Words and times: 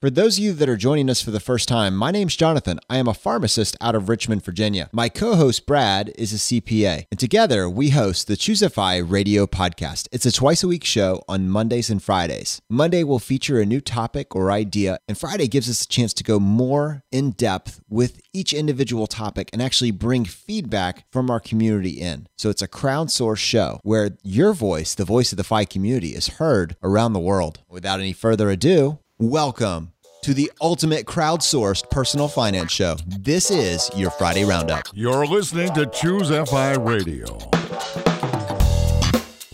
For 0.00 0.10
those 0.10 0.38
of 0.38 0.44
you 0.44 0.52
that 0.52 0.68
are 0.68 0.76
joining 0.76 1.10
us 1.10 1.20
for 1.20 1.32
the 1.32 1.40
first 1.40 1.66
time, 1.66 1.96
my 1.96 2.12
name's 2.12 2.36
Jonathan. 2.36 2.78
I 2.88 2.98
am 2.98 3.08
a 3.08 3.14
pharmacist 3.14 3.76
out 3.80 3.96
of 3.96 4.08
Richmond, 4.08 4.44
Virginia. 4.44 4.88
My 4.92 5.08
co 5.08 5.34
host, 5.34 5.66
Brad, 5.66 6.12
is 6.16 6.32
a 6.32 6.36
CPA, 6.36 7.06
and 7.10 7.18
together 7.18 7.68
we 7.68 7.90
host 7.90 8.28
the 8.28 8.36
Choose 8.36 8.62
FI 8.64 8.98
Radio 8.98 9.44
Podcast. 9.48 10.06
It's 10.12 10.24
a 10.24 10.30
twice 10.30 10.62
a 10.62 10.68
week 10.68 10.84
show 10.84 11.24
on 11.26 11.50
Mondays 11.50 11.90
and 11.90 12.00
Fridays. 12.00 12.62
Monday 12.70 13.02
will 13.02 13.18
feature 13.18 13.58
a 13.58 13.66
new 13.66 13.80
topic 13.80 14.36
or 14.36 14.52
idea, 14.52 15.00
and 15.08 15.18
Friday 15.18 15.48
gives 15.48 15.68
us 15.68 15.82
a 15.82 15.88
chance 15.88 16.14
to 16.14 16.22
go 16.22 16.38
more 16.38 17.02
in 17.10 17.32
depth 17.32 17.80
with 17.88 18.20
each 18.32 18.52
individual 18.52 19.08
topic 19.08 19.50
and 19.52 19.60
actually 19.60 19.90
bring 19.90 20.24
feedback 20.24 21.06
from 21.10 21.28
our 21.28 21.40
community 21.40 22.00
in. 22.00 22.28
So 22.36 22.50
it's 22.50 22.62
a 22.62 22.68
crowdsourced 22.68 23.38
show 23.38 23.80
where 23.82 24.16
your 24.22 24.52
voice, 24.52 24.94
the 24.94 25.04
voice 25.04 25.32
of 25.32 25.38
the 25.38 25.42
FI 25.42 25.64
community, 25.64 26.10
is 26.10 26.28
heard 26.38 26.76
around 26.84 27.14
the 27.14 27.18
world. 27.18 27.64
Without 27.68 27.98
any 27.98 28.12
further 28.12 28.48
ado, 28.48 29.00
Welcome 29.20 29.90
to 30.22 30.32
the 30.32 30.52
ultimate 30.60 31.04
crowdsourced 31.04 31.90
personal 31.90 32.28
finance 32.28 32.70
show. 32.70 32.94
This 33.04 33.50
is 33.50 33.90
your 33.96 34.12
Friday 34.12 34.44
Roundup. 34.44 34.86
You're 34.94 35.26
listening 35.26 35.74
to 35.74 35.86
Choose 35.86 36.28
FI 36.28 36.74
Radio. 36.74 37.24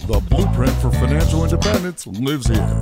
The 0.07 0.23
blueprint 0.29 0.73
for 0.83 0.91
financial 0.91 1.45
independence 1.45 2.07
lives 2.07 2.47
here. 2.47 2.79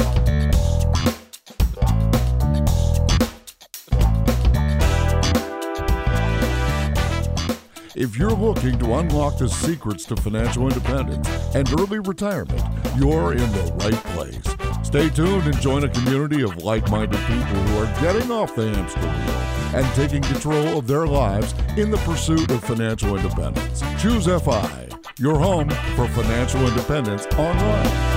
If 7.94 8.16
you're 8.16 8.30
looking 8.30 8.78
to 8.78 8.94
unlock 8.94 9.36
the 9.36 9.50
secrets 9.50 10.06
to 10.06 10.16
financial 10.16 10.66
independence 10.66 11.28
and 11.54 11.68
early 11.78 11.98
retirement, 11.98 12.62
you're 12.96 13.32
in 13.32 13.52
the 13.52 13.72
right 13.80 14.04
place. 14.14 14.86
Stay 14.86 15.10
tuned 15.10 15.44
and 15.44 15.60
join 15.60 15.84
a 15.84 15.90
community 15.90 16.42
of 16.42 16.56
like 16.64 16.90
minded 16.90 17.20
people 17.20 17.44
who 17.44 17.84
are 17.84 18.00
getting 18.00 18.30
off 18.30 18.54
the 18.54 18.70
hamster 18.70 19.00
wheel 19.00 19.82
and 19.82 19.94
taking 19.94 20.22
control 20.22 20.78
of 20.78 20.86
their 20.86 21.06
lives 21.06 21.54
in 21.76 21.90
the 21.90 21.98
pursuit 21.98 22.50
of 22.50 22.64
financial 22.64 23.14
independence. 23.14 23.82
Choose 24.00 24.24
FI, 24.24 24.88
your 25.18 25.38
home 25.38 25.68
for 25.94 26.08
financial 26.08 26.66
independence 26.66 27.26
online. 27.36 28.11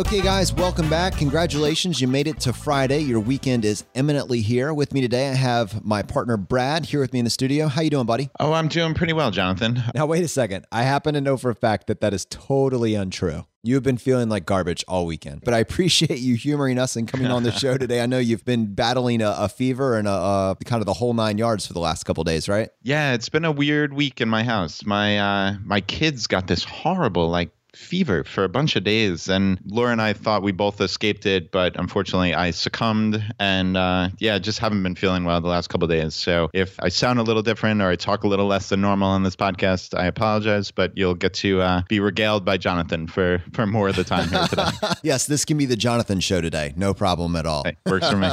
Okay, 0.00 0.22
guys, 0.22 0.50
welcome 0.54 0.88
back. 0.88 1.18
Congratulations. 1.18 2.00
You 2.00 2.08
made 2.08 2.26
it 2.26 2.40
to 2.40 2.54
Friday. 2.54 3.00
Your 3.00 3.20
weekend 3.20 3.66
is 3.66 3.84
eminently 3.94 4.40
here. 4.40 4.72
With 4.72 4.94
me 4.94 5.02
today, 5.02 5.28
I 5.28 5.34
have 5.34 5.84
my 5.84 6.00
partner, 6.00 6.38
Brad, 6.38 6.86
here 6.86 7.00
with 7.00 7.12
me 7.12 7.18
in 7.18 7.26
the 7.26 7.30
studio. 7.30 7.68
How 7.68 7.82
you 7.82 7.90
doing, 7.90 8.06
buddy? 8.06 8.30
Oh, 8.40 8.54
I'm 8.54 8.68
doing 8.68 8.94
pretty 8.94 9.12
well, 9.12 9.30
Jonathan. 9.30 9.82
Now, 9.94 10.06
wait 10.06 10.24
a 10.24 10.28
second. 10.28 10.64
I 10.72 10.84
happen 10.84 11.12
to 11.12 11.20
know 11.20 11.36
for 11.36 11.50
a 11.50 11.54
fact 11.54 11.86
that 11.88 12.00
that 12.00 12.14
is 12.14 12.24
totally 12.24 12.94
untrue. 12.94 13.44
You've 13.62 13.82
been 13.82 13.98
feeling 13.98 14.30
like 14.30 14.46
garbage 14.46 14.82
all 14.88 15.04
weekend, 15.04 15.42
but 15.44 15.52
I 15.52 15.58
appreciate 15.58 16.20
you 16.20 16.34
humoring 16.36 16.78
us 16.78 16.96
and 16.96 17.06
coming 17.06 17.26
on 17.26 17.42
the 17.42 17.52
show 17.58 17.76
today. 17.76 18.00
I 18.00 18.06
know 18.06 18.18
you've 18.18 18.46
been 18.46 18.74
battling 18.74 19.20
a, 19.20 19.34
a 19.36 19.48
fever 19.50 19.98
and 19.98 20.08
a, 20.08 20.12
a, 20.12 20.56
kind 20.64 20.80
of 20.80 20.86
the 20.86 20.94
whole 20.94 21.12
nine 21.12 21.36
yards 21.36 21.66
for 21.66 21.74
the 21.74 21.80
last 21.80 22.04
couple 22.04 22.24
days, 22.24 22.48
right? 22.48 22.70
Yeah, 22.82 23.12
it's 23.12 23.28
been 23.28 23.44
a 23.44 23.52
weird 23.52 23.92
week 23.92 24.22
in 24.22 24.30
my 24.30 24.44
house. 24.44 24.86
My 24.86 25.18
uh, 25.18 25.54
my 25.62 25.82
kids 25.82 26.26
got 26.26 26.46
this 26.46 26.64
horrible 26.64 27.28
like 27.28 27.50
fever 27.74 28.24
for 28.24 28.44
a 28.44 28.48
bunch 28.48 28.76
of 28.76 28.84
days. 28.84 29.28
And 29.28 29.58
Laura 29.66 29.92
and 29.92 30.02
I 30.02 30.12
thought 30.12 30.42
we 30.42 30.52
both 30.52 30.80
escaped 30.80 31.26
it, 31.26 31.50
but 31.50 31.76
unfortunately 31.76 32.34
I 32.34 32.50
succumbed. 32.50 33.22
And 33.38 33.76
uh, 33.76 34.10
yeah, 34.18 34.38
just 34.38 34.58
haven't 34.58 34.82
been 34.82 34.94
feeling 34.94 35.24
well 35.24 35.40
the 35.40 35.48
last 35.48 35.68
couple 35.68 35.86
days. 35.88 36.14
So 36.14 36.50
if 36.52 36.76
I 36.80 36.88
sound 36.88 37.18
a 37.18 37.22
little 37.22 37.42
different 37.42 37.80
or 37.80 37.88
I 37.88 37.96
talk 37.96 38.24
a 38.24 38.28
little 38.28 38.46
less 38.46 38.68
than 38.68 38.80
normal 38.80 39.08
on 39.08 39.22
this 39.22 39.36
podcast, 39.36 39.98
I 39.98 40.06
apologize, 40.06 40.70
but 40.70 40.96
you'll 40.96 41.14
get 41.14 41.34
to 41.34 41.60
uh, 41.60 41.82
be 41.88 42.00
regaled 42.00 42.44
by 42.44 42.56
Jonathan 42.56 43.06
for, 43.06 43.42
for 43.52 43.66
more 43.66 43.88
of 43.88 43.96
the 43.96 44.04
time 44.04 44.28
here 44.28 44.46
today. 44.46 44.70
yes, 45.02 45.26
this 45.26 45.44
can 45.44 45.56
be 45.56 45.66
the 45.66 45.76
Jonathan 45.76 46.20
show 46.20 46.40
today. 46.40 46.72
No 46.76 46.94
problem 46.94 47.36
at 47.36 47.46
all. 47.46 47.64
Hey, 47.64 47.76
works 47.86 48.08
for 48.08 48.16
me. 48.16 48.30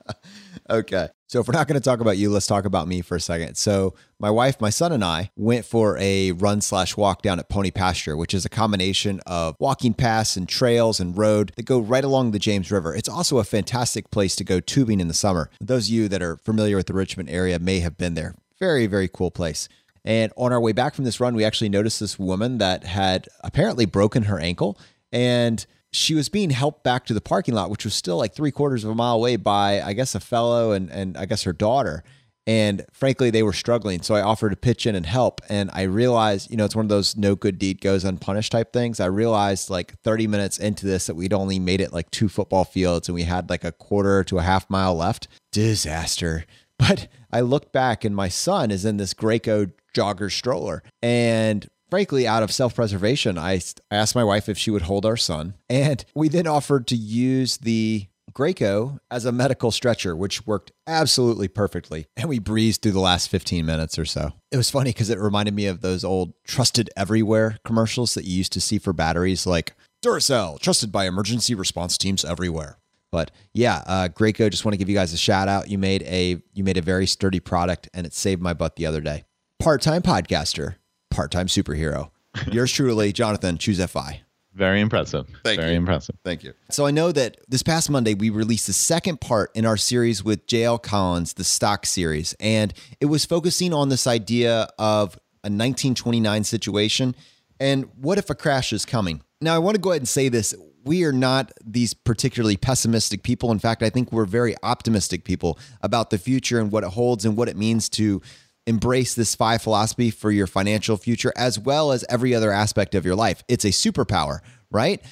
okay. 0.70 1.08
So, 1.28 1.40
if 1.40 1.46
we're 1.46 1.52
not 1.52 1.68
going 1.68 1.78
to 1.78 1.84
talk 1.84 2.00
about 2.00 2.16
you, 2.16 2.30
let's 2.30 2.46
talk 2.46 2.64
about 2.64 2.88
me 2.88 3.02
for 3.02 3.14
a 3.14 3.20
second. 3.20 3.56
So, 3.56 3.94
my 4.18 4.30
wife, 4.30 4.62
my 4.62 4.70
son, 4.70 4.92
and 4.92 5.04
I 5.04 5.30
went 5.36 5.66
for 5.66 5.98
a 5.98 6.32
run 6.32 6.62
slash 6.62 6.96
walk 6.96 7.20
down 7.20 7.38
at 7.38 7.50
Pony 7.50 7.70
Pasture, 7.70 8.16
which 8.16 8.32
is 8.32 8.46
a 8.46 8.48
combination 8.48 9.20
of 9.26 9.54
walking 9.58 9.92
paths 9.92 10.38
and 10.38 10.48
trails 10.48 11.00
and 11.00 11.18
road 11.18 11.52
that 11.56 11.66
go 11.66 11.80
right 11.80 12.02
along 12.02 12.30
the 12.30 12.38
James 12.38 12.72
River. 12.72 12.94
It's 12.94 13.10
also 13.10 13.36
a 13.36 13.44
fantastic 13.44 14.10
place 14.10 14.34
to 14.36 14.44
go 14.44 14.58
tubing 14.58 15.00
in 15.00 15.08
the 15.08 15.12
summer. 15.12 15.50
Those 15.60 15.88
of 15.88 15.92
you 15.92 16.08
that 16.08 16.22
are 16.22 16.38
familiar 16.38 16.76
with 16.76 16.86
the 16.86 16.94
Richmond 16.94 17.28
area 17.28 17.58
may 17.58 17.80
have 17.80 17.98
been 17.98 18.14
there. 18.14 18.34
Very, 18.58 18.86
very 18.86 19.06
cool 19.06 19.30
place. 19.30 19.68
And 20.06 20.32
on 20.38 20.50
our 20.50 20.60
way 20.60 20.72
back 20.72 20.94
from 20.94 21.04
this 21.04 21.20
run, 21.20 21.34
we 21.34 21.44
actually 21.44 21.68
noticed 21.68 22.00
this 22.00 22.18
woman 22.18 22.56
that 22.56 22.84
had 22.84 23.28
apparently 23.44 23.84
broken 23.84 24.22
her 24.22 24.38
ankle. 24.38 24.78
And 25.12 25.66
she 25.92 26.14
was 26.14 26.28
being 26.28 26.50
helped 26.50 26.84
back 26.84 27.06
to 27.06 27.14
the 27.14 27.20
parking 27.20 27.54
lot, 27.54 27.70
which 27.70 27.84
was 27.84 27.94
still 27.94 28.18
like 28.18 28.34
three 28.34 28.50
quarters 28.50 28.84
of 28.84 28.90
a 28.90 28.94
mile 28.94 29.14
away 29.14 29.36
by, 29.36 29.80
I 29.80 29.92
guess, 29.94 30.14
a 30.14 30.20
fellow 30.20 30.72
and, 30.72 30.90
and 30.90 31.16
I 31.16 31.26
guess 31.26 31.44
her 31.44 31.52
daughter. 31.52 32.04
And 32.46 32.86
frankly, 32.94 33.28
they 33.28 33.42
were 33.42 33.52
struggling. 33.52 34.00
So 34.00 34.14
I 34.14 34.22
offered 34.22 34.50
to 34.50 34.56
pitch 34.56 34.86
in 34.86 34.94
and 34.94 35.04
help. 35.04 35.42
And 35.50 35.70
I 35.74 35.82
realized, 35.82 36.50
you 36.50 36.56
know, 36.56 36.64
it's 36.64 36.74
one 36.74 36.86
of 36.86 36.88
those 36.88 37.14
no 37.14 37.34
good 37.34 37.58
deed 37.58 37.82
goes 37.82 38.04
unpunished 38.04 38.52
type 38.52 38.72
things. 38.72 39.00
I 39.00 39.06
realized 39.06 39.68
like 39.68 39.98
30 40.00 40.26
minutes 40.28 40.58
into 40.58 40.86
this 40.86 41.06
that 41.06 41.14
we'd 41.14 41.34
only 41.34 41.58
made 41.58 41.82
it 41.82 41.92
like 41.92 42.10
two 42.10 42.28
football 42.28 42.64
fields 42.64 43.06
and 43.06 43.14
we 43.14 43.24
had 43.24 43.50
like 43.50 43.64
a 43.64 43.72
quarter 43.72 44.24
to 44.24 44.38
a 44.38 44.42
half 44.42 44.68
mile 44.70 44.94
left. 44.94 45.28
Disaster. 45.52 46.44
But 46.78 47.08
I 47.32 47.40
looked 47.40 47.72
back 47.72 48.04
and 48.04 48.14
my 48.14 48.28
son 48.28 48.70
is 48.70 48.84
in 48.84 48.98
this 48.98 49.12
Graco 49.12 49.72
jogger 49.96 50.30
stroller. 50.30 50.84
And 51.02 51.68
frankly, 51.90 52.26
out 52.26 52.42
of 52.42 52.52
self 52.52 52.74
preservation, 52.74 53.38
I 53.38 53.60
asked 53.90 54.14
my 54.14 54.24
wife 54.24 54.48
if 54.48 54.58
she 54.58 54.70
would 54.70 54.82
hold 54.82 55.06
our 55.06 55.16
son. 55.16 55.54
And 55.68 56.04
we 56.14 56.28
then 56.28 56.46
offered 56.46 56.86
to 56.88 56.96
use 56.96 57.58
the 57.58 58.06
Graco 58.32 58.98
as 59.10 59.24
a 59.24 59.32
medical 59.32 59.70
stretcher, 59.70 60.14
which 60.14 60.46
worked 60.46 60.70
absolutely 60.86 61.48
perfectly. 61.48 62.06
And 62.16 62.28
we 62.28 62.38
breezed 62.38 62.82
through 62.82 62.92
the 62.92 63.00
last 63.00 63.28
15 63.28 63.66
minutes 63.66 63.98
or 63.98 64.04
so. 64.04 64.32
It 64.52 64.56
was 64.56 64.70
funny 64.70 64.90
because 64.90 65.10
it 65.10 65.18
reminded 65.18 65.54
me 65.54 65.66
of 65.66 65.80
those 65.80 66.04
old 66.04 66.34
trusted 66.44 66.90
everywhere 66.96 67.58
commercials 67.64 68.14
that 68.14 68.24
you 68.24 68.36
used 68.36 68.52
to 68.52 68.60
see 68.60 68.78
for 68.78 68.92
batteries 68.92 69.46
like 69.46 69.74
Duracell, 70.02 70.60
trusted 70.60 70.92
by 70.92 71.06
emergency 71.06 71.54
response 71.54 71.98
teams 71.98 72.24
everywhere. 72.24 72.78
But 73.10 73.30
yeah, 73.54 73.82
uh, 73.86 74.08
just 74.08 74.64
want 74.64 74.74
to 74.74 74.76
give 74.76 74.88
you 74.88 74.94
guys 74.94 75.12
a 75.12 75.18
shout 75.18 75.48
out. 75.48 75.68
You 75.68 75.78
made 75.78 76.02
a 76.02 76.42
you 76.52 76.62
made 76.62 76.76
a 76.76 76.82
very 76.82 77.06
sturdy 77.06 77.40
product, 77.40 77.88
and 77.94 78.06
it 78.06 78.12
saved 78.12 78.42
my 78.42 78.52
butt 78.52 78.76
the 78.76 78.86
other 78.86 79.00
day. 79.00 79.24
Part 79.58 79.80
time 79.80 80.02
podcaster, 80.02 80.76
part 81.18 81.32
time 81.32 81.48
superhero. 81.48 82.10
Yours 82.52 82.70
truly, 82.70 83.12
Jonathan, 83.12 83.58
choose 83.58 83.84
FI. 83.84 84.22
Very 84.54 84.80
impressive. 84.80 85.26
Thank 85.42 85.58
Very 85.60 85.72
you. 85.72 85.78
impressive. 85.78 86.14
Thank 86.24 86.44
you. 86.44 86.52
So 86.70 86.86
I 86.86 86.92
know 86.92 87.10
that 87.10 87.38
this 87.48 87.64
past 87.64 87.90
Monday 87.90 88.14
we 88.14 88.30
released 88.30 88.68
the 88.68 88.72
second 88.72 89.20
part 89.20 89.50
in 89.56 89.66
our 89.66 89.76
series 89.76 90.22
with 90.22 90.46
JL 90.46 90.80
Collins, 90.80 91.34
the 91.34 91.42
stock 91.42 91.86
series, 91.86 92.34
and 92.38 92.72
it 93.00 93.06
was 93.06 93.24
focusing 93.24 93.74
on 93.74 93.88
this 93.88 94.06
idea 94.06 94.68
of 94.78 95.16
a 95.42 95.50
1929 95.50 96.44
situation 96.44 97.16
and 97.58 97.88
what 97.96 98.18
if 98.18 98.30
a 98.30 98.34
crash 98.36 98.72
is 98.72 98.84
coming. 98.84 99.20
Now 99.40 99.56
I 99.56 99.58
want 99.58 99.74
to 99.74 99.80
go 99.80 99.90
ahead 99.90 100.02
and 100.02 100.08
say 100.08 100.28
this 100.28 100.54
we 100.84 101.04
are 101.04 101.12
not 101.12 101.52
these 101.64 101.94
particularly 101.94 102.56
pessimistic 102.56 103.24
people. 103.24 103.50
In 103.50 103.58
fact, 103.58 103.82
I 103.82 103.90
think 103.90 104.12
we're 104.12 104.24
very 104.24 104.54
optimistic 104.62 105.24
people 105.24 105.58
about 105.82 106.10
the 106.10 106.18
future 106.18 106.60
and 106.60 106.70
what 106.70 106.84
it 106.84 106.90
holds 106.90 107.24
and 107.24 107.36
what 107.36 107.48
it 107.48 107.56
means 107.56 107.88
to 107.90 108.22
embrace 108.68 109.14
this 109.14 109.34
FI 109.34 109.58
philosophy 109.58 110.10
for 110.10 110.30
your 110.30 110.46
financial 110.46 110.96
future 110.96 111.32
as 111.36 111.58
well 111.58 111.90
as 111.90 112.04
every 112.08 112.34
other 112.34 112.52
aspect 112.52 112.94
of 112.94 113.04
your 113.04 113.16
life. 113.16 113.42
It's 113.48 113.64
a 113.64 113.68
superpower, 113.68 114.40
right? 114.70 115.02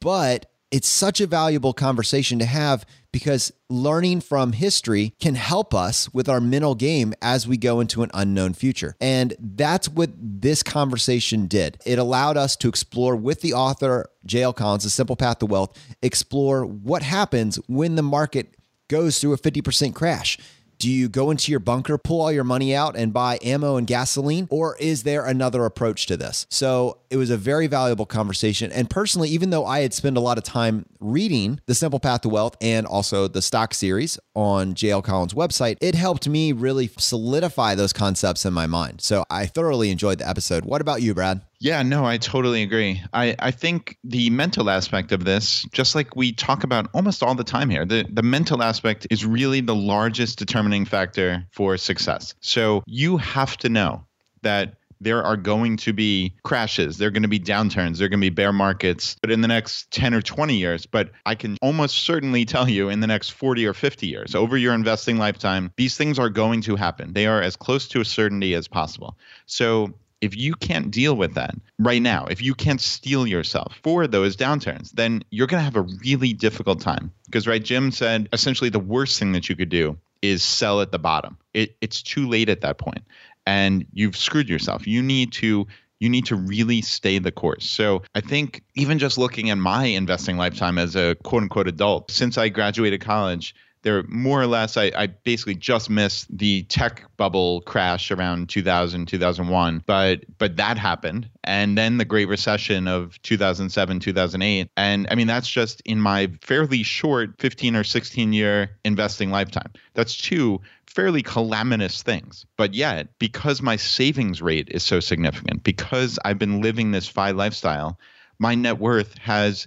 But 0.00 0.46
it's 0.70 0.88
such 0.88 1.20
a 1.20 1.26
valuable 1.26 1.72
conversation 1.72 2.38
to 2.40 2.44
have 2.44 2.84
because 3.12 3.52
learning 3.70 4.20
from 4.20 4.52
history 4.52 5.14
can 5.20 5.36
help 5.36 5.72
us 5.72 6.12
with 6.12 6.28
our 6.28 6.40
mental 6.40 6.74
game 6.74 7.14
as 7.22 7.48
we 7.48 7.56
go 7.56 7.80
into 7.80 8.02
an 8.02 8.10
unknown 8.12 8.52
future. 8.52 8.94
And 9.00 9.34
that's 9.38 9.88
what 9.88 10.10
this 10.18 10.62
conversation 10.62 11.46
did. 11.46 11.78
It 11.86 11.98
allowed 11.98 12.36
us 12.36 12.56
to 12.56 12.68
explore 12.68 13.16
with 13.16 13.40
the 13.40 13.54
author, 13.54 14.10
J.L. 14.26 14.52
Collins, 14.52 14.84
The 14.84 14.90
Simple 14.90 15.16
Path 15.16 15.38
to 15.38 15.46
Wealth, 15.46 15.78
explore 16.02 16.66
what 16.66 17.02
happens 17.02 17.56
when 17.68 17.94
the 17.94 18.02
market 18.02 18.54
goes 18.88 19.18
through 19.18 19.32
a 19.32 19.38
50% 19.38 19.94
crash. 19.94 20.38
Do 20.78 20.90
you 20.90 21.08
go 21.08 21.30
into 21.30 21.50
your 21.50 21.60
bunker, 21.60 21.98
pull 21.98 22.20
all 22.20 22.32
your 22.32 22.44
money 22.44 22.74
out, 22.74 22.96
and 22.96 23.12
buy 23.12 23.38
ammo 23.42 23.76
and 23.76 23.86
gasoline? 23.86 24.46
Or 24.50 24.76
is 24.78 25.02
there 25.04 25.24
another 25.24 25.64
approach 25.64 26.06
to 26.06 26.16
this? 26.16 26.46
So 26.50 26.98
it 27.10 27.16
was 27.16 27.30
a 27.30 27.36
very 27.36 27.66
valuable 27.66 28.06
conversation. 28.06 28.70
And 28.72 28.90
personally, 28.90 29.28
even 29.30 29.50
though 29.50 29.64
I 29.64 29.80
had 29.80 29.94
spent 29.94 30.16
a 30.16 30.20
lot 30.20 30.38
of 30.38 30.44
time 30.44 30.86
reading 31.00 31.60
The 31.66 31.74
Simple 31.74 32.00
Path 32.00 32.22
to 32.22 32.28
Wealth 32.28 32.56
and 32.60 32.86
also 32.86 33.28
the 33.28 33.42
stock 33.42 33.74
series 33.74 34.18
on 34.34 34.74
JL 34.74 35.02
Collins' 35.02 35.34
website, 35.34 35.76
it 35.80 35.94
helped 35.94 36.28
me 36.28 36.52
really 36.52 36.90
solidify 36.98 37.74
those 37.74 37.92
concepts 37.92 38.44
in 38.44 38.52
my 38.52 38.66
mind. 38.66 39.00
So 39.00 39.24
I 39.30 39.46
thoroughly 39.46 39.90
enjoyed 39.90 40.18
the 40.18 40.28
episode. 40.28 40.64
What 40.64 40.80
about 40.80 41.02
you, 41.02 41.14
Brad? 41.14 41.40
Yeah, 41.58 41.82
no, 41.82 42.04
I 42.04 42.18
totally 42.18 42.62
agree. 42.62 43.02
I, 43.12 43.34
I 43.38 43.50
think 43.50 43.96
the 44.04 44.28
mental 44.30 44.68
aspect 44.68 45.12
of 45.12 45.24
this, 45.24 45.64
just 45.72 45.94
like 45.94 46.14
we 46.14 46.32
talk 46.32 46.64
about 46.64 46.88
almost 46.92 47.22
all 47.22 47.34
the 47.34 47.44
time 47.44 47.70
here, 47.70 47.86
the, 47.86 48.04
the 48.10 48.22
mental 48.22 48.62
aspect 48.62 49.06
is 49.10 49.24
really 49.24 49.60
the 49.60 49.74
largest 49.74 50.38
determining 50.38 50.84
factor 50.84 51.46
for 51.52 51.76
success. 51.76 52.34
So 52.40 52.82
you 52.86 53.16
have 53.16 53.56
to 53.58 53.68
know 53.68 54.04
that 54.42 54.74
there 55.00 55.22
are 55.22 55.36
going 55.36 55.76
to 55.76 55.92
be 55.92 56.34
crashes, 56.42 56.98
there 56.98 57.08
are 57.08 57.10
going 57.10 57.22
to 57.22 57.28
be 57.28 57.38
downturns, 57.38 57.98
there 57.98 58.06
are 58.06 58.08
going 58.08 58.20
to 58.20 58.30
be 58.30 58.30
bear 58.30 58.52
markets, 58.52 59.16
but 59.20 59.30
in 59.30 59.40
the 59.42 59.48
next 59.48 59.90
10 59.90 60.14
or 60.14 60.22
20 60.22 60.56
years, 60.56 60.86
but 60.86 61.10
I 61.26 61.34
can 61.34 61.58
almost 61.60 61.96
certainly 61.98 62.44
tell 62.44 62.68
you 62.68 62.88
in 62.88 63.00
the 63.00 63.06
next 63.06 63.30
40 63.30 63.66
or 63.66 63.74
50 63.74 64.06
years, 64.06 64.34
over 64.34 64.56
your 64.56 64.74
investing 64.74 65.18
lifetime, 65.18 65.70
these 65.76 65.96
things 65.96 66.18
are 66.18 66.30
going 66.30 66.62
to 66.62 66.76
happen. 66.76 67.12
They 67.12 67.26
are 67.26 67.42
as 67.42 67.56
close 67.56 67.88
to 67.88 68.00
a 68.00 68.04
certainty 68.04 68.54
as 68.54 68.68
possible. 68.68 69.18
So 69.44 69.94
if 70.20 70.36
you 70.36 70.54
can't 70.54 70.90
deal 70.90 71.16
with 71.16 71.34
that 71.34 71.54
right 71.78 72.02
now, 72.02 72.26
if 72.26 72.42
you 72.42 72.54
can't 72.54 72.80
steel 72.80 73.26
yourself 73.26 73.78
for 73.82 74.06
those 74.06 74.36
downturns, 74.36 74.90
then 74.92 75.22
you're 75.30 75.46
going 75.46 75.60
to 75.60 75.64
have 75.64 75.76
a 75.76 75.86
really 76.04 76.32
difficult 76.32 76.80
time. 76.80 77.12
Because, 77.26 77.46
right, 77.46 77.62
Jim 77.62 77.90
said 77.90 78.28
essentially 78.32 78.70
the 78.70 78.78
worst 78.78 79.18
thing 79.18 79.32
that 79.32 79.48
you 79.48 79.56
could 79.56 79.68
do 79.68 79.98
is 80.22 80.42
sell 80.42 80.80
at 80.80 80.92
the 80.92 80.98
bottom. 80.98 81.36
It, 81.54 81.76
it's 81.80 82.02
too 82.02 82.28
late 82.28 82.48
at 82.48 82.62
that 82.62 82.78
point 82.78 83.04
and 83.46 83.86
you've 83.92 84.16
screwed 84.16 84.48
yourself. 84.48 84.86
You 84.86 85.02
need 85.02 85.32
to 85.34 85.66
you 85.98 86.10
need 86.10 86.26
to 86.26 86.36
really 86.36 86.82
stay 86.82 87.18
the 87.18 87.32
course. 87.32 87.64
So 87.64 88.02
I 88.14 88.20
think 88.20 88.62
even 88.74 88.98
just 88.98 89.16
looking 89.16 89.48
at 89.48 89.56
my 89.56 89.86
investing 89.86 90.36
lifetime 90.36 90.76
as 90.76 90.94
a 90.94 91.14
quote 91.22 91.42
unquote 91.42 91.68
adult, 91.68 92.10
since 92.10 92.36
I 92.36 92.50
graduated 92.50 93.00
college, 93.00 93.54
there 93.82 94.02
more 94.08 94.40
or 94.40 94.46
less 94.46 94.76
I, 94.76 94.90
I, 94.96 95.06
basically 95.06 95.54
just 95.54 95.88
missed 95.88 96.26
the 96.36 96.64
tech 96.64 97.04
bubble 97.16 97.60
crash 97.62 98.10
around 98.10 98.48
2000 98.48 99.06
2001 99.06 99.82
but 99.86 100.24
but 100.38 100.56
that 100.56 100.78
happened. 100.78 101.28
And 101.44 101.78
then 101.78 101.98
the 101.98 102.04
great 102.04 102.28
recession 102.28 102.88
of 102.88 103.20
2007 103.22 104.00
2008 104.00 104.70
and 104.76 105.06
i 105.10 105.14
mean 105.14 105.26
that's 105.26 105.48
just 105.48 105.80
in 105.82 106.00
my 106.00 106.28
fairly 106.42 106.82
short 106.82 107.30
15 107.38 107.76
or 107.76 107.84
16 107.84 108.32
year 108.32 108.70
investing 108.84 109.30
lifetime. 109.30 109.72
That's 109.94 110.16
two 110.16 110.60
fairly 110.86 111.22
calamitous 111.22 112.02
things. 112.02 112.46
But 112.56 112.74
yet 112.74 113.08
because 113.18 113.62
my 113.62 113.76
savings 113.76 114.42
rate 114.42 114.68
is 114.70 114.82
so 114.82 115.00
significant 115.00 115.62
because 115.62 116.18
i've 116.24 116.38
been 116.38 116.60
living 116.60 116.90
this 116.90 117.08
FI 117.08 117.30
lifestyle 117.30 117.98
my 118.38 118.54
net 118.54 118.78
worth 118.78 119.16
has 119.18 119.66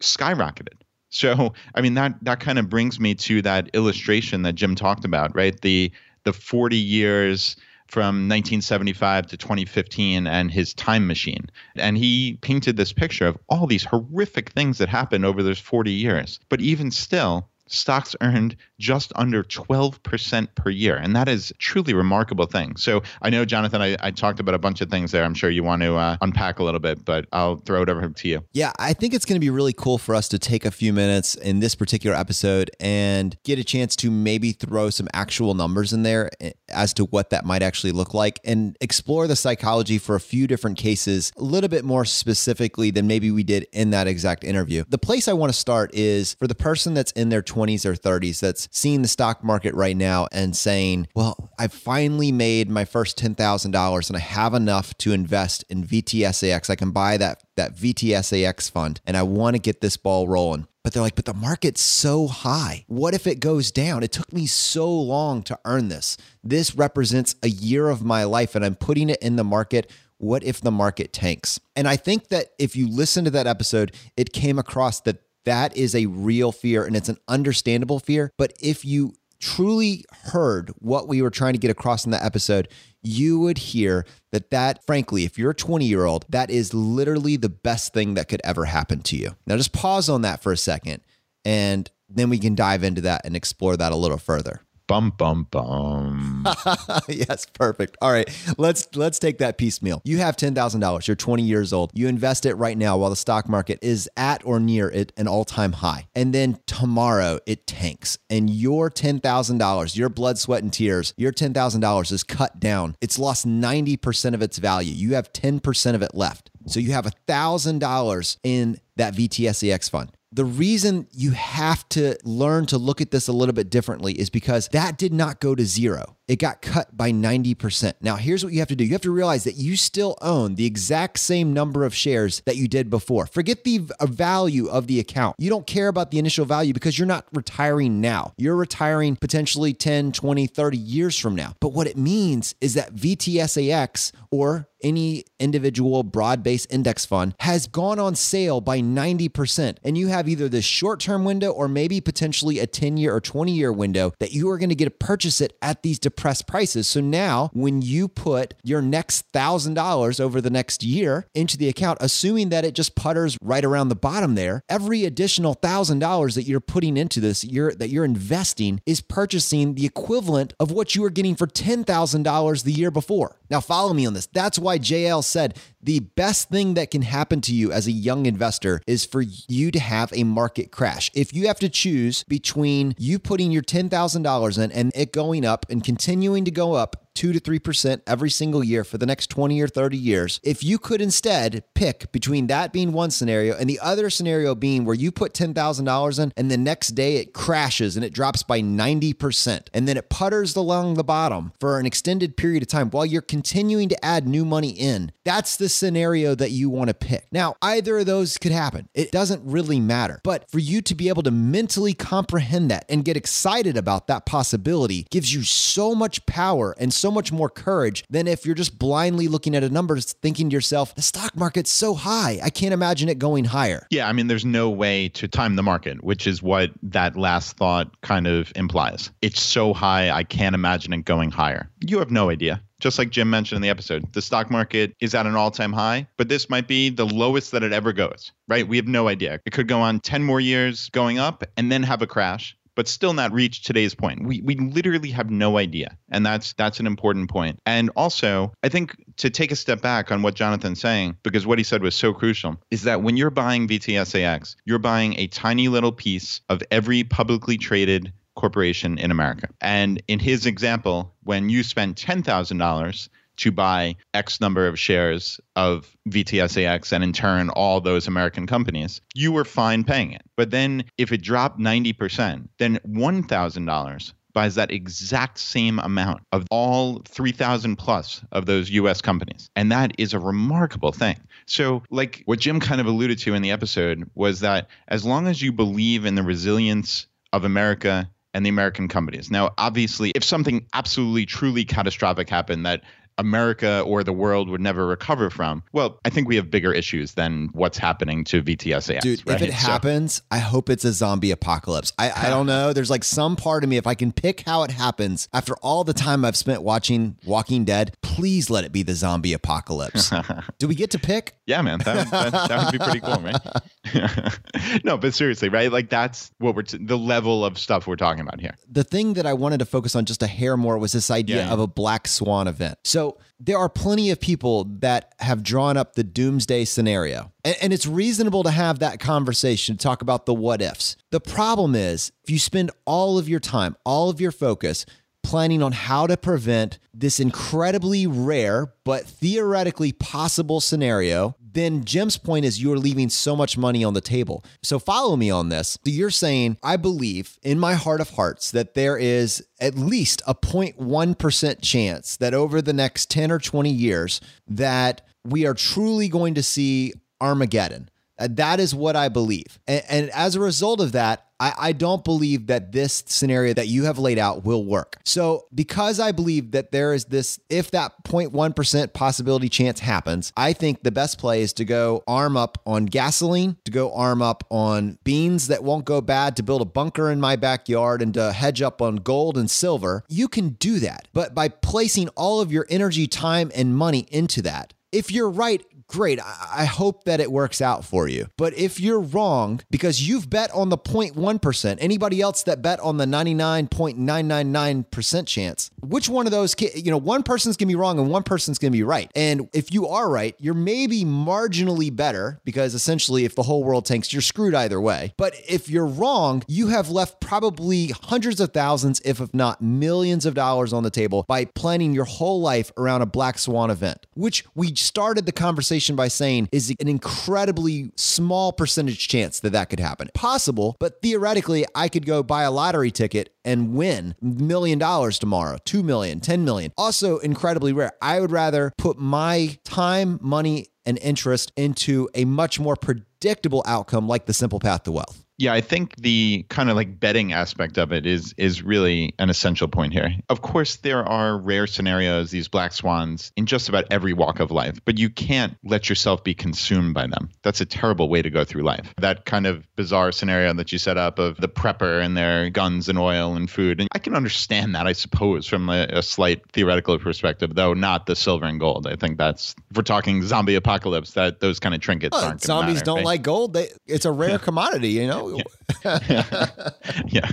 skyrocketed 0.00 0.80
so, 1.10 1.52
I 1.74 1.80
mean 1.80 1.94
that 1.94 2.14
that 2.22 2.40
kind 2.40 2.58
of 2.58 2.68
brings 2.68 2.98
me 2.98 3.14
to 3.14 3.42
that 3.42 3.70
illustration 3.74 4.42
that 4.42 4.54
Jim 4.54 4.74
talked 4.74 5.04
about, 5.04 5.34
right? 5.34 5.58
The 5.60 5.92
the 6.24 6.32
40 6.32 6.76
years 6.76 7.56
from 7.86 8.28
1975 8.28 9.28
to 9.28 9.36
2015 9.36 10.26
and 10.26 10.50
his 10.50 10.74
time 10.74 11.06
machine. 11.06 11.48
And 11.76 11.96
he 11.96 12.36
painted 12.42 12.76
this 12.76 12.92
picture 12.92 13.28
of 13.28 13.38
all 13.48 13.66
these 13.68 13.84
horrific 13.84 14.50
things 14.50 14.78
that 14.78 14.88
happened 14.88 15.24
over 15.24 15.42
those 15.42 15.60
40 15.60 15.92
years. 15.92 16.40
But 16.48 16.60
even 16.60 16.90
still, 16.90 17.48
stocks 17.68 18.14
earned 18.20 18.56
just 18.78 19.12
under 19.16 19.42
12% 19.42 20.48
per 20.54 20.70
year. 20.70 20.96
And 20.96 21.16
that 21.16 21.28
is 21.28 21.52
truly 21.58 21.94
remarkable 21.94 22.46
thing. 22.46 22.76
So 22.76 23.02
I 23.22 23.30
know, 23.30 23.44
Jonathan, 23.44 23.80
I, 23.80 23.96
I 24.00 24.10
talked 24.10 24.40
about 24.40 24.54
a 24.54 24.58
bunch 24.58 24.80
of 24.80 24.90
things 24.90 25.12
there. 25.12 25.24
I'm 25.24 25.34
sure 25.34 25.50
you 25.50 25.62
want 25.62 25.82
to 25.82 25.96
uh, 25.96 26.16
unpack 26.20 26.58
a 26.58 26.64
little 26.64 26.80
bit, 26.80 27.04
but 27.04 27.26
I'll 27.32 27.56
throw 27.56 27.82
it 27.82 27.88
over 27.88 28.08
to 28.08 28.28
you. 28.28 28.44
Yeah, 28.52 28.72
I 28.78 28.92
think 28.92 29.14
it's 29.14 29.24
going 29.24 29.36
to 29.36 29.40
be 29.40 29.50
really 29.50 29.72
cool 29.72 29.98
for 29.98 30.14
us 30.14 30.28
to 30.28 30.38
take 30.38 30.64
a 30.64 30.70
few 30.70 30.92
minutes 30.92 31.34
in 31.34 31.60
this 31.60 31.74
particular 31.74 32.16
episode 32.16 32.70
and 32.80 33.36
get 33.44 33.58
a 33.58 33.64
chance 33.64 33.96
to 33.96 34.10
maybe 34.10 34.52
throw 34.52 34.90
some 34.90 35.08
actual 35.12 35.54
numbers 35.54 35.92
in 35.92 36.02
there 36.02 36.30
eh, 36.40 36.52
as 36.68 36.92
to 36.94 37.04
what 37.06 37.30
that 37.30 37.44
might 37.44 37.62
actually 37.62 37.92
look 37.92 38.14
like 38.14 38.38
and 38.44 38.76
explore 38.80 39.26
the 39.26 39.36
psychology 39.36 39.98
for 39.98 40.14
a 40.14 40.20
few 40.20 40.46
different 40.46 40.78
cases 40.78 41.32
a 41.36 41.42
little 41.42 41.68
bit 41.68 41.84
more 41.84 42.04
specifically 42.04 42.90
than 42.90 43.06
maybe 43.06 43.30
we 43.30 43.42
did 43.42 43.66
in 43.72 43.90
that 43.90 44.06
exact 44.06 44.44
interview. 44.44 44.84
The 44.88 44.98
place 44.98 45.28
I 45.28 45.32
want 45.32 45.52
to 45.52 45.58
start 45.58 45.94
is 45.94 46.34
for 46.34 46.46
the 46.46 46.54
person 46.54 46.94
that's 46.94 47.12
in 47.12 47.28
their 47.28 47.42
20s 47.56 47.86
or 47.86 47.94
30s 47.94 48.40
that's 48.40 48.68
seeing 48.70 49.02
the 49.02 49.08
stock 49.08 49.42
market 49.42 49.74
right 49.74 49.96
now 49.96 50.28
and 50.30 50.54
saying, 50.54 51.08
well, 51.14 51.50
I've 51.58 51.72
finally 51.72 52.30
made 52.30 52.68
my 52.68 52.84
first 52.84 53.18
$10,000 53.18 54.08
and 54.08 54.16
I 54.16 54.20
have 54.20 54.52
enough 54.52 54.96
to 54.98 55.12
invest 55.12 55.64
in 55.70 55.84
VTSAX. 55.84 56.68
I 56.68 56.74
can 56.74 56.90
buy 56.90 57.16
that, 57.16 57.42
that 57.56 57.74
VTSAX 57.74 58.70
fund 58.70 59.00
and 59.06 59.16
I 59.16 59.22
want 59.22 59.56
to 59.56 59.62
get 59.62 59.80
this 59.80 59.96
ball 59.96 60.28
rolling. 60.28 60.66
But 60.84 60.92
they're 60.92 61.02
like, 61.02 61.16
but 61.16 61.24
the 61.24 61.34
market's 61.34 61.80
so 61.80 62.28
high. 62.28 62.84
What 62.86 63.12
if 63.12 63.26
it 63.26 63.40
goes 63.40 63.72
down? 63.72 64.04
It 64.04 64.12
took 64.12 64.32
me 64.32 64.46
so 64.46 64.88
long 64.88 65.42
to 65.44 65.58
earn 65.64 65.88
this. 65.88 66.16
This 66.44 66.76
represents 66.76 67.34
a 67.42 67.48
year 67.48 67.88
of 67.88 68.04
my 68.04 68.22
life 68.22 68.54
and 68.54 68.64
I'm 68.64 68.76
putting 68.76 69.10
it 69.10 69.20
in 69.20 69.34
the 69.34 69.42
market 69.42 69.90
what 70.18 70.42
if 70.44 70.60
the 70.60 70.70
market 70.70 71.12
tanks? 71.12 71.60
And 71.74 71.86
I 71.86 71.96
think 71.96 72.28
that 72.28 72.48
if 72.58 72.74
you 72.74 72.88
listen 72.88 73.24
to 73.24 73.30
that 73.32 73.46
episode, 73.46 73.92
it 74.16 74.32
came 74.32 74.58
across 74.58 75.00
that 75.00 75.20
that 75.46 75.76
is 75.76 75.94
a 75.94 76.06
real 76.06 76.52
fear 76.52 76.84
and 76.84 76.94
it's 76.94 77.08
an 77.08 77.18
understandable 77.26 77.98
fear. 77.98 78.32
But 78.36 78.52
if 78.60 78.84
you 78.84 79.14
truly 79.40 80.04
heard 80.24 80.70
what 80.78 81.08
we 81.08 81.22
were 81.22 81.30
trying 81.30 81.54
to 81.54 81.58
get 81.58 81.70
across 81.70 82.04
in 82.04 82.10
that 82.10 82.24
episode, 82.24 82.68
you 83.02 83.38
would 83.40 83.58
hear 83.58 84.04
that 84.32 84.50
that 84.50 84.84
frankly, 84.84 85.24
if 85.24 85.38
you're 85.38 85.52
a 85.52 85.54
20 85.54 85.86
year 85.86 86.04
old, 86.04 86.26
that 86.28 86.50
is 86.50 86.74
literally 86.74 87.36
the 87.36 87.48
best 87.48 87.94
thing 87.94 88.14
that 88.14 88.28
could 88.28 88.40
ever 88.44 88.66
happen 88.66 89.00
to 89.02 89.16
you. 89.16 89.36
Now 89.46 89.56
just 89.56 89.72
pause 89.72 90.08
on 90.08 90.22
that 90.22 90.42
for 90.42 90.52
a 90.52 90.56
second 90.56 91.00
and 91.44 91.90
then 92.08 92.28
we 92.28 92.38
can 92.38 92.54
dive 92.54 92.84
into 92.84 93.00
that 93.02 93.22
and 93.24 93.36
explore 93.36 93.76
that 93.76 93.92
a 93.92 93.96
little 93.96 94.18
further. 94.18 94.60
Bum 94.88 95.10
bum 95.10 95.48
bum. 95.50 96.46
yes, 97.08 97.46
perfect. 97.46 97.96
All 98.00 98.12
right, 98.12 98.28
let's 98.56 98.86
let's 98.94 99.18
take 99.18 99.38
that 99.38 99.58
piecemeal. 99.58 100.00
You 100.04 100.18
have 100.18 100.36
ten 100.36 100.54
thousand 100.54 100.80
dollars. 100.80 101.08
You're 101.08 101.16
20 101.16 101.42
years 101.42 101.72
old. 101.72 101.90
You 101.92 102.06
invest 102.06 102.46
it 102.46 102.54
right 102.54 102.78
now 102.78 102.96
while 102.96 103.10
the 103.10 103.16
stock 103.16 103.48
market 103.48 103.80
is 103.82 104.08
at 104.16 104.46
or 104.46 104.60
near 104.60 104.88
it 104.88 105.12
an 105.16 105.26
all 105.26 105.44
time 105.44 105.72
high, 105.72 106.06
and 106.14 106.32
then 106.32 106.60
tomorrow 106.66 107.40
it 107.46 107.66
tanks, 107.66 108.18
and 108.30 108.48
your 108.48 108.88
ten 108.88 109.18
thousand 109.18 109.58
dollars, 109.58 109.96
your 109.96 110.08
blood, 110.08 110.38
sweat, 110.38 110.62
and 110.62 110.72
tears, 110.72 111.12
your 111.16 111.32
ten 111.32 111.52
thousand 111.52 111.80
dollars 111.80 112.12
is 112.12 112.22
cut 112.22 112.60
down. 112.60 112.94
It's 113.00 113.18
lost 113.18 113.44
90 113.44 113.96
percent 113.96 114.36
of 114.36 114.42
its 114.42 114.58
value. 114.58 114.94
You 114.94 115.14
have 115.14 115.32
10 115.32 115.58
percent 115.58 115.96
of 115.96 116.02
it 116.02 116.14
left. 116.14 116.50
So 116.68 116.80
you 116.80 116.92
have 116.92 117.06
$1,000 117.28 118.36
in 118.42 118.80
that 118.96 119.14
VTSAX 119.14 119.88
fund 119.88 120.10
the 120.36 120.44
reason 120.44 121.08
you 121.12 121.30
have 121.30 121.88
to 121.88 122.14
learn 122.22 122.66
to 122.66 122.76
look 122.76 123.00
at 123.00 123.10
this 123.10 123.26
a 123.26 123.32
little 123.32 123.54
bit 123.54 123.70
differently 123.70 124.12
is 124.12 124.28
because 124.28 124.68
that 124.68 124.98
did 124.98 125.12
not 125.12 125.40
go 125.40 125.54
to 125.54 125.64
zero 125.64 126.16
it 126.28 126.38
got 126.38 126.62
cut 126.62 126.96
by 126.96 127.12
90%. 127.12 127.94
Now, 128.00 128.16
here's 128.16 128.42
what 128.44 128.52
you 128.52 128.58
have 128.58 128.68
to 128.68 128.76
do 128.76 128.84
you 128.84 128.92
have 128.92 129.00
to 129.02 129.10
realize 129.10 129.44
that 129.44 129.56
you 129.56 129.76
still 129.76 130.16
own 130.20 130.56
the 130.56 130.66
exact 130.66 131.18
same 131.18 131.52
number 131.52 131.84
of 131.84 131.94
shares 131.94 132.42
that 132.46 132.56
you 132.56 132.68
did 132.68 132.90
before. 132.90 133.26
Forget 133.26 133.64
the 133.64 133.88
value 134.02 134.66
of 134.68 134.86
the 134.86 135.00
account. 135.00 135.36
You 135.38 135.50
don't 135.50 135.66
care 135.66 135.88
about 135.88 136.10
the 136.10 136.18
initial 136.18 136.44
value 136.44 136.72
because 136.72 136.98
you're 136.98 137.06
not 137.06 137.26
retiring 137.32 138.00
now. 138.00 138.32
You're 138.36 138.56
retiring 138.56 139.16
potentially 139.16 139.74
10, 139.74 140.12
20, 140.12 140.46
30 140.46 140.76
years 140.76 141.18
from 141.18 141.34
now. 141.34 141.54
But 141.60 141.72
what 141.72 141.86
it 141.86 141.96
means 141.96 142.54
is 142.60 142.74
that 142.74 142.94
VTSAX 142.94 144.12
or 144.30 144.68
any 144.82 145.24
individual 145.38 146.02
broad 146.02 146.42
based 146.42 146.72
index 146.72 147.04
fund 147.04 147.34
has 147.40 147.66
gone 147.66 147.98
on 147.98 148.14
sale 148.14 148.60
by 148.60 148.80
90%. 148.80 149.78
And 149.82 149.96
you 149.96 150.08
have 150.08 150.28
either 150.28 150.48
this 150.48 150.64
short 150.64 151.00
term 151.00 151.24
window 151.24 151.50
or 151.50 151.68
maybe 151.68 152.00
potentially 152.00 152.58
a 152.58 152.66
10 152.66 152.96
year 152.96 153.14
or 153.14 153.20
20 153.20 153.52
year 153.52 153.72
window 153.72 154.12
that 154.20 154.32
you 154.32 154.48
are 154.50 154.58
going 154.58 154.68
to 154.68 154.74
get 154.74 154.84
to 154.84 154.90
purchase 154.90 155.40
it 155.40 155.56
at 155.62 155.82
these 155.82 155.98
depressed 156.16 156.46
prices. 156.46 156.88
So 156.88 157.00
now 157.00 157.50
when 157.52 157.82
you 157.82 158.08
put 158.08 158.54
your 158.64 158.80
next 158.80 159.30
$1,000 159.32 160.18
over 160.18 160.40
the 160.40 160.50
next 160.50 160.82
year 160.82 161.26
into 161.34 161.58
the 161.58 161.68
account, 161.68 161.98
assuming 162.00 162.48
that 162.48 162.64
it 162.64 162.74
just 162.74 162.96
putters 162.96 163.36
right 163.42 163.64
around 163.64 163.90
the 163.90 163.96
bottom 163.96 164.34
there, 164.34 164.62
every 164.68 165.04
additional 165.04 165.54
$1,000 165.54 166.34
that 166.34 166.44
you're 166.44 166.60
putting 166.60 166.96
into 166.96 167.20
this, 167.20 167.44
you're, 167.44 167.72
that 167.74 167.90
you're 167.90 168.04
investing 168.04 168.80
is 168.86 169.02
purchasing 169.02 169.74
the 169.74 169.84
equivalent 169.84 170.54
of 170.58 170.72
what 170.72 170.94
you 170.94 171.02
were 171.02 171.10
getting 171.10 171.36
for 171.36 171.46
$10,000 171.46 172.62
the 172.64 172.72
year 172.72 172.90
before. 172.90 173.36
Now, 173.50 173.60
follow 173.60 173.92
me 173.92 174.06
on 174.06 174.14
this. 174.14 174.26
That's 174.26 174.58
why 174.58 174.78
JL 174.78 175.22
said 175.22 175.56
the 175.86 176.00
best 176.00 176.48
thing 176.48 176.74
that 176.74 176.90
can 176.90 177.02
happen 177.02 177.40
to 177.40 177.54
you 177.54 177.70
as 177.70 177.86
a 177.86 177.92
young 177.92 178.26
investor 178.26 178.80
is 178.88 179.04
for 179.04 179.22
you 179.22 179.70
to 179.70 179.78
have 179.78 180.12
a 180.12 180.24
market 180.24 180.72
crash. 180.72 181.12
If 181.14 181.32
you 181.32 181.46
have 181.46 181.60
to 181.60 181.68
choose 181.68 182.24
between 182.24 182.96
you 182.98 183.20
putting 183.20 183.52
your 183.52 183.62
$10,000 183.62 184.64
in 184.64 184.72
and 184.72 184.92
it 184.96 185.12
going 185.12 185.44
up 185.44 185.64
and 185.70 185.84
continuing 185.84 186.44
to 186.44 186.50
go 186.50 186.74
up 186.74 187.05
2 187.16 187.32
to 187.32 187.40
3% 187.40 188.02
every 188.06 188.30
single 188.30 188.62
year 188.62 188.84
for 188.84 188.98
the 188.98 189.06
next 189.06 189.30
20 189.30 189.60
or 189.60 189.66
30 189.66 189.96
years, 189.96 190.38
if 190.44 190.62
you 190.62 190.78
could 190.78 191.00
instead 191.00 191.64
pick 191.74 192.12
between 192.12 192.46
that 192.46 192.72
being 192.72 192.92
one 192.92 193.10
scenario 193.10 193.56
and 193.56 193.68
the 193.68 193.80
other 193.80 194.10
scenario 194.10 194.54
being 194.54 194.84
where 194.84 194.94
you 194.94 195.10
put 195.10 195.32
$10,000 195.32 196.22
in 196.22 196.32
and 196.36 196.50
the 196.50 196.56
next 196.56 196.88
day 196.88 197.16
it 197.16 197.32
crashes 197.32 197.96
and 197.96 198.04
it 198.04 198.12
drops 198.12 198.42
by 198.42 198.60
90% 198.60 199.68
and 199.72 199.88
then 199.88 199.96
it 199.96 200.10
putters 200.10 200.54
along 200.54 200.94
the 200.94 201.04
bottom 201.04 201.52
for 201.58 201.80
an 201.80 201.86
extended 201.86 202.36
period 202.36 202.62
of 202.62 202.68
time 202.68 202.90
while 202.90 203.06
you're 203.06 203.22
continuing 203.22 203.88
to 203.88 204.04
add 204.04 204.28
new 204.28 204.44
money 204.44 204.70
in, 204.70 205.10
that's 205.24 205.56
the 205.56 205.68
scenario 205.68 206.34
that 206.34 206.50
you 206.50 206.70
want 206.70 206.88
to 206.88 206.94
pick. 206.94 207.26
Now, 207.32 207.56
either 207.62 207.98
of 207.98 208.06
those 208.06 208.38
could 208.38 208.52
happen. 208.52 208.88
It 208.94 209.10
doesn't 209.10 209.42
really 209.44 209.80
matter. 209.80 210.20
But 210.22 210.50
for 210.50 210.58
you 210.58 210.82
to 210.82 210.94
be 210.94 211.08
able 211.08 211.22
to 211.24 211.30
mentally 211.30 211.94
comprehend 211.94 212.70
that 212.70 212.84
and 212.88 213.04
get 213.04 213.16
excited 213.16 213.76
about 213.76 214.06
that 214.06 214.26
possibility 214.26 215.06
gives 215.10 215.32
you 215.32 215.42
so 215.42 215.94
much 215.94 216.24
power 216.26 216.74
and 216.78 216.92
so 216.92 217.05
so 217.06 217.10
much 217.12 217.30
more 217.30 217.48
courage 217.48 218.02
than 218.10 218.26
if 218.26 218.44
you're 218.44 218.56
just 218.56 218.80
blindly 218.80 219.28
looking 219.28 219.54
at 219.54 219.62
a 219.62 219.68
number, 219.68 219.96
thinking 220.00 220.50
to 220.50 220.54
yourself, 220.54 220.92
the 220.96 221.02
stock 221.02 221.36
market's 221.36 221.70
so 221.70 221.94
high. 221.94 222.40
I 222.42 222.50
can't 222.50 222.74
imagine 222.74 223.08
it 223.08 223.20
going 223.20 223.44
higher. 223.44 223.86
Yeah, 223.90 224.08
I 224.08 224.12
mean, 224.12 224.26
there's 224.26 224.44
no 224.44 224.68
way 224.68 225.08
to 225.10 225.28
time 225.28 225.54
the 225.54 225.62
market, 225.62 226.02
which 226.02 226.26
is 226.26 226.42
what 226.42 226.72
that 226.82 227.16
last 227.16 227.56
thought 227.56 228.00
kind 228.00 228.26
of 228.26 228.52
implies. 228.56 229.12
It's 229.22 229.40
so 229.40 229.72
high, 229.72 230.10
I 230.10 230.24
can't 230.24 230.56
imagine 230.56 230.92
it 230.92 231.04
going 231.04 231.30
higher. 231.30 231.70
You 231.86 232.00
have 232.00 232.10
no 232.10 232.28
idea 232.28 232.60
just 232.78 232.98
like 232.98 233.08
Jim 233.08 233.30
mentioned 233.30 233.56
in 233.56 233.62
the 233.62 233.70
episode, 233.70 234.12
the 234.12 234.20
stock 234.20 234.50
market 234.50 234.94
is 235.00 235.14
at 235.14 235.24
an 235.24 235.34
all 235.34 235.50
time 235.50 235.72
high, 235.72 236.06
but 236.18 236.28
this 236.28 236.50
might 236.50 236.68
be 236.68 236.90
the 236.90 237.06
lowest 237.06 237.52
that 237.52 237.62
it 237.62 237.72
ever 237.72 237.92
goes, 237.92 238.32
right? 238.48 238.68
We 238.68 238.76
have 238.76 238.86
no 238.86 239.08
idea. 239.08 239.40
It 239.46 239.52
could 239.52 239.66
go 239.66 239.80
on 239.80 240.00
10 240.00 240.22
more 240.22 240.40
years 240.40 240.90
going 240.90 241.18
up 241.18 241.42
and 241.56 241.72
then 241.72 241.82
have 241.84 242.02
a 242.02 242.06
crash. 242.06 242.54
But 242.76 242.86
still 242.86 243.14
not 243.14 243.32
reach 243.32 243.62
today's 243.62 243.94
point. 243.94 244.24
We 244.24 244.40
we 244.42 244.54
literally 244.54 245.10
have 245.10 245.30
no 245.30 245.58
idea, 245.58 245.96
and 246.10 246.24
that's 246.24 246.52
that's 246.52 246.78
an 246.78 246.86
important 246.86 247.28
point. 247.28 247.58
And 247.66 247.90
also, 247.96 248.52
I 248.62 248.68
think 248.68 248.94
to 249.16 249.30
take 249.30 249.50
a 249.50 249.56
step 249.56 249.80
back 249.82 250.12
on 250.12 250.22
what 250.22 250.34
Jonathan's 250.34 250.80
saying, 250.80 251.16
because 251.24 251.46
what 251.46 251.58
he 251.58 251.64
said 251.64 251.82
was 251.82 251.94
so 251.94 252.12
crucial, 252.12 252.60
is 252.70 252.82
that 252.82 253.02
when 253.02 253.16
you're 253.16 253.30
buying 253.30 253.66
VTSAX, 253.66 254.54
you're 254.64 254.78
buying 254.78 255.18
a 255.18 255.26
tiny 255.26 255.68
little 255.68 255.92
piece 255.92 256.40
of 256.48 256.62
every 256.70 257.02
publicly 257.02 257.58
traded 257.58 258.12
corporation 258.36 258.98
in 258.98 259.10
America. 259.10 259.48
And 259.60 260.00
in 260.06 260.18
his 260.18 260.46
example, 260.46 261.14
when 261.24 261.48
you 261.48 261.62
spent 261.62 261.96
$10,000 261.96 263.08
to 263.36 263.52
buy 263.52 263.96
X 264.14 264.40
number 264.40 264.66
of 264.66 264.78
shares 264.78 265.40
of 265.54 265.96
VTSAX 266.08 266.92
and 266.92 267.04
in 267.04 267.12
turn 267.12 267.50
all 267.50 267.80
those 267.80 268.06
American 268.06 268.46
companies, 268.46 269.00
you 269.14 269.32
were 269.32 269.44
fine 269.44 269.84
paying 269.84 270.12
it. 270.12 270.22
But 270.36 270.50
then 270.50 270.84
if 270.98 271.12
it 271.12 271.22
dropped 271.22 271.58
90%, 271.58 272.48
then 272.58 272.78
$1,000 272.86 274.12
buys 274.36 274.54
that 274.56 274.70
exact 274.70 275.38
same 275.38 275.78
amount 275.78 276.22
of 276.30 276.44
all 276.50 277.00
3,000 277.06 277.76
plus 277.76 278.22
of 278.32 278.44
those 278.44 278.68
US 278.70 279.00
companies. 279.00 279.48
And 279.56 279.72
that 279.72 279.92
is 279.96 280.12
a 280.12 280.20
remarkable 280.20 280.92
thing. 280.92 281.16
So, 281.46 281.82
like 281.90 282.22
what 282.26 282.38
Jim 282.38 282.60
kind 282.60 282.80
of 282.80 282.86
alluded 282.86 283.18
to 283.20 283.34
in 283.34 283.40
the 283.40 283.50
episode 283.50 284.10
was 284.14 284.40
that 284.40 284.68
as 284.88 285.06
long 285.06 285.26
as 285.26 285.40
you 285.40 285.52
believe 285.52 286.04
in 286.04 286.16
the 286.16 286.22
resilience 286.22 287.06
of 287.32 287.44
America 287.44 288.10
and 288.34 288.44
the 288.44 288.50
American 288.50 288.86
companies. 288.86 289.30
Now, 289.30 289.54
obviously, 289.56 290.12
if 290.14 290.22
something 290.22 290.66
absolutely 290.74 291.24
truly 291.24 291.64
catastrophic 291.64 292.28
happened 292.28 292.66
that 292.66 292.82
America 293.18 293.82
or 293.86 294.04
the 294.04 294.12
world 294.12 294.48
would 294.48 294.60
never 294.60 294.86
recover 294.86 295.30
from. 295.30 295.62
Well, 295.72 295.98
I 296.04 296.10
think 296.10 296.28
we 296.28 296.36
have 296.36 296.50
bigger 296.50 296.72
issues 296.72 297.14
than 297.14 297.48
what's 297.52 297.78
happening 297.78 298.24
to 298.24 298.42
VTSAX. 298.42 299.00
Dude, 299.00 299.22
right? 299.26 299.40
if 299.40 299.48
it 299.48 299.52
so, 299.52 299.68
happens, 299.68 300.22
I 300.30 300.38
hope 300.38 300.70
it's 300.70 300.84
a 300.84 300.92
zombie 300.92 301.30
apocalypse. 301.30 301.92
I, 301.98 302.10
I 302.26 302.30
don't 302.30 302.46
know. 302.46 302.72
There's 302.72 302.90
like 302.90 303.04
some 303.04 303.36
part 303.36 303.64
of 303.64 303.70
me, 303.70 303.76
if 303.76 303.86
I 303.86 303.94
can 303.94 304.12
pick 304.12 304.40
how 304.40 304.62
it 304.62 304.70
happens 304.70 305.28
after 305.32 305.54
all 305.56 305.84
the 305.84 305.94
time 305.94 306.24
I've 306.24 306.36
spent 306.36 306.62
watching 306.62 307.16
Walking 307.24 307.64
Dead, 307.64 307.94
please 308.02 308.50
let 308.50 308.64
it 308.64 308.72
be 308.72 308.82
the 308.82 308.94
zombie 308.94 309.32
apocalypse. 309.32 310.12
Do 310.58 310.68
we 310.68 310.74
get 310.74 310.90
to 310.92 310.98
pick? 310.98 311.36
Yeah, 311.46 311.62
man. 311.62 311.78
That, 311.80 312.10
that, 312.10 312.32
that 312.32 312.64
would 312.64 312.72
be 312.72 312.84
pretty 312.84 313.00
cool, 313.00 313.20
man. 313.20 313.38
no, 314.84 314.96
but 314.96 315.14
seriously, 315.14 315.48
right? 315.48 315.70
Like 315.70 315.90
that's 315.90 316.30
what 316.38 316.54
we're, 316.54 316.62
t- 316.62 316.78
the 316.78 316.98
level 316.98 317.44
of 317.44 317.58
stuff 317.58 317.86
we're 317.86 317.96
talking 317.96 318.20
about 318.20 318.40
here. 318.40 318.54
The 318.70 318.84
thing 318.84 319.14
that 319.14 319.26
I 319.26 319.32
wanted 319.32 319.58
to 319.58 319.64
focus 319.64 319.94
on 319.96 320.04
just 320.04 320.22
a 320.22 320.26
hair 320.26 320.56
more 320.56 320.78
was 320.78 320.92
this 320.92 321.10
idea 321.10 321.46
yeah, 321.46 321.52
of 321.52 321.60
a 321.60 321.66
black 321.66 322.08
swan 322.08 322.48
event. 322.48 322.78
So, 322.84 323.18
there 323.38 323.58
are 323.58 323.68
plenty 323.68 324.10
of 324.10 324.18
people 324.18 324.64
that 324.78 325.14
have 325.18 325.42
drawn 325.42 325.76
up 325.76 325.94
the 325.94 326.04
doomsday 326.04 326.64
scenario. 326.64 327.32
And, 327.44 327.56
and 327.60 327.72
it's 327.72 327.86
reasonable 327.86 328.42
to 328.44 328.50
have 328.50 328.78
that 328.78 328.98
conversation, 328.98 329.76
to 329.76 329.82
talk 329.82 330.00
about 330.00 330.24
the 330.24 330.32
what 330.32 330.62
ifs. 330.62 330.96
The 331.10 331.20
problem 331.20 331.74
is, 331.74 332.12
if 332.24 332.30
you 332.30 332.38
spend 332.38 332.70
all 332.86 333.18
of 333.18 333.28
your 333.28 333.40
time, 333.40 333.76
all 333.84 334.08
of 334.08 334.22
your 334.22 334.32
focus, 334.32 334.86
planning 335.26 335.60
on 335.60 335.72
how 335.72 336.06
to 336.06 336.16
prevent 336.16 336.78
this 336.94 337.18
incredibly 337.18 338.06
rare 338.06 338.72
but 338.84 339.04
theoretically 339.04 339.90
possible 339.92 340.60
scenario, 340.60 341.36
then 341.56 341.84
Jim's 341.84 342.18
point 342.18 342.44
is 342.44 342.62
you're 342.62 342.78
leaving 342.78 343.08
so 343.08 343.34
much 343.34 343.56
money 343.56 343.82
on 343.82 343.94
the 343.94 344.00
table. 344.00 344.44
So 344.62 344.78
follow 344.78 345.16
me 345.16 345.30
on 345.30 345.48
this. 345.48 345.78
You're 345.84 346.10
saying, 346.10 346.58
I 346.62 346.76
believe 346.76 347.38
in 347.42 347.58
my 347.58 347.74
heart 347.74 348.00
of 348.00 348.10
hearts 348.10 348.50
that 348.50 348.74
there 348.74 348.98
is 348.98 349.44
at 349.58 349.74
least 349.74 350.22
a 350.26 350.34
0.1% 350.34 351.62
chance 351.62 352.16
that 352.18 352.34
over 352.34 352.60
the 352.60 352.72
next 352.74 353.10
10 353.10 353.32
or 353.32 353.38
20 353.38 353.70
years 353.70 354.20
that 354.46 355.00
we 355.24 355.46
are 355.46 355.54
truly 355.54 356.08
going 356.08 356.34
to 356.34 356.42
see 356.42 356.92
Armageddon. 357.20 357.88
Uh, 358.18 358.28
that 358.30 358.60
is 358.60 358.74
what 358.74 358.96
I 358.96 359.08
believe. 359.08 359.58
And, 359.66 359.82
and 359.88 360.10
as 360.10 360.34
a 360.34 360.40
result 360.40 360.80
of 360.80 360.92
that, 360.92 361.26
I, 361.38 361.52
I 361.58 361.72
don't 361.72 362.04
believe 362.04 362.46
that 362.46 362.72
this 362.72 363.04
scenario 363.06 363.52
that 363.54 363.68
you 363.68 363.84
have 363.84 363.98
laid 363.98 364.18
out 364.18 364.44
will 364.44 364.64
work. 364.64 364.96
So, 365.04 365.46
because 365.54 366.00
I 366.00 366.12
believe 366.12 366.52
that 366.52 366.72
there 366.72 366.94
is 366.94 367.06
this, 367.06 367.38
if 367.50 367.70
that 367.72 368.04
0.1% 368.04 368.92
possibility 368.92 369.48
chance 369.48 369.80
happens, 369.80 370.32
I 370.36 370.52
think 370.52 370.82
the 370.82 370.90
best 370.90 371.18
play 371.18 371.42
is 371.42 371.52
to 371.54 371.64
go 371.64 372.02
arm 372.06 372.36
up 372.36 372.58
on 372.66 372.86
gasoline, 372.86 373.56
to 373.64 373.70
go 373.70 373.92
arm 373.92 374.22
up 374.22 374.44
on 374.50 374.98
beans 375.04 375.48
that 375.48 375.62
won't 375.62 375.84
go 375.84 376.00
bad, 376.00 376.36
to 376.36 376.42
build 376.42 376.62
a 376.62 376.66
bunker 376.66 377.10
in 377.10 377.20
my 377.20 377.36
backyard, 377.36 378.00
and 378.00 378.14
to 378.14 378.32
hedge 378.32 378.62
up 378.62 378.80
on 378.80 378.96
gold 378.96 379.36
and 379.36 379.50
silver. 379.50 380.04
You 380.08 380.28
can 380.28 380.50
do 380.50 380.78
that. 380.80 381.08
But 381.12 381.34
by 381.34 381.48
placing 381.48 382.08
all 382.10 382.40
of 382.40 382.50
your 382.50 382.66
energy, 382.70 383.06
time, 383.06 383.50
and 383.54 383.76
money 383.76 384.06
into 384.10 384.40
that, 384.42 384.72
if 384.92 385.10
you're 385.10 385.28
right, 385.28 385.62
great. 385.88 386.20
I 386.20 386.64
hope 386.64 387.04
that 387.04 387.20
it 387.20 387.30
works 387.30 387.60
out 387.60 387.84
for 387.84 388.08
you. 388.08 388.28
But 388.36 388.54
if 388.54 388.80
you're 388.80 389.00
wrong 389.00 389.60
because 389.70 390.06
you've 390.06 390.28
bet 390.28 390.50
on 390.52 390.68
the 390.68 390.78
0.1%, 390.78 391.78
anybody 391.80 392.20
else 392.20 392.42
that 392.44 392.62
bet 392.62 392.80
on 392.80 392.96
the 392.96 393.04
99.999% 393.04 395.26
chance, 395.26 395.70
which 395.80 396.08
one 396.08 396.26
of 396.26 396.32
those, 396.32 396.54
you 396.74 396.90
know, 396.90 396.98
one 396.98 397.22
person's 397.22 397.56
going 397.56 397.68
to 397.68 397.72
be 397.72 397.76
wrong 397.76 397.98
and 397.98 398.10
one 398.10 398.24
person's 398.24 398.58
going 398.58 398.72
to 398.72 398.76
be 398.76 398.82
right. 398.82 399.10
And 399.14 399.48
if 399.52 399.72
you 399.72 399.86
are 399.86 400.10
right, 400.10 400.34
you're 400.38 400.54
maybe 400.54 401.04
marginally 401.04 401.94
better 401.94 402.40
because 402.44 402.74
essentially 402.74 403.24
if 403.24 403.34
the 403.34 403.44
whole 403.44 403.62
world 403.62 403.86
tanks, 403.86 404.12
you're 404.12 404.22
screwed 404.22 404.54
either 404.54 404.80
way. 404.80 405.14
But 405.16 405.34
if 405.48 405.70
you're 405.70 405.86
wrong, 405.86 406.42
you 406.48 406.68
have 406.68 406.90
left 406.90 407.20
probably 407.20 407.88
hundreds 407.88 408.40
of 408.40 408.52
thousands, 408.52 409.00
if 409.04 409.32
not 409.32 409.62
millions 409.62 410.26
of 410.26 410.34
dollars 410.34 410.72
on 410.72 410.82
the 410.82 410.90
table 410.90 411.24
by 411.28 411.44
planning 411.44 411.94
your 411.94 412.04
whole 412.04 412.40
life 412.40 412.72
around 412.76 413.02
a 413.02 413.06
black 413.06 413.38
swan 413.38 413.70
event, 413.70 414.06
which 414.14 414.44
we 414.54 414.74
started 414.74 415.26
the 415.26 415.32
conversation 415.32 415.75
conversation 415.76 415.96
by 415.96 416.08
saying 416.08 416.48
is 416.52 416.74
an 416.80 416.88
incredibly 416.88 417.92
small 417.96 418.52
percentage 418.52 419.08
chance 419.08 419.40
that 419.40 419.50
that 419.50 419.68
could 419.68 419.80
happen. 419.80 420.08
Possible, 420.14 420.76
but 420.80 421.02
theoretically, 421.02 421.66
I 421.74 421.88
could 421.88 422.06
go 422.06 422.22
buy 422.22 422.44
a 422.44 422.50
lottery 422.50 422.90
ticket 422.90 423.34
and 423.44 423.74
win 423.74 424.14
million 424.22 424.78
dollars 424.78 425.18
tomorrow, 425.18 425.58
two 425.64 425.82
million, 425.82 426.20
ten 426.20 426.44
million. 426.44 426.72
Also, 426.78 427.18
incredibly 427.18 427.72
rare. 427.72 427.92
I 428.00 428.20
would 428.20 428.30
rather 428.30 428.72
put 428.78 428.98
my 428.98 429.58
time, 429.64 430.18
money, 430.22 430.68
and 430.86 430.98
interest 431.02 431.52
into 431.56 432.08
a 432.14 432.24
much 432.24 432.58
more 432.58 432.76
predictable 432.76 433.62
outcome 433.66 434.08
like 434.08 434.26
the 434.26 434.32
simple 434.32 434.60
path 434.60 434.84
to 434.84 434.92
wealth. 434.92 435.25
Yeah, 435.38 435.52
I 435.52 435.60
think 435.60 435.96
the 435.96 436.46
kind 436.48 436.70
of 436.70 436.76
like 436.76 436.98
betting 436.98 437.32
aspect 437.32 437.76
of 437.78 437.92
it 437.92 438.06
is 438.06 438.34
is 438.38 438.62
really 438.62 439.14
an 439.18 439.28
essential 439.28 439.68
point 439.68 439.92
here. 439.92 440.10
Of 440.30 440.42
course, 440.42 440.76
there 440.76 441.04
are 441.04 441.38
rare 441.38 441.66
scenarios, 441.66 442.30
these 442.30 442.48
black 442.48 442.72
swans, 442.72 443.32
in 443.36 443.46
just 443.46 443.68
about 443.68 443.84
every 443.90 444.12
walk 444.12 444.40
of 444.40 444.50
life, 444.50 444.78
but 444.84 444.98
you 444.98 445.10
can't 445.10 445.56
let 445.64 445.88
yourself 445.88 446.24
be 446.24 446.34
consumed 446.34 446.94
by 446.94 447.06
them. 447.06 447.28
That's 447.42 447.60
a 447.60 447.66
terrible 447.66 448.08
way 448.08 448.22
to 448.22 448.30
go 448.30 448.44
through 448.44 448.62
life. 448.62 448.94
That 448.98 449.26
kind 449.26 449.46
of 449.46 449.66
bizarre 449.76 450.10
scenario 450.12 450.54
that 450.54 450.72
you 450.72 450.78
set 450.78 450.96
up 450.96 451.18
of 451.18 451.36
the 451.36 451.48
prepper 451.48 452.02
and 452.02 452.16
their 452.16 452.48
guns 452.48 452.88
and 452.88 452.98
oil 452.98 453.34
and 453.34 453.50
food. 453.50 453.80
And 453.80 453.88
I 453.92 453.98
can 453.98 454.14
understand 454.14 454.74
that, 454.74 454.86
I 454.86 454.92
suppose, 454.92 455.46
from 455.46 455.68
a, 455.68 455.86
a 455.90 456.02
slight 456.02 456.42
theoretical 456.52 456.98
perspective, 456.98 457.54
though 457.54 457.74
not 457.74 458.06
the 458.06 458.16
silver 458.16 458.46
and 458.46 458.58
gold. 458.58 458.86
I 458.86 458.96
think 458.96 459.18
that's 459.18 459.54
if 459.70 459.76
we're 459.76 459.82
talking 459.82 460.22
zombie 460.22 460.54
apocalypse, 460.54 461.12
that 461.12 461.40
those 461.40 461.60
kind 461.60 461.74
of 461.74 461.82
trinkets 461.82 462.12
well, 462.12 462.24
aren't. 462.24 462.42
Zombies 462.42 462.76
matter, 462.76 462.84
don't 462.86 462.96
right? 462.96 463.04
like 463.04 463.22
gold. 463.22 463.52
They, 463.52 463.68
it's 463.86 464.06
a 464.06 464.12
rare 464.12 464.38
commodity, 464.38 464.90
you 464.90 465.06
know. 465.06 465.25
Yeah. 465.34 465.42
yeah. 467.08 467.30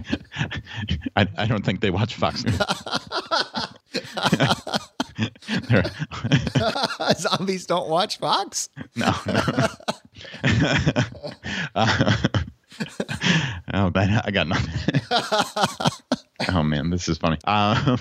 I, 1.16 1.28
I 1.38 1.46
don't 1.46 1.66
think 1.66 1.82
they 1.82 1.92
watch 1.92 2.16
Fox 2.16 2.44
News. 2.44 2.60
Zombies 7.18 7.66
don't 7.66 7.90
watch 7.90 8.18
Fox? 8.18 8.70
No. 8.96 9.14
no. 9.26 9.68
Uh, 11.76 12.16
oh, 13.74 13.92
man, 13.94 14.22
I 14.26 14.32
got 14.32 14.48
nothing. 14.48 15.02
oh, 16.50 16.64
man, 16.64 16.90
this 16.90 17.08
is 17.08 17.18
funny. 17.18 17.38
Uh, 17.46 17.98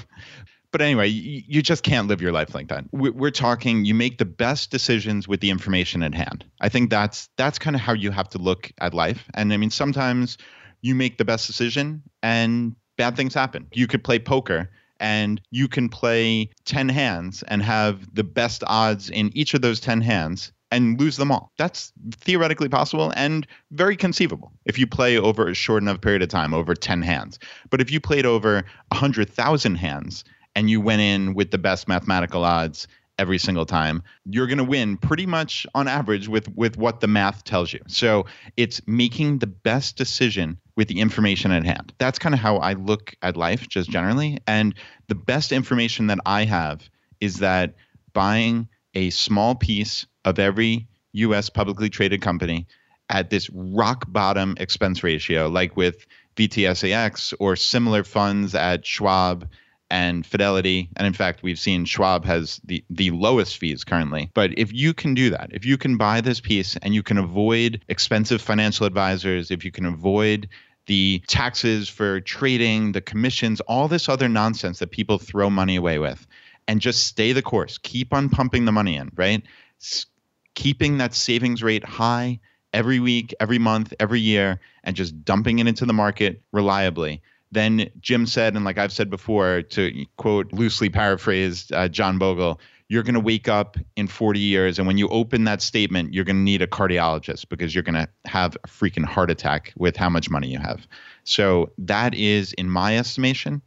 but 0.73 0.81
anyway, 0.81 1.07
you, 1.07 1.43
you, 1.47 1.63
just 1.63 1.85
can't 1.85 2.09
live 2.09 2.21
your 2.21 2.33
life 2.33 2.55
like 2.55 2.69
that. 2.69 2.85
We're 2.93 3.31
talking 3.31 3.85
you 3.85 3.95
make 3.95 4.19
the 4.19 4.25
best 4.25 4.71
decisions 4.71 5.29
with 5.29 5.41
the 5.41 5.51
information 5.51 6.03
at 6.03 6.15
hand. 6.15 6.45
I 6.61 6.69
think 6.71 6.91
that's 6.91 7.29
that's 7.37 7.59
kind 7.59 7.77
of 7.77 7.83
how 7.83 7.93
you 7.93 8.11
have 8.11 8.29
to 8.31 8.39
look 8.39 8.73
at 8.81 8.95
life. 8.95 9.29
And 9.35 9.53
I 9.53 9.59
mean, 9.59 9.71
sometimes 9.71 10.39
you 10.81 10.95
make 10.95 11.19
the 11.19 11.25
best 11.25 11.47
decision 11.47 12.03
and 12.23 12.75
bad 12.97 13.17
things 13.17 13.35
happen. 13.35 13.69
You 13.73 13.87
could 13.87 14.03
play 14.03 14.19
poker 14.19 14.71
and 14.99 15.41
you 15.51 15.69
can 15.69 15.89
play 15.89 16.49
10 16.65 16.89
hands 16.89 17.43
and 17.45 17.63
have 17.63 18.15
the 18.15 18.25
best 18.25 18.65
odds 18.67 19.11
in 19.11 19.31
each 19.37 19.55
of 19.55 19.61
those 19.61 19.81
10 19.81 20.01
hands 20.01 20.53
and 20.71 20.99
lose 20.99 21.17
them 21.17 21.31
all. 21.31 21.53
That's 21.59 21.93
theoretically 22.13 22.69
possible 22.69 23.13
and 23.15 23.47
very 23.73 23.97
conceivable 23.97 24.53
if 24.65 24.79
you 24.79 24.87
play 24.87 25.19
over 25.19 25.49
a 25.49 25.55
short 25.55 25.83
enough 25.83 26.01
period 26.01 26.23
of 26.23 26.29
time, 26.29 26.55
over 26.55 26.75
10 26.75 27.03
hands. 27.03 27.39
But 27.69 27.81
if 27.81 27.91
you 27.91 28.01
played 28.01 28.25
over 28.25 28.65
100,000 28.89 29.75
hands 29.75 30.25
and 30.55 30.69
you 30.69 30.81
went 30.81 31.01
in 31.01 31.35
with 31.35 31.51
the 31.51 31.59
best 31.59 31.89
mathematical 31.89 32.45
odds 32.45 32.87
every 33.19 33.39
single 33.39 33.67
time, 33.67 34.03
you're 34.25 34.47
going 34.47 34.59
to 34.59 34.65
win 34.65 34.97
pretty 34.97 35.27
much 35.27 35.67
on 35.75 35.87
average 35.87 36.29
with 36.29 36.49
with 36.57 36.77
what 36.77 37.01
the 37.01 37.07
math 37.07 37.45
tells 37.45 37.73
you. 37.73 37.81
So 37.87 38.27
it's 38.57 38.81
making 38.87 39.39
the 39.39 39.47
best 39.47 39.97
decision 39.97 40.59
with 40.77 40.89
the 40.89 41.01
information 41.01 41.53
at 41.53 41.65
hand. 41.65 41.93
That's 41.99 42.19
kind 42.19 42.35
of 42.35 42.41
how 42.41 42.57
I 42.57 42.73
look 42.73 43.15
at 43.23 43.37
life 43.37 43.69
just 43.69 43.91
generally. 43.91 44.39
And 44.47 44.75
the 45.09 45.15
best 45.15 45.53
information 45.53 46.07
that 46.09 46.19
I 46.27 46.45
have 46.45 46.89
is 47.21 47.37
that 47.37 47.75
buying 48.13 48.69
a 48.95 49.11
small 49.11 49.55
piece 49.55 50.07
of 50.25 50.39
every 50.39 50.89
US 51.13 51.51
publicly 51.51 51.91
traded 51.91 52.23
company 52.23 52.67
at 53.09 53.31
this 53.31 53.51
rock 53.51 54.05
bottom 54.09 54.55
expense 54.59 55.03
ratio, 55.05 55.49
like 55.49 55.77
with 55.77 56.07
VTSAX 56.37 57.35
or 57.39 57.57
similar 57.57 58.05
funds 58.05 58.55
at 58.55 58.87
Schwab 58.87 59.49
and 59.93 60.25
Fidelity. 60.25 60.89
And 60.97 61.07
in 61.07 61.13
fact, 61.13 61.43
we've 61.43 61.59
seen 61.59 61.85
Schwab 61.85 62.25
has 62.25 62.61
the, 62.65 62.83
the 62.89 63.11
lowest 63.11 63.59
fees 63.59 63.85
currently. 63.85 64.31
But 64.33 64.59
if 64.59 64.73
you 64.73 64.95
can 64.95 65.13
do 65.13 65.29
that, 65.31 65.51
if 65.53 65.67
you 65.67 65.77
can 65.77 65.99
buy 65.99 66.23
this 66.23 66.41
piece 66.41 66.77
and 66.81 66.95
you 66.95 67.03
can 67.03 67.19
avoid 67.19 67.85
expensive 67.89 68.41
financial 68.41 68.87
advisors, 68.87 69.51
if 69.51 69.67
you 69.67 69.71
can 69.71 69.85
avoid 69.85 70.49
the 70.87 71.23
taxes 71.29 71.91
for 71.91 72.21
trading, 72.23 72.93
the 72.93 73.03
commissions, 73.03 73.61
all 73.61 73.87
this 73.87 74.09
other 74.09 74.31
nonsense 74.31 74.79
that 74.79 74.91
people 74.91 75.19
throw 75.19 75.51
money 75.51 75.77
away 75.77 75.99
with, 75.99 76.27
and 76.67 76.81
just 76.81 77.07
stay 77.07 77.33
the 77.33 77.43
course, 77.43 77.77
keep 77.77 78.15
on 78.15 78.31
pumping 78.31 78.65
the 78.65 78.73
money 78.73 78.97
in, 78.97 79.11
right? 79.15 79.43
S- 79.81 80.07
keeping 80.55 80.99
that 80.99 81.15
savings 81.15 81.63
rate 81.63 81.85
high 81.85 82.41
every 82.73 82.99
week, 82.99 83.35
every 83.41 83.59
month, 83.59 83.93
every 84.01 84.21
year, 84.21 84.59
and 84.85 84.97
just 84.97 85.23
dumping 85.23 85.59
it 85.59 85.67
into 85.67 85.85
the 85.85 85.93
market 85.93 86.41
reliably 86.51 87.21
then 87.53 87.91
Jim 88.01 88.27
said, 88.27 88.57
and 88.57 88.65
like 88.65 88.79
I've 88.79 88.93
said 88.93 89.11
before, 89.11 89.63
to 89.63 90.07
quote 90.17 90.53
loosely 90.53 90.89
paraphrased 90.89 91.73
uh, 91.73 91.89
John 91.89 92.19
Bogle, 92.19 92.59
you're 92.89 93.03
going 93.03 93.15
to 93.15 93.21
wake 93.21 93.49
up 93.49 93.77
in 93.97 94.07
40 94.07 94.41
years, 94.41 94.79
and 94.79 94.87
when 94.87 94.99
you 94.99 95.09
open 95.09 95.45
that 95.45 95.63
statement, 95.63 96.13
you're 96.13 96.25
going 96.25 96.37
to 96.37 96.43
need 96.43 96.61
a 96.61 96.67
cardiologist 96.67 97.49
because 97.49 97.75
you're 97.75 97.85
going 97.85 97.95
to 97.95 98.09
have 98.27 98.57
a 98.65 98.69
freaking 98.69 99.05
heart 99.05 99.31
attack 99.31 99.73
with 99.77 99.97
how 99.97 100.11
much 100.11 100.29
money 100.29 100.49
you 100.49 100.59
have. 100.59 100.87
So 101.25 101.71
that 101.79 102.15
is, 102.15 102.53
in 102.55 102.69
my 102.69 102.99
estimation, 102.99 103.63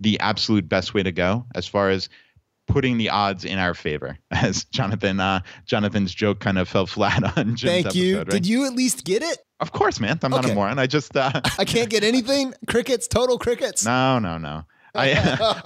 the 0.00 0.20
absolute 0.20 0.68
best 0.68 0.92
way 0.92 1.02
to 1.02 1.12
go 1.12 1.46
as 1.54 1.66
far 1.66 1.88
as 1.90 2.08
putting 2.66 2.98
the 2.98 3.10
odds 3.10 3.44
in 3.44 3.58
our 3.58 3.74
favor. 3.74 4.18
As 4.30 4.64
Jonathan, 4.64 5.20
uh, 5.20 5.40
Jonathan's 5.66 6.14
joke 6.14 6.40
kind 6.40 6.58
of 6.58 6.68
fell 6.68 6.86
flat 6.86 7.22
on 7.38 7.56
Jim's 7.56 7.62
Thank 7.62 7.86
episode, 7.86 7.98
you. 7.98 8.18
right? 8.18 8.28
Did 8.28 8.46
you 8.46 8.66
at 8.66 8.74
least 8.74 9.04
get 9.04 9.22
it? 9.22 9.38
Of 9.60 9.72
course, 9.72 10.00
man. 10.00 10.18
I'm 10.22 10.30
not 10.30 10.48
a 10.48 10.54
moron. 10.54 10.78
I 10.78 10.86
just 10.86 11.16
uh, 11.16 11.40
I 11.58 11.64
can't 11.64 11.88
get 11.88 12.04
anything. 12.04 12.52
Crickets, 12.66 13.08
total 13.08 13.38
crickets. 13.38 13.84
no, 13.84 14.18
no, 14.18 14.36
no. 14.36 14.64
I, 14.94 15.12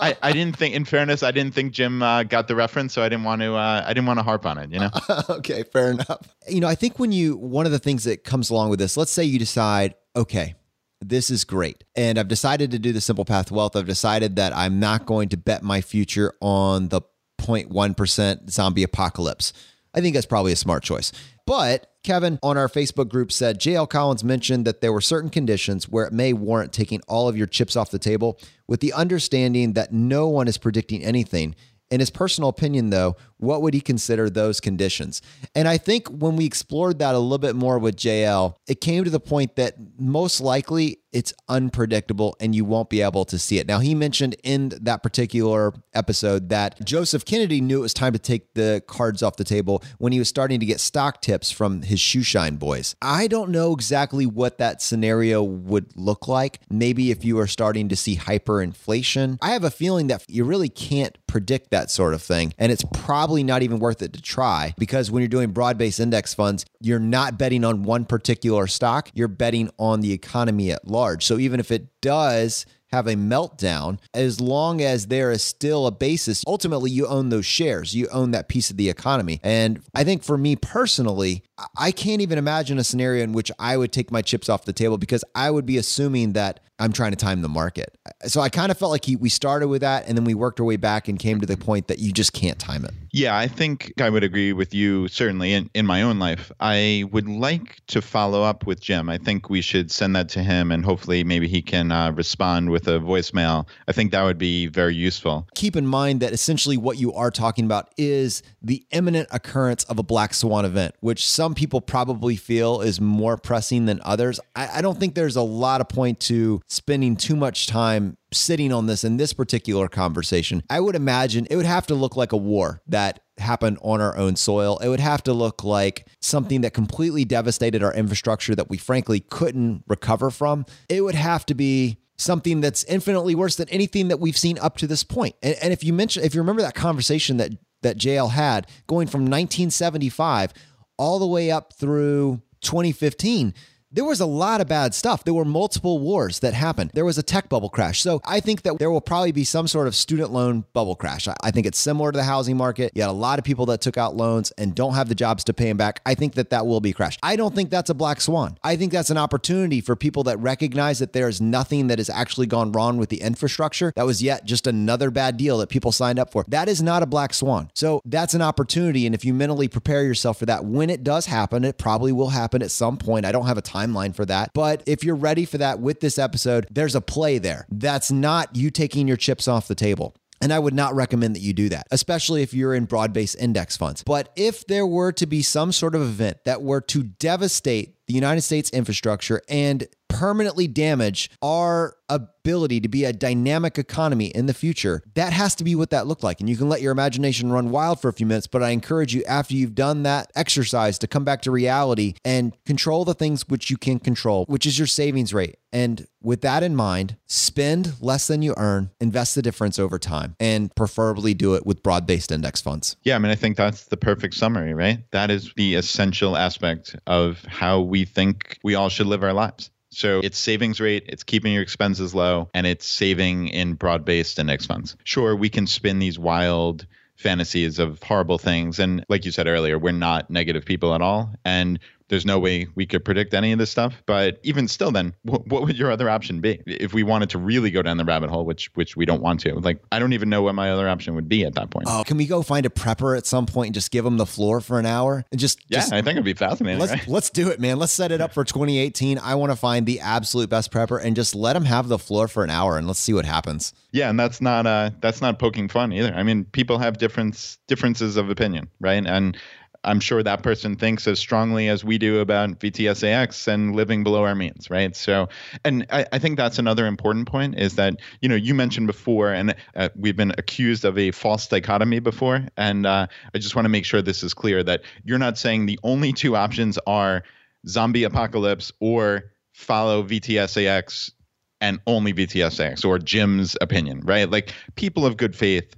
I 0.00 0.16
I 0.22 0.32
didn't 0.32 0.56
think. 0.56 0.74
In 0.74 0.84
fairness, 0.84 1.22
I 1.22 1.30
didn't 1.30 1.54
think 1.54 1.72
Jim 1.72 2.02
uh, 2.02 2.24
got 2.24 2.48
the 2.48 2.56
reference, 2.56 2.92
so 2.92 3.02
I 3.02 3.08
didn't 3.08 3.24
want 3.24 3.42
to. 3.42 3.54
Uh, 3.54 3.84
I 3.86 3.92
didn't 3.92 4.06
want 4.06 4.18
to 4.18 4.24
harp 4.24 4.44
on 4.44 4.58
it. 4.58 4.72
You 4.72 4.80
know. 4.80 4.90
okay, 5.30 5.62
fair 5.62 5.92
enough. 5.92 6.34
You 6.48 6.60
know, 6.60 6.66
I 6.66 6.74
think 6.74 6.98
when 6.98 7.12
you 7.12 7.36
one 7.36 7.64
of 7.66 7.70
the 7.72 7.78
things 7.78 8.04
that 8.04 8.24
comes 8.24 8.50
along 8.50 8.70
with 8.70 8.78
this, 8.80 8.96
let's 8.96 9.12
say 9.12 9.22
you 9.24 9.38
decide, 9.38 9.94
okay, 10.16 10.54
this 11.00 11.30
is 11.30 11.44
great. 11.44 11.84
And 11.96 12.18
I've 12.18 12.28
decided 12.28 12.70
to 12.72 12.78
do 12.78 12.92
the 12.92 13.00
simple 13.00 13.24
path 13.24 13.50
wealth. 13.50 13.76
I've 13.76 13.86
decided 13.86 14.36
that 14.36 14.54
I'm 14.54 14.78
not 14.78 15.06
going 15.06 15.28
to 15.30 15.36
bet 15.36 15.62
my 15.62 15.80
future 15.80 16.34
on 16.40 16.88
the 16.88 17.02
0.1% 17.40 18.50
zombie 18.50 18.82
apocalypse. 18.82 19.52
I 19.94 20.00
think 20.00 20.14
that's 20.14 20.26
probably 20.26 20.52
a 20.52 20.56
smart 20.56 20.82
choice. 20.82 21.10
But 21.46 21.90
Kevin 22.04 22.38
on 22.42 22.56
our 22.56 22.68
Facebook 22.68 23.08
group 23.08 23.32
said 23.32 23.60
JL 23.60 23.88
Collins 23.88 24.22
mentioned 24.22 24.64
that 24.66 24.80
there 24.80 24.92
were 24.92 25.00
certain 25.00 25.30
conditions 25.30 25.88
where 25.88 26.06
it 26.06 26.12
may 26.12 26.32
warrant 26.32 26.72
taking 26.72 27.00
all 27.08 27.28
of 27.28 27.36
your 27.36 27.46
chips 27.46 27.76
off 27.76 27.90
the 27.90 27.98
table 27.98 28.38
with 28.68 28.80
the 28.80 28.92
understanding 28.92 29.72
that 29.72 29.92
no 29.92 30.28
one 30.28 30.48
is 30.48 30.58
predicting 30.58 31.02
anything. 31.02 31.56
In 31.90 31.98
his 31.98 32.10
personal 32.10 32.48
opinion, 32.48 32.90
though, 32.90 33.16
what 33.38 33.62
would 33.62 33.74
he 33.74 33.80
consider 33.80 34.30
those 34.30 34.60
conditions? 34.60 35.22
And 35.54 35.66
I 35.66 35.76
think 35.76 36.08
when 36.08 36.36
we 36.36 36.44
explored 36.44 37.00
that 37.00 37.16
a 37.16 37.18
little 37.18 37.38
bit 37.38 37.56
more 37.56 37.78
with 37.78 37.96
JL, 37.96 38.54
it 38.68 38.80
came 38.80 39.02
to 39.02 39.10
the 39.10 39.18
point 39.18 39.56
that 39.56 39.74
most 39.98 40.40
likely 40.40 40.98
it's 41.12 41.32
unpredictable 41.48 42.36
and 42.40 42.54
you 42.54 42.64
won't 42.64 42.90
be 42.90 43.02
able 43.02 43.24
to 43.26 43.38
see 43.38 43.58
it. 43.58 43.66
Now, 43.66 43.78
he 43.78 43.94
mentioned 43.94 44.36
in 44.42 44.70
that 44.80 45.02
particular 45.02 45.72
episode 45.92 46.48
that 46.50 46.84
Joseph 46.84 47.24
Kennedy 47.24 47.60
knew 47.60 47.78
it 47.78 47.82
was 47.82 47.94
time 47.94 48.12
to 48.12 48.18
take 48.18 48.54
the 48.54 48.82
cards 48.86 49.22
off 49.22 49.36
the 49.36 49.44
table 49.44 49.82
when 49.98 50.12
he 50.12 50.18
was 50.18 50.28
starting 50.28 50.60
to 50.60 50.66
get 50.66 50.80
stock 50.80 51.20
tips 51.20 51.50
from 51.50 51.82
his 51.82 51.98
shoeshine 51.98 52.58
boys. 52.58 52.94
I 53.02 53.26
don't 53.26 53.50
know 53.50 53.72
exactly 53.72 54.26
what 54.26 54.58
that 54.58 54.82
scenario 54.82 55.42
would 55.42 55.96
look 55.96 56.28
like. 56.28 56.60
Maybe 56.70 57.10
if 57.10 57.24
you 57.24 57.38
are 57.38 57.46
starting 57.46 57.88
to 57.88 57.96
see 57.96 58.16
hyperinflation, 58.16 59.38
I 59.42 59.50
have 59.50 59.64
a 59.64 59.70
feeling 59.70 60.06
that 60.08 60.24
you 60.28 60.44
really 60.44 60.68
can't 60.68 61.16
predict 61.26 61.70
that 61.70 61.90
sort 61.90 62.12
of 62.12 62.22
thing. 62.22 62.52
And 62.58 62.72
it's 62.72 62.84
probably 62.92 63.44
not 63.44 63.62
even 63.62 63.78
worth 63.78 64.02
it 64.02 64.12
to 64.14 64.22
try 64.22 64.74
because 64.78 65.10
when 65.10 65.22
you're 65.22 65.28
doing 65.28 65.52
broad 65.52 65.78
based 65.78 66.00
index 66.00 66.34
funds, 66.34 66.64
you're 66.80 66.98
not 66.98 67.38
betting 67.38 67.64
on 67.64 67.84
one 67.84 68.04
particular 68.04 68.66
stock, 68.66 69.10
you're 69.14 69.28
betting 69.28 69.70
on 69.78 70.00
the 70.00 70.12
economy 70.12 70.70
at 70.72 70.86
large. 70.86 70.99
So 71.22 71.38
even 71.38 71.60
if 71.60 71.70
it 71.70 71.88
does 72.00 72.66
have 72.92 73.06
a 73.06 73.14
meltdown, 73.14 73.98
as 74.12 74.40
long 74.40 74.80
as 74.80 75.06
there 75.06 75.30
is 75.30 75.44
still 75.44 75.86
a 75.86 75.92
basis, 75.92 76.42
ultimately 76.46 76.90
you 76.90 77.06
own 77.06 77.28
those 77.28 77.46
shares, 77.46 77.94
you 77.94 78.08
own 78.08 78.32
that 78.32 78.48
piece 78.48 78.68
of 78.70 78.76
the 78.76 78.88
economy. 78.88 79.40
And 79.44 79.80
I 79.94 80.02
think 80.02 80.24
for 80.24 80.36
me 80.36 80.56
personally, 80.56 81.44
I- 81.56 81.66
I 81.76 81.92
can't 81.92 82.20
even 82.20 82.36
imagine 82.38 82.78
a 82.78 82.84
scenario 82.84 83.22
in 83.22 83.32
which 83.32 83.52
I 83.60 83.76
would 83.76 83.92
take 83.92 84.10
my 84.10 84.22
chips 84.22 84.48
off 84.48 84.64
the 84.64 84.72
table 84.72 84.98
because 84.98 85.24
I 85.34 85.50
would 85.52 85.66
be 85.66 85.76
assuming 85.78 86.32
that 86.32 86.60
I'm 86.80 86.92
trying 86.92 87.12
to 87.12 87.16
time 87.16 87.42
the 87.42 87.48
market. 87.48 87.96
So 88.24 88.40
I 88.40 88.48
kind 88.48 88.70
of 88.72 88.78
felt 88.78 88.90
like 88.90 89.04
he, 89.04 89.16
we 89.16 89.28
started 89.28 89.68
with 89.68 89.82
that 89.82 90.08
and 90.08 90.16
then 90.16 90.24
we 90.24 90.34
worked 90.34 90.58
our 90.60 90.66
way 90.66 90.76
back 90.76 91.08
and 91.08 91.18
came 91.18 91.40
to 91.40 91.46
the 91.46 91.56
point 91.56 91.88
that 91.88 91.98
you 91.98 92.12
just 92.12 92.32
can't 92.32 92.58
time 92.58 92.84
it. 92.84 92.92
Yeah, 93.12 93.36
I 93.36 93.48
think 93.48 93.92
I 94.00 94.08
would 94.08 94.24
agree 94.24 94.52
with 94.52 94.72
you 94.72 95.08
certainly 95.08 95.52
in, 95.52 95.68
in 95.74 95.84
my 95.84 96.02
own 96.02 96.18
life. 96.18 96.50
I 96.60 97.04
would 97.12 97.28
like 97.28 97.80
to 97.88 98.00
follow 98.00 98.42
up 98.42 98.66
with 98.66 98.80
Jim. 98.80 99.10
I 99.10 99.18
think 99.18 99.50
we 99.50 99.60
should 99.60 99.90
send 99.90 100.16
that 100.16 100.28
to 100.30 100.42
him 100.42 100.72
and 100.72 100.84
hopefully 100.84 101.22
maybe 101.24 101.48
he 101.48 101.60
can 101.60 101.92
uh, 101.92 102.12
respond 102.12 102.70
with 102.70 102.88
a 102.88 102.98
voicemail. 102.98 103.66
I 103.86 103.92
think 103.92 104.12
that 104.12 104.22
would 104.22 104.38
be 104.38 104.66
very 104.66 104.94
useful. 104.94 105.46
keep 105.54 105.76
in 105.76 105.86
mind 105.86 106.20
that 106.20 106.32
essentially 106.32 106.76
what 106.76 106.98
you 106.98 107.12
are 107.12 107.30
talking 107.30 107.64
about 107.64 107.92
is 107.96 108.42
the 108.62 108.84
imminent 108.90 109.28
occurrence 109.30 109.84
of 109.84 109.98
a 109.98 110.02
black 110.02 110.32
swan 110.34 110.64
event, 110.64 110.94
which 111.00 111.28
some 111.28 111.54
people 111.54 111.80
probably 111.80 112.36
feel 112.36 112.80
is 112.80 113.00
more 113.00 113.36
pressing 113.36 113.86
than 113.86 114.00
others. 114.04 114.40
I, 114.56 114.78
I 114.78 114.80
don't 114.80 114.98
think 114.98 115.14
there's 115.14 115.36
a 115.36 115.42
lot 115.42 115.80
of 115.80 115.88
point 115.88 116.20
to 116.20 116.60
spending 116.70 117.16
too 117.16 117.34
much 117.34 117.66
time 117.66 118.16
sitting 118.32 118.72
on 118.72 118.86
this 118.86 119.02
in 119.02 119.16
this 119.16 119.32
particular 119.32 119.88
conversation. 119.88 120.62
I 120.70 120.78
would 120.78 120.94
imagine 120.94 121.46
it 121.50 121.56
would 121.56 121.66
have 121.66 121.86
to 121.88 121.94
look 121.94 122.16
like 122.16 122.32
a 122.32 122.36
war 122.36 122.80
that 122.86 123.20
happened 123.38 123.78
on 123.82 124.00
our 124.00 124.16
own 124.16 124.36
soil. 124.36 124.78
It 124.78 124.88
would 124.88 125.00
have 125.00 125.22
to 125.24 125.32
look 125.32 125.64
like 125.64 126.06
something 126.20 126.60
that 126.60 126.72
completely 126.72 127.24
devastated 127.24 127.82
our 127.82 127.92
infrastructure 127.92 128.54
that 128.54 128.70
we 128.70 128.76
frankly 128.78 129.18
couldn't 129.18 129.82
recover 129.88 130.30
from. 130.30 130.64
It 130.88 131.02
would 131.02 131.16
have 131.16 131.44
to 131.46 131.54
be 131.54 131.98
something 132.16 132.60
that's 132.60 132.84
infinitely 132.84 133.34
worse 133.34 133.56
than 133.56 133.68
anything 133.70 134.08
that 134.08 134.20
we've 134.20 134.38
seen 134.38 134.58
up 134.58 134.76
to 134.76 134.86
this 134.86 135.02
point. 135.02 135.34
And, 135.42 135.56
and 135.60 135.72
if 135.72 135.82
you 135.82 135.92
mention, 135.92 136.22
if 136.22 136.34
you 136.34 136.40
remember 136.40 136.62
that 136.62 136.74
conversation 136.74 137.38
that 137.38 137.52
that 137.82 137.96
JL 137.96 138.30
had 138.30 138.66
going 138.86 139.06
from 139.06 139.22
1975 139.22 140.52
all 140.98 141.18
the 141.18 141.26
way 141.26 141.50
up 141.50 141.72
through 141.72 142.42
2015. 142.60 143.54
There 143.92 144.04
was 144.04 144.20
a 144.20 144.26
lot 144.26 144.60
of 144.60 144.68
bad 144.68 144.94
stuff. 144.94 145.24
There 145.24 145.34
were 145.34 145.44
multiple 145.44 145.98
wars 145.98 146.38
that 146.40 146.54
happened. 146.54 146.92
There 146.94 147.04
was 147.04 147.18
a 147.18 147.24
tech 147.24 147.48
bubble 147.48 147.68
crash. 147.70 148.00
So 148.02 148.20
I 148.24 148.38
think 148.38 148.62
that 148.62 148.78
there 148.78 148.88
will 148.88 149.00
probably 149.00 149.32
be 149.32 149.42
some 149.42 149.66
sort 149.66 149.88
of 149.88 149.96
student 149.96 150.30
loan 150.30 150.64
bubble 150.72 150.94
crash. 150.94 151.26
I- 151.26 151.50
think 151.50 151.66
it's 151.66 151.80
similar 151.80 152.12
to 152.12 152.16
the 152.16 152.22
housing 152.22 152.56
market. 152.56 152.92
You 152.94 153.02
had 153.02 153.10
a 153.10 153.12
lot 153.12 153.40
of 153.40 153.44
people 153.44 153.66
that 153.66 153.80
took 153.80 153.98
out 153.98 154.16
loans 154.16 154.52
and 154.52 154.72
don't 154.76 154.94
have 154.94 155.08
the 155.08 155.16
jobs 155.16 155.42
to 155.42 155.52
pay 155.52 155.64
them 155.64 155.76
back. 155.76 156.00
I 156.06 156.14
think 156.14 156.34
that 156.34 156.50
that 156.50 156.68
will 156.68 156.80
be 156.80 156.92
crashed. 156.92 157.18
I 157.24 157.34
don't 157.34 157.52
think 157.52 157.70
that's 157.70 157.90
a 157.90 157.94
black 157.94 158.20
swan. 158.20 158.56
I 158.62 158.76
think 158.76 158.92
that's 158.92 159.10
an 159.10 159.18
opportunity 159.18 159.80
for 159.80 159.96
people 159.96 160.22
that 160.22 160.38
recognize 160.38 161.00
that 161.00 161.12
there 161.12 161.28
is 161.28 161.40
nothing 161.40 161.88
that 161.88 161.98
has 161.98 162.08
actually 162.08 162.46
gone 162.46 162.70
wrong 162.70 162.96
with 162.96 163.08
the 163.08 163.20
infrastructure. 163.20 163.92
That 163.96 164.06
was 164.06 164.22
yet 164.22 164.44
just 164.44 164.68
another 164.68 165.10
bad 165.10 165.36
deal 165.36 165.58
that 165.58 165.68
people 165.68 165.90
signed 165.90 166.20
up 166.20 166.30
for. 166.30 166.44
That 166.46 166.68
is 166.68 166.80
not 166.80 167.02
a 167.02 167.06
black 167.06 167.34
swan. 167.34 167.72
So 167.74 168.00
that's 168.04 168.34
an 168.34 168.42
opportunity. 168.42 169.04
And 169.04 169.16
if 169.16 169.24
you 169.24 169.34
mentally 169.34 169.66
prepare 169.66 170.04
yourself 170.04 170.38
for 170.38 170.46
that, 170.46 170.64
when 170.64 170.90
it 170.90 171.02
does 171.02 171.26
happen, 171.26 171.64
it 171.64 171.76
probably 171.76 172.12
will 172.12 172.28
happen 172.28 172.62
at 172.62 172.70
some 172.70 172.96
point. 172.96 173.26
I 173.26 173.32
don't 173.32 173.46
have 173.46 173.58
a 173.58 173.62
timeline 173.80 174.14
for 174.14 174.24
that. 174.26 174.50
But 174.54 174.82
if 174.86 175.04
you're 175.04 175.14
ready 175.14 175.44
for 175.44 175.58
that 175.58 175.80
with 175.80 176.00
this 176.00 176.18
episode, 176.18 176.66
there's 176.70 176.94
a 176.94 177.00
play 177.00 177.38
there. 177.38 177.66
That's 177.70 178.10
not 178.10 178.54
you 178.56 178.70
taking 178.70 179.08
your 179.08 179.16
chips 179.16 179.48
off 179.48 179.68
the 179.68 179.74
table. 179.74 180.14
And 180.42 180.54
I 180.54 180.58
would 180.58 180.72
not 180.72 180.94
recommend 180.94 181.36
that 181.36 181.40
you 181.40 181.52
do 181.52 181.68
that, 181.68 181.86
especially 181.90 182.42
if 182.42 182.54
you're 182.54 182.74
in 182.74 182.86
broad 182.86 183.12
based 183.12 183.36
index 183.38 183.76
funds. 183.76 184.02
But 184.02 184.30
if 184.36 184.66
there 184.66 184.86
were 184.86 185.12
to 185.12 185.26
be 185.26 185.42
some 185.42 185.70
sort 185.70 185.94
of 185.94 186.00
event 186.00 186.38
that 186.44 186.62
were 186.62 186.80
to 186.82 187.02
devastate 187.02 187.96
the 188.06 188.14
United 188.14 188.40
States 188.40 188.70
infrastructure 188.70 189.42
and 189.50 189.86
permanently 190.10 190.68
damage 190.68 191.30
our 191.40 191.96
ability 192.10 192.80
to 192.80 192.88
be 192.88 193.04
a 193.04 193.12
dynamic 193.12 193.78
economy 193.78 194.26
in 194.26 194.46
the 194.46 194.52
future. 194.52 195.02
That 195.14 195.32
has 195.32 195.54
to 195.56 195.64
be 195.64 195.74
what 195.74 195.90
that 195.90 196.06
looked 196.06 196.24
like. 196.24 196.40
And 196.40 196.48
you 196.48 196.56
can 196.56 196.68
let 196.68 196.82
your 196.82 196.92
imagination 196.92 197.52
run 197.52 197.70
wild 197.70 198.00
for 198.00 198.08
a 198.08 198.12
few 198.12 198.26
minutes, 198.26 198.46
but 198.46 198.62
I 198.62 198.70
encourage 198.70 199.14
you 199.14 199.22
after 199.24 199.54
you've 199.54 199.74
done 199.74 200.02
that 200.02 200.30
exercise 200.34 200.98
to 200.98 201.06
come 201.06 201.24
back 201.24 201.42
to 201.42 201.50
reality 201.50 202.14
and 202.24 202.56
control 202.64 203.04
the 203.04 203.14
things 203.14 203.48
which 203.48 203.70
you 203.70 203.76
can 203.76 204.00
control, 204.00 204.44
which 204.46 204.66
is 204.66 204.78
your 204.78 204.88
savings 204.88 205.32
rate. 205.32 205.56
And 205.72 206.08
with 206.20 206.40
that 206.40 206.64
in 206.64 206.74
mind, 206.74 207.16
spend 207.26 207.92
less 208.00 208.26
than 208.26 208.42
you 208.42 208.54
earn, 208.56 208.90
invest 209.00 209.36
the 209.36 209.42
difference 209.42 209.78
over 209.78 209.98
time, 209.98 210.34
and 210.40 210.74
preferably 210.74 211.32
do 211.32 211.54
it 211.54 211.64
with 211.64 211.82
broad 211.82 212.06
based 212.06 212.32
index 212.32 212.60
funds. 212.60 212.96
Yeah, 213.04 213.14
I 213.14 213.18
mean, 213.18 213.30
I 213.30 213.36
think 213.36 213.56
that's 213.56 213.84
the 213.84 213.96
perfect 213.96 214.34
summary, 214.34 214.74
right? 214.74 214.98
That 215.12 215.30
is 215.30 215.52
the 215.56 215.76
essential 215.76 216.36
aspect 216.36 216.96
of 217.06 217.44
how 217.44 217.80
we 217.82 218.04
think 218.04 218.58
we 218.64 218.74
all 218.74 218.88
should 218.88 219.06
live 219.06 219.22
our 219.22 219.32
lives. 219.32 219.70
So 219.90 220.20
it's 220.22 220.38
savings 220.38 220.80
rate, 220.80 221.04
it's 221.08 221.24
keeping 221.24 221.52
your 221.52 221.62
expenses 221.62 222.14
low, 222.14 222.48
and 222.54 222.66
it's 222.66 222.86
saving 222.86 223.48
in 223.48 223.74
broad 223.74 224.04
based 224.04 224.38
index 224.38 224.66
funds. 224.66 224.96
Sure, 225.04 225.34
we 225.34 225.48
can 225.48 225.66
spin 225.66 225.98
these 225.98 226.18
wild 226.18 226.86
fantasies 227.16 227.78
of 227.78 228.02
horrible 228.02 228.38
things. 228.38 228.78
And 228.78 229.04
like 229.08 229.24
you 229.24 229.30
said 229.30 229.46
earlier, 229.46 229.78
we're 229.78 229.92
not 229.92 230.30
negative 230.30 230.64
people 230.64 230.94
at 230.94 231.02
all. 231.02 231.34
And 231.44 231.78
there's 232.10 232.26
no 232.26 232.38
way 232.38 232.66
we 232.74 232.84
could 232.86 233.04
predict 233.04 233.32
any 233.32 233.52
of 233.52 233.58
this 233.58 233.70
stuff. 233.70 234.02
But 234.04 234.40
even 234.42 234.68
still, 234.68 234.90
then 234.90 235.14
what, 235.22 235.46
what, 235.46 235.62
would 235.62 235.78
your 235.78 235.90
other 235.90 236.10
option 236.10 236.40
be 236.40 236.60
if 236.66 236.92
we 236.92 237.04
wanted 237.04 237.30
to 237.30 237.38
really 237.38 237.70
go 237.70 237.82
down 237.82 237.96
the 237.96 238.04
rabbit 238.04 238.28
hole, 238.28 238.44
which 238.44 238.70
which 238.74 238.96
we 238.96 239.06
don't 239.06 239.22
want 239.22 239.40
to? 239.40 239.54
Like, 239.54 239.80
I 239.92 240.00
don't 240.00 240.12
even 240.12 240.28
know 240.28 240.42
what 240.42 240.54
my 240.54 240.72
other 240.72 240.88
option 240.88 241.14
would 241.14 241.28
be 241.28 241.44
at 241.44 241.54
that 241.54 241.70
point. 241.70 241.86
Oh, 241.88 242.02
can 242.04 242.16
we 242.16 242.26
go 242.26 242.42
find 242.42 242.66
a 242.66 242.68
prepper 242.68 243.16
at 243.16 243.26
some 243.26 243.46
point 243.46 243.68
and 243.68 243.74
just 243.74 243.92
give 243.92 244.04
them 244.04 244.16
the 244.16 244.26
floor 244.26 244.60
for 244.60 244.78
an 244.78 244.86
hour 244.86 245.24
and 245.30 245.40
just 245.40 245.60
yeah? 245.68 245.78
Just, 245.78 245.92
I 245.92 246.02
think 246.02 246.14
it'd 246.14 246.24
be 246.24 246.34
fascinating. 246.34 246.80
Let's 246.80 246.92
right? 246.92 247.08
let's 247.08 247.30
do 247.30 247.48
it, 247.48 247.60
man. 247.60 247.78
Let's 247.78 247.92
set 247.92 248.10
it 248.10 248.20
up 248.20 248.34
for 248.34 248.44
2018. 248.44 249.18
I 249.18 249.36
want 249.36 249.52
to 249.52 249.56
find 249.56 249.86
the 249.86 250.00
absolute 250.00 250.50
best 250.50 250.72
prepper 250.72 251.02
and 251.02 251.14
just 251.14 251.36
let 251.36 251.52
them 251.52 251.64
have 251.64 251.86
the 251.86 251.98
floor 251.98 252.26
for 252.26 252.42
an 252.42 252.50
hour 252.50 252.76
and 252.76 252.88
let's 252.88 253.00
see 253.00 253.14
what 253.14 253.24
happens. 253.24 253.72
Yeah, 253.92 254.10
and 254.10 254.18
that's 254.18 254.40
not 254.40 254.66
uh 254.66 254.90
that's 255.00 255.20
not 255.20 255.38
poking 255.38 255.68
fun 255.68 255.92
either. 255.92 256.12
I 256.12 256.24
mean, 256.24 256.44
people 256.44 256.78
have 256.78 256.98
different 256.98 257.56
differences 257.68 258.16
of 258.16 258.30
opinion, 258.30 258.68
right? 258.80 259.04
And 259.06 259.36
I'm 259.82 260.00
sure 260.00 260.22
that 260.22 260.42
person 260.42 260.76
thinks 260.76 261.06
as 261.06 261.18
strongly 261.18 261.68
as 261.68 261.82
we 261.82 261.96
do 261.96 262.20
about 262.20 262.58
VTSAX 262.58 263.48
and 263.48 263.74
living 263.74 264.04
below 264.04 264.24
our 264.24 264.34
means, 264.34 264.68
right? 264.68 264.94
So, 264.94 265.28
and 265.64 265.86
I, 265.90 266.04
I 266.12 266.18
think 266.18 266.36
that's 266.36 266.58
another 266.58 266.86
important 266.86 267.28
point 267.28 267.58
is 267.58 267.76
that, 267.76 267.96
you 268.20 268.28
know, 268.28 268.34
you 268.34 268.54
mentioned 268.54 268.86
before, 268.86 269.32
and 269.32 269.54
uh, 269.74 269.88
we've 269.96 270.16
been 270.16 270.32
accused 270.36 270.84
of 270.84 270.98
a 270.98 271.12
false 271.12 271.46
dichotomy 271.46 271.98
before. 271.98 272.46
And 272.58 272.84
uh, 272.84 273.06
I 273.34 273.38
just 273.38 273.56
want 273.56 273.64
to 273.64 273.70
make 273.70 273.86
sure 273.86 274.02
this 274.02 274.22
is 274.22 274.34
clear 274.34 274.62
that 274.64 274.82
you're 275.04 275.18
not 275.18 275.38
saying 275.38 275.66
the 275.66 275.78
only 275.82 276.12
two 276.12 276.36
options 276.36 276.78
are 276.86 277.22
zombie 277.66 278.04
apocalypse 278.04 278.72
or 278.80 279.32
follow 279.52 280.02
VTSAX 280.02 281.12
and 281.60 281.80
only 281.86 282.12
VTSAX 282.12 282.84
or 282.84 282.98
Jim's 282.98 283.56
opinion, 283.60 284.00
right? 284.04 284.30
Like 284.30 284.54
people 284.76 285.06
of 285.06 285.16
good 285.16 285.36
faith 285.36 285.74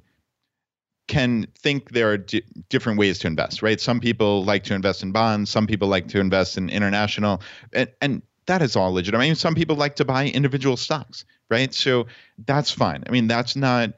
can 1.13 1.47
think 1.59 1.91
there 1.91 2.11
are 2.11 2.17
d- 2.17 2.43
different 2.71 2.99
ways 2.99 3.19
to 3.19 3.27
invest, 3.27 3.61
right? 3.61 3.79
Some 3.79 4.01
people 4.01 4.45
like 4.45 4.65
to 4.65 4.75
invest 4.75 5.03
in 5.03 5.13
bonds, 5.13 5.51
some 5.51 5.67
people 5.67 5.87
like 5.87 6.09
to 6.09 6.21
invest 6.21 6.57
in 6.57 6.71
international, 6.71 7.43
and, 7.75 7.91
and 8.01 8.23
that 8.47 8.63
is 8.63 8.77
all 8.77 8.93
legitimate. 8.93 9.23
I 9.23 9.27
mean, 9.27 9.35
some 9.35 9.55
people 9.55 9.77
like 9.77 9.95
to 9.97 10.07
buy 10.07 10.29
individual 10.29 10.79
stocks, 10.79 11.27
right? 11.51 11.73
So 11.75 12.07
that's 12.47 12.71
fine. 12.71 13.05
I 13.07 13.11
mean, 13.11 13.29
that's 13.29 13.55
not 13.55 13.91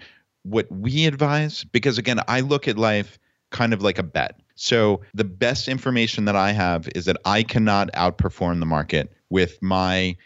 what 0.42 0.66
we 0.72 1.06
advise 1.06 1.62
because, 1.62 1.98
again, 1.98 2.18
I 2.26 2.40
look 2.40 2.66
at 2.66 2.76
life 2.76 3.16
kind 3.50 3.72
of 3.72 3.80
like 3.80 3.98
a 4.00 4.02
bet. 4.02 4.40
So 4.56 5.00
the 5.14 5.24
best 5.24 5.68
information 5.68 6.24
that 6.24 6.34
I 6.34 6.50
have 6.50 6.88
is 6.96 7.04
that 7.04 7.16
I 7.24 7.44
cannot 7.44 7.92
outperform 7.92 8.58
the 8.58 8.66
market 8.66 9.12
with 9.30 9.62
my 9.62 10.16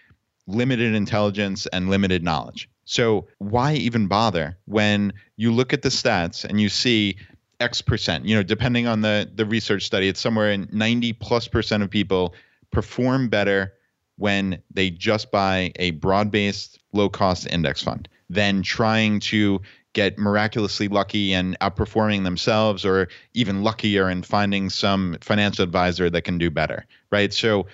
limited 0.46 0.94
intelligence 0.94 1.66
and 1.66 1.90
limited 1.90 2.24
knowledge. 2.24 2.68
So 2.88 3.27
why 3.37 3.74
even 3.74 4.07
bother 4.07 4.57
when 4.64 5.12
you 5.37 5.53
look 5.53 5.74
at 5.74 5.83
the 5.83 5.90
stats 5.90 6.42
and 6.42 6.59
you 6.59 6.70
see 6.70 7.18
X 7.61 7.83
percent, 7.83 8.24
you 8.24 8.35
know, 8.35 8.42
depending 8.42 8.87
on 8.87 9.03
the 9.03 9.31
the 9.33 9.44
research 9.44 9.85
study, 9.85 10.09
it's 10.09 10.20
somewhere 10.20 10.51
in 10.51 10.68
90 10.72 11.12
plus 11.12 11.48
percent 11.48 11.83
of 11.83 11.90
people 11.90 12.35
perform 12.70 13.29
better 13.29 13.74
when 14.16 14.62
they 14.72 14.88
just 14.88 15.31
buy 15.31 15.70
a 15.77 15.90
broad-based 15.92 16.79
low-cost 16.94 17.46
index 17.48 17.83
fund 17.83 18.09
than 18.31 18.62
trying 18.62 19.20
to 19.20 19.61
get 19.92 20.18
miraculously 20.18 20.88
lucky 20.88 21.35
and 21.35 21.59
outperforming 21.61 22.24
themselves 22.24 22.87
or 22.87 23.09
even 23.35 23.62
luckier 23.62 24.09
and 24.09 24.24
finding 24.24 24.70
some 24.70 25.16
financial 25.20 25.62
advisor 25.62 26.09
that 26.09 26.22
can 26.22 26.38
do 26.38 26.51
better, 26.51 26.87
right? 27.11 27.35
So 27.35 27.66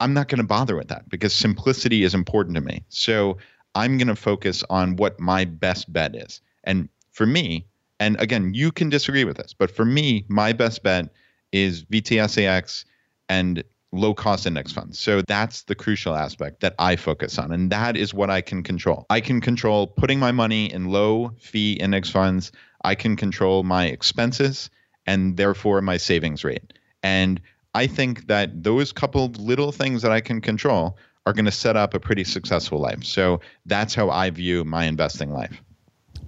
I'm 0.00 0.14
not 0.14 0.28
going 0.28 0.38
to 0.38 0.46
bother 0.46 0.74
with 0.74 0.88
that 0.88 1.08
because 1.10 1.34
simplicity 1.34 2.02
is 2.02 2.14
important 2.14 2.54
to 2.54 2.62
me. 2.62 2.84
So 2.88 3.36
I'm 3.74 3.98
going 3.98 4.08
to 4.08 4.16
focus 4.16 4.64
on 4.70 4.96
what 4.96 5.20
my 5.20 5.44
best 5.44 5.92
bet 5.92 6.14
is. 6.14 6.40
And 6.64 6.88
for 7.12 7.26
me, 7.26 7.66
and 8.00 8.20
again, 8.20 8.54
you 8.54 8.72
can 8.72 8.88
disagree 8.88 9.24
with 9.24 9.36
this, 9.36 9.54
but 9.54 9.70
for 9.70 9.84
me, 9.84 10.24
my 10.28 10.52
best 10.52 10.82
bet 10.82 11.08
is 11.52 11.84
VTSAX 11.84 12.84
and 13.28 13.64
low 13.92 14.14
cost 14.14 14.46
index 14.46 14.72
funds. 14.72 14.98
So 14.98 15.22
that's 15.22 15.62
the 15.62 15.74
crucial 15.74 16.14
aspect 16.14 16.60
that 16.60 16.74
I 16.78 16.96
focus 16.96 17.38
on. 17.38 17.52
And 17.52 17.70
that 17.70 17.96
is 17.96 18.12
what 18.12 18.30
I 18.30 18.40
can 18.40 18.62
control. 18.62 19.06
I 19.08 19.20
can 19.20 19.40
control 19.40 19.86
putting 19.86 20.18
my 20.18 20.32
money 20.32 20.72
in 20.72 20.90
low 20.90 21.32
fee 21.38 21.72
index 21.72 22.10
funds. 22.10 22.52
I 22.84 22.94
can 22.94 23.16
control 23.16 23.62
my 23.62 23.86
expenses 23.86 24.70
and 25.06 25.36
therefore 25.36 25.80
my 25.80 25.96
savings 25.96 26.44
rate. 26.44 26.74
And 27.02 27.40
I 27.74 27.86
think 27.86 28.26
that 28.26 28.62
those 28.62 28.92
couple 28.92 29.28
little 29.38 29.72
things 29.72 30.02
that 30.02 30.12
I 30.12 30.20
can 30.20 30.40
control 30.40 30.98
are 31.28 31.32
going 31.34 31.44
to 31.44 31.52
set 31.52 31.76
up 31.76 31.92
a 31.92 32.00
pretty 32.00 32.24
successful 32.24 32.80
life. 32.80 33.04
So 33.04 33.40
that's 33.66 33.94
how 33.94 34.08
I 34.08 34.30
view 34.30 34.64
my 34.64 34.84
investing 34.84 35.30
life. 35.30 35.62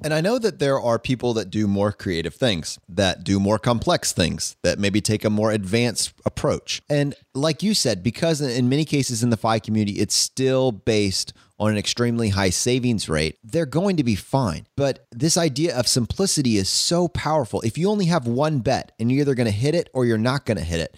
And 0.03 0.15
I 0.15 0.21
know 0.21 0.39
that 0.39 0.59
there 0.59 0.81
are 0.81 0.99
people 0.99 1.35
that 1.35 1.51
do 1.51 1.67
more 1.67 1.93
creative 1.93 2.35
things, 2.35 2.79
that 2.89 3.25
do 3.25 3.41
more 3.41 3.59
complex 3.59 4.13
things, 4.13 4.57
that 4.63 4.79
maybe 4.79 5.01
take 5.01 5.25
a 5.25 5.31
more 5.31 5.51
advanced 5.51 6.13
approach. 6.25 6.81
And 6.89 7.15
like 7.35 7.63
you 7.63 7.75
said, 7.75 8.03
because 8.03 8.41
in 8.41 8.69
many 8.69 8.85
cases 8.85 9.23
in 9.23 9.31
the 9.31 9.37
FI 9.37 9.59
community, 9.59 9.99
it's 9.99 10.15
still 10.15 10.73
based 10.73 11.33
on 11.59 11.71
an 11.71 11.79
extremely 11.79 12.31
high 12.31 12.51
savings 12.51 13.09
rate, 13.09 13.39
they're 13.45 13.67
going 13.67 13.99
to 13.99 14.05
be 14.05 14.15
fine. 14.15 14.67
But 14.77 15.07
this 15.13 15.37
idea 15.37 15.77
of 15.77 15.87
simplicity 15.87 16.57
is 16.57 16.71
so 16.71 17.09
powerful. 17.09 17.61
If 17.61 17.77
you 17.77 17.91
only 17.91 18.07
have 18.07 18.27
one 18.27 18.61
bet 18.61 18.93
and 18.99 19.13
you're 19.13 19.21
either 19.21 19.35
going 19.35 19.47
to 19.47 19.53
hit 19.53 19.75
it 19.75 19.91
or 19.93 20.07
you're 20.07 20.17
not 20.17 20.47
going 20.47 20.57
to 20.57 20.65
hit 20.65 20.81
it, 20.81 20.97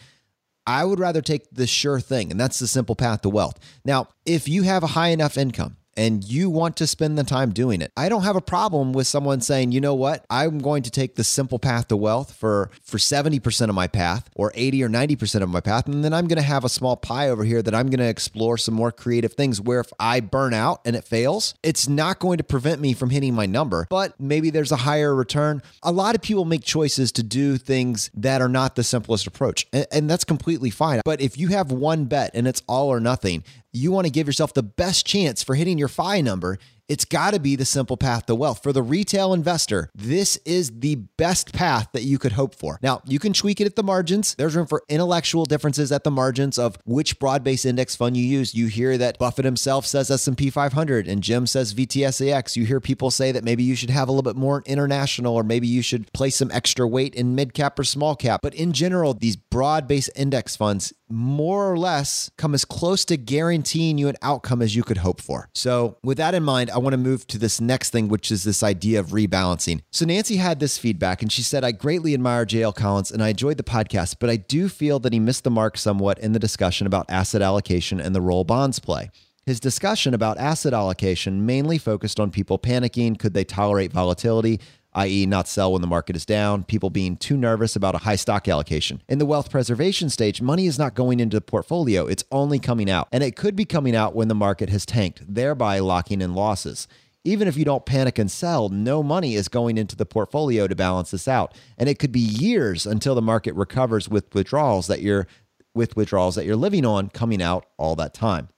I 0.67 0.85
would 0.85 1.01
rather 1.01 1.21
take 1.21 1.51
the 1.51 1.67
sure 1.67 2.01
thing, 2.01 2.31
and 2.31 2.41
that's 2.41 2.59
the 2.59 2.69
simple 2.69 2.95
path 2.95 3.23
to 3.23 3.29
wealth. 3.29 3.59
Now, 3.85 4.09
if 4.25 4.49
you 4.49 4.63
have 4.63 4.83
a 4.83 4.89
high 4.89 5.09
enough 5.09 5.37
income, 5.37 5.77
and 5.97 6.25
you 6.25 6.51
want 6.51 6.77
to 6.77 6.87
spend 6.87 7.19
the 7.19 7.25
time 7.25 7.51
doing 7.51 7.81
it. 7.83 7.93
I 7.97 8.09
don't 8.09 8.23
have 8.25 8.37
a 8.37 8.41
problem 8.41 8.93
with 8.93 9.07
someone 9.07 9.41
saying, 9.41 9.73
"You 9.73 9.81
know 9.81 9.95
what? 9.95 10.25
I'm 10.31 10.59
going 10.59 10.83
to 10.83 10.91
take 10.91 11.15
the 11.17 11.25
simple 11.25 11.59
path 11.59 11.89
to 11.89 11.97
wealth 11.97 12.35
for 12.35 12.71
for 12.83 12.99
70% 12.99 13.69
of 13.69 13.75
my 13.75 13.87
path 13.87 14.29
or 14.35 14.53
80 14.55 14.85
or 14.85 14.89
90% 14.89 15.43
of 15.43 15.49
my 15.49 15.61
path 15.61 15.87
and 15.87 16.05
then 16.05 16.13
I'm 16.13 16.27
going 16.27 16.37
to 16.37 16.43
have 16.43 16.65
a 16.65 16.69
small 16.69 16.97
pie 16.97 17.29
over 17.29 17.45
here 17.45 17.63
that 17.63 17.75
I'm 17.75 17.89
going 17.89 17.99
to 17.99 18.09
explore 18.09 18.59
some 18.59 18.75
more 18.75 18.93
creative 18.93 19.35
things 19.35 19.61
where 19.61 19.81
if 19.81 19.93
I 19.99 20.21
burn 20.21 20.55
out 20.55 20.81
and 20.85 20.97
it 20.97 21.05
fails, 21.05 21.55
it's 21.63 21.89
not 21.89 22.19
going 22.19 22.39
to 22.39 22.45
prevent 22.45 22.81
me 22.81 22.93
from 22.93 23.11
hitting 23.11 23.35
my 23.35 23.47
number, 23.47 23.87
but 23.91 24.19
maybe 24.21 24.51
there's 24.51 24.73
a 24.73 24.77
higher 24.77 25.15
return. 25.15 25.63
A 25.83 25.93
lot 25.93 26.15
of 26.15 26.23
people 26.23 26.45
make 26.45 26.65
choices 26.65 27.13
to 27.13 27.23
do 27.23 27.57
things 27.59 28.11
that 28.15 28.41
are 28.41 28.49
not 28.49 28.77
the 28.77 28.85
simplest 28.85 29.27
approach, 29.27 29.67
and, 29.73 29.87
and 29.93 30.11
that's 30.11 30.25
completely 30.25 30.71
fine. 30.71 31.01
But 31.05 31.21
if 31.21 31.39
you 31.39 31.49
have 31.49 31.71
one 31.71 32.07
bet 32.07 32.31
and 32.35 32.47
it's 32.47 32.63
all 32.67 32.89
or 32.89 33.01
nothing, 33.01 33.45
you 33.73 33.91
want 33.91 34.07
to 34.07 34.11
give 34.11 34.27
yourself 34.27 34.53
the 34.53 34.63
best 34.63 35.07
chance 35.07 35.43
for 35.43 35.55
hitting 35.55 35.79
your 35.79 35.89
FI 35.89 36.21
number, 36.21 36.59
it's 36.89 37.05
got 37.05 37.35
to 37.35 37.41
be 37.41 37.57
the 37.57 37.65
simple 37.65 37.97
path 37.97 38.27
to 38.27 38.35
wealth. 38.35 38.63
For 38.63 38.73
the 38.73 38.83
retail 38.83 39.33
investor, 39.33 39.91
this 39.95 40.37
is 40.45 40.81
the 40.81 40.97
best 40.97 41.53
path 41.53 41.89
that 41.93 42.03
you 42.03 42.19
could 42.19 42.33
hope 42.33 42.55
for. 42.55 42.79
Now, 42.83 43.01
you 43.07 43.19
can 43.19 43.33
tweak 43.33 43.61
it 43.61 43.67
at 43.67 43.77
the 43.77 43.83
margins. 43.83 44.35
There's 44.35 44.57
room 44.57 44.67
for 44.67 44.83
intellectual 44.89 45.45
differences 45.45 45.93
at 45.93 46.05
the 46.05 46.11
margins 46.11 46.59
of 46.59 46.77
which 46.85 47.19
broad-based 47.19 47.65
index 47.65 47.97
fund 47.97 48.17
you 48.17 48.25
use. 48.25 48.55
You 48.55 48.67
hear 48.67 48.99
that 48.99 49.19
Buffett 49.19 49.45
himself 49.45 49.87
says 49.87 50.11
S&P 50.11 50.51
500 50.51 51.07
and 51.07 51.23
Jim 51.23 51.47
says 51.47 51.75
VTSAX. 51.75 52.57
You 52.57 52.65
hear 52.65 52.81
people 52.81 53.11
say 53.11 53.33
that 53.33 53.45
maybe 53.45 53.63
you 53.63 53.75
should 53.75 53.91
have 53.91 54.09
a 54.09 54.13
little 54.13 54.23
bit 54.23 54.37
more 54.37 54.63
international 54.67 55.35
or 55.35 55.43
maybe 55.43 55.67
you 55.67 55.83
should 55.83 56.13
place 56.13 56.37
some 56.37 56.51
extra 56.51 56.87
weight 56.87 57.15
in 57.15 57.35
mid 57.35 57.55
cap 57.55 57.79
or 57.79 57.85
small 57.85 58.17
cap. 58.17 58.41
But 58.43 58.55
in 58.55 58.73
general, 58.73 59.15
these 59.15 59.37
broad-based 59.37 60.11
index 60.17 60.57
funds 60.57 60.93
more 61.13 61.71
or 61.71 61.79
less 61.79 62.31
come 62.37 62.55
as 62.55 62.65
close 62.65 63.05
to 63.05 63.17
guaranteeing 63.17 63.99
you 63.99 64.09
an 64.09 64.17
outcome 64.23 64.63
as 64.63 64.75
you 64.75 64.83
could 64.83 64.99
hope 64.99 65.21
for. 65.21 65.49
So, 65.55 65.99
with 66.03 66.17
that 66.19 66.35
in 66.35 66.43
mind, 66.43 66.71
I 66.73 66.79
want 66.79 66.95
to 66.95 66.99
move 66.99 67.27
to 67.29 67.39
this 67.39 67.61
next 67.61 67.91
thing, 67.91 68.09
which 68.09 68.31
is 68.31 68.45
this 68.45 68.63
idea 68.63 69.01
of 69.01 69.09
rebalancing. 69.09 69.83
So, 69.91 70.05
Nancy 70.05 70.37
had 70.37 70.61
this 70.61 70.79
feedback 70.79 71.23
and 71.23 71.31
she 71.31 71.43
said, 71.43 71.65
I 71.65 71.73
greatly 71.73 72.15
admire 72.15 72.47
JL 72.47 72.75
Collins 72.75 73.11
and 73.11 73.23
I 73.23 73.29
enjoyed 73.29 73.57
the 73.57 73.63
podcast, 73.63 74.17
but 74.19 74.31
I 74.31 74.37
do 74.37 74.69
feel 74.69 74.99
that 75.01 75.13
he 75.13 75.21
missed 75.21 75.45
the 75.45 75.51
mark 75.51 75.77
somewhat 75.77 76.19
in 76.19 76.33
the 76.33 76.39
discussion 76.39 76.87
about 76.87 77.07
asset 77.09 77.43
allocation 77.43 78.01
and 78.01 78.15
the 78.15 78.21
role 78.21 78.45
bonds 78.45 78.79
play. 78.79 79.11
His 79.45 79.59
discussion 79.59 80.15
about 80.15 80.39
asset 80.39 80.73
allocation 80.73 81.45
mainly 81.45 81.77
focused 81.77 82.21
on 82.21 82.31
people 82.31 82.59
panicking. 82.59 83.19
Could 83.19 83.35
they 83.35 83.45
tolerate 83.45 83.93
volatility? 83.93 84.61
i.e., 84.95 85.27
not 85.27 85.49
sell 85.49 85.73
when 85.73 85.81
the 85.81 85.87
market 85.87 86.17
is 86.17 86.27
down, 86.27 86.65
people 86.65 86.91
being 86.91 87.17
too 87.17 87.37
nervous 87.37 87.77
about 87.77 87.95
a 87.95 87.99
high 87.99 88.17
stock 88.17 88.49
allocation. 88.49 89.03
In 89.09 89.19
the 89.19 89.27
wealth 89.27 89.51
preservation 89.51 90.11
stage, 90.11 90.43
money 90.43 90.67
is 90.67 90.79
not 90.79 90.95
going 90.95 91.21
into 91.21 91.37
the 91.37 91.41
portfolio, 91.41 92.07
it's 92.07 92.25
only 92.31 92.59
coming 92.59 92.91
out. 92.91 93.09
And 93.13 93.23
it 93.23 93.37
could 93.37 93.57
be 93.57 93.65
coming 93.65 93.97
out 93.97 94.15
when 94.15 94.29
the 94.29 94.35
market 94.35 94.69
has 94.69 94.87
tanked, 94.87 95.23
thereby 95.27 95.79
locking 95.79 96.21
in 96.21 96.35
losses. 96.35 96.87
Even 97.25 97.47
if 97.47 97.57
you 97.57 97.65
don't 97.65 97.87
panic 97.87 98.19
and 98.19 98.31
sell, 98.31 98.69
no 98.69 99.03
money 99.03 99.37
is 99.37 99.47
going 99.47 99.79
into 99.79 99.95
the 99.95 100.05
portfolio 100.05 100.67
to 100.67 100.75
balance 100.75 101.13
this 101.13 101.29
out. 101.29 101.55
And 101.79 101.89
it 101.89 101.99
could 102.01 102.11
be 102.11 102.21
years 102.21 102.85
until 102.85 103.15
the 103.15 103.23
market 103.23 103.55
recovers 103.55 104.09
with 104.09 104.35
withdrawals 104.35 104.89
that 104.89 105.03
you're 105.03 105.27
with 105.75 105.97
withdrawals 105.97 106.35
that 106.35 106.45
you're 106.45 106.57
living 106.57 106.85
on 106.85 107.09
coming 107.09 107.41
out 107.41 107.65
all 107.79 107.95
that 107.97 108.13
time. 108.13 108.49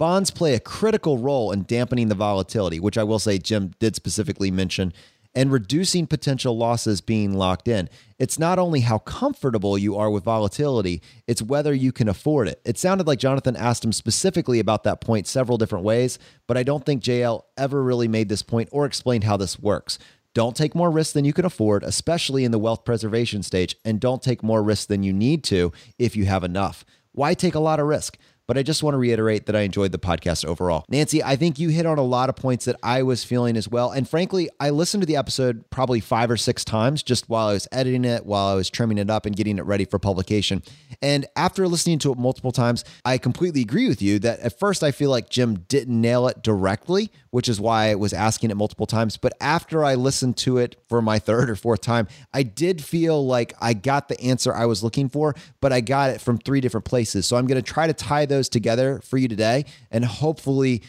Bonds 0.00 0.30
play 0.30 0.54
a 0.54 0.60
critical 0.60 1.18
role 1.18 1.52
in 1.52 1.64
dampening 1.64 2.08
the 2.08 2.14
volatility, 2.14 2.80
which 2.80 2.96
I 2.96 3.04
will 3.04 3.18
say 3.18 3.38
Jim 3.38 3.72
did 3.78 3.94
specifically 3.94 4.50
mention, 4.50 4.94
and 5.34 5.52
reducing 5.52 6.06
potential 6.06 6.56
losses 6.56 7.00
being 7.00 7.34
locked 7.34 7.68
in. 7.68 7.88
It's 8.18 8.38
not 8.38 8.58
only 8.58 8.80
how 8.80 8.98
comfortable 8.98 9.78
you 9.78 9.96
are 9.96 10.10
with 10.10 10.24
volatility, 10.24 11.02
it's 11.26 11.40
whether 11.42 11.72
you 11.72 11.92
can 11.92 12.08
afford 12.08 12.48
it. 12.48 12.60
It 12.64 12.78
sounded 12.78 13.06
like 13.06 13.18
Jonathan 13.18 13.56
asked 13.56 13.84
him 13.84 13.92
specifically 13.92 14.58
about 14.58 14.84
that 14.84 15.00
point 15.00 15.26
several 15.26 15.58
different 15.58 15.84
ways, 15.84 16.18
but 16.46 16.56
I 16.56 16.62
don't 16.62 16.84
think 16.84 17.02
JL 17.02 17.42
ever 17.56 17.82
really 17.82 18.08
made 18.08 18.28
this 18.28 18.42
point 18.42 18.68
or 18.72 18.86
explained 18.86 19.24
how 19.24 19.36
this 19.36 19.58
works. 19.58 19.98
Don't 20.32 20.56
take 20.56 20.74
more 20.74 20.90
risk 20.90 21.14
than 21.14 21.24
you 21.24 21.32
can 21.32 21.44
afford, 21.44 21.82
especially 21.82 22.44
in 22.44 22.52
the 22.52 22.58
wealth 22.58 22.84
preservation 22.84 23.42
stage, 23.42 23.76
and 23.84 24.00
don't 24.00 24.22
take 24.22 24.42
more 24.42 24.62
risk 24.62 24.88
than 24.88 25.02
you 25.02 25.12
need 25.12 25.42
to 25.44 25.72
if 25.98 26.14
you 26.14 26.26
have 26.26 26.44
enough. 26.44 26.84
Why 27.12 27.34
take 27.34 27.56
a 27.56 27.60
lot 27.60 27.80
of 27.80 27.86
risk? 27.86 28.16
But 28.50 28.58
I 28.58 28.64
just 28.64 28.82
want 28.82 28.94
to 28.94 28.98
reiterate 28.98 29.46
that 29.46 29.54
I 29.54 29.60
enjoyed 29.60 29.92
the 29.92 29.98
podcast 30.00 30.44
overall. 30.44 30.84
Nancy, 30.88 31.22
I 31.22 31.36
think 31.36 31.60
you 31.60 31.68
hit 31.68 31.86
on 31.86 31.98
a 31.98 32.02
lot 32.02 32.28
of 32.28 32.34
points 32.34 32.64
that 32.64 32.74
I 32.82 33.04
was 33.04 33.22
feeling 33.22 33.56
as 33.56 33.68
well. 33.68 33.92
And 33.92 34.08
frankly, 34.08 34.50
I 34.58 34.70
listened 34.70 35.02
to 35.02 35.06
the 35.06 35.14
episode 35.14 35.70
probably 35.70 36.00
five 36.00 36.32
or 36.32 36.36
six 36.36 36.64
times 36.64 37.04
just 37.04 37.28
while 37.28 37.46
I 37.46 37.52
was 37.52 37.68
editing 37.70 38.04
it, 38.04 38.26
while 38.26 38.48
I 38.48 38.54
was 38.54 38.68
trimming 38.68 38.98
it 38.98 39.08
up 39.08 39.24
and 39.24 39.36
getting 39.36 39.58
it 39.58 39.66
ready 39.66 39.84
for 39.84 40.00
publication. 40.00 40.64
And 41.00 41.26
after 41.36 41.68
listening 41.68 42.00
to 42.00 42.10
it 42.10 42.18
multiple 42.18 42.50
times, 42.50 42.84
I 43.04 43.18
completely 43.18 43.60
agree 43.60 43.86
with 43.86 44.02
you 44.02 44.18
that 44.18 44.40
at 44.40 44.58
first 44.58 44.82
I 44.82 44.90
feel 44.90 45.10
like 45.10 45.30
Jim 45.30 45.60
didn't 45.68 46.00
nail 46.00 46.26
it 46.26 46.42
directly, 46.42 47.12
which 47.30 47.48
is 47.48 47.60
why 47.60 47.90
I 47.90 47.94
was 47.94 48.12
asking 48.12 48.50
it 48.50 48.56
multiple 48.56 48.86
times. 48.86 49.16
But 49.16 49.32
after 49.40 49.84
I 49.84 49.94
listened 49.94 50.36
to 50.38 50.58
it 50.58 50.74
for 50.88 51.00
my 51.00 51.18
third 51.20 51.50
or 51.50 51.54
fourth 51.54 51.82
time, 51.82 52.08
I 52.34 52.42
did 52.42 52.82
feel 52.82 53.24
like 53.24 53.54
I 53.60 53.74
got 53.74 54.08
the 54.08 54.20
answer 54.20 54.52
I 54.52 54.66
was 54.66 54.82
looking 54.82 55.08
for, 55.08 55.36
but 55.60 55.72
I 55.72 55.80
got 55.80 56.10
it 56.10 56.20
from 56.20 56.38
three 56.38 56.60
different 56.60 56.84
places. 56.84 57.26
So 57.26 57.36
I'm 57.36 57.46
going 57.46 57.62
to 57.62 57.72
try 57.72 57.86
to 57.86 57.92
tie 57.92 58.26
those 58.26 58.39
together 58.48 59.00
for 59.04 59.18
you 59.18 59.28
today. 59.28 59.64
And 59.90 60.04
hopefully, 60.04 60.82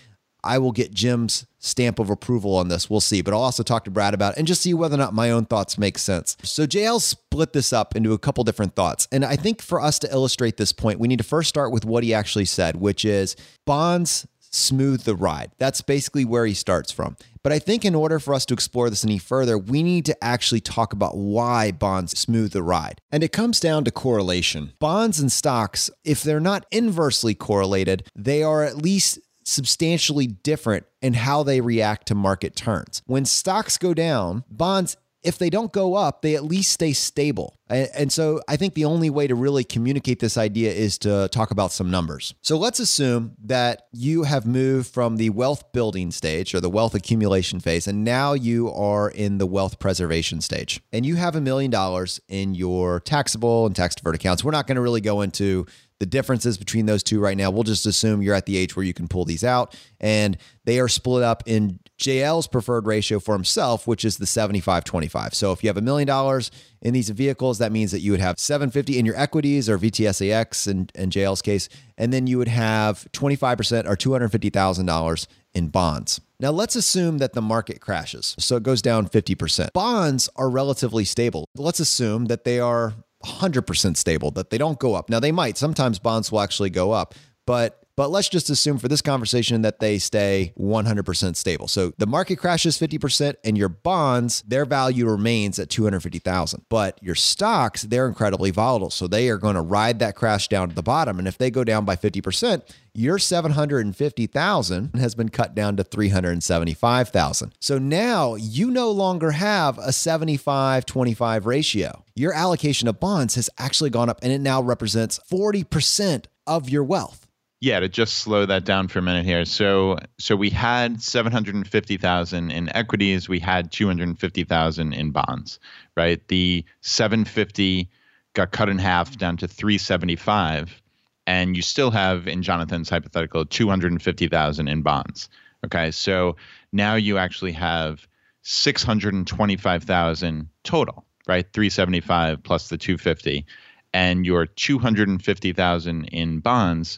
I 0.44 0.58
will 0.58 0.72
get 0.72 0.94
Jim's 0.94 1.46
stamp 1.60 2.00
of 2.00 2.10
approval 2.10 2.56
on 2.56 2.68
this. 2.68 2.90
We'll 2.90 3.00
see. 3.00 3.22
But 3.22 3.34
I'll 3.34 3.42
also 3.42 3.64
talk 3.64 3.86
to 3.86 3.92
Brad 3.92 4.14
about 4.14 4.34
it 4.34 4.40
and 4.40 4.48
just 4.48 4.62
see 4.62 4.74
whether 4.74 4.96
or 4.96 4.98
not 4.98 5.14
my 5.14 5.30
own 5.30 5.46
thoughts 5.46 5.78
make 5.78 5.98
sense. 5.98 6.36
So 6.44 6.66
JL 6.66 7.00
split 7.00 7.54
this 7.54 7.72
up 7.72 7.96
into 7.96 8.14
a 8.14 8.18
couple 8.18 8.44
different 8.44 8.76
thoughts. 8.76 9.08
And 9.12 9.24
I 9.24 9.36
think 9.36 9.62
for 9.62 9.80
us 9.80 10.00
to 10.00 10.12
illustrate 10.12 10.58
this 10.58 10.72
point, 10.72 11.00
we 11.00 11.08
need 11.08 11.20
to 11.20 11.24
first 11.24 11.50
start 11.50 11.72
with 11.72 11.86
what 11.86 12.04
he 12.04 12.14
actually 12.14 12.46
said, 12.46 12.78
which 12.78 13.06
is 13.06 13.36
bonds 13.66 14.28
smooth 14.40 15.04
the 15.04 15.16
ride. 15.16 15.52
That's 15.60 15.82
basically 15.82 16.26
where 16.26 16.46
he 16.46 16.54
starts 16.54 16.92
from. 16.92 17.16
But 17.44 17.52
I 17.52 17.60
think 17.60 17.84
in 17.84 17.96
order 17.96 18.20
for 18.20 18.34
us 18.34 18.46
to 18.48 18.54
explore 18.54 18.90
this 18.90 19.04
any 19.04 19.18
further, 19.18 19.58
we 19.58 19.82
need 19.84 20.06
to 20.06 20.24
actually 20.24 20.62
talk 20.62 20.94
about 20.94 21.18
why 21.18 21.72
bonds 21.72 22.18
smooth 22.18 22.52
the 22.52 22.64
ride. 22.64 23.02
And 23.12 23.24
it 23.24 23.32
comes 23.32 23.60
down 23.60 23.84
to 23.86 23.92
correlation. 23.92 24.74
Bonds 24.80 25.20
and 25.20 25.32
stocks, 25.32 25.90
if 26.04 26.22
they're 26.22 26.40
not 26.40 26.66
inversely 26.72 27.34
correlated, 27.34 28.08
they 28.16 28.44
are 28.44 28.64
at 28.64 28.78
least 28.78 29.20
substantially 29.44 30.28
different 30.28 30.86
in 31.02 31.14
how 31.16 31.42
they 31.44 31.62
react 31.62 32.08
to 32.08 32.16
market 32.16 32.56
turns. 32.56 33.02
When 33.06 33.26
stocks 33.26 33.78
go 33.78 33.94
down, 33.94 34.44
bonds 34.50 34.98
if 35.24 35.38
they 35.38 35.50
don't 35.50 35.72
go 35.72 35.96
up, 35.96 36.22
they 36.22 36.36
at 36.36 36.44
least 36.44 36.72
stay 36.72 36.94
stable. 36.94 37.58
And 37.70 38.12
so 38.12 38.42
I 38.50 38.58
think 38.58 38.74
the 38.74 38.86
only 38.86 39.10
way 39.10 39.28
to 39.28 39.36
really 39.36 39.64
communicate 39.64 40.20
this 40.20 40.36
idea 40.36 40.72
is 40.74 40.98
to 41.00 41.30
talk 41.32 41.52
about 41.52 41.72
some 41.72 41.90
numbers. 41.90 42.34
So 42.42 42.58
let's 42.58 42.80
assume 42.80 43.36
that 43.46 43.84
you 43.94 44.24
have 44.24 44.46
moved 44.46 44.94
from 44.94 45.16
the 45.16 45.30
wealth 45.30 45.72
building 45.72 46.12
stage 46.12 46.54
or 46.54 46.60
the 46.60 46.70
wealth 46.70 46.96
accumulation 46.96 47.62
phase, 47.62 47.88
and 47.88 48.04
now 48.04 48.34
you 48.34 48.72
are 48.72 49.10
in 49.10 49.38
the 49.38 49.46
wealth 49.46 49.80
preservation 49.80 50.42
stage. 50.42 50.82
And 50.92 51.06
you 51.06 51.16
have 51.16 51.36
a 51.36 51.42
million 51.42 51.72
dollars 51.72 52.20
in 52.28 52.56
your 52.56 53.00
taxable 53.00 53.66
and 53.66 53.76
tax 53.76 53.96
deferred 53.96 54.16
accounts. 54.16 54.44
We're 54.44 54.52
not 54.52 54.68
going 54.68 54.76
to 54.76 54.82
really 54.82 55.02
go 55.02 55.22
into 55.22 55.66
the 56.00 56.06
differences 56.08 56.58
between 56.58 56.88
those 56.88 57.04
two 57.04 57.20
right 57.20 57.38
now. 57.38 57.52
We'll 57.52 57.62
just 57.62 57.86
assume 57.86 58.24
you're 58.24 58.34
at 58.34 58.48
the 58.48 58.58
age 58.58 58.76
where 58.76 58.84
you 58.84 58.94
can 58.94 59.08
pull 59.08 59.24
these 59.24 59.44
out. 59.44 59.78
And 60.00 60.36
they 60.66 60.80
are 60.80 60.88
split 60.88 61.22
up 61.22 61.44
in 61.46 61.80
JL's 62.02 62.48
preferred 62.48 62.88
ratio 62.88 63.20
for 63.20 63.36
himself, 63.36 63.86
which 63.86 64.04
is 64.04 64.18
the 64.18 64.26
75 64.26 64.84
25. 64.84 65.36
So 65.36 65.52
if 65.52 65.64
you 65.64 65.70
have 65.70 65.78
a 65.78 65.82
million 65.82 66.08
dollars 66.08 66.50
in 66.82 66.94
these 66.94 67.10
vehicles, 67.10 67.60
that 67.60 67.72
means 67.72 67.92
that 67.92 68.00
you 68.00 68.12
would 68.12 68.20
have 68.20 68.40
750 68.40 68.98
in 68.98 69.06
your 69.06 69.16
equities 69.16 69.70
or 69.70 69.78
VTSAX 69.78 70.68
in, 70.68 70.90
in 70.96 71.12
JL's 71.12 71.44
case. 71.44 71.70
And 71.98 72.12
then 72.12 72.26
you 72.26 72.40
would 72.40 72.48
have 72.48 73.08
25% 73.14 73.88
or 73.88 73.96
$250,000 73.96 75.28
in 75.54 75.68
bonds. 75.68 76.20
Now, 76.40 76.50
let's 76.50 76.76
assume 76.76 77.20
that 77.20 77.34
the 77.34 77.42
market 77.42 77.82
crashes. 77.82 78.36
So 78.40 78.56
it 78.56 78.64
goes 78.64 78.82
down 78.82 79.08
50%. 79.08 79.74
Bonds 79.74 80.28
are 80.36 80.50
relatively 80.50 81.06
stable. 81.06 81.46
Let's 81.56 81.80
assume 81.80 82.26
that 82.26 82.46
they 82.46 82.60
are 82.60 82.96
100% 83.24 83.96
stable, 83.96 84.32
that 84.32 84.50
they 84.50 84.58
don't 84.58 84.80
go 84.80 84.96
up. 84.96 85.08
Now, 85.08 85.20
they 85.20 85.32
might. 85.32 85.56
Sometimes 85.56 86.00
bonds 86.00 86.32
will 86.32 86.42
actually 86.42 86.72
go 86.72 86.92
up, 86.94 87.14
but 87.46 87.81
but 87.96 88.10
let's 88.10 88.30
just 88.30 88.50
assume 88.50 88.78
for 88.78 88.88
this 88.88 89.02
conversation 89.02 89.62
that 89.62 89.80
they 89.80 90.00
stay 90.00 90.54
100% 90.58 91.36
stable. 91.36 91.68
So 91.68 91.94
the 91.98 92.08
market 92.08 92.38
crashes 92.38 92.78
50% 92.78 93.36
and 93.44 93.58
your 93.58 93.70
bonds, 93.70 94.42
their 94.44 94.66
value 94.66 95.08
remains 95.08 95.60
at 95.60 95.70
250,000. 95.70 96.66
But 96.70 97.02
your 97.02 97.16
stocks, 97.16 97.84
they're 97.84 98.08
incredibly 98.08 98.52
volatile. 98.52 98.90
So 98.90 99.08
they 99.08 99.30
are 99.30 99.38
going 99.38 99.56
to 99.56 99.62
ride 99.62 100.00
that 100.00 100.16
crash 100.16 100.48
down 100.48 100.70
to 100.70 100.76
the 100.76 100.84
bottom 100.84 101.20
and 101.20 101.28
if 101.28 101.38
they 101.38 101.52
go 101.52 101.64
down 101.64 101.86
by 101.86 101.96
50%, 101.96 102.64
your 102.94 103.20
750,000 103.20 104.96
has 104.96 105.16
been 105.16 105.30
cut 105.30 105.56
down 105.56 105.78
to 105.78 105.84
375,000. 105.84 107.54
So 107.60 107.78
now 107.78 108.36
you 108.36 108.70
no 108.70 108.92
longer 108.92 109.32
have 109.32 109.78
a 109.78 109.90
75-25 109.90 111.46
ratio. 111.46 112.04
Your 112.16 112.34
allocation 112.34 112.90
of 112.90 113.00
bonds 113.00 113.36
has 113.36 113.50
actually 113.58 113.90
gone 113.92 114.10
up 114.10 114.20
and 114.22 114.32
it 114.34 114.40
now 114.40 114.62
represents 114.62 115.20
40% 115.32 116.26
of 116.46 116.70
your 116.70 116.84
wealth. 116.84 117.28
Yeah, 117.62 117.80
to 117.80 117.88
just 117.88 118.18
slow 118.18 118.48
that 118.48 118.66
down 118.66 118.88
for 118.88 118.98
a 118.98 119.04
minute 119.04 119.24
here. 119.24 119.46
So 119.46 120.00
so 120.18 120.36
we 120.36 120.50
had 120.50 121.00
750,000 121.02 122.52
in 122.52 122.76
equities, 122.76 123.30
we 123.30 123.40
had 123.40 123.72
250,000 123.72 124.94
in 124.94 125.12
bonds, 125.12 125.60
right? 125.96 126.28
The 126.28 126.66
750 126.82 127.88
got 128.34 128.52
cut 128.52 128.68
in 128.68 128.80
half 128.80 129.16
down 129.16 129.38
to 129.38 129.48
375 129.48 130.82
and 131.28 131.56
you 131.56 131.62
still 131.62 131.92
have 131.92 132.28
in 132.28 132.42
Jonathan's 132.42 132.90
hypothetical 132.90 133.46
250,000 133.46 134.68
in 134.68 134.82
bonds. 134.82 135.30
Okay? 135.64 135.92
So 135.92 136.38
now 136.72 136.96
you 136.96 137.20
actually 137.20 137.52
have 137.52 138.08
625,000 138.42 140.50
total, 140.64 141.06
right? 141.28 141.46
375 141.54 142.42
plus 142.42 142.70
the 142.70 142.80
250 142.80 143.46
and 143.94 144.26
your 144.26 144.48
250,000 144.48 146.06
in 146.06 146.40
bonds 146.40 146.98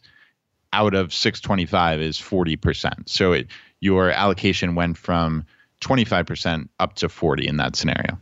out 0.74 0.94
of 0.94 1.14
625 1.14 2.02
is 2.02 2.18
40%. 2.18 3.08
So 3.08 3.32
it, 3.32 3.48
your 3.80 4.10
allocation 4.12 4.76
went 4.76 4.98
from 4.98 5.46
25% 5.82 6.68
up 6.80 6.96
to 6.96 7.08
40 7.08 7.48
in 7.48 7.58
that 7.58 7.76
scenario. 7.76 8.20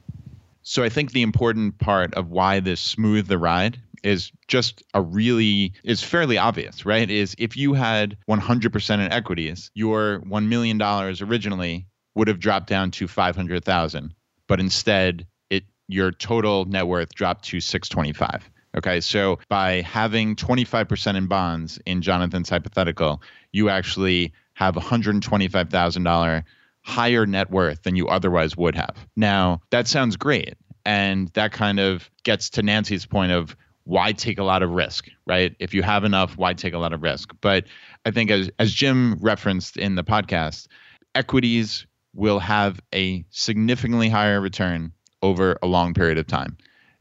So 0.64 0.84
I 0.84 0.90
think 0.90 1.12
the 1.12 1.24
important 1.24 1.80
part 1.80 2.14
of 2.14 2.30
why 2.30 2.60
this 2.60 2.80
smooth 2.80 3.28
the 3.28 3.40
ride 3.40 3.80
is 4.04 4.32
just 4.48 4.84
a 4.94 5.02
really 5.02 5.74
is 5.84 6.04
fairly 6.04 6.38
obvious, 6.38 6.86
right? 6.86 7.10
Is 7.10 7.36
if 7.38 7.56
you 7.56 7.74
had 7.74 8.18
100% 8.30 8.94
in 8.94 9.12
equities, 9.12 9.72
your 9.74 10.20
1 10.20 10.50
million 10.50 10.78
dollars 10.78 11.22
originally 11.22 11.88
would 12.16 12.28
have 12.28 12.40
dropped 12.40 12.68
down 12.68 12.92
to 12.92 13.08
500,000, 13.08 14.14
but 14.48 14.60
instead 14.60 15.26
it 15.50 15.64
your 15.88 16.12
total 16.12 16.66
net 16.66 16.88
worth 16.88 17.14
dropped 17.16 17.46
to 17.46 17.60
625. 17.60 18.50
Okay, 18.78 19.02
so 19.02 19.38
by 19.50 19.82
having 19.82 20.36
25% 20.36 21.16
in 21.16 21.28
bonds 21.28 21.80
in 21.86 22.02
Jonathan's 22.02 22.50
hypothetical, 22.50 23.22
you 23.52 23.70
actually 23.70 24.32
have 24.54 24.76
$125,000 24.76 26.44
higher 26.84 27.26
net 27.26 27.52
worth 27.52 27.84
than 27.84 27.96
you 27.96 28.08
otherwise 28.08 28.56
would 28.56 28.76
have. 28.76 28.96
Now, 29.16 29.62
that 29.72 29.88
sounds 29.88 30.16
great. 30.16 30.56
And 30.86 31.28
that 31.30 31.52
kind 31.52 31.80
of 31.80 32.10
gets 32.24 32.50
to 32.52 32.64
Nancy's 32.64 33.06
point 33.06 33.32
of 33.32 33.56
why 33.84 34.14
take 34.14 34.40
a 34.40 34.44
lot 34.44 34.64
of 34.64 34.72
risk, 34.72 35.10
right? 35.26 35.56
If 35.60 35.74
you 35.74 35.84
have 35.84 36.04
enough, 36.04 36.38
why 36.38 36.54
take 36.54 36.74
a 36.74 36.78
lot 36.78 36.94
of 36.94 37.02
risk? 37.02 37.34
But 37.42 37.66
I 38.06 38.12
think 38.12 38.32
as, 38.32 38.50
as 38.58 38.74
Jim 38.74 39.18
referenced 39.20 39.78
in 39.78 39.96
the 39.96 40.04
podcast, 40.04 40.68
equities 41.14 41.86
will 42.14 42.40
have 42.40 42.80
a 42.94 43.26
significantly 43.30 44.10
higher 44.10 44.40
return 44.40 44.92
over 45.22 45.58
a 45.62 45.68
long 45.68 45.94
period 45.94 46.18
of 46.18 46.28
time. 46.28 46.58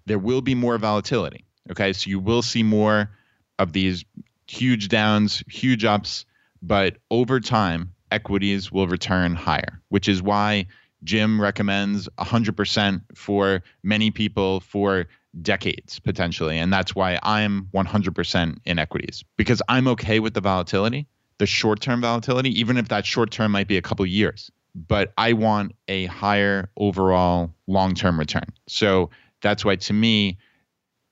There 0.07 0.19
will 0.19 0.41
be 0.41 0.55
more 0.55 0.77
volatility. 0.79 1.45
Okay, 1.71 1.93
so 1.93 2.09
you 2.09 2.19
will 2.19 2.43
see 2.43 2.63
more 2.63 3.11
of 3.59 3.73
these 3.73 4.05
huge 4.47 4.89
downs, 4.89 5.43
huge 5.49 5.85
ups, 5.85 6.25
but 6.63 6.97
over 7.11 7.41
time, 7.41 7.93
equities 8.11 8.73
will 8.73 8.87
return 8.87 9.35
higher, 9.35 9.81
which 9.89 10.09
is 10.09 10.23
why 10.23 10.67
Jim 11.05 11.41
recommends 11.41 12.09
100% 12.19 13.03
for 13.15 13.63
many 13.83 14.11
people 14.11 14.61
for 14.61 15.07
decades 15.41 16.01
potentially. 16.01 16.59
And 16.59 16.73
that's 16.73 16.95
why 16.95 17.19
I'm 17.23 17.69
100% 17.75 18.59
in 18.65 18.79
equities 18.79 19.25
because 19.37 19.63
I'm 19.69 19.87
okay 19.89 20.21
with 20.21 20.35
the 20.35 20.41
volatility, 20.41 21.07
the 21.39 21.47
short 21.47 21.81
term 21.81 22.01
volatility, 22.01 22.59
even 22.59 22.77
if 22.77 22.89
that 22.89 23.07
short 23.07 23.31
term 23.31 23.53
might 23.53 23.69
be 23.69 23.77
a 23.77 23.83
couple 23.83 24.05
years. 24.07 24.51
But 24.75 25.13
I 25.17 25.33
want 25.33 25.75
a 25.89 26.07
higher 26.07 26.71
overall 26.77 27.55
long 27.67 27.95
term 27.95 28.19
return. 28.19 28.47
So 28.69 29.11
that's 29.41 29.65
why 29.65 29.77
to 29.77 29.93
me, 29.93 30.39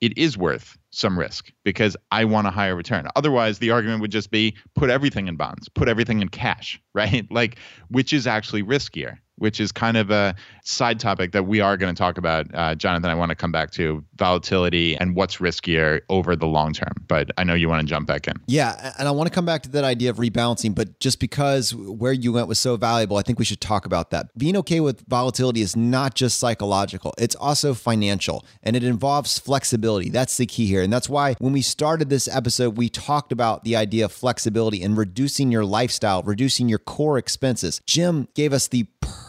it 0.00 0.16
is 0.16 0.38
worth 0.38 0.78
some 0.90 1.18
risk 1.18 1.52
because 1.64 1.96
I 2.11 2.24
want 2.24 2.46
a 2.46 2.50
higher 2.50 2.76
return. 2.76 3.08
Otherwise, 3.16 3.58
the 3.58 3.70
argument 3.70 4.00
would 4.00 4.12
just 4.12 4.30
be 4.30 4.56
put 4.74 4.90
everything 4.90 5.28
in 5.28 5.37
bonds, 5.37 5.68
put 5.68 5.88
everything 5.88 6.22
in 6.22 6.28
cash, 6.28 6.80
right? 6.94 7.26
Like, 7.30 7.58
which 7.88 8.12
is 8.12 8.26
actually 8.26 8.62
riskier 8.62 9.18
which 9.38 9.61
is 9.61 9.72
kind 9.72 9.96
of 9.96 10.11
a 10.11 10.35
side 10.64 11.01
topic 11.01 11.33
that 11.33 11.44
we 11.44 11.61
are 11.61 11.77
going 11.77 11.94
to 11.94 11.98
talk 11.98 12.18
about. 12.18 12.46
Uh, 12.55 12.74
Jonathan, 12.74 13.11
I 13.11 13.14
want 13.14 13.31
to 13.31 13.35
come 13.35 13.53
back 13.53 13.70
to 13.72 14.05
volatility 14.16 14.96
and 14.96 15.14
what's 15.14 15.37
riskier 15.37 16.01
over 16.09 16.37
the 16.37 16.46
long 16.46 16.72
term. 16.72 16.92
But 17.07 17.31
I 17.38 17.44
know 17.44 17.55
you 17.55 17.68
want 17.68 17.81
to 17.81 17.87
jump 17.87 18.07
back 18.07 18.29
in. 18.29 18.35
Yeah. 18.46 18.92
And 18.98 19.09
I 19.09 19.11
want 19.11 19.29
to 19.29 19.35
come 19.35 19.46
back 19.46 19.62
to 19.62 19.68
that 19.70 19.85
idea 19.85 20.11
of 20.11 20.16
rebalancing. 20.16 20.74
But 20.74 21.01
just 21.01 21.20
because 21.20 21.74
where 21.74 22.12
you 22.12 22.33
went 22.33 22.48
was 22.48 22.59
so 22.59 22.77
valuable, 22.77 23.16
I 23.16 23.22
think 23.22 23.38
we 23.38 23.44
should 23.44 23.61
talk 23.61 23.87
about 23.87 24.11
that. 24.11 24.37
Being 24.37 24.57
okay 24.59 24.81
with 24.81 25.05
volatility 25.09 25.62
is 25.62 25.77
not 25.77 26.14
just 26.14 26.38
psychological, 26.38 27.14
it's 27.18 27.35
also 27.37 27.74
financial 27.74 28.44
and 28.62 28.77
it 28.77 28.85
involves 28.85 29.38
flexibility. 29.38 30.11
That's 30.11 30.37
the 30.37 30.46
key 30.46 30.66
here. 30.66 30.83
And 30.83 30.92
that's 30.92 31.09
why 31.09 31.35
when 31.38 31.53
we 31.53 31.62
started 31.62 32.11
this 32.11 32.29
episode, 32.29 32.77
we 32.77 32.88
talked 32.88 33.33
about 33.33 33.64
the 33.64 33.77
idea 33.77 34.05
of 34.05 34.12
flexibility 34.12 34.83
and 34.83 34.96
reducing 34.96 35.51
your 35.53 35.64
lifestyle, 35.64 36.22
reducing 36.22 36.68
your 36.68 36.79
core 36.79 37.18
expenses. 37.18 37.81
Jim 37.87 38.29
gave 38.35 38.53
us 38.53 38.68
the 38.68 38.87
perfect 39.01 39.27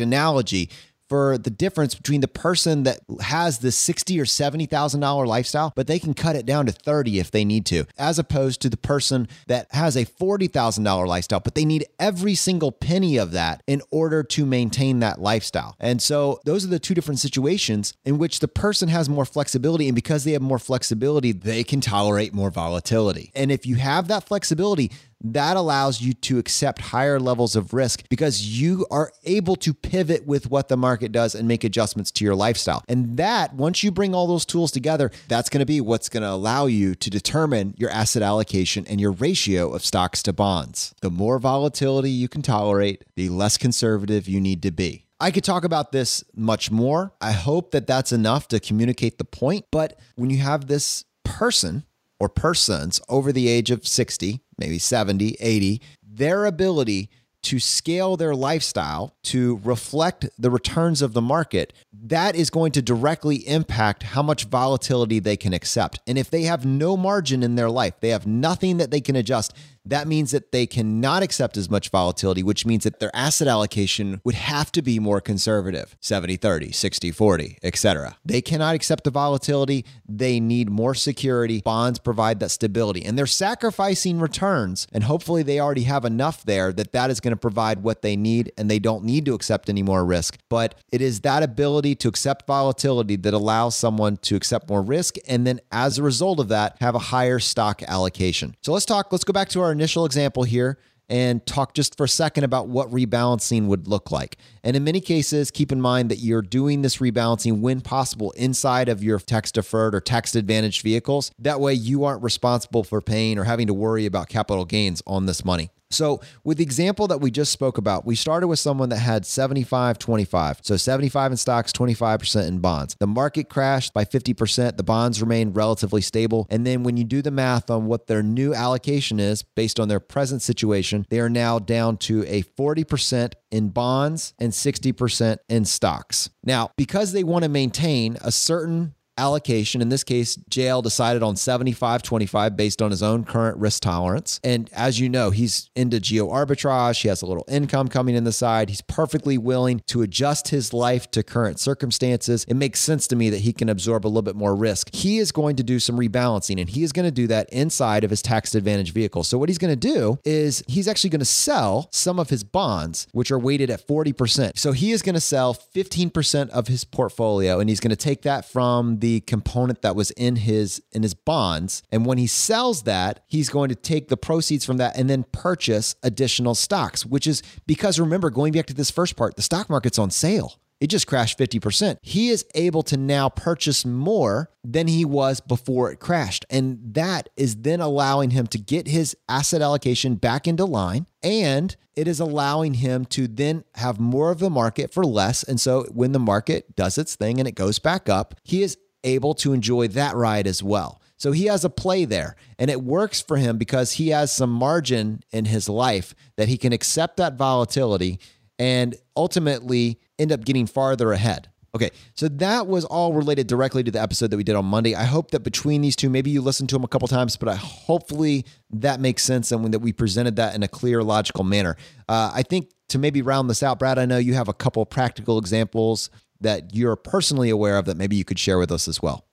analogy 0.00 0.70
for 1.08 1.38
the 1.38 1.50
difference 1.50 1.94
between 1.94 2.20
the 2.20 2.26
person 2.26 2.82
that 2.82 2.98
has 3.20 3.58
the 3.58 3.70
sixty 3.70 4.18
or 4.18 4.24
seventy 4.26 4.66
thousand 4.66 5.00
dollar 5.00 5.24
lifestyle, 5.24 5.72
but 5.76 5.86
they 5.86 6.00
can 6.00 6.14
cut 6.14 6.34
it 6.34 6.44
down 6.44 6.66
to 6.66 6.72
thirty 6.72 7.20
if 7.20 7.30
they 7.30 7.44
need 7.44 7.64
to, 7.66 7.84
as 7.96 8.18
opposed 8.18 8.60
to 8.60 8.68
the 8.68 8.76
person 8.76 9.28
that 9.46 9.68
has 9.70 9.96
a 9.96 10.04
forty 10.04 10.48
thousand 10.48 10.82
dollar 10.82 11.06
lifestyle, 11.06 11.38
but 11.38 11.54
they 11.54 11.64
need 11.64 11.86
every 12.00 12.34
single 12.34 12.72
penny 12.72 13.16
of 13.16 13.30
that 13.30 13.62
in 13.66 13.82
order 13.90 14.24
to 14.24 14.44
maintain 14.44 14.98
that 14.98 15.20
lifestyle. 15.20 15.76
And 15.78 16.02
so 16.02 16.40
those 16.44 16.64
are 16.64 16.68
the 16.68 16.80
two 16.80 16.94
different 16.94 17.20
situations 17.20 17.94
in 18.04 18.18
which 18.18 18.40
the 18.40 18.48
person 18.48 18.88
has 18.88 19.08
more 19.08 19.24
flexibility, 19.24 19.86
and 19.86 19.94
because 19.94 20.24
they 20.24 20.32
have 20.32 20.42
more 20.42 20.58
flexibility, 20.58 21.30
they 21.30 21.62
can 21.62 21.80
tolerate 21.80 22.34
more 22.34 22.50
volatility. 22.50 23.30
And 23.34 23.52
if 23.52 23.64
you 23.64 23.76
have 23.76 24.08
that 24.08 24.24
flexibility, 24.24 24.90
that 25.22 25.56
allows 25.56 26.00
you 26.00 26.12
to 26.12 26.38
accept 26.38 26.80
higher 26.80 27.18
levels 27.18 27.56
of 27.56 27.72
risk 27.72 28.04
because 28.08 28.60
you 28.60 28.86
are 28.90 29.12
able 29.24 29.56
to 29.56 29.72
pivot 29.74 30.26
with 30.26 30.50
what 30.50 30.68
the 30.68 30.76
market 30.76 31.12
does 31.12 31.34
and 31.34 31.48
make 31.48 31.64
adjustments 31.64 32.10
to 32.12 32.24
your 32.24 32.34
lifestyle. 32.34 32.82
And 32.88 33.16
that, 33.16 33.54
once 33.54 33.82
you 33.82 33.90
bring 33.90 34.14
all 34.14 34.26
those 34.26 34.44
tools 34.44 34.70
together, 34.70 35.10
that's 35.28 35.48
going 35.48 35.60
to 35.60 35.66
be 35.66 35.80
what's 35.80 36.08
going 36.08 36.22
to 36.22 36.30
allow 36.30 36.66
you 36.66 36.94
to 36.94 37.10
determine 37.10 37.74
your 37.76 37.90
asset 37.90 38.22
allocation 38.22 38.86
and 38.86 39.00
your 39.00 39.12
ratio 39.12 39.72
of 39.72 39.84
stocks 39.84 40.22
to 40.24 40.32
bonds. 40.32 40.94
The 41.00 41.10
more 41.10 41.38
volatility 41.38 42.10
you 42.10 42.28
can 42.28 42.42
tolerate, 42.42 43.04
the 43.16 43.28
less 43.28 43.56
conservative 43.56 44.28
you 44.28 44.40
need 44.40 44.62
to 44.62 44.70
be. 44.70 45.06
I 45.18 45.30
could 45.30 45.44
talk 45.44 45.64
about 45.64 45.92
this 45.92 46.22
much 46.34 46.70
more. 46.70 47.12
I 47.20 47.32
hope 47.32 47.70
that 47.70 47.86
that's 47.86 48.12
enough 48.12 48.48
to 48.48 48.60
communicate 48.60 49.16
the 49.16 49.24
point. 49.24 49.64
But 49.70 49.98
when 50.16 50.28
you 50.28 50.38
have 50.38 50.66
this 50.66 51.04
person 51.24 51.84
or 52.20 52.28
persons 52.28 53.00
over 53.08 53.32
the 53.32 53.48
age 53.48 53.70
of 53.70 53.86
60, 53.86 54.40
maybe 54.58 54.78
70, 54.78 55.36
80, 55.40 55.80
their 56.02 56.44
ability 56.44 57.10
to 57.46 57.60
scale 57.60 58.16
their 58.16 58.34
lifestyle 58.34 59.14
to 59.22 59.60
reflect 59.62 60.28
the 60.36 60.50
returns 60.50 61.00
of 61.00 61.12
the 61.12 61.22
market, 61.22 61.72
that 61.92 62.34
is 62.34 62.50
going 62.50 62.72
to 62.72 62.82
directly 62.82 63.36
impact 63.46 64.02
how 64.02 64.20
much 64.20 64.46
volatility 64.46 65.20
they 65.20 65.36
can 65.36 65.52
accept. 65.52 66.00
And 66.08 66.18
if 66.18 66.28
they 66.28 66.42
have 66.42 66.66
no 66.66 66.96
margin 66.96 67.44
in 67.44 67.54
their 67.54 67.70
life, 67.70 67.94
they 68.00 68.08
have 68.08 68.26
nothing 68.26 68.78
that 68.78 68.90
they 68.90 69.00
can 69.00 69.14
adjust, 69.14 69.52
that 69.86 70.08
means 70.08 70.32
that 70.32 70.52
they 70.52 70.66
cannot 70.66 71.22
accept 71.22 71.56
as 71.56 71.70
much 71.70 71.90
volatility, 71.90 72.42
which 72.42 72.66
means 72.66 72.84
that 72.84 73.00
their 73.00 73.14
asset 73.14 73.48
allocation 73.48 74.20
would 74.24 74.34
have 74.34 74.72
to 74.72 74.82
be 74.82 74.98
more 74.98 75.20
conservative 75.20 75.96
70 76.00 76.36
30, 76.36 76.72
60 76.72 77.10
40, 77.12 77.58
etc. 77.62 78.16
They 78.24 78.42
cannot 78.42 78.74
accept 78.74 79.04
the 79.04 79.10
volatility. 79.10 79.84
They 80.08 80.40
need 80.40 80.68
more 80.68 80.94
security. 80.94 81.60
Bonds 81.62 81.98
provide 81.98 82.40
that 82.40 82.50
stability, 82.50 83.04
and 83.04 83.16
they're 83.16 83.26
sacrificing 83.26 84.18
returns. 84.18 84.86
And 84.92 85.04
hopefully, 85.04 85.42
they 85.42 85.60
already 85.60 85.84
have 85.84 86.04
enough 86.04 86.44
there 86.44 86.72
that 86.72 86.92
that 86.92 87.10
is 87.10 87.20
going 87.20 87.32
to 87.32 87.36
provide 87.36 87.82
what 87.82 88.02
they 88.02 88.16
need, 88.16 88.52
and 88.58 88.70
they 88.70 88.78
don't 88.78 89.04
need 89.04 89.24
to 89.26 89.34
accept 89.34 89.68
any 89.68 89.82
more 89.82 90.04
risk. 90.04 90.38
But 90.48 90.74
it 90.90 91.00
is 91.00 91.20
that 91.20 91.42
ability 91.42 91.94
to 91.96 92.08
accept 92.08 92.46
volatility 92.46 93.16
that 93.16 93.34
allows 93.34 93.76
someone 93.76 94.16
to 94.18 94.34
accept 94.34 94.68
more 94.68 94.82
risk, 94.82 95.16
and 95.28 95.46
then 95.46 95.60
as 95.70 95.98
a 95.98 96.02
result 96.02 96.40
of 96.40 96.48
that, 96.48 96.76
have 96.80 96.94
a 96.94 96.98
higher 96.98 97.38
stock 97.38 97.82
allocation. 97.84 98.56
So 98.62 98.72
let's 98.72 98.86
talk, 98.86 99.12
let's 99.12 99.24
go 99.24 99.32
back 99.32 99.48
to 99.50 99.60
our 99.60 99.75
initial 99.76 100.04
example 100.04 100.42
here 100.42 100.78
and 101.08 101.44
talk 101.46 101.74
just 101.74 101.96
for 101.96 102.04
a 102.04 102.08
second 102.08 102.44
about 102.44 102.68
what 102.68 102.90
rebalancing 102.90 103.66
would 103.66 103.86
look 103.86 104.10
like. 104.10 104.36
And 104.64 104.76
in 104.76 104.84
many 104.84 105.00
cases, 105.00 105.50
keep 105.50 105.70
in 105.70 105.80
mind 105.80 106.10
that 106.10 106.18
you're 106.18 106.42
doing 106.42 106.82
this 106.82 106.96
rebalancing 106.96 107.60
when 107.60 107.80
possible 107.80 108.32
inside 108.32 108.88
of 108.88 109.04
your 109.04 109.18
tax 109.20 109.52
deferred 109.52 109.94
or 109.94 110.00
tax 110.00 110.34
advantaged 110.34 110.82
vehicles. 110.82 111.30
That 111.38 111.60
way, 111.60 111.74
you 111.74 112.04
aren't 112.04 112.22
responsible 112.22 112.82
for 112.82 113.00
paying 113.00 113.38
or 113.38 113.44
having 113.44 113.68
to 113.68 113.74
worry 113.74 114.06
about 114.06 114.28
capital 114.28 114.64
gains 114.64 115.02
on 115.06 115.26
this 115.26 115.44
money. 115.44 115.70
So, 115.90 116.20
with 116.42 116.58
the 116.58 116.64
example 116.64 117.06
that 117.08 117.20
we 117.20 117.30
just 117.30 117.52
spoke 117.52 117.78
about, 117.78 118.04
we 118.04 118.16
started 118.16 118.48
with 118.48 118.58
someone 118.58 118.88
that 118.88 118.98
had 118.98 119.24
75 119.24 119.98
25. 119.98 120.60
So, 120.62 120.76
75 120.76 121.32
in 121.32 121.36
stocks, 121.36 121.72
25% 121.72 122.48
in 122.48 122.58
bonds. 122.58 122.96
The 122.98 123.06
market 123.06 123.48
crashed 123.48 123.92
by 123.92 124.04
50%. 124.04 124.76
The 124.76 124.82
bonds 124.82 125.20
remained 125.20 125.56
relatively 125.56 126.00
stable. 126.00 126.46
And 126.50 126.66
then, 126.66 126.82
when 126.82 126.96
you 126.96 127.04
do 127.04 127.22
the 127.22 127.30
math 127.30 127.70
on 127.70 127.86
what 127.86 128.08
their 128.08 128.22
new 128.22 128.52
allocation 128.52 129.20
is 129.20 129.42
based 129.42 129.78
on 129.78 129.86
their 129.88 130.00
present 130.00 130.42
situation, 130.42 131.06
they 131.08 131.20
are 131.20 131.30
now 131.30 131.58
down 131.58 131.98
to 131.98 132.24
a 132.24 132.42
40% 132.42 133.34
in 133.52 133.68
bonds 133.68 134.34
and 134.38 134.52
60% 134.52 135.38
in 135.48 135.64
stocks. 135.64 136.30
Now, 136.42 136.70
because 136.76 137.12
they 137.12 137.24
want 137.24 137.44
to 137.44 137.48
maintain 137.48 138.16
a 138.20 138.32
certain 138.32 138.95
allocation. 139.18 139.80
In 139.80 139.88
this 139.88 140.04
case, 140.04 140.36
JL 140.50 140.82
decided 140.82 141.22
on 141.22 141.36
75 141.36 142.02
25 142.02 142.56
based 142.56 142.82
on 142.82 142.90
his 142.90 143.02
own 143.02 143.24
current 143.24 143.58
risk 143.58 143.82
tolerance. 143.82 144.40
And 144.44 144.70
as 144.72 145.00
you 145.00 145.08
know, 145.08 145.30
he's 145.30 145.70
into 145.74 146.00
geo 146.00 146.28
arbitrage. 146.28 147.02
He 147.02 147.08
has 147.08 147.22
a 147.22 147.26
little 147.26 147.44
income 147.48 147.88
coming 147.88 148.14
in 148.14 148.24
the 148.24 148.32
side. 148.32 148.68
He's 148.68 148.82
perfectly 148.82 149.38
willing 149.38 149.80
to 149.86 150.02
adjust 150.02 150.48
his 150.48 150.72
life 150.72 151.10
to 151.12 151.22
current 151.22 151.58
circumstances. 151.58 152.44
It 152.48 152.54
makes 152.54 152.80
sense 152.80 153.06
to 153.08 153.16
me 153.16 153.30
that 153.30 153.40
he 153.40 153.52
can 153.52 153.68
absorb 153.68 154.06
a 154.06 154.08
little 154.08 154.22
bit 154.22 154.36
more 154.36 154.54
risk. 154.54 154.94
He 154.94 155.18
is 155.18 155.32
going 155.32 155.56
to 155.56 155.62
do 155.62 155.78
some 155.78 155.96
rebalancing 155.96 156.60
and 156.60 156.68
he 156.68 156.82
is 156.82 156.92
going 156.92 157.06
to 157.06 157.10
do 157.10 157.26
that 157.28 157.48
inside 157.50 158.04
of 158.04 158.10
his 158.10 158.22
tax 158.22 158.54
advantage 158.54 158.92
vehicle. 158.92 159.24
So, 159.24 159.38
what 159.38 159.48
he's 159.48 159.58
going 159.58 159.78
to 159.78 159.88
do 159.94 160.18
is 160.24 160.62
he's 160.66 160.88
actually 160.88 161.10
going 161.10 161.20
to 161.20 161.24
sell 161.24 161.88
some 161.90 162.18
of 162.18 162.30
his 162.30 162.44
bonds, 162.44 163.06
which 163.12 163.30
are 163.30 163.38
weighted 163.38 163.70
at 163.70 163.86
40%. 163.86 164.58
So, 164.58 164.72
he 164.72 164.92
is 164.92 165.02
going 165.02 165.14
to 165.14 165.20
sell 165.20 165.54
15% 165.54 166.50
of 166.50 166.68
his 166.68 166.84
portfolio 166.84 167.60
and 167.60 167.68
he's 167.68 167.80
going 167.80 167.90
to 167.90 167.96
take 167.96 168.22
that 168.22 168.44
from 168.44 168.98
the 168.98 169.05
the 169.06 169.20
component 169.20 169.82
that 169.82 169.94
was 169.94 170.10
in 170.12 170.34
his 170.34 170.82
in 170.90 171.04
his 171.04 171.14
bonds 171.14 171.80
and 171.92 172.04
when 172.04 172.18
he 172.18 172.26
sells 172.26 172.82
that 172.82 173.20
he's 173.28 173.48
going 173.48 173.68
to 173.68 173.74
take 173.76 174.08
the 174.08 174.16
proceeds 174.16 174.66
from 174.66 174.78
that 174.78 174.96
and 174.96 175.08
then 175.08 175.24
purchase 175.30 175.94
additional 176.02 176.56
stocks 176.56 177.06
which 177.06 177.24
is 177.24 177.40
because 177.68 178.00
remember 178.00 178.30
going 178.30 178.52
back 178.52 178.66
to 178.66 178.74
this 178.74 178.90
first 178.90 179.14
part 179.14 179.36
the 179.36 179.42
stock 179.42 179.70
market's 179.70 179.96
on 179.96 180.10
sale 180.10 180.58
it 180.78 180.88
just 180.88 181.06
crashed 181.06 181.38
50%. 181.38 181.96
He 182.02 182.28
is 182.28 182.44
able 182.54 182.82
to 182.82 182.98
now 182.98 183.30
purchase 183.30 183.86
more 183.86 184.50
than 184.62 184.88
he 184.88 185.06
was 185.06 185.40
before 185.40 185.90
it 185.90 186.00
crashed. 186.00 186.44
And 186.50 186.78
that 186.92 187.30
is 187.34 187.56
then 187.56 187.80
allowing 187.80 188.30
him 188.30 188.46
to 188.48 188.58
get 188.58 188.86
his 188.86 189.16
asset 189.26 189.62
allocation 189.62 190.16
back 190.16 190.46
into 190.46 190.66
line. 190.66 191.06
And 191.22 191.74
it 191.94 192.06
is 192.06 192.20
allowing 192.20 192.74
him 192.74 193.06
to 193.06 193.26
then 193.26 193.64
have 193.76 193.98
more 193.98 194.30
of 194.30 194.38
the 194.38 194.50
market 194.50 194.92
for 194.92 195.02
less. 195.02 195.42
And 195.42 195.58
so 195.58 195.84
when 195.84 196.12
the 196.12 196.18
market 196.18 196.76
does 196.76 196.98
its 196.98 197.16
thing 197.16 197.38
and 197.38 197.48
it 197.48 197.54
goes 197.54 197.78
back 197.78 198.10
up, 198.10 198.34
he 198.44 198.62
is 198.62 198.76
able 199.06 199.34
to 199.36 199.52
enjoy 199.54 199.88
that 199.88 200.14
ride 200.14 200.46
as 200.46 200.62
well. 200.62 201.00
So 201.16 201.32
he 201.32 201.46
has 201.46 201.64
a 201.64 201.70
play 201.70 202.04
there, 202.04 202.36
and 202.58 202.70
it 202.70 202.82
works 202.82 203.22
for 203.22 203.38
him 203.38 203.56
because 203.56 203.92
he 203.92 204.10
has 204.10 204.30
some 204.30 204.50
margin 204.50 205.22
in 205.32 205.46
his 205.46 205.68
life 205.68 206.14
that 206.36 206.48
he 206.48 206.58
can 206.58 206.74
accept 206.74 207.16
that 207.16 207.36
volatility 207.36 208.20
and 208.58 208.94
ultimately 209.16 209.98
end 210.18 210.32
up 210.32 210.44
getting 210.44 210.66
farther 210.66 211.12
ahead. 211.12 211.48
Okay, 211.74 211.90
so 212.14 212.28
that 212.28 212.66
was 212.66 212.86
all 212.86 213.12
related 213.12 213.46
directly 213.46 213.82
to 213.82 213.90
the 213.90 214.00
episode 214.00 214.30
that 214.30 214.38
we 214.38 214.44
did 214.44 214.56
on 214.56 214.64
Monday. 214.64 214.94
I 214.94 215.04
hope 215.04 215.32
that 215.32 215.40
between 215.40 215.82
these 215.82 215.94
two, 215.94 216.08
maybe 216.08 216.30
you 216.30 216.40
listened 216.40 216.70
to 216.70 216.74
them 216.74 216.84
a 216.84 216.88
couple 216.88 217.06
times, 217.06 217.36
but 217.36 217.50
I 217.50 217.54
hopefully 217.54 218.46
that 218.70 218.98
makes 218.98 219.22
sense 219.22 219.52
and 219.52 219.74
that 219.74 219.80
we 219.80 219.92
presented 219.92 220.36
that 220.36 220.54
in 220.54 220.62
a 220.62 220.68
clear, 220.68 221.02
logical 221.02 221.44
manner. 221.44 221.76
Uh, 222.08 222.30
I 222.34 222.44
think 222.44 222.70
to 222.88 222.98
maybe 222.98 223.20
round 223.20 223.50
this 223.50 223.62
out, 223.62 223.78
Brad, 223.78 223.98
I 223.98 224.06
know 224.06 224.16
you 224.16 224.32
have 224.32 224.48
a 224.48 224.54
couple 224.54 224.86
practical 224.86 225.38
examples 225.38 226.08
that 226.40 226.74
you're 226.74 226.96
personally 226.96 227.50
aware 227.50 227.78
of 227.78 227.84
that 227.86 227.96
maybe 227.96 228.16
you 228.16 228.24
could 228.24 228.38
share 228.38 228.58
with 228.58 228.70
us 228.72 228.88
as 228.88 229.00
well. 229.02 229.26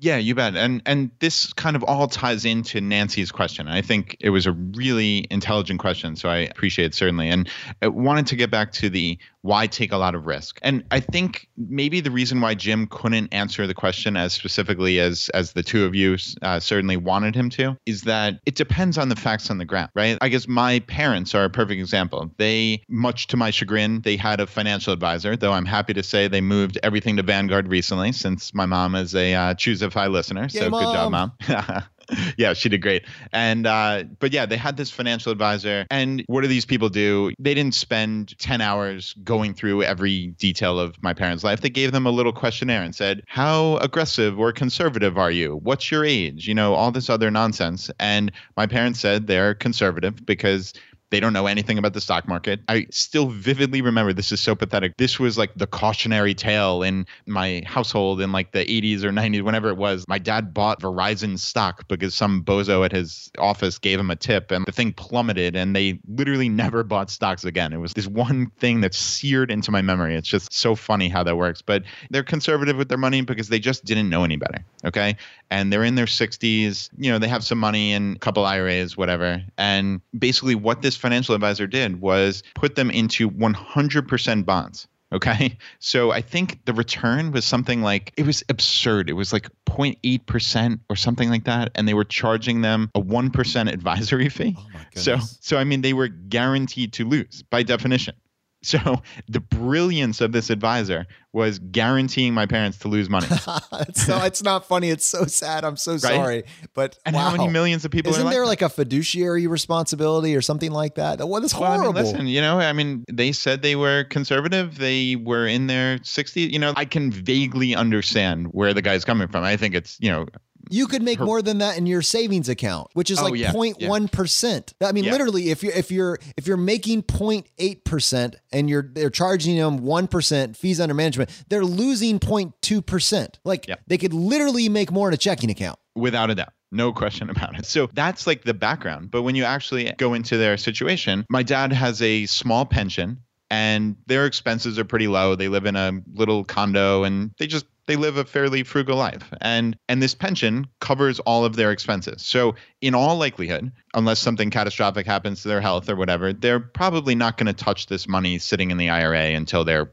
Yeah, 0.00 0.16
you 0.16 0.36
bet. 0.36 0.54
And 0.54 0.80
and 0.86 1.10
this 1.18 1.52
kind 1.52 1.74
of 1.74 1.82
all 1.82 2.06
ties 2.06 2.44
into 2.44 2.80
Nancy's 2.80 3.32
question. 3.32 3.66
I 3.66 3.82
think 3.82 4.16
it 4.20 4.30
was 4.30 4.46
a 4.46 4.52
really 4.52 5.26
intelligent 5.28 5.80
question, 5.80 6.14
so 6.14 6.28
I 6.28 6.38
appreciate 6.38 6.86
it 6.86 6.94
certainly. 6.94 7.28
And 7.28 7.48
I 7.82 7.88
wanted 7.88 8.28
to 8.28 8.36
get 8.36 8.48
back 8.48 8.70
to 8.72 8.88
the 8.88 9.18
why 9.42 9.66
take 9.66 9.92
a 9.92 9.96
lot 9.96 10.14
of 10.14 10.26
risk? 10.26 10.58
And 10.62 10.84
I 10.90 11.00
think 11.00 11.48
maybe 11.56 12.00
the 12.00 12.10
reason 12.10 12.40
why 12.40 12.54
Jim 12.54 12.86
couldn't 12.86 13.32
answer 13.32 13.66
the 13.66 13.74
question 13.74 14.16
as 14.16 14.32
specifically 14.32 14.98
as 15.00 15.28
as 15.34 15.52
the 15.52 15.62
two 15.62 15.84
of 15.84 15.94
you 15.94 16.16
uh, 16.42 16.60
certainly 16.60 16.96
wanted 16.96 17.34
him 17.34 17.50
to 17.50 17.76
is 17.86 18.02
that 18.02 18.40
it 18.46 18.54
depends 18.54 18.98
on 18.98 19.08
the 19.08 19.16
facts 19.16 19.50
on 19.50 19.58
the 19.58 19.64
ground, 19.64 19.90
right? 19.94 20.18
I 20.20 20.28
guess 20.28 20.48
my 20.48 20.80
parents 20.80 21.34
are 21.34 21.44
a 21.44 21.50
perfect 21.50 21.80
example. 21.80 22.30
They, 22.36 22.82
much 22.88 23.28
to 23.28 23.36
my 23.36 23.50
chagrin, 23.50 24.00
they 24.02 24.16
had 24.16 24.40
a 24.40 24.46
financial 24.46 24.92
advisor, 24.92 25.36
though 25.36 25.52
I'm 25.52 25.66
happy 25.66 25.94
to 25.94 26.02
say 26.02 26.28
they 26.28 26.40
moved 26.40 26.78
everything 26.82 27.16
to 27.16 27.22
Vanguard 27.22 27.68
recently 27.68 28.12
since 28.12 28.54
my 28.54 28.66
mom 28.66 28.94
is 28.94 29.14
a 29.14 29.34
uh, 29.34 29.54
Choose 29.54 29.82
FI 29.82 30.08
listener. 30.08 30.48
Yay, 30.50 30.60
so 30.60 30.70
Mom. 30.70 30.84
good 30.84 30.92
job, 30.92 31.10
mom. 31.12 31.84
yeah, 32.38 32.52
she 32.52 32.68
did 32.68 32.82
great. 32.82 33.04
And 33.32 33.66
uh, 33.66 34.04
but 34.18 34.32
yeah, 34.32 34.46
they 34.46 34.56
had 34.56 34.76
this 34.76 34.90
financial 34.90 35.32
advisor. 35.32 35.86
And 35.90 36.24
what 36.26 36.42
do 36.42 36.48
these 36.48 36.64
people 36.64 36.88
do? 36.88 37.32
They 37.38 37.54
didn't 37.54 37.74
spend 37.74 38.38
10 38.38 38.60
hours 38.60 39.14
going 39.24 39.54
through 39.54 39.82
every 39.82 40.28
detail 40.38 40.78
of 40.78 41.00
my 41.02 41.12
parents' 41.14 41.44
life. 41.44 41.60
They 41.60 41.70
gave 41.70 41.92
them 41.92 42.06
a 42.06 42.10
little 42.10 42.32
questionnaire 42.32 42.82
and 42.82 42.94
said, 42.94 43.22
How 43.26 43.76
aggressive 43.78 44.38
or 44.38 44.52
conservative 44.52 45.18
are 45.18 45.30
you? 45.30 45.56
What's 45.62 45.90
your 45.90 46.04
age? 46.04 46.48
You 46.48 46.54
know, 46.54 46.74
all 46.74 46.90
this 46.90 47.10
other 47.10 47.30
nonsense. 47.30 47.90
And 47.98 48.32
my 48.56 48.66
parents 48.66 49.00
said 49.00 49.26
they're 49.26 49.54
conservative 49.54 50.24
because 50.24 50.72
they 51.10 51.20
don't 51.20 51.32
know 51.32 51.46
anything 51.46 51.78
about 51.78 51.94
the 51.94 52.00
stock 52.00 52.28
market. 52.28 52.60
I 52.68 52.86
still 52.90 53.28
vividly 53.28 53.80
remember 53.80 54.12
this 54.12 54.32
is 54.32 54.40
so 54.40 54.54
pathetic. 54.54 54.96
This 54.98 55.18
was 55.18 55.38
like 55.38 55.54
the 55.56 55.66
cautionary 55.66 56.34
tale 56.34 56.82
in 56.82 57.06
my 57.26 57.62
household 57.66 58.20
in 58.20 58.32
like 58.32 58.52
the 58.52 58.64
80s 58.64 59.04
or 59.04 59.10
90s, 59.10 59.42
whenever 59.42 59.68
it 59.68 59.76
was. 59.76 60.04
My 60.08 60.18
dad 60.18 60.52
bought 60.52 60.80
Verizon 60.80 61.38
stock 61.38 61.86
because 61.88 62.14
some 62.14 62.42
bozo 62.42 62.84
at 62.84 62.92
his 62.92 63.30
office 63.38 63.78
gave 63.78 63.98
him 63.98 64.10
a 64.10 64.16
tip 64.16 64.50
and 64.50 64.66
the 64.66 64.72
thing 64.72 64.92
plummeted 64.92 65.56
and 65.56 65.74
they 65.74 65.98
literally 66.08 66.48
never 66.48 66.84
bought 66.84 67.10
stocks 67.10 67.44
again. 67.44 67.72
It 67.72 67.78
was 67.78 67.94
this 67.94 68.06
one 68.06 68.50
thing 68.58 68.80
that's 68.80 68.98
seared 68.98 69.50
into 69.50 69.70
my 69.70 69.82
memory. 69.82 70.14
It's 70.14 70.28
just 70.28 70.52
so 70.52 70.74
funny 70.74 71.08
how 71.08 71.22
that 71.24 71.36
works. 71.36 71.62
But 71.62 71.84
they're 72.10 72.22
conservative 72.22 72.76
with 72.76 72.88
their 72.88 72.98
money 72.98 73.22
because 73.22 73.48
they 73.48 73.58
just 73.58 73.84
didn't 73.84 74.10
know 74.10 74.24
any 74.24 74.36
better. 74.36 74.64
Okay. 74.84 75.16
And 75.50 75.72
they're 75.72 75.84
in 75.84 75.94
their 75.94 76.06
60s. 76.06 76.90
You 76.98 77.10
know, 77.10 77.18
they 77.18 77.28
have 77.28 77.44
some 77.44 77.58
money 77.58 77.92
in 77.92 78.12
a 78.16 78.18
couple 78.18 78.44
IRAs, 78.44 78.96
whatever. 78.96 79.42
And 79.56 80.02
basically, 80.18 80.54
what 80.54 80.82
this 80.82 80.97
financial 80.98 81.34
advisor 81.34 81.66
did 81.66 82.00
was 82.00 82.42
put 82.54 82.74
them 82.74 82.90
into 82.90 83.30
100% 83.30 84.44
bonds. 84.44 84.88
Okay. 85.12 85.56
So 85.80 86.10
I 86.10 86.20
think 86.20 86.64
the 86.64 86.74
return 86.74 87.30
was 87.30 87.44
something 87.44 87.82
like, 87.82 88.12
it 88.16 88.26
was 88.26 88.42
absurd. 88.48 89.08
It 89.08 89.12
was 89.12 89.32
like 89.32 89.48
0.8% 89.66 90.80
or 90.90 90.96
something 90.96 91.30
like 91.30 91.44
that. 91.44 91.70
And 91.76 91.86
they 91.86 91.94
were 91.94 92.04
charging 92.04 92.62
them 92.62 92.90
a 92.94 93.00
1% 93.00 93.72
advisory 93.72 94.28
fee. 94.38 94.56
Oh 94.58 94.66
my 94.74 94.80
So, 94.96 95.18
so 95.40 95.56
I 95.56 95.64
mean, 95.64 95.82
they 95.82 95.92
were 95.92 96.08
guaranteed 96.08 96.92
to 96.94 97.08
lose 97.08 97.42
by 97.48 97.62
definition. 97.62 98.14
So 98.68 99.02
the 99.28 99.38
brilliance 99.38 100.20
of 100.20 100.32
this 100.32 100.50
advisor 100.50 101.06
was 101.32 101.60
guaranteeing 101.60 102.34
my 102.34 102.44
parents 102.44 102.78
to 102.78 102.88
lose 102.88 103.08
money. 103.08 103.28
it's, 103.72 104.04
so, 104.04 104.20
it's 104.24 104.42
not 104.42 104.66
funny. 104.66 104.90
It's 104.90 105.06
so 105.06 105.26
sad. 105.26 105.64
I'm 105.64 105.76
so 105.76 105.96
sorry. 105.96 106.42
But 106.74 106.98
And 107.06 107.14
wow. 107.14 107.30
how 107.30 107.36
many 107.36 107.48
millions 107.48 107.84
of 107.84 107.92
people 107.92 108.10
Isn't 108.10 108.26
are 108.26 108.30
there 108.30 108.44
like, 108.44 108.60
like 108.60 108.72
a 108.72 108.74
fiduciary 108.74 109.46
responsibility 109.46 110.34
or 110.34 110.42
something 110.42 110.72
like 110.72 110.96
that? 110.96 111.26
What 111.26 111.44
is 111.44 111.52
that? 111.52 111.60
Well, 111.60 111.70
I 111.70 111.76
horrible. 111.76 111.92
mean, 111.94 112.04
listen, 112.04 112.26
you 112.26 112.40
know, 112.40 112.58
I 112.58 112.72
mean, 112.72 113.04
they 113.10 113.30
said 113.30 113.62
they 113.62 113.76
were 113.76 114.04
conservative. 114.04 114.78
They 114.78 115.14
were 115.14 115.46
in 115.46 115.68
their 115.68 115.98
60s. 115.98 116.50
You 116.50 116.58
know, 116.58 116.72
I 116.76 116.84
can 116.84 117.12
vaguely 117.12 117.76
understand 117.76 118.48
where 118.48 118.74
the 118.74 118.82
guy's 118.82 119.04
coming 119.04 119.28
from. 119.28 119.44
I 119.44 119.56
think 119.56 119.76
it's, 119.76 119.96
you 120.00 120.10
know, 120.10 120.26
You 120.70 120.86
could 120.86 121.02
make 121.02 121.18
Her- 121.18 121.24
more 121.24 121.40
than 121.42 121.58
that 121.58 121.78
in 121.78 121.86
your 121.86 122.02
savings 122.02 122.48
account, 122.48 122.88
which 122.94 123.10
is 123.10 123.18
Oh, 123.18 123.24
like 123.24 123.36
yeah, 123.36 123.52
0.1 123.52 124.08
percent. 124.12 124.74
I 124.82 124.92
mean, 124.92 125.04
Yeah. 125.04 125.12
literally, 125.12 125.50
if 125.50 125.62
you're 125.62 125.72
if 125.72 125.90
you're 125.90 126.18
if 126.36 126.46
you're 126.46 126.56
making 126.56 127.02
0.8 127.04 127.84
percent 127.84 128.36
and 128.52 128.68
you're 128.68 128.82
they're 128.92 129.10
charging 129.10 129.56
them 129.56 129.78
one 129.78 130.06
percent 130.08 130.56
fees 130.56 130.80
under 130.80 130.94
management, 130.94 131.30
they're 131.48 131.64
losing 131.64 132.18
0.2 132.20 132.84
percent. 132.84 133.38
Like 133.44 133.66
Yep. 133.68 133.80
they 133.86 133.98
could 133.98 134.12
literally 134.12 134.68
make 134.68 134.90
more 134.90 135.08
in 135.08 135.14
a 135.14 135.18
checking 135.18 135.50
account. 135.50 135.78
without 135.94 136.30
a 136.30 136.34
doubt. 136.34 136.52
No 136.70 136.92
question 136.92 137.28
about 137.30 137.58
it. 137.58 137.64
So 137.66 137.88
that's 137.94 138.26
like 138.26 138.44
the 138.44 138.54
background. 138.54 139.10
But 139.10 139.22
when 139.22 139.34
you 139.34 139.44
actually 139.44 139.92
go 139.98 140.14
into 140.14 140.36
their 140.36 140.56
situation, 140.56 141.24
my 141.30 141.42
dad 141.42 141.72
has 141.72 142.00
a 142.02 142.26
small 142.26 142.64
pension 142.66 143.18
and 143.50 143.96
their 144.06 144.26
expenses 144.26 144.78
are 144.78 144.84
pretty 144.84 145.08
low. 145.08 145.34
They 145.34 145.48
live 145.48 145.64
in 145.66 145.74
a 145.76 145.92
little 146.14 146.44
condo 146.44 147.02
and 147.04 147.32
they 147.38 147.46
just 147.48 147.64
they 147.88 147.96
live 147.96 148.18
a 148.18 148.24
fairly 148.24 148.62
frugal 148.62 148.96
life. 148.96 149.32
And 149.40 149.76
and 149.88 150.00
this 150.00 150.14
pension 150.14 150.68
covers 150.78 151.18
all 151.20 151.44
of 151.44 151.56
their 151.56 151.72
expenses. 151.72 152.22
So 152.22 152.54
in 152.80 152.94
all 152.94 153.16
likelihood, 153.16 153.72
unless 153.94 154.20
something 154.20 154.50
catastrophic 154.50 155.06
happens 155.06 155.42
to 155.42 155.48
their 155.48 155.62
health 155.62 155.88
or 155.88 155.96
whatever, 155.96 156.32
they're 156.32 156.60
probably 156.60 157.14
not 157.14 157.38
going 157.38 157.46
to 157.46 157.52
touch 157.52 157.86
this 157.86 158.06
money 158.06 158.38
sitting 158.38 158.70
in 158.70 158.76
the 158.76 158.90
IRA 158.90 159.34
until 159.34 159.64
they're 159.64 159.90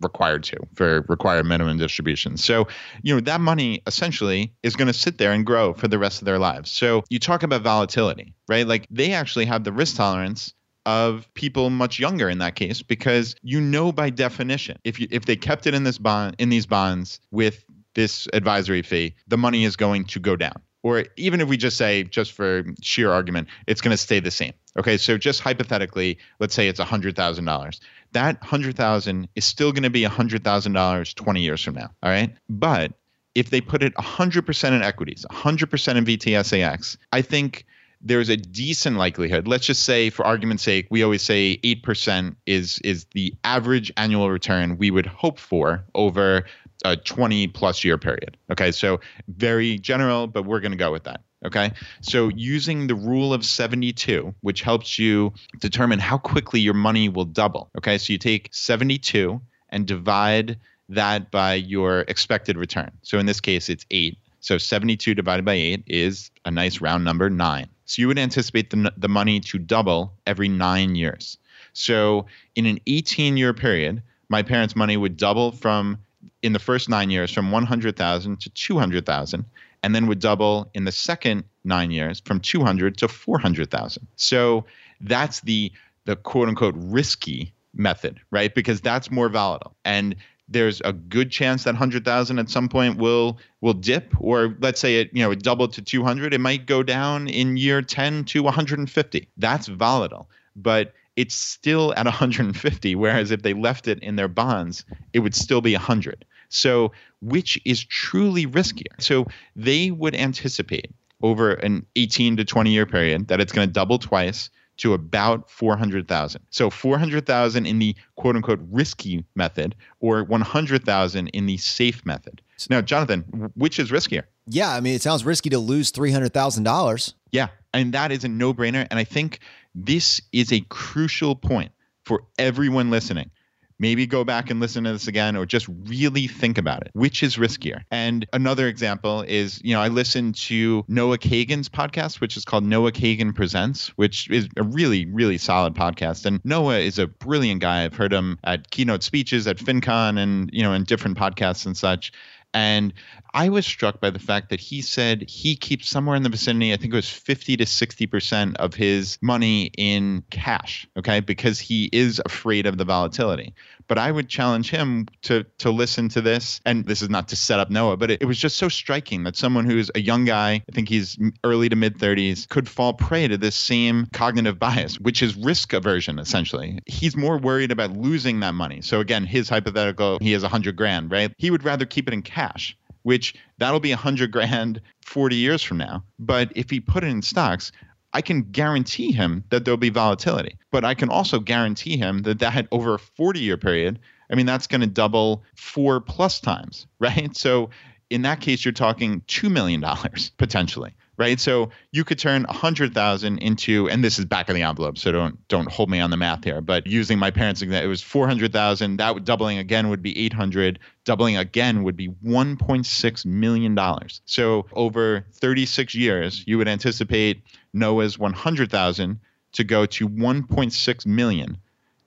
required 0.00 0.44
to 0.44 0.56
for 0.74 1.04
required 1.08 1.46
minimum 1.46 1.78
distributions. 1.78 2.44
So, 2.44 2.66
you 3.02 3.14
know, 3.14 3.20
that 3.20 3.40
money 3.40 3.82
essentially 3.86 4.52
is 4.62 4.76
going 4.76 4.88
to 4.88 4.92
sit 4.92 5.18
there 5.18 5.32
and 5.32 5.46
grow 5.46 5.74
for 5.74 5.88
the 5.88 5.98
rest 5.98 6.20
of 6.20 6.26
their 6.26 6.38
lives. 6.38 6.70
So, 6.70 7.04
you 7.08 7.18
talk 7.18 7.44
about 7.44 7.62
volatility, 7.62 8.34
right? 8.48 8.66
Like 8.66 8.86
they 8.90 9.12
actually 9.12 9.46
have 9.46 9.64
the 9.64 9.72
risk 9.72 9.96
tolerance 9.96 10.54
of 10.88 11.28
people 11.34 11.68
much 11.68 11.98
younger 11.98 12.30
in 12.30 12.38
that 12.38 12.54
case 12.54 12.80
because 12.80 13.36
you 13.42 13.60
know 13.60 13.92
by 13.92 14.08
definition 14.08 14.78
if 14.84 14.98
you 14.98 15.06
if 15.10 15.26
they 15.26 15.36
kept 15.36 15.66
it 15.66 15.74
in 15.74 15.84
this 15.84 15.98
bond 15.98 16.34
in 16.38 16.48
these 16.48 16.64
bonds 16.64 17.20
with 17.30 17.64
this 17.94 18.26
advisory 18.32 18.82
fee, 18.82 19.14
the 19.26 19.36
money 19.36 19.64
is 19.64 19.76
going 19.76 20.04
to 20.04 20.20
go 20.20 20.36
down. 20.36 20.54
Or 20.84 21.04
even 21.16 21.40
if 21.40 21.48
we 21.48 21.56
just 21.56 21.76
say, 21.76 22.04
just 22.04 22.30
for 22.30 22.64
sheer 22.80 23.10
argument, 23.10 23.48
it's 23.66 23.80
going 23.80 23.90
to 23.90 23.96
stay 23.96 24.20
the 24.20 24.30
same. 24.30 24.52
Okay, 24.78 24.96
so 24.96 25.18
just 25.18 25.40
hypothetically, 25.40 26.18
let's 26.38 26.54
say 26.54 26.68
it's 26.68 26.78
$100,000 26.78 27.80
that 28.12 28.42
hundred 28.42 28.76
thousand 28.76 29.28
is 29.34 29.44
still 29.44 29.72
going 29.72 29.82
to 29.82 29.90
be 29.90 30.02
hundred 30.04 30.44
thousand 30.44 30.72
dollars 30.72 31.14
twenty 31.14 31.42
years 31.42 31.62
from 31.62 31.74
now. 31.74 31.90
All 32.02 32.10
right, 32.10 32.34
but 32.48 32.92
if 33.34 33.50
they 33.50 33.60
put 33.60 33.82
it 33.82 33.98
hundred 33.98 34.46
percent 34.46 34.74
in 34.74 34.82
equities, 34.82 35.24
hundred 35.30 35.70
percent 35.70 35.98
in 35.98 36.04
VTSAX, 36.04 36.96
I 37.12 37.22
think 37.22 37.66
there's 38.00 38.28
a 38.28 38.36
decent 38.36 38.96
likelihood. 38.96 39.48
Let's 39.48 39.66
just 39.66 39.84
say, 39.84 40.10
for 40.10 40.24
argument's 40.24 40.62
sake, 40.62 40.86
we 40.90 41.02
always 41.02 41.22
say 41.22 41.58
eight 41.62 41.82
percent 41.82 42.36
is 42.46 42.78
is 42.80 43.06
the 43.12 43.34
average 43.44 43.92
annual 43.96 44.30
return 44.30 44.78
we 44.78 44.90
would 44.90 45.06
hope 45.06 45.38
for 45.38 45.84
over 45.94 46.44
a 46.84 46.96
20 46.96 47.48
plus 47.48 47.82
year 47.84 47.98
period. 47.98 48.36
Okay, 48.50 48.70
so 48.70 49.00
very 49.28 49.78
general, 49.78 50.26
but 50.26 50.44
we're 50.44 50.60
going 50.60 50.72
to 50.72 50.78
go 50.78 50.92
with 50.92 51.04
that. 51.04 51.22
Okay, 51.44 51.72
so 52.00 52.28
using 52.28 52.88
the 52.88 52.94
rule 52.96 53.32
of 53.32 53.44
72, 53.44 54.34
which 54.40 54.62
helps 54.62 54.98
you 54.98 55.32
determine 55.60 56.00
how 56.00 56.18
quickly 56.18 56.60
your 56.60 56.74
money 56.74 57.08
will 57.08 57.24
double. 57.24 57.70
Okay, 57.78 57.96
so 57.98 58.12
you 58.12 58.18
take 58.18 58.48
72 58.52 59.40
and 59.70 59.86
divide 59.86 60.58
that 60.88 61.30
by 61.30 61.54
your 61.54 62.00
expected 62.02 62.56
return. 62.56 62.90
So 63.02 63.18
in 63.18 63.26
this 63.26 63.40
case, 63.40 63.68
it's 63.68 63.86
eight. 63.90 64.18
So 64.40 64.58
72 64.58 65.14
divided 65.14 65.44
by 65.44 65.54
eight 65.54 65.84
is 65.86 66.30
a 66.44 66.50
nice 66.50 66.80
round 66.80 67.04
number, 67.04 67.30
nine. 67.30 67.68
So 67.88 68.02
you 68.02 68.08
would 68.08 68.18
anticipate 68.18 68.70
the, 68.70 68.92
the 68.96 69.08
money 69.08 69.40
to 69.40 69.58
double 69.58 70.12
every 70.26 70.48
nine 70.48 70.94
years. 70.94 71.38
So 71.72 72.26
in 72.54 72.66
an 72.66 72.78
18 72.86 73.36
year 73.36 73.54
period, 73.54 74.02
my 74.28 74.42
parents' 74.42 74.76
money 74.76 74.96
would 74.96 75.16
double 75.16 75.52
from 75.52 75.98
in 76.42 76.52
the 76.52 76.58
first 76.58 76.88
nine 76.88 77.10
years 77.10 77.32
from 77.32 77.50
100,000 77.50 78.40
to 78.40 78.50
200,000 78.50 79.44
and 79.82 79.94
then 79.94 80.06
would 80.06 80.18
double 80.18 80.70
in 80.74 80.84
the 80.84 80.92
second 80.92 81.44
nine 81.64 81.90
years 81.90 82.20
from 82.20 82.40
200 82.40 82.98
to 82.98 83.08
400,000. 83.08 84.06
So 84.16 84.64
that's 85.00 85.40
the 85.40 85.72
the 86.04 86.16
quote 86.16 86.48
unquote 86.48 86.74
risky 86.76 87.52
method, 87.74 88.20
right? 88.30 88.54
Because 88.54 88.80
that's 88.80 89.10
more 89.10 89.28
volatile. 89.28 89.74
And 89.84 90.16
there's 90.48 90.80
a 90.84 90.92
good 90.92 91.30
chance 91.30 91.64
that 91.64 91.74
100,000 91.74 92.38
at 92.38 92.48
some 92.48 92.68
point 92.68 92.96
will 92.98 93.38
will 93.60 93.74
dip 93.74 94.14
or 94.18 94.56
let's 94.60 94.80
say 94.80 95.00
it, 95.00 95.10
you 95.12 95.22
know, 95.22 95.30
it 95.30 95.42
doubled 95.42 95.72
to 95.74 95.82
200, 95.82 96.32
it 96.32 96.40
might 96.40 96.66
go 96.66 96.82
down 96.82 97.28
in 97.28 97.56
year 97.56 97.82
10 97.82 98.24
to 98.24 98.42
150. 98.42 99.28
That's 99.36 99.66
volatile. 99.66 100.30
But 100.56 100.94
it's 101.16 101.34
still 101.34 101.92
at 101.94 102.06
150 102.06 102.94
whereas 102.94 103.30
if 103.30 103.42
they 103.42 103.52
left 103.52 103.88
it 103.88 103.98
in 104.00 104.16
their 104.16 104.28
bonds, 104.28 104.84
it 105.12 105.20
would 105.20 105.34
still 105.34 105.60
be 105.60 105.74
100. 105.74 106.24
So, 106.48 106.92
which 107.20 107.60
is 107.66 107.84
truly 107.84 108.46
riskier? 108.46 109.00
So, 109.00 109.26
they 109.54 109.90
would 109.90 110.14
anticipate 110.14 110.94
over 111.20 111.52
an 111.52 111.84
18 111.96 112.36
to 112.38 112.44
20 112.44 112.70
year 112.70 112.86
period 112.86 113.28
that 113.28 113.40
it's 113.40 113.52
going 113.52 113.68
to 113.68 113.72
double 113.72 113.98
twice 113.98 114.48
to 114.78 114.94
about 114.94 115.50
400,000. 115.50 116.40
So 116.50 116.70
400,000 116.70 117.66
in 117.66 117.78
the 117.78 117.94
quote 118.16 118.36
unquote 118.36 118.60
risky 118.70 119.24
method 119.34 119.74
or 120.00 120.24
100,000 120.24 121.28
in 121.28 121.46
the 121.46 121.56
safe 121.56 122.04
method. 122.06 122.40
Now, 122.70 122.80
Jonathan, 122.80 123.50
which 123.54 123.78
is 123.78 123.90
riskier? 123.90 124.24
Yeah, 124.46 124.70
I 124.70 124.80
mean, 124.80 124.94
it 124.94 125.02
sounds 125.02 125.24
risky 125.24 125.50
to 125.50 125.58
lose 125.58 125.90
three 125.90 126.10
hundred 126.10 126.32
thousand 126.32 126.64
dollars. 126.64 127.14
Yeah, 127.30 127.48
and 127.72 127.92
that 127.92 128.10
is 128.10 128.24
a 128.24 128.28
no-brainer 128.28 128.86
and 128.90 128.98
I 128.98 129.04
think 129.04 129.40
this 129.74 130.20
is 130.32 130.52
a 130.52 130.60
crucial 130.68 131.36
point 131.36 131.72
for 132.04 132.24
everyone 132.38 132.90
listening 132.90 133.30
maybe 133.78 134.06
go 134.06 134.24
back 134.24 134.50
and 134.50 134.60
listen 134.60 134.84
to 134.84 134.92
this 134.92 135.08
again 135.08 135.36
or 135.36 135.46
just 135.46 135.66
really 135.86 136.26
think 136.26 136.58
about 136.58 136.82
it. 136.82 136.90
Which 136.94 137.22
is 137.22 137.36
riskier? 137.36 137.82
And 137.90 138.26
another 138.32 138.66
example 138.66 139.22
is, 139.22 139.60
you 139.62 139.74
know, 139.74 139.80
I 139.80 139.88
listened 139.88 140.34
to 140.36 140.84
Noah 140.88 141.18
Kagan's 141.18 141.68
podcast, 141.68 142.20
which 142.20 142.36
is 142.36 142.44
called 142.44 142.64
Noah 142.64 142.92
Kagan 142.92 143.34
Presents, 143.34 143.88
which 143.96 144.28
is 144.30 144.48
a 144.56 144.62
really, 144.62 145.06
really 145.06 145.38
solid 145.38 145.74
podcast. 145.74 146.26
And 146.26 146.40
Noah 146.44 146.78
is 146.78 146.98
a 146.98 147.06
brilliant 147.06 147.60
guy. 147.60 147.84
I've 147.84 147.94
heard 147.94 148.12
him 148.12 148.38
at 148.44 148.70
keynote 148.70 149.02
speeches 149.02 149.46
at 149.46 149.58
FinCon 149.58 150.18
and, 150.18 150.50
you 150.52 150.62
know, 150.62 150.72
in 150.72 150.84
different 150.84 151.16
podcasts 151.16 151.66
and 151.66 151.76
such. 151.76 152.12
And 152.54 152.94
I 153.34 153.50
was 153.50 153.66
struck 153.66 154.00
by 154.00 154.10
the 154.10 154.18
fact 154.18 154.48
that 154.50 154.60
he 154.60 154.80
said 154.80 155.28
he 155.28 155.54
keeps 155.54 155.88
somewhere 155.88 156.16
in 156.16 156.22
the 156.22 156.28
vicinity, 156.28 156.72
I 156.72 156.76
think 156.76 156.92
it 156.92 156.96
was 156.96 157.10
50 157.10 157.56
to 157.58 157.64
60% 157.64 158.56
of 158.56 158.74
his 158.74 159.18
money 159.20 159.70
in 159.76 160.24
cash, 160.30 160.88
okay, 160.96 161.20
because 161.20 161.60
he 161.60 161.90
is 161.92 162.20
afraid 162.24 162.66
of 162.66 162.78
the 162.78 162.84
volatility. 162.84 163.54
But 163.88 163.98
I 163.98 164.10
would 164.10 164.28
challenge 164.28 164.70
him 164.70 165.06
to 165.22 165.44
to 165.58 165.70
listen 165.70 166.08
to 166.10 166.20
this. 166.20 166.60
And 166.64 166.84
this 166.84 167.02
is 167.02 167.10
not 167.10 167.28
to 167.28 167.36
set 167.36 167.58
up 167.58 167.70
Noah, 167.70 167.96
but 167.96 168.10
it, 168.10 168.22
it 168.22 168.26
was 168.26 168.38
just 168.38 168.56
so 168.56 168.68
striking 168.68 169.24
that 169.24 169.36
someone 169.36 169.64
who's 169.64 169.90
a 169.94 170.00
young 170.00 170.24
guy, 170.24 170.62
I 170.68 170.72
think 170.72 170.88
he's 170.88 171.18
early 171.44 171.68
to 171.68 171.76
mid 171.76 171.98
30s, 171.98 172.48
could 172.48 172.68
fall 172.68 172.92
prey 172.92 173.26
to 173.28 173.36
this 173.36 173.56
same 173.56 174.06
cognitive 174.12 174.58
bias, 174.58 175.00
which 175.00 175.22
is 175.22 175.36
risk 175.36 175.72
aversion, 175.72 176.18
essentially. 176.18 176.78
He's 176.86 177.16
more 177.16 177.38
worried 177.38 177.72
about 177.72 177.96
losing 177.96 178.40
that 178.40 178.54
money. 178.54 178.82
So 178.82 179.00
again, 179.00 179.24
his 179.24 179.48
hypothetical, 179.48 180.18
he 180.20 180.32
has 180.32 180.42
hundred 180.42 180.76
grand, 180.76 181.10
right? 181.10 181.32
He 181.38 181.50
would 181.50 181.64
rather 181.64 181.84
keep 181.84 182.08
it 182.08 182.14
in 182.14 182.22
cash 182.22 182.76
which 183.02 183.34
that'll 183.56 183.80
be 183.80 183.92
hundred 183.92 184.30
grand 184.30 184.80
40 185.06 185.36
years 185.36 185.62
from 185.62 185.78
now. 185.78 186.04
But 186.18 186.52
if 186.54 186.68
he 186.68 186.78
put 186.78 187.04
it 187.04 187.06
in 187.06 187.22
stocks, 187.22 187.72
I 188.12 188.22
can 188.22 188.42
guarantee 188.42 189.12
him 189.12 189.44
that 189.50 189.64
there'll 189.64 189.78
be 189.78 189.90
volatility. 189.90 190.58
But 190.70 190.84
I 190.84 190.94
can 190.94 191.08
also 191.08 191.38
guarantee 191.40 191.96
him 191.96 192.22
that 192.22 192.38
that 192.38 192.52
had 192.52 192.68
over 192.72 192.94
a 192.94 192.98
40 192.98 193.40
year 193.40 193.56
period, 193.56 193.98
I 194.30 194.34
mean, 194.34 194.46
that's 194.46 194.66
going 194.66 194.80
to 194.80 194.86
double 194.86 195.42
four 195.56 196.00
plus 196.00 196.40
times, 196.40 196.86
right? 196.98 197.36
So 197.36 197.70
in 198.10 198.22
that 198.22 198.40
case, 198.40 198.64
you're 198.64 198.72
talking 198.72 199.20
$2 199.22 199.50
million 199.50 199.84
potentially 200.38 200.94
right? 201.18 201.38
So 201.38 201.70
you 201.92 202.04
could 202.04 202.18
turn 202.18 202.46
a 202.48 202.52
hundred 202.52 202.94
thousand 202.94 203.38
into, 203.38 203.90
and 203.90 204.02
this 204.02 204.18
is 204.18 204.24
back 204.24 204.48
of 204.48 204.54
the 204.54 204.62
envelope, 204.62 204.96
so 204.96 205.12
don't 205.12 205.48
don't 205.48 205.70
hold 205.70 205.90
me 205.90 206.00
on 206.00 206.10
the 206.10 206.16
math 206.16 206.44
here. 206.44 206.62
But 206.62 206.86
using 206.86 207.18
my 207.18 207.30
parents' 207.30 207.60
example, 207.60 207.84
it 207.84 207.88
was 207.88 208.00
four 208.00 208.26
hundred 208.26 208.52
thousand. 208.52 208.96
That 208.96 209.24
doubling 209.24 209.58
again 209.58 209.90
would 209.90 210.00
be 210.00 210.16
eight 210.18 210.32
hundred. 210.32 210.78
Doubling 211.04 211.36
again 211.36 211.82
would 211.82 211.96
be 211.96 212.06
one 212.22 212.56
point 212.56 212.86
six 212.86 213.26
million 213.26 213.74
dollars. 213.74 214.22
So 214.24 214.66
over 214.72 215.26
thirty 215.32 215.66
six 215.66 215.94
years, 215.94 216.44
you 216.46 216.56
would 216.56 216.68
anticipate 216.68 217.42
Noah's 217.72 218.18
one 218.18 218.32
hundred 218.32 218.70
thousand 218.70 219.20
to 219.52 219.64
go 219.64 219.86
to 219.86 220.06
one 220.06 220.46
point 220.46 220.72
six 220.72 221.06
million 221.06 221.58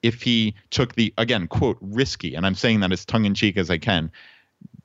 if 0.01 0.21
he 0.21 0.55
took 0.69 0.95
the 0.95 1.13
again 1.17 1.47
quote 1.47 1.77
risky, 1.81 2.35
and 2.35 2.45
I'm 2.45 2.55
saying 2.55 2.79
that 2.81 2.91
as 2.91 3.05
tongue 3.05 3.25
in 3.25 3.33
cheek 3.33 3.57
as 3.57 3.69
I 3.69 3.77
can, 3.77 4.11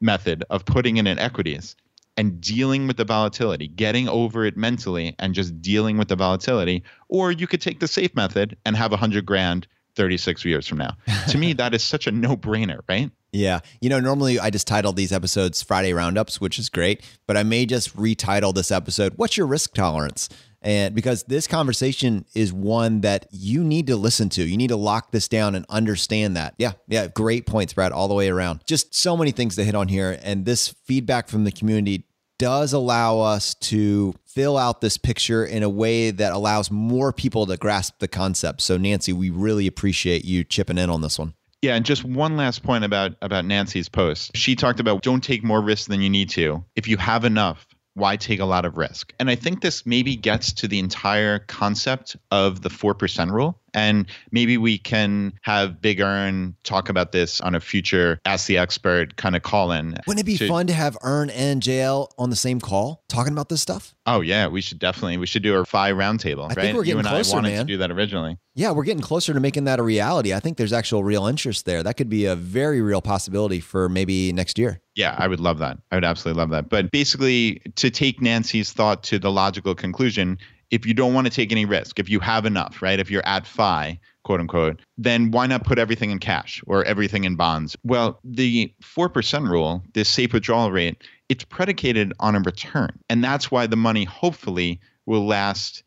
method 0.01 0.45
of 0.51 0.65
putting 0.65 0.97
it 0.97 1.07
in 1.07 1.19
equities 1.19 1.77
and 2.17 2.41
dealing 2.41 2.87
with 2.87 2.97
the 2.97 3.05
volatility, 3.05 3.69
getting 3.69 4.09
over 4.09 4.45
it 4.45 4.57
mentally 4.57 5.15
and 5.19 5.35
just 5.35 5.61
dealing 5.61 5.99
with 5.99 6.09
the 6.09 6.17
volatility. 6.17 6.83
Or 7.09 7.31
you 7.31 7.47
could 7.47 7.61
take 7.61 7.81
the 7.81 7.89
safe 7.89 8.15
method 8.15 8.57
and 8.65 8.77
have 8.77 8.93
a 8.93 8.97
hundred 8.97 9.27
grand 9.27 9.67
36 9.97 10.45
years 10.45 10.67
from 10.67 10.79
now. 10.79 10.97
to 11.29 11.39
me, 11.39 11.53
that 11.55 11.75
is 11.75 11.83
such 11.83 12.07
a 12.07 12.13
no 12.13 12.37
brainer, 12.37 12.81
right? 12.89 13.11
Yeah. 13.33 13.61
You 13.81 13.91
know, 13.91 14.01
normally 14.01 14.39
I 14.39 14.51
just 14.51 14.67
title 14.67 14.93
these 14.93 15.13
episodes 15.13 15.63
Friday 15.63 15.93
Roundups, 15.93 16.41
which 16.41 16.59
is 16.59 16.69
great, 16.69 17.03
but 17.27 17.37
I 17.37 17.43
may 17.43 17.67
just 17.67 17.95
retitle 17.97 18.55
this 18.55 18.71
episode, 18.71 19.15
What's 19.17 19.37
Your 19.37 19.47
Risk 19.47 19.75
Tolerance? 19.75 20.29
And 20.67 20.97
because 20.97 21.23
this 21.23 21.47
conversation 21.47 22.27
is 22.35 22.53
one 22.53 23.03
that 23.03 23.29
you 23.31 23.63
need 23.63 23.87
to 23.87 23.95
listen 23.95 24.29
to, 24.31 24.43
you 24.43 24.57
need 24.57 24.71
to 24.71 24.77
lock 24.77 25.13
this 25.13 25.29
down 25.29 25.55
and 25.55 25.65
understand 25.69 26.37
that. 26.37 26.57
Yeah, 26.59 26.73
yeah, 26.89 27.07
great 27.07 27.47
points, 27.47 27.73
Brad, 27.73 27.93
all 27.93 28.09
the 28.09 28.15
way 28.15 28.29
around. 28.29 28.67
Just 28.67 28.93
so 28.93 29.17
many 29.17 29.31
things 29.31 29.55
to 29.55 29.65
hit 29.65 29.77
on 29.77 29.87
here. 29.87 30.19
And 30.25 30.45
this 30.45 30.75
feedback 30.85 31.29
from 31.29 31.45
the 31.45 31.53
community 31.53 32.05
does 32.41 32.73
allow 32.73 33.21
us 33.21 33.55
to 33.55 34.17
fill 34.27 34.59
out 34.59 34.81
this 34.81 34.99
picture 34.99 35.45
in 35.45 35.63
a 35.63 35.69
way 35.69 36.11
that 36.11 36.33
allows 36.33 36.69
more 36.69 37.13
people 37.13 37.47
to 37.47 37.57
grasp 37.57 38.01
the 38.01 38.09
concept. 38.09 38.61
So, 38.61 38.77
Nancy, 38.77 39.13
we 39.13 39.31
really 39.31 39.69
appreciate 39.69 40.25
you 40.25 40.43
chipping 40.43 40.79
in 40.79 40.91
on 40.91 41.01
this 41.01 41.17
one. 41.17 41.35
Yeah, 41.63 41.77
and 41.77 41.87
just 41.87 42.05
one 42.05 42.37
last 42.37 42.65
point 42.65 42.85
about 42.85 43.13
about 43.23 43.45
Nancy's 43.45 43.89
post. 43.89 44.37
She 44.37 44.57
talked 44.57 44.81
about 44.81 45.03
don't 45.03 45.23
take 45.23 45.43
more 45.45 45.63
risks 45.63 45.87
than 45.87 46.01
you 46.01 46.11
need 46.11 46.29
to. 46.31 46.65
If 46.75 46.87
you 46.87 46.97
have 46.97 47.25
enough, 47.25 47.67
why 47.97 48.15
take 48.17 48.41
a 48.41 48.45
lot 48.45 48.67
of 48.67 48.77
risk? 48.77 49.15
And 49.19 49.31
I 49.31 49.35
think 49.35 49.63
this 49.63 49.87
maybe 49.87 50.17
gets 50.17 50.53
to 50.53 50.69
the 50.69 50.79
entire 50.79 51.39
concept 51.39 52.15
of 52.31 52.61
the 52.61 52.69
4% 52.69 53.31
rule. 53.31 53.59
And 53.77 54.07
maybe 54.33 54.57
we 54.57 54.79
can 54.79 55.35
have 55.43 55.81
Big 55.81 56.01
Earn 56.01 56.57
talk 56.65 56.89
about 56.89 57.13
this 57.13 57.41
on 57.43 57.55
a 57.55 57.61
future 57.61 58.19
Ask 58.25 58.47
the 58.47 58.57
Expert 58.57 59.17
kind 59.17 59.37
of 59.37 59.43
call 59.43 59.71
in. 59.71 59.97
Wouldn't 60.07 60.23
it 60.23 60.27
be 60.27 60.39
to, 60.39 60.49
fun 60.49 60.67
to 60.67 60.73
have 60.73 60.97
Earn 61.03 61.29
and 61.31 61.63
JL 61.63 62.09
on 62.19 62.31
the 62.31 62.37
same 62.37 62.59
call 62.59 63.05
talking 63.09 63.35
about 63.35 63.51
this 63.51 63.61
stuff? 63.61 63.95
Oh, 64.07 64.23
yeah. 64.23 64.47
We 64.47 64.63
should 64.63 64.79
definitely. 64.79 65.19
We 65.19 65.27
should 65.27 65.43
do 65.43 65.57
a 65.57 65.65
five 65.67 65.95
roundtable, 65.95 66.49
right? 66.49 66.57
Think 66.57 66.77
we're 66.77 66.85
getting 66.85 66.97
you 66.97 66.99
and 67.01 67.09
closer, 67.09 67.35
I 67.35 67.37
wanted 67.37 67.51
man. 67.51 67.67
to 67.67 67.73
do 67.73 67.77
that 67.79 67.91
originally. 67.91 68.39
Yeah, 68.55 68.71
we're 68.71 68.85
getting 68.85 69.03
closer 69.03 69.35
to 69.35 69.41
making 69.41 69.65
that 69.65 69.79
a 69.79 69.83
reality. 69.83 70.33
I 70.33 70.41
think 70.41 70.57
there's 70.57 70.73
actual 70.73 71.05
real 71.05 71.27
interest 71.27 71.67
there. 71.67 71.83
That 71.83 71.99
could 71.99 72.09
be 72.09 72.25
a 72.25 72.35
very 72.35 72.81
real 72.81 73.03
possibility 73.03 73.61
for 73.61 73.91
maybe 73.91 74.33
next 74.33 74.59
year. 74.59 74.81
Yeah, 74.95 75.15
I 75.19 75.29
would 75.29 75.41
love 75.41 75.59
that. 75.59 75.77
I 75.93 75.97
would 75.97 76.05
absolutely 76.05 76.41
love 76.41 76.49
that. 76.51 76.71
But 76.71 76.91
basically, 76.91 77.61
to 77.75 77.91
take 77.91 78.23
Nancy's 78.23 78.73
thought 78.73 79.03
to 79.05 79.19
the 79.19 79.31
logical 79.31 79.75
conclusion, 79.75 80.39
if 80.71 80.87
you 80.87 80.95
don't 80.95 81.15
want 81.15 81.27
to 81.27 81.33
take 81.33 81.53
any 81.53 81.65
risk, 81.65 81.99
if 81.99 82.09
you 82.09 82.21
have 82.21 82.47
enough, 82.47 82.83
right? 82.83 82.99
If 82.99 83.11
you're 83.11 83.27
at 83.27 83.47
FI, 83.47 83.99
quote 84.25 84.41
unquote, 84.41 84.81
then 84.99 85.31
why 85.31 85.47
not 85.47 85.65
put 85.65 85.79
everything 85.79 86.11
in 86.11 86.19
cash 86.19 86.63
or 86.67 86.85
everything 86.85 87.25
in 87.25 87.37
bonds? 87.37 87.77
Well, 87.85 88.19
the 88.25 88.73
4% 88.83 89.49
rule, 89.49 89.83
this 89.95 90.09
safe 90.09 90.33
withdrawal 90.33 90.73
rate, 90.73 91.05
it's 91.29 91.45
predicated 91.45 92.13
on 92.21 92.35
a 92.35 92.41
return. 92.41 92.99
And 93.09 93.23
that's 93.23 93.51
why 93.51 93.67
the 93.67 93.77
money 93.77 94.05
hopefully 94.05 94.81
will 95.07 95.27
last 95.27 95.83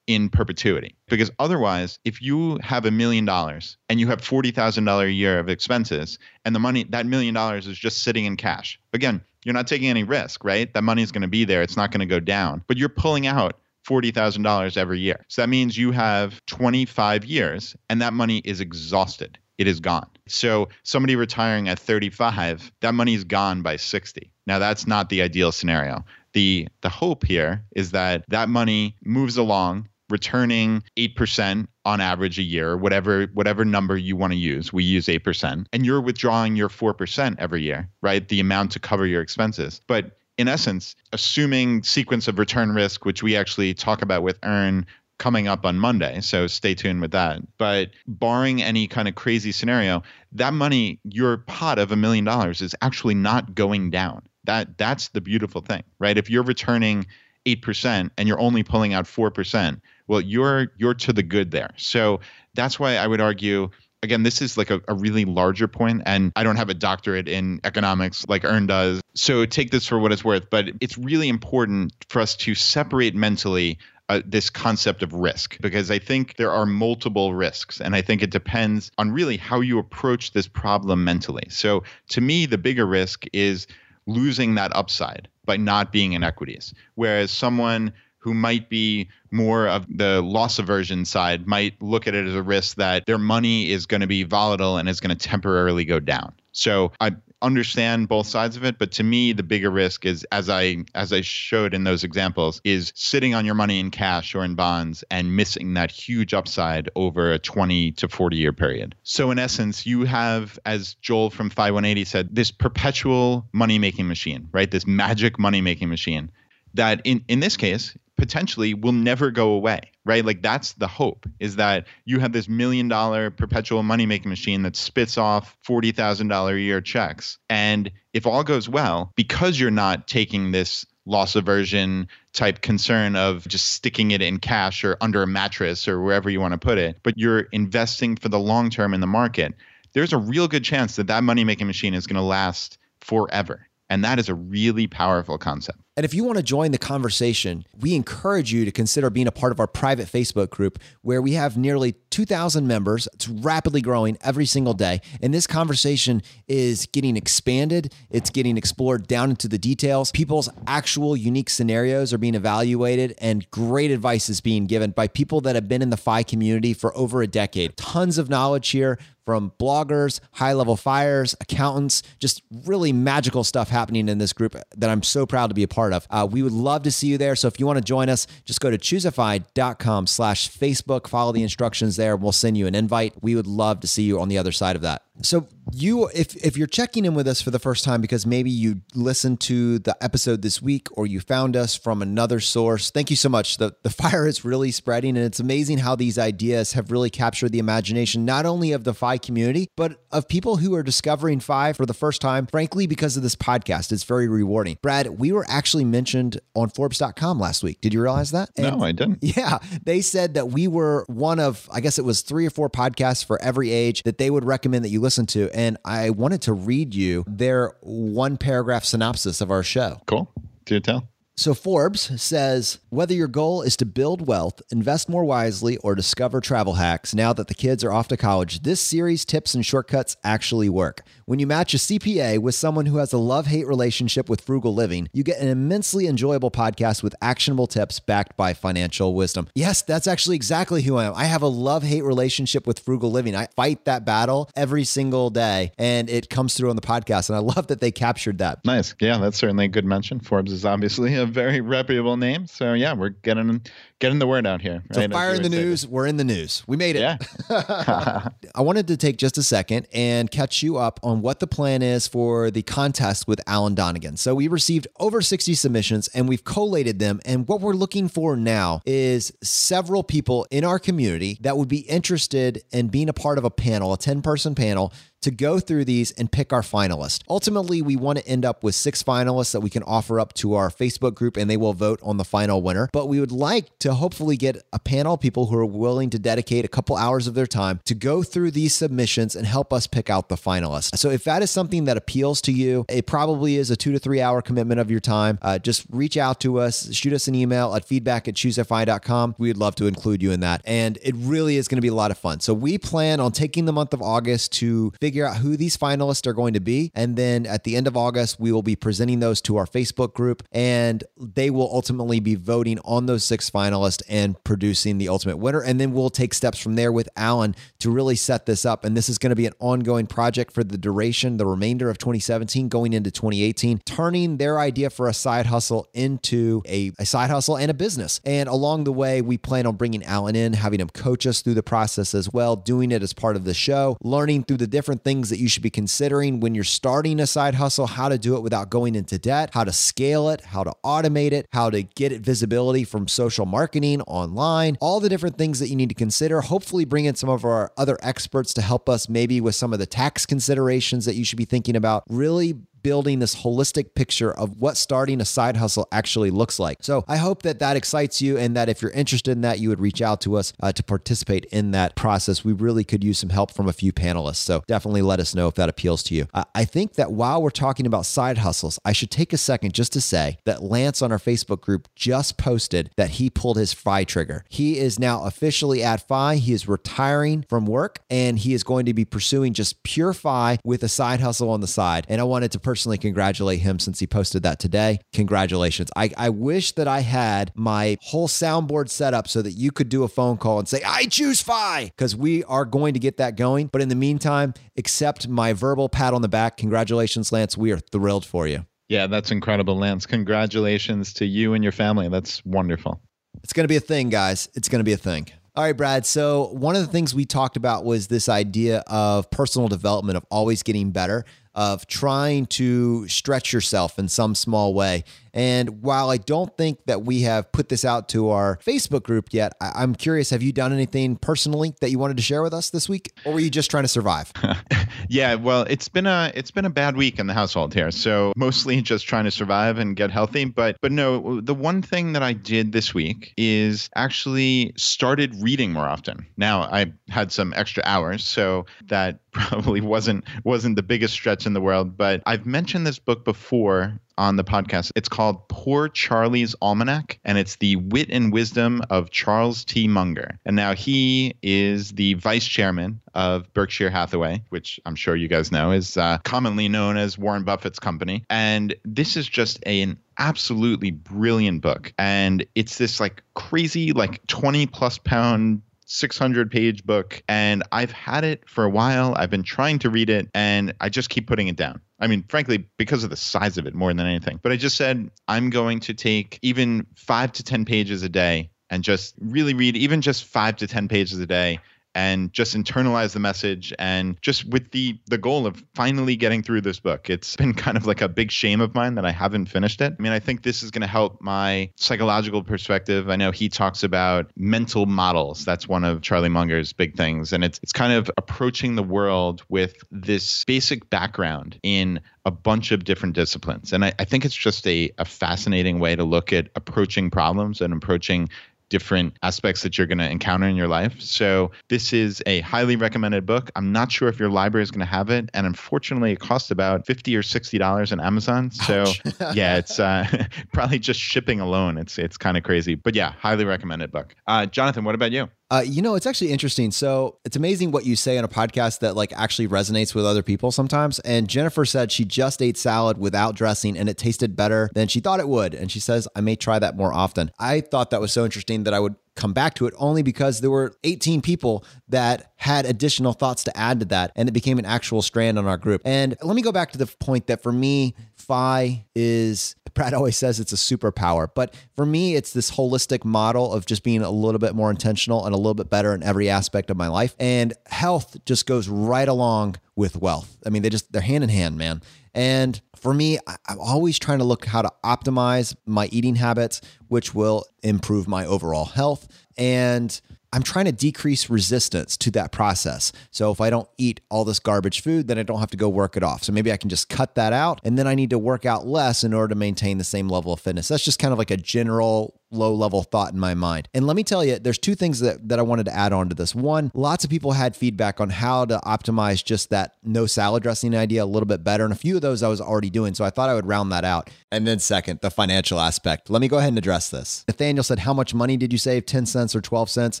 in 0.06 0.28
perpetuity. 0.28 0.96
Because 1.08 1.30
otherwise, 1.38 1.98
if 2.04 2.20
you 2.20 2.58
have 2.62 2.84
a 2.84 2.90
million 2.90 3.24
dollars 3.24 3.76
and 3.88 4.00
you 4.00 4.08
have 4.08 4.20
$40,000 4.20 5.04
a 5.04 5.10
year 5.12 5.38
of 5.38 5.48
expenses 5.48 6.18
and 6.44 6.54
the 6.54 6.58
money, 6.58 6.84
that 6.90 7.06
million 7.06 7.34
dollars 7.34 7.66
is 7.66 7.78
just 7.78 8.02
sitting 8.02 8.24
in 8.24 8.36
cash, 8.36 8.80
again, 8.92 9.22
you're 9.44 9.54
not 9.54 9.66
taking 9.66 9.88
any 9.88 10.02
risk, 10.02 10.44
right? 10.44 10.72
That 10.74 10.82
money 10.82 11.02
is 11.02 11.12
going 11.12 11.22
to 11.22 11.28
be 11.28 11.44
there. 11.44 11.62
It's 11.62 11.76
not 11.76 11.92
going 11.92 12.00
to 12.00 12.06
go 12.06 12.20
down, 12.20 12.64
but 12.66 12.76
you're 12.76 12.88
pulling 12.88 13.26
out 13.26 13.60
$40,000 13.88 14.76
every 14.76 15.00
year. 15.00 15.24
So 15.28 15.42
that 15.42 15.48
means 15.48 15.76
you 15.76 15.92
have 15.92 16.40
25 16.46 17.24
years 17.24 17.76
and 17.88 18.00
that 18.02 18.12
money 18.12 18.38
is 18.44 18.60
exhausted. 18.60 19.38
It 19.58 19.66
is 19.66 19.80
gone. 19.80 20.08
So 20.26 20.68
somebody 20.84 21.16
retiring 21.16 21.68
at 21.68 21.78
35, 21.78 22.72
that 22.80 22.94
money 22.94 23.14
is 23.14 23.24
gone 23.24 23.62
by 23.62 23.76
60. 23.76 24.32
Now 24.46 24.58
that's 24.58 24.86
not 24.86 25.10
the 25.10 25.22
ideal 25.22 25.52
scenario. 25.52 26.04
The 26.32 26.68
the 26.80 26.88
hope 26.88 27.26
here 27.26 27.64
is 27.76 27.90
that 27.90 28.24
that 28.28 28.48
money 28.48 28.96
moves 29.04 29.36
along 29.36 29.88
returning 30.10 30.82
8% 30.96 31.66
on 31.84 32.00
average 32.00 32.38
a 32.38 32.42
year, 32.42 32.76
whatever 32.76 33.26
whatever 33.34 33.64
number 33.64 33.96
you 33.96 34.16
want 34.16 34.32
to 34.32 34.38
use. 34.38 34.72
We 34.72 34.84
use 34.84 35.06
8%. 35.06 35.66
And 35.72 35.86
you're 35.86 36.00
withdrawing 36.00 36.56
your 36.56 36.68
4% 36.68 37.36
every 37.38 37.62
year, 37.62 37.88
right? 38.02 38.26
The 38.28 38.40
amount 38.40 38.72
to 38.72 38.80
cover 38.80 39.06
your 39.06 39.22
expenses. 39.22 39.80
But 39.86 40.18
in 40.40 40.48
essence, 40.48 40.96
assuming 41.12 41.82
sequence 41.82 42.26
of 42.26 42.38
return 42.38 42.72
risk, 42.72 43.04
which 43.04 43.22
we 43.22 43.36
actually 43.36 43.74
talk 43.74 44.00
about 44.00 44.22
with 44.22 44.38
Earn 44.42 44.86
coming 45.18 45.46
up 45.46 45.66
on 45.66 45.78
Monday. 45.78 46.18
So 46.22 46.46
stay 46.46 46.74
tuned 46.74 47.02
with 47.02 47.10
that. 47.10 47.42
But 47.58 47.90
barring 48.06 48.62
any 48.62 48.88
kind 48.88 49.06
of 49.06 49.14
crazy 49.14 49.52
scenario, 49.52 50.02
that 50.32 50.54
money, 50.54 50.98
your 51.04 51.36
pot 51.36 51.78
of 51.78 51.92
a 51.92 51.96
million 51.96 52.24
dollars 52.24 52.62
is 52.62 52.74
actually 52.80 53.14
not 53.14 53.54
going 53.54 53.90
down. 53.90 54.22
That 54.44 54.78
that's 54.78 55.08
the 55.08 55.20
beautiful 55.20 55.60
thing, 55.60 55.82
right? 55.98 56.16
If 56.16 56.30
you're 56.30 56.42
returning 56.42 57.06
8% 57.44 58.10
and 58.16 58.26
you're 58.26 58.40
only 58.40 58.62
pulling 58.62 58.94
out 58.94 59.04
4%, 59.04 59.78
well, 60.06 60.22
you're 60.22 60.72
you're 60.78 60.94
to 60.94 61.12
the 61.12 61.22
good 61.22 61.50
there. 61.50 61.70
So 61.76 62.20
that's 62.54 62.80
why 62.80 62.96
I 62.96 63.06
would 63.06 63.20
argue 63.20 63.68
again, 64.02 64.22
this 64.22 64.40
is 64.42 64.56
like 64.56 64.70
a, 64.70 64.80
a, 64.88 64.94
really 64.94 65.24
larger 65.24 65.68
point, 65.68 66.02
and 66.06 66.32
I 66.36 66.42
don't 66.42 66.56
have 66.56 66.68
a 66.68 66.74
doctorate 66.74 67.28
in 67.28 67.60
economics 67.64 68.26
like 68.28 68.44
Earn 68.44 68.66
does. 68.66 69.00
So 69.14 69.44
take 69.46 69.70
this 69.70 69.86
for 69.86 69.98
what 69.98 70.12
it's 70.12 70.24
worth, 70.24 70.48
but 70.50 70.66
it's 70.80 70.96
really 70.96 71.28
important 71.28 71.94
for 72.08 72.20
us 72.20 72.36
to 72.36 72.54
separate 72.54 73.14
mentally 73.14 73.78
uh, 74.08 74.22
this 74.26 74.50
concept 74.50 75.04
of 75.04 75.12
risk 75.12 75.56
because 75.60 75.88
I 75.88 76.00
think 76.00 76.34
there 76.34 76.50
are 76.50 76.66
multiple 76.66 77.32
risks. 77.32 77.80
And 77.80 77.94
I 77.94 78.02
think 78.02 78.22
it 78.22 78.30
depends 78.30 78.90
on 78.98 79.12
really 79.12 79.36
how 79.36 79.60
you 79.60 79.78
approach 79.78 80.32
this 80.32 80.48
problem 80.48 81.04
mentally. 81.04 81.46
So 81.48 81.84
to 82.08 82.20
me, 82.20 82.44
the 82.44 82.58
bigger 82.58 82.86
risk 82.86 83.26
is 83.32 83.68
losing 84.06 84.56
that 84.56 84.74
upside 84.74 85.28
by 85.44 85.56
not 85.56 85.92
being 85.92 86.14
in 86.14 86.24
equities. 86.24 86.74
Whereas 86.96 87.30
someone 87.30 87.92
who 88.20 88.34
might 88.34 88.68
be 88.68 89.08
more 89.30 89.66
of 89.66 89.86
the 89.88 90.22
loss 90.22 90.58
aversion 90.58 91.04
side 91.04 91.46
might 91.46 91.80
look 91.82 92.06
at 92.06 92.14
it 92.14 92.26
as 92.26 92.34
a 92.34 92.42
risk 92.42 92.76
that 92.76 93.06
their 93.06 93.18
money 93.18 93.70
is 93.70 93.86
going 93.86 94.02
to 94.02 94.06
be 94.06 94.22
volatile 94.22 94.76
and 94.76 94.88
is 94.88 95.00
going 95.00 95.16
to 95.16 95.28
temporarily 95.28 95.84
go 95.84 95.98
down. 95.98 96.32
So 96.52 96.92
I 97.00 97.12
understand 97.42 98.08
both 98.08 98.26
sides 98.26 98.56
of 98.56 98.64
it, 98.64 98.78
but 98.78 98.92
to 98.92 99.02
me 99.02 99.32
the 99.32 99.42
bigger 99.42 99.70
risk 99.70 100.04
is 100.04 100.24
as 100.30 100.50
I 100.50 100.84
as 100.94 101.12
I 101.12 101.22
showed 101.22 101.72
in 101.72 101.84
those 101.84 102.04
examples 102.04 102.60
is 102.64 102.92
sitting 102.94 103.34
on 103.34 103.46
your 103.46 103.54
money 103.54 103.80
in 103.80 103.90
cash 103.90 104.34
or 104.34 104.44
in 104.44 104.54
bonds 104.54 105.02
and 105.10 105.36
missing 105.36 105.72
that 105.74 105.90
huge 105.90 106.34
upside 106.34 106.90
over 106.96 107.32
a 107.32 107.38
20 107.38 107.92
to 107.92 108.08
40 108.08 108.36
year 108.36 108.52
period. 108.52 108.94
So 109.04 109.30
in 109.30 109.38
essence, 109.38 109.86
you 109.86 110.04
have 110.04 110.58
as 110.66 110.94
Joel 111.00 111.30
from 111.30 111.48
FI 111.48 111.70
180 111.70 112.04
said 112.04 112.34
this 112.34 112.50
perpetual 112.50 113.46
money 113.52 113.78
making 113.78 114.08
machine, 114.08 114.48
right? 114.52 114.70
This 114.70 114.86
magic 114.86 115.38
money 115.38 115.62
making 115.62 115.88
machine 115.88 116.30
that 116.74 117.00
in 117.04 117.24
in 117.28 117.40
this 117.40 117.56
case 117.56 117.96
potentially 118.20 118.74
will 118.74 118.92
never 118.92 119.30
go 119.30 119.52
away 119.52 119.80
right? 120.06 120.24
Like 120.24 120.42
that's 120.42 120.72
the 120.72 120.86
hope 120.88 121.26
is 121.38 121.56
that 121.56 121.86
you 122.04 122.20
have 122.20 122.32
this 122.32 122.48
million 122.48 122.88
dollar 122.88 123.30
perpetual 123.30 123.82
money 123.82 124.06
making 124.06 124.30
machine 124.30 124.62
that 124.62 124.74
spits 124.74 125.18
off 125.18 125.56
$40,000 125.66 126.54
a 126.54 126.60
year 126.60 126.80
checks. 126.80 127.38
And 127.48 127.90
if 128.14 128.26
all 128.26 128.42
goes 128.42 128.68
well 128.68 129.12
because 129.14 129.60
you're 129.60 129.70
not 129.70 130.08
taking 130.08 130.52
this 130.52 130.86
loss 131.06 131.36
aversion 131.36 132.08
type 132.32 132.60
concern 132.60 133.14
of 133.14 133.46
just 133.46 133.72
sticking 133.72 134.10
it 134.10 134.22
in 134.22 134.38
cash 134.38 134.84
or 134.84 134.96
under 135.00 135.22
a 135.22 135.26
mattress 135.26 135.86
or 135.86 136.00
wherever 136.00 136.30
you 136.30 136.40
want 136.40 136.52
to 136.52 136.58
put 136.58 136.78
it 136.78 136.98
but 137.02 137.14
you're 137.16 137.40
investing 137.52 138.16
for 138.16 138.28
the 138.28 138.38
long 138.38 138.68
term 138.68 138.94
in 138.94 139.00
the 139.00 139.06
market 139.06 139.54
there's 139.92 140.12
a 140.12 140.18
real 140.18 140.46
good 140.48 140.64
chance 140.64 140.96
that 140.96 141.08
that 141.08 141.24
money 141.24 141.44
making 141.44 141.66
machine 141.66 141.94
is 141.94 142.06
going 142.06 142.16
to 142.16 142.22
last 142.22 142.78
forever. 143.00 143.66
And 143.88 144.04
that 144.04 144.18
is 144.18 144.28
a 144.28 144.34
really 144.34 144.86
powerful 144.86 145.38
concept 145.38 145.78
and 145.96 146.04
if 146.04 146.14
you 146.14 146.24
want 146.24 146.38
to 146.38 146.42
join 146.42 146.70
the 146.70 146.78
conversation, 146.78 147.64
we 147.78 147.94
encourage 147.94 148.52
you 148.52 148.64
to 148.64 148.70
consider 148.70 149.10
being 149.10 149.26
a 149.26 149.32
part 149.32 149.50
of 149.50 149.58
our 149.58 149.66
private 149.66 150.06
Facebook 150.06 150.48
group 150.50 150.78
where 151.02 151.20
we 151.20 151.32
have 151.32 151.56
nearly 151.56 151.94
2,000 152.10 152.66
members. 152.66 153.08
It's 153.12 153.28
rapidly 153.28 153.80
growing 153.80 154.16
every 154.22 154.46
single 154.46 154.72
day. 154.72 155.00
And 155.20 155.34
this 155.34 155.46
conversation 155.48 156.22
is 156.46 156.86
getting 156.86 157.16
expanded, 157.16 157.92
it's 158.08 158.30
getting 158.30 158.56
explored 158.56 159.08
down 159.08 159.30
into 159.30 159.48
the 159.48 159.58
details. 159.58 160.12
People's 160.12 160.48
actual 160.66 161.16
unique 161.16 161.50
scenarios 161.50 162.12
are 162.12 162.18
being 162.18 162.34
evaluated, 162.36 163.14
and 163.18 163.50
great 163.50 163.90
advice 163.90 164.28
is 164.28 164.40
being 164.40 164.66
given 164.66 164.92
by 164.92 165.08
people 165.08 165.40
that 165.42 165.56
have 165.56 165.68
been 165.68 165.82
in 165.82 165.90
the 165.90 165.96
FI 165.96 166.22
community 166.22 166.72
for 166.72 166.96
over 166.96 167.20
a 167.20 167.26
decade. 167.26 167.76
Tons 167.76 168.16
of 168.16 168.30
knowledge 168.30 168.68
here 168.70 168.98
from 169.30 169.52
bloggers, 169.60 170.18
high 170.32 170.52
level 170.52 170.76
fires, 170.76 171.36
accountants, 171.40 172.02
just 172.18 172.42
really 172.66 172.92
magical 172.92 173.44
stuff 173.44 173.68
happening 173.68 174.08
in 174.08 174.18
this 174.18 174.32
group 174.32 174.56
that 174.76 174.90
I'm 174.90 175.04
so 175.04 175.24
proud 175.24 175.48
to 175.48 175.54
be 175.54 175.62
a 175.62 175.68
part 175.68 175.79
part 175.80 175.94
of. 175.94 176.06
Uh, 176.10 176.28
we 176.30 176.42
would 176.42 176.52
love 176.52 176.82
to 176.82 176.90
see 176.90 177.06
you 177.06 177.16
there. 177.16 177.34
So 177.34 177.48
if 177.48 177.58
you 177.58 177.66
want 177.66 177.78
to 177.78 177.84
join 177.84 178.10
us, 178.10 178.26
just 178.44 178.60
go 178.60 178.70
to 178.70 178.76
choosefi.com 178.76 180.06
slash 180.06 180.50
Facebook, 180.50 181.06
follow 181.08 181.32
the 181.32 181.42
instructions 181.42 181.96
there. 181.96 182.16
We'll 182.16 182.32
send 182.32 182.58
you 182.58 182.66
an 182.66 182.74
invite. 182.74 183.14
We 183.22 183.34
would 183.34 183.46
love 183.46 183.80
to 183.80 183.88
see 183.88 184.02
you 184.02 184.20
on 184.20 184.28
the 184.28 184.36
other 184.36 184.52
side 184.52 184.76
of 184.76 184.82
that. 184.82 185.02
So 185.22 185.46
you 185.72 186.08
if 186.08 186.34
if 186.36 186.56
you're 186.56 186.66
checking 186.66 187.04
in 187.04 187.14
with 187.14 187.28
us 187.28 187.40
for 187.40 187.50
the 187.50 187.58
first 187.58 187.84
time 187.84 188.00
because 188.00 188.26
maybe 188.26 188.50
you 188.50 188.80
listened 188.94 189.40
to 189.40 189.78
the 189.78 189.96
episode 190.02 190.42
this 190.42 190.60
week 190.60 190.88
or 190.92 191.06
you 191.06 191.20
found 191.20 191.56
us 191.56 191.76
from 191.76 192.02
another 192.02 192.40
source, 192.40 192.90
thank 192.90 193.10
you 193.10 193.16
so 193.16 193.28
much. 193.28 193.58
The 193.58 193.74
the 193.82 193.90
fire 194.00 194.26
is 194.26 194.44
really 194.44 194.70
spreading 194.70 195.16
and 195.16 195.26
it's 195.26 195.40
amazing 195.40 195.78
how 195.78 195.96
these 195.96 196.18
ideas 196.18 196.72
have 196.72 196.90
really 196.90 197.10
captured 197.10 197.52
the 197.52 197.58
imagination 197.58 198.24
not 198.24 198.46
only 198.46 198.72
of 198.72 198.84
the 198.84 198.94
FI 198.94 199.18
community, 199.18 199.68
but 199.76 200.02
of 200.10 200.28
people 200.28 200.56
who 200.56 200.74
are 200.74 200.82
discovering 200.82 201.40
FI 201.40 201.72
for 201.72 201.86
the 201.86 201.94
first 201.94 202.20
time, 202.20 202.46
frankly, 202.46 202.86
because 202.86 203.16
of 203.16 203.22
this 203.22 203.36
podcast. 203.36 203.92
It's 203.92 204.04
very 204.04 204.28
rewarding. 204.28 204.78
Brad, 204.82 205.18
we 205.18 205.32
were 205.32 205.46
actually 205.48 205.84
mentioned 205.84 206.40
on 206.54 206.68
Forbes.com 206.68 207.38
last 207.38 207.62
week. 207.62 207.80
Did 207.80 207.94
you 207.94 208.02
realize 208.02 208.30
that? 208.32 208.50
And 208.56 208.78
no, 208.78 208.84
I 208.84 208.92
didn't. 208.92 209.18
Yeah. 209.40 209.58
They 209.84 210.00
said 210.00 210.34
that 210.34 210.48
we 210.48 210.66
were 210.66 211.04
one 211.06 211.38
of, 211.38 211.68
I 211.72 211.80
guess 211.80 211.98
it 211.98 212.04
was 212.04 212.22
three 212.22 212.46
or 212.46 212.50
four 212.50 212.68
podcasts 212.68 213.24
for 213.24 213.40
every 213.40 213.70
age 213.70 214.02
that 214.02 214.18
they 214.18 214.28
would 214.28 214.44
recommend 214.44 214.84
that 214.84 214.88
you 214.88 215.00
listen 215.00 215.09
to 215.16 215.50
and 215.54 215.76
I 215.84 216.10
wanted 216.10 216.42
to 216.42 216.52
read 216.52 216.94
you 216.94 217.24
their 217.26 217.72
one 217.80 218.36
paragraph 218.36 218.84
synopsis 218.84 219.40
of 219.40 219.50
our 219.50 219.62
show. 219.62 220.00
Cool. 220.06 220.32
Do 220.64 220.80
tell. 220.80 221.09
So 221.40 221.54
Forbes 221.54 222.20
says 222.20 222.80
whether 222.90 223.14
your 223.14 223.26
goal 223.26 223.62
is 223.62 223.74
to 223.78 223.86
build 223.86 224.26
wealth, 224.26 224.60
invest 224.70 225.08
more 225.08 225.24
wisely, 225.24 225.78
or 225.78 225.94
discover 225.94 226.38
travel 226.42 226.74
hacks 226.74 227.14
now 227.14 227.32
that 227.32 227.48
the 227.48 227.54
kids 227.54 227.82
are 227.82 227.90
off 227.90 228.08
to 228.08 228.18
college, 228.18 228.60
this 228.60 228.78
series 228.78 229.24
tips 229.24 229.54
and 229.54 229.64
shortcuts 229.64 230.18
actually 230.22 230.68
work. 230.68 231.02
When 231.24 231.38
you 231.38 231.46
match 231.46 231.72
a 231.72 231.78
CPA 231.78 232.40
with 232.40 232.54
someone 232.54 232.84
who 232.84 232.98
has 232.98 233.14
a 233.14 233.18
love-hate 233.18 233.66
relationship 233.66 234.28
with 234.28 234.42
frugal 234.42 234.74
living, 234.74 235.08
you 235.14 235.22
get 235.22 235.40
an 235.40 235.48
immensely 235.48 236.06
enjoyable 236.08 236.50
podcast 236.50 237.02
with 237.02 237.14
actionable 237.22 237.66
tips 237.66 238.00
backed 238.00 238.36
by 238.36 238.52
financial 238.52 239.14
wisdom. 239.14 239.48
Yes, 239.54 239.80
that's 239.80 240.06
actually 240.06 240.36
exactly 240.36 240.82
who 240.82 240.96
I 240.96 241.06
am. 241.06 241.14
I 241.16 241.24
have 241.24 241.40
a 241.40 241.46
love-hate 241.46 242.02
relationship 242.02 242.66
with 242.66 242.80
frugal 242.80 243.10
living. 243.10 243.34
I 243.34 243.46
fight 243.56 243.86
that 243.86 244.04
battle 244.04 244.50
every 244.56 244.84
single 244.84 245.30
day 245.30 245.72
and 245.78 246.10
it 246.10 246.28
comes 246.28 246.52
through 246.52 246.68
on 246.68 246.76
the 246.76 246.82
podcast 246.82 247.30
and 247.30 247.36
I 247.36 247.40
love 247.40 247.68
that 247.68 247.80
they 247.80 247.92
captured 247.92 248.36
that. 248.38 248.62
Nice. 248.66 248.94
Yeah, 249.00 249.16
that's 249.16 249.38
certainly 249.38 249.64
a 249.64 249.68
good 249.68 249.86
mention. 249.86 250.20
Forbes 250.20 250.52
is 250.52 250.66
obviously 250.66 251.14
a 251.14 251.29
very 251.30 251.60
reputable 251.60 252.16
name. 252.16 252.46
So 252.46 252.74
yeah, 252.74 252.92
we're 252.92 253.10
getting 253.10 253.62
getting 254.00 254.18
the 254.18 254.26
word 254.26 254.46
out 254.46 254.60
here. 254.60 254.82
Right? 254.94 254.94
So 254.94 255.08
fire 255.08 255.34
in 255.34 255.42
the 255.42 255.48
news. 255.48 255.86
We're 255.86 256.06
in 256.06 256.16
the 256.16 256.24
news. 256.24 256.64
We 256.66 256.76
made 256.76 256.96
it. 256.96 257.00
Yeah. 257.00 257.18
I 258.54 258.62
wanted 258.62 258.88
to 258.88 258.96
take 258.96 259.16
just 259.18 259.38
a 259.38 259.42
second 259.42 259.86
and 259.92 260.30
catch 260.30 260.62
you 260.62 260.78
up 260.78 260.98
on 261.02 261.22
what 261.22 261.40
the 261.40 261.46
plan 261.46 261.82
is 261.82 262.08
for 262.08 262.50
the 262.50 262.62
contest 262.62 263.28
with 263.28 263.40
Alan 263.46 263.74
Donegan. 263.74 264.16
So 264.16 264.34
we 264.34 264.48
received 264.48 264.88
over 264.98 265.20
60 265.20 265.54
submissions 265.54 266.08
and 266.08 266.28
we've 266.28 266.44
collated 266.44 266.98
them. 266.98 267.20
And 267.24 267.46
what 267.46 267.60
we're 267.60 267.74
looking 267.74 268.08
for 268.08 268.36
now 268.36 268.80
is 268.86 269.32
several 269.42 270.02
people 270.02 270.46
in 270.50 270.64
our 270.64 270.78
community 270.78 271.38
that 271.42 271.56
would 271.56 271.68
be 271.68 271.80
interested 271.80 272.62
in 272.72 272.88
being 272.88 273.08
a 273.08 273.14
part 273.14 273.38
of 273.38 273.44
a 273.44 273.50
panel, 273.50 273.92
a 273.92 273.98
10 273.98 274.22
person 274.22 274.54
panel 274.54 274.92
to 275.22 275.30
go 275.30 275.60
through 275.60 275.84
these 275.84 276.10
and 276.12 276.30
pick 276.30 276.52
our 276.52 276.62
finalists. 276.62 277.22
Ultimately, 277.28 277.82
we 277.82 277.96
want 277.96 278.18
to 278.18 278.26
end 278.26 278.44
up 278.44 278.62
with 278.62 278.74
six 278.74 279.02
finalists 279.02 279.52
that 279.52 279.60
we 279.60 279.70
can 279.70 279.82
offer 279.82 280.18
up 280.18 280.32
to 280.34 280.54
our 280.54 280.70
Facebook 280.70 281.14
group 281.14 281.36
and 281.36 281.50
they 281.50 281.56
will 281.56 281.74
vote 281.74 282.00
on 282.02 282.16
the 282.16 282.24
final 282.24 282.62
winner. 282.62 282.88
But 282.92 283.06
we 283.06 283.20
would 283.20 283.32
like 283.32 283.78
to 283.80 283.94
hopefully 283.94 284.36
get 284.36 284.62
a 284.72 284.78
panel 284.78 285.14
of 285.14 285.20
people 285.20 285.46
who 285.46 285.58
are 285.58 285.66
willing 285.66 286.10
to 286.10 286.18
dedicate 286.18 286.64
a 286.64 286.68
couple 286.68 286.96
hours 286.96 287.26
of 287.26 287.34
their 287.34 287.46
time 287.46 287.80
to 287.84 287.94
go 287.94 288.22
through 288.22 288.52
these 288.52 288.74
submissions 288.74 289.36
and 289.36 289.46
help 289.46 289.72
us 289.72 289.86
pick 289.86 290.10
out 290.10 290.28
the 290.28 290.36
finalists. 290.36 290.96
So 290.98 291.10
if 291.10 291.24
that 291.24 291.42
is 291.42 291.50
something 291.50 291.84
that 291.84 291.96
appeals 291.96 292.40
to 292.42 292.52
you, 292.52 292.84
it 292.88 293.06
probably 293.06 293.56
is 293.56 293.70
a 293.70 293.76
two 293.76 293.92
to 293.92 293.98
three 293.98 294.20
hour 294.20 294.42
commitment 294.42 294.80
of 294.80 294.90
your 294.90 295.00
time. 295.00 295.38
Uh, 295.42 295.58
just 295.58 295.86
reach 295.90 296.16
out 296.16 296.40
to 296.40 296.58
us, 296.58 296.92
shoot 296.94 297.12
us 297.12 297.28
an 297.28 297.34
email 297.34 297.74
at 297.74 297.84
feedback 297.84 298.28
at 298.28 298.34
choosefi.com. 298.34 299.34
We'd 299.38 299.56
love 299.56 299.74
to 299.76 299.86
include 299.86 300.22
you 300.22 300.32
in 300.32 300.40
that. 300.40 300.62
And 300.64 300.98
it 301.02 301.14
really 301.16 301.56
is 301.56 301.68
going 301.68 301.76
to 301.76 301.82
be 301.82 301.88
a 301.88 301.94
lot 301.94 302.10
of 302.10 302.18
fun. 302.18 302.40
So 302.40 302.54
we 302.54 302.78
plan 302.78 303.20
on 303.20 303.32
taking 303.32 303.64
the 303.64 303.72
month 303.72 303.92
of 303.92 304.02
August 304.02 304.52
to 304.54 304.92
figure 305.00 305.09
figure 305.10 305.26
out 305.26 305.38
who 305.38 305.56
these 305.56 305.76
finalists 305.76 306.24
are 306.24 306.32
going 306.32 306.54
to 306.54 306.60
be. 306.60 306.92
And 306.94 307.16
then 307.16 307.44
at 307.44 307.64
the 307.64 307.74
end 307.74 307.88
of 307.88 307.96
August, 307.96 308.38
we 308.38 308.52
will 308.52 308.62
be 308.62 308.76
presenting 308.76 309.18
those 309.18 309.40
to 309.40 309.56
our 309.56 309.66
Facebook 309.66 310.14
group 310.14 310.44
and 310.52 311.02
they 311.18 311.50
will 311.50 311.68
ultimately 311.72 312.20
be 312.20 312.36
voting 312.36 312.78
on 312.84 313.06
those 313.06 313.24
six 313.24 313.50
finalists 313.50 314.04
and 314.08 314.36
producing 314.44 314.98
the 314.98 315.08
ultimate 315.08 315.38
winner. 315.38 315.62
And 315.62 315.80
then 315.80 315.92
we'll 315.92 316.10
take 316.10 316.32
steps 316.32 316.60
from 316.60 316.76
there 316.76 316.92
with 316.92 317.08
Alan 317.16 317.56
to 317.80 317.90
really 317.90 318.14
set 318.14 318.46
this 318.46 318.64
up. 318.64 318.84
And 318.84 318.96
this 318.96 319.08
is 319.08 319.18
going 319.18 319.30
to 319.30 319.36
be 319.36 319.46
an 319.46 319.52
ongoing 319.58 320.06
project 320.06 320.52
for 320.52 320.62
the 320.62 320.78
duration, 320.78 321.38
the 321.38 321.46
remainder 321.46 321.90
of 321.90 321.98
2017 321.98 322.68
going 322.68 322.92
into 322.92 323.10
2018, 323.10 323.80
turning 323.84 324.36
their 324.36 324.60
idea 324.60 324.90
for 324.90 325.08
a 325.08 325.12
side 325.12 325.46
hustle 325.46 325.88
into 325.92 326.62
a, 326.68 326.92
a 327.00 327.04
side 327.04 327.30
hustle 327.30 327.56
and 327.56 327.68
a 327.68 327.74
business. 327.74 328.20
And 328.24 328.48
along 328.48 328.84
the 328.84 328.92
way, 328.92 329.22
we 329.22 329.38
plan 329.38 329.66
on 329.66 329.74
bringing 329.74 330.04
Alan 330.04 330.36
in, 330.36 330.52
having 330.52 330.78
him 330.78 330.88
coach 330.88 331.26
us 331.26 331.42
through 331.42 331.54
the 331.54 331.64
process 331.64 332.14
as 332.14 332.32
well, 332.32 332.54
doing 332.54 332.92
it 332.92 333.02
as 333.02 333.12
part 333.12 333.34
of 333.34 333.42
the 333.42 333.54
show, 333.54 333.96
learning 334.04 334.44
through 334.44 334.58
the 334.58 334.68
different 334.68 334.99
things 335.04 335.30
that 335.30 335.38
you 335.38 335.48
should 335.48 335.62
be 335.62 335.70
considering 335.70 336.40
when 336.40 336.54
you're 336.54 336.64
starting 336.64 337.20
a 337.20 337.26
side 337.26 337.54
hustle, 337.54 337.86
how 337.86 338.08
to 338.08 338.18
do 338.18 338.36
it 338.36 338.42
without 338.42 338.70
going 338.70 338.94
into 338.94 339.18
debt, 339.18 339.50
how 339.52 339.64
to 339.64 339.72
scale 339.72 340.28
it, 340.30 340.40
how 340.40 340.64
to 340.64 340.72
automate 340.84 341.32
it, 341.32 341.46
how 341.52 341.70
to 341.70 341.82
get 341.82 342.12
it 342.12 342.20
visibility 342.20 342.84
from 342.84 343.08
social 343.08 343.46
marketing 343.46 344.00
online, 344.02 344.76
all 344.80 345.00
the 345.00 345.08
different 345.08 345.38
things 345.38 345.58
that 345.60 345.68
you 345.68 345.76
need 345.76 345.88
to 345.88 345.94
consider. 345.94 346.40
Hopefully, 346.40 346.84
bring 346.84 347.04
in 347.04 347.14
some 347.14 347.30
of 347.30 347.44
our 347.44 347.72
other 347.76 347.98
experts 348.02 348.54
to 348.54 348.62
help 348.62 348.88
us 348.88 349.08
maybe 349.08 349.40
with 349.40 349.54
some 349.54 349.72
of 349.72 349.78
the 349.78 349.86
tax 349.86 350.26
considerations 350.26 351.04
that 351.04 351.14
you 351.14 351.24
should 351.24 351.38
be 351.38 351.44
thinking 351.44 351.76
about. 351.76 352.04
Really 352.08 352.54
building 352.82 353.18
this 353.18 353.36
holistic 353.36 353.94
picture 353.94 354.32
of 354.32 354.60
what 354.60 354.76
starting 354.76 355.20
a 355.20 355.24
side 355.24 355.56
hustle 355.56 355.86
actually 355.92 356.30
looks 356.30 356.58
like. 356.58 356.78
So 356.80 357.04
I 357.08 357.16
hope 357.16 357.42
that 357.42 357.58
that 357.60 357.76
excites 357.76 358.20
you 358.22 358.36
and 358.36 358.56
that 358.56 358.68
if 358.68 358.82
you're 358.82 358.90
interested 358.90 359.32
in 359.32 359.42
that, 359.42 359.58
you 359.58 359.68
would 359.68 359.80
reach 359.80 360.02
out 360.02 360.20
to 360.22 360.36
us 360.36 360.52
uh, 360.60 360.72
to 360.72 360.82
participate 360.82 361.44
in 361.46 361.70
that 361.72 361.96
process. 361.96 362.44
We 362.44 362.52
really 362.52 362.84
could 362.84 363.04
use 363.04 363.18
some 363.18 363.30
help 363.30 363.52
from 363.52 363.68
a 363.68 363.72
few 363.72 363.92
panelists. 363.92 364.36
So 364.36 364.62
definitely 364.66 365.02
let 365.02 365.20
us 365.20 365.34
know 365.34 365.48
if 365.48 365.54
that 365.54 365.68
appeals 365.68 366.02
to 366.04 366.14
you. 366.14 366.26
Uh, 366.32 366.44
I 366.54 366.64
think 366.64 366.94
that 366.94 367.12
while 367.12 367.42
we're 367.42 367.50
talking 367.50 367.86
about 367.86 368.06
side 368.06 368.38
hustles, 368.38 368.78
I 368.84 368.92
should 368.92 369.10
take 369.10 369.32
a 369.32 369.38
second 369.38 369.74
just 369.74 369.92
to 369.92 370.00
say 370.00 370.38
that 370.44 370.62
Lance 370.62 371.02
on 371.02 371.12
our 371.12 371.18
Facebook 371.18 371.60
group 371.60 371.88
just 371.94 372.36
posted 372.36 372.90
that 372.96 373.10
he 373.10 373.30
pulled 373.30 373.56
his 373.56 373.72
FI 373.72 374.04
trigger. 374.04 374.44
He 374.48 374.78
is 374.78 374.98
now 374.98 375.24
officially 375.24 375.82
at 375.82 376.06
FI. 376.06 376.36
He 376.36 376.52
is 376.52 376.68
retiring 376.68 377.44
from 377.48 377.66
work 377.66 378.00
and 378.10 378.38
he 378.38 378.54
is 378.54 378.62
going 378.62 378.86
to 378.86 378.94
be 378.94 379.04
pursuing 379.04 379.52
just 379.52 379.82
pure 379.82 380.12
FI 380.12 380.58
with 380.64 380.82
a 380.82 380.88
side 380.88 381.20
hustle 381.20 381.50
on 381.50 381.60
the 381.60 381.66
side. 381.66 382.06
And 382.08 382.20
I 382.20 382.24
wanted 382.24 382.52
to 382.52 382.58
personally 382.70 382.98
congratulate 382.98 383.58
him 383.58 383.80
since 383.80 383.98
he 383.98 384.06
posted 384.06 384.44
that 384.44 384.60
today. 384.60 385.00
Congratulations. 385.12 385.90
I, 385.96 386.12
I 386.16 386.28
wish 386.28 386.70
that 386.76 386.86
I 386.86 387.00
had 387.00 387.50
my 387.56 387.96
whole 388.00 388.28
soundboard 388.28 388.88
set 388.90 389.12
up 389.12 389.26
so 389.26 389.42
that 389.42 389.50
you 389.50 389.72
could 389.72 389.88
do 389.88 390.04
a 390.04 390.08
phone 390.08 390.36
call 390.36 390.60
and 390.60 390.68
say, 390.68 390.80
I 390.86 391.06
choose 391.06 391.40
FI, 391.40 391.86
because 391.86 392.14
we 392.14 392.44
are 392.44 392.64
going 392.64 392.94
to 392.94 393.00
get 393.00 393.16
that 393.16 393.36
going. 393.36 393.66
But 393.66 393.82
in 393.82 393.88
the 393.88 393.96
meantime, 393.96 394.54
accept 394.76 395.26
my 395.26 395.52
verbal 395.52 395.88
pat 395.88 396.14
on 396.14 396.22
the 396.22 396.28
back. 396.28 396.58
Congratulations, 396.58 397.32
Lance. 397.32 397.56
We 397.56 397.72
are 397.72 397.80
thrilled 397.80 398.24
for 398.24 398.46
you. 398.46 398.64
Yeah, 398.88 399.08
that's 399.08 399.32
incredible, 399.32 399.76
Lance. 399.76 400.06
Congratulations 400.06 401.12
to 401.14 401.26
you 401.26 401.54
and 401.54 401.64
your 401.64 401.72
family. 401.72 402.08
That's 402.08 402.40
wonderful. 402.46 403.00
It's 403.42 403.52
going 403.52 403.64
to 403.64 403.68
be 403.68 403.78
a 403.78 403.80
thing, 403.80 404.10
guys. 404.10 404.48
It's 404.54 404.68
going 404.68 404.78
to 404.78 404.84
be 404.84 404.92
a 404.92 404.96
thing. 404.96 405.26
All 405.56 405.64
right, 405.64 405.76
Brad. 405.76 406.06
So, 406.06 406.50
one 406.52 406.76
of 406.76 406.82
the 406.82 406.86
things 406.86 407.12
we 407.12 407.24
talked 407.24 407.56
about 407.56 407.84
was 407.84 408.06
this 408.06 408.28
idea 408.28 408.84
of 408.86 409.28
personal 409.32 409.66
development, 409.66 410.16
of 410.16 410.24
always 410.30 410.62
getting 410.62 410.92
better, 410.92 411.24
of 411.54 411.86
trying 411.86 412.46
to 412.46 413.06
stretch 413.08 413.52
yourself 413.52 413.98
in 413.98 414.08
some 414.08 414.34
small 414.34 414.74
way. 414.74 415.04
And 415.32 415.82
while 415.82 416.10
I 416.10 416.16
don't 416.16 416.56
think 416.56 416.84
that 416.86 417.02
we 417.02 417.22
have 417.22 417.52
put 417.52 417.68
this 417.68 417.84
out 417.84 418.08
to 418.10 418.30
our 418.30 418.58
Facebook 418.64 419.02
group 419.04 419.28
yet, 419.30 419.52
I- 419.60 419.82
am 419.82 419.94
curious 419.94 420.30
have 420.30 420.42
you 420.42 420.52
done 420.52 420.72
anything 420.72 421.16
personally 421.16 421.74
that 421.80 421.90
you 421.90 421.98
wanted 421.98 422.16
to 422.16 422.22
share 422.22 422.42
with 422.42 422.52
us 422.52 422.70
this 422.70 422.88
week? 422.88 423.12
Or 423.24 423.34
were 423.34 423.40
you 423.40 423.50
just 423.50 423.70
trying 423.70 423.84
to 423.84 423.88
survive? 423.88 424.32
yeah, 425.08 425.34
well, 425.36 425.62
it's 425.70 425.88
been 425.88 426.06
a 426.06 426.32
it's 426.34 426.50
been 426.50 426.64
a 426.64 426.70
bad 426.70 426.96
week 426.96 427.18
in 427.18 427.26
the 427.26 427.34
household 427.34 427.74
here. 427.74 427.90
So 427.90 428.32
mostly 428.36 428.80
just 428.82 429.06
trying 429.06 429.24
to 429.24 429.30
survive 429.30 429.78
and 429.78 429.94
get 429.94 430.10
healthy. 430.10 430.44
But 430.46 430.76
but 430.80 430.92
no, 430.92 431.40
the 431.40 431.54
one 431.54 431.82
thing 431.82 432.12
that 432.12 432.22
I 432.22 432.32
did 432.32 432.72
this 432.72 432.92
week 432.94 433.32
is 433.36 433.88
actually 433.94 434.72
started 434.76 435.34
reading 435.40 435.72
more 435.72 435.88
often. 435.88 436.26
Now 436.36 436.62
I 436.62 436.92
had 437.08 437.30
some 437.30 437.52
extra 437.56 437.82
hours, 437.86 438.24
so 438.24 438.66
that 438.86 439.20
probably 439.32 439.80
wasn't 439.80 440.24
wasn't 440.44 440.76
the 440.76 440.82
biggest 440.82 441.14
stretch 441.14 441.39
in 441.46 441.52
the 441.52 441.60
world. 441.60 441.96
But 441.96 442.22
I've 442.26 442.46
mentioned 442.46 442.86
this 442.86 442.98
book 442.98 443.24
before 443.24 443.98
on 444.20 444.36
the 444.36 444.44
podcast. 444.44 444.92
It's 444.94 445.08
called 445.08 445.48
Poor 445.48 445.88
Charlie's 445.88 446.54
Almanack, 446.56 447.18
and 447.24 447.38
it's 447.38 447.56
the 447.56 447.76
wit 447.76 448.08
and 448.10 448.32
wisdom 448.32 448.82
of 448.90 449.10
Charles 449.10 449.64
T. 449.64 449.88
Munger. 449.88 450.38
And 450.44 450.54
now 450.54 450.74
he 450.74 451.34
is 451.42 451.92
the 451.92 452.14
vice 452.14 452.44
chairman 452.46 453.00
of 453.14 453.52
Berkshire 453.54 453.90
Hathaway, 453.90 454.42
which 454.50 454.78
I'm 454.84 454.94
sure 454.94 455.16
you 455.16 455.26
guys 455.26 455.50
know 455.50 455.70
is 455.72 455.96
uh, 455.96 456.18
commonly 456.24 456.68
known 456.68 456.98
as 456.98 457.16
Warren 457.16 457.44
Buffett's 457.44 457.78
company. 457.78 458.24
And 458.28 458.74
this 458.84 459.16
is 459.16 459.26
just 459.26 459.58
a, 459.64 459.80
an 459.80 459.98
absolutely 460.18 460.90
brilliant 460.90 461.62
book. 461.62 461.92
And 461.98 462.44
it's 462.54 462.76
this 462.76 463.00
like 463.00 463.22
crazy, 463.34 463.92
like 463.92 464.24
20 464.26 464.66
plus 464.66 464.98
pound 464.98 465.62
600 465.90 466.52
page 466.52 466.84
book 466.84 467.20
and 467.28 467.64
I've 467.72 467.90
had 467.90 468.22
it 468.22 468.48
for 468.48 468.62
a 468.62 468.70
while. 468.70 469.12
I've 469.16 469.28
been 469.28 469.42
trying 469.42 469.80
to 469.80 469.90
read 469.90 470.08
it 470.08 470.28
and 470.34 470.72
I 470.80 470.88
just 470.88 471.10
keep 471.10 471.26
putting 471.26 471.48
it 471.48 471.56
down. 471.56 471.80
I 471.98 472.06
mean, 472.06 472.24
frankly, 472.28 472.64
because 472.78 473.02
of 473.02 473.10
the 473.10 473.16
size 473.16 473.58
of 473.58 473.66
it 473.66 473.74
more 473.74 473.92
than 473.92 474.06
anything. 474.06 474.38
But 474.40 474.52
I 474.52 474.56
just 474.56 474.76
said, 474.76 475.10
I'm 475.26 475.50
going 475.50 475.80
to 475.80 475.94
take 475.94 476.38
even 476.42 476.86
five 476.94 477.32
to 477.32 477.42
10 477.42 477.64
pages 477.64 478.04
a 478.04 478.08
day 478.08 478.50
and 478.70 478.84
just 478.84 479.16
really 479.18 479.52
read 479.52 479.76
even 479.76 480.00
just 480.00 480.24
five 480.24 480.56
to 480.56 480.68
10 480.68 480.86
pages 480.86 481.18
a 481.18 481.26
day 481.26 481.58
and 481.94 482.32
just 482.32 482.56
internalize 482.56 483.12
the 483.12 483.20
message 483.20 483.72
and 483.78 484.20
just 484.22 484.44
with 484.46 484.70
the 484.70 484.98
the 485.06 485.18
goal 485.18 485.46
of 485.46 485.64
finally 485.74 486.16
getting 486.16 486.42
through 486.42 486.60
this 486.60 486.80
book. 486.80 487.10
It's 487.10 487.36
been 487.36 487.54
kind 487.54 487.76
of 487.76 487.86
like 487.86 488.00
a 488.00 488.08
big 488.08 488.30
shame 488.30 488.60
of 488.60 488.74
mine 488.74 488.94
that 488.94 489.04
i 489.04 489.10
haven't 489.10 489.46
finished 489.46 489.80
it. 489.80 489.94
I 489.98 490.02
mean 490.02 490.12
i 490.12 490.18
think 490.18 490.42
this 490.42 490.62
is 490.62 490.70
going 490.70 490.82
to 490.82 490.88
help 490.88 491.20
my 491.20 491.70
psychological 491.76 492.42
perspective. 492.42 493.08
I 493.08 493.16
know 493.16 493.30
he 493.30 493.48
talks 493.48 493.82
about 493.82 494.30
mental 494.36 494.86
models. 494.86 495.44
That's 495.44 495.68
one 495.68 495.84
of 495.84 496.02
charlie 496.02 496.28
munger's 496.28 496.72
big 496.72 496.96
things. 496.96 497.32
And 497.32 497.44
it's 497.44 497.60
it's 497.62 497.72
kind 497.72 497.92
of 497.92 498.10
approaching 498.16 498.76
the 498.76 498.82
world 498.82 499.42
with 499.48 499.74
this 499.90 500.44
basic 500.44 500.90
background 500.90 501.58
in 501.62 502.00
a 502.26 502.30
bunch 502.30 502.70
of 502.70 502.84
different 502.84 503.14
disciplines. 503.14 503.72
And 503.72 503.84
I, 503.84 503.92
I, 503.98 504.04
think 504.04 504.24
it's 504.24 504.34
just 504.34 504.66
a, 504.66 504.90
a 504.98 505.06
fascinating 505.06 505.78
way 505.78 505.96
to 505.96 506.04
look 506.04 506.32
at 506.32 506.48
approaching 506.54 507.10
problems 507.10 507.62
and 507.62 507.72
approaching 507.72 508.28
different 508.70 509.16
aspects 509.22 509.62
that 509.62 509.76
you're 509.76 509.86
going 509.86 509.98
to 509.98 510.08
encounter 510.08 510.48
in 510.48 510.56
your 510.56 510.68
life. 510.68 511.00
So 511.00 511.50
this 511.68 511.92
is 511.92 512.22
a 512.26 512.40
highly 512.40 512.76
recommended 512.76 513.26
book. 513.26 513.50
I'm 513.56 513.72
not 513.72 513.92
sure 513.92 514.08
if 514.08 514.18
your 514.18 514.30
library 514.30 514.62
is 514.62 514.70
going 514.70 514.80
to 514.80 514.86
have 514.86 515.10
it, 515.10 515.28
and 515.34 515.46
unfortunately, 515.46 516.12
it 516.12 516.20
costs 516.20 516.50
about 516.50 516.86
fifty 516.86 517.14
or 517.14 517.22
sixty 517.22 517.58
dollars 517.58 517.92
on 517.92 518.00
Amazon. 518.00 518.50
So 518.50 518.84
yeah, 519.34 519.56
it's 519.56 519.78
uh, 519.78 520.06
probably 520.52 520.78
just 520.78 521.00
shipping 521.00 521.40
alone. 521.40 521.76
It's 521.76 521.98
it's 521.98 522.16
kind 522.16 522.36
of 522.36 522.42
crazy, 522.42 522.74
but 522.74 522.94
yeah, 522.94 523.12
highly 523.12 523.44
recommended 523.44 523.92
book. 523.92 524.14
Uh, 524.26 524.46
Jonathan, 524.46 524.84
what 524.84 524.94
about 524.94 525.12
you? 525.12 525.28
Uh, 525.50 525.62
you 525.66 525.82
know, 525.82 525.96
it's 525.96 526.06
actually 526.06 526.30
interesting. 526.30 526.70
So 526.70 527.18
it's 527.24 527.36
amazing 527.36 527.72
what 527.72 527.84
you 527.84 527.96
say 527.96 528.16
on 528.18 528.24
a 528.24 528.28
podcast 528.28 528.78
that 528.80 528.94
like 528.94 529.12
actually 529.14 529.48
resonates 529.48 529.94
with 529.94 530.06
other 530.06 530.22
people 530.22 530.52
sometimes. 530.52 531.00
And 531.00 531.28
Jennifer 531.28 531.64
said 531.64 531.90
she 531.90 532.04
just 532.04 532.40
ate 532.40 532.56
salad 532.56 532.98
without 532.98 533.34
dressing 533.34 533.76
and 533.76 533.88
it 533.88 533.98
tasted 533.98 534.36
better 534.36 534.70
than 534.74 534.86
she 534.86 535.00
thought 535.00 535.18
it 535.18 535.28
would. 535.28 535.54
And 535.54 535.70
she 535.70 535.80
says, 535.80 536.06
I 536.14 536.20
may 536.20 536.36
try 536.36 536.60
that 536.60 536.76
more 536.76 536.92
often. 536.92 537.32
I 537.38 537.62
thought 537.62 537.90
that 537.90 538.00
was 538.00 538.12
so 538.12 538.24
interesting 538.24 538.62
that 538.64 538.74
I 538.74 538.78
would 538.78 538.94
come 539.16 539.32
back 539.32 539.54
to 539.54 539.66
it 539.66 539.74
only 539.76 540.02
because 540.02 540.40
there 540.40 540.50
were 540.50 540.76
18 540.84 541.20
people 541.20 541.64
that 541.88 542.32
had 542.36 542.64
additional 542.64 543.12
thoughts 543.12 543.42
to 543.44 543.56
add 543.56 543.80
to 543.80 543.86
that 543.86 544.12
and 544.14 544.28
it 544.28 544.32
became 544.32 544.58
an 544.58 544.64
actual 544.64 545.02
strand 545.02 545.36
on 545.36 545.46
our 545.46 545.56
group. 545.56 545.82
And 545.84 546.16
let 546.22 546.36
me 546.36 546.42
go 546.42 546.52
back 546.52 546.70
to 546.72 546.78
the 546.78 546.86
point 546.86 547.26
that 547.26 547.42
for 547.42 547.52
me, 547.52 547.96
FI 548.30 548.86
is 548.94 549.56
Brad 549.74 549.92
always 549.92 550.16
says 550.16 550.38
it's 550.38 550.52
a 550.52 550.56
superpower, 550.56 551.28
but 551.34 551.54
for 551.74 551.84
me, 551.84 552.14
it's 552.14 552.32
this 552.32 552.52
holistic 552.52 553.04
model 553.04 553.52
of 553.52 553.66
just 553.66 553.82
being 553.82 554.02
a 554.02 554.10
little 554.10 554.38
bit 554.38 554.54
more 554.54 554.70
intentional 554.70 555.24
and 555.24 555.34
a 555.34 555.36
little 555.36 555.54
bit 555.54 555.70
better 555.70 555.94
in 555.94 556.02
every 556.02 556.28
aspect 556.28 556.70
of 556.70 556.76
my 556.76 556.86
life. 556.88 557.14
And 557.18 557.54
health 557.66 558.16
just 558.24 558.46
goes 558.46 558.68
right 558.68 559.08
along 559.08 559.56
with 559.76 559.96
wealth. 559.96 560.38
I 560.46 560.50
mean, 560.50 560.62
they 560.62 560.70
just, 560.70 560.92
they're 560.92 561.02
hand 561.02 561.24
in 561.24 561.30
hand, 561.30 561.56
man. 561.56 561.82
And 562.14 562.60
for 562.76 562.92
me, 562.92 563.18
I'm 563.26 563.58
always 563.58 563.98
trying 563.98 564.18
to 564.18 564.24
look 564.24 564.44
how 564.44 564.62
to 564.62 564.72
optimize 564.84 565.54
my 565.66 565.88
eating 565.92 566.16
habits, 566.16 566.60
which 566.88 567.14
will 567.14 567.44
improve 567.62 568.08
my 568.08 568.26
overall 568.26 568.66
health. 568.66 569.08
And 569.38 570.00
I'm 570.32 570.42
trying 570.42 570.66
to 570.66 570.72
decrease 570.72 571.28
resistance 571.28 571.96
to 571.98 572.10
that 572.12 572.30
process. 572.30 572.92
So 573.10 573.32
if 573.32 573.40
I 573.40 573.50
don't 573.50 573.68
eat 573.78 574.00
all 574.10 574.24
this 574.24 574.38
garbage 574.38 574.80
food, 574.80 575.08
then 575.08 575.18
I 575.18 575.24
don't 575.24 575.40
have 575.40 575.50
to 575.50 575.56
go 575.56 575.68
work 575.68 575.96
it 575.96 576.04
off. 576.04 576.22
So 576.22 576.32
maybe 576.32 576.52
I 576.52 576.56
can 576.56 576.70
just 576.70 576.88
cut 576.88 577.16
that 577.16 577.32
out 577.32 577.60
and 577.64 577.76
then 577.76 577.86
I 577.86 577.94
need 577.94 578.10
to 578.10 578.18
work 578.18 578.46
out 578.46 578.66
less 578.66 579.02
in 579.02 579.12
order 579.12 579.28
to 579.28 579.34
maintain 579.34 579.78
the 579.78 579.84
same 579.84 580.08
level 580.08 580.32
of 580.32 580.40
fitness. 580.40 580.68
That's 580.68 580.84
just 580.84 581.00
kind 581.00 581.12
of 581.12 581.18
like 581.18 581.32
a 581.32 581.36
general 581.36 582.19
low 582.30 582.54
level 582.54 582.82
thought 582.82 583.12
in 583.12 583.18
my 583.18 583.34
mind. 583.34 583.68
And 583.74 583.86
let 583.86 583.96
me 583.96 584.04
tell 584.04 584.24
you, 584.24 584.38
there's 584.38 584.58
two 584.58 584.74
things 584.74 585.00
that, 585.00 585.28
that 585.28 585.38
I 585.38 585.42
wanted 585.42 585.66
to 585.66 585.74
add 585.74 585.92
on 585.92 586.08
to 586.08 586.14
this. 586.14 586.34
One, 586.34 586.70
lots 586.74 587.04
of 587.04 587.10
people 587.10 587.32
had 587.32 587.56
feedback 587.56 588.00
on 588.00 588.10
how 588.10 588.44
to 588.44 588.58
optimize 588.64 589.24
just 589.24 589.50
that 589.50 589.74
no 589.82 590.06
salad 590.06 590.42
dressing 590.42 590.76
idea 590.76 591.04
a 591.04 591.06
little 591.06 591.26
bit 591.26 591.42
better. 591.42 591.64
And 591.64 591.72
a 591.72 591.76
few 591.76 591.96
of 591.96 592.02
those 592.02 592.22
I 592.22 592.28
was 592.28 592.40
already 592.40 592.70
doing. 592.70 592.94
So 592.94 593.04
I 593.04 593.10
thought 593.10 593.28
I 593.28 593.34
would 593.34 593.46
round 593.46 593.72
that 593.72 593.84
out. 593.84 594.10
And 594.30 594.46
then, 594.46 594.58
second, 594.58 595.00
the 595.00 595.10
financial 595.10 595.58
aspect. 595.58 596.10
Let 596.10 596.20
me 596.20 596.28
go 596.28 596.38
ahead 596.38 596.50
and 596.50 596.58
address 596.58 596.90
this. 596.90 597.24
Nathaniel 597.26 597.64
said, 597.64 597.80
How 597.80 597.92
much 597.92 598.14
money 598.14 598.36
did 598.36 598.52
you 598.52 598.58
save? 598.58 598.86
10 598.86 599.06
cents 599.06 599.34
or 599.34 599.40
12 599.40 599.70
cents? 599.70 600.00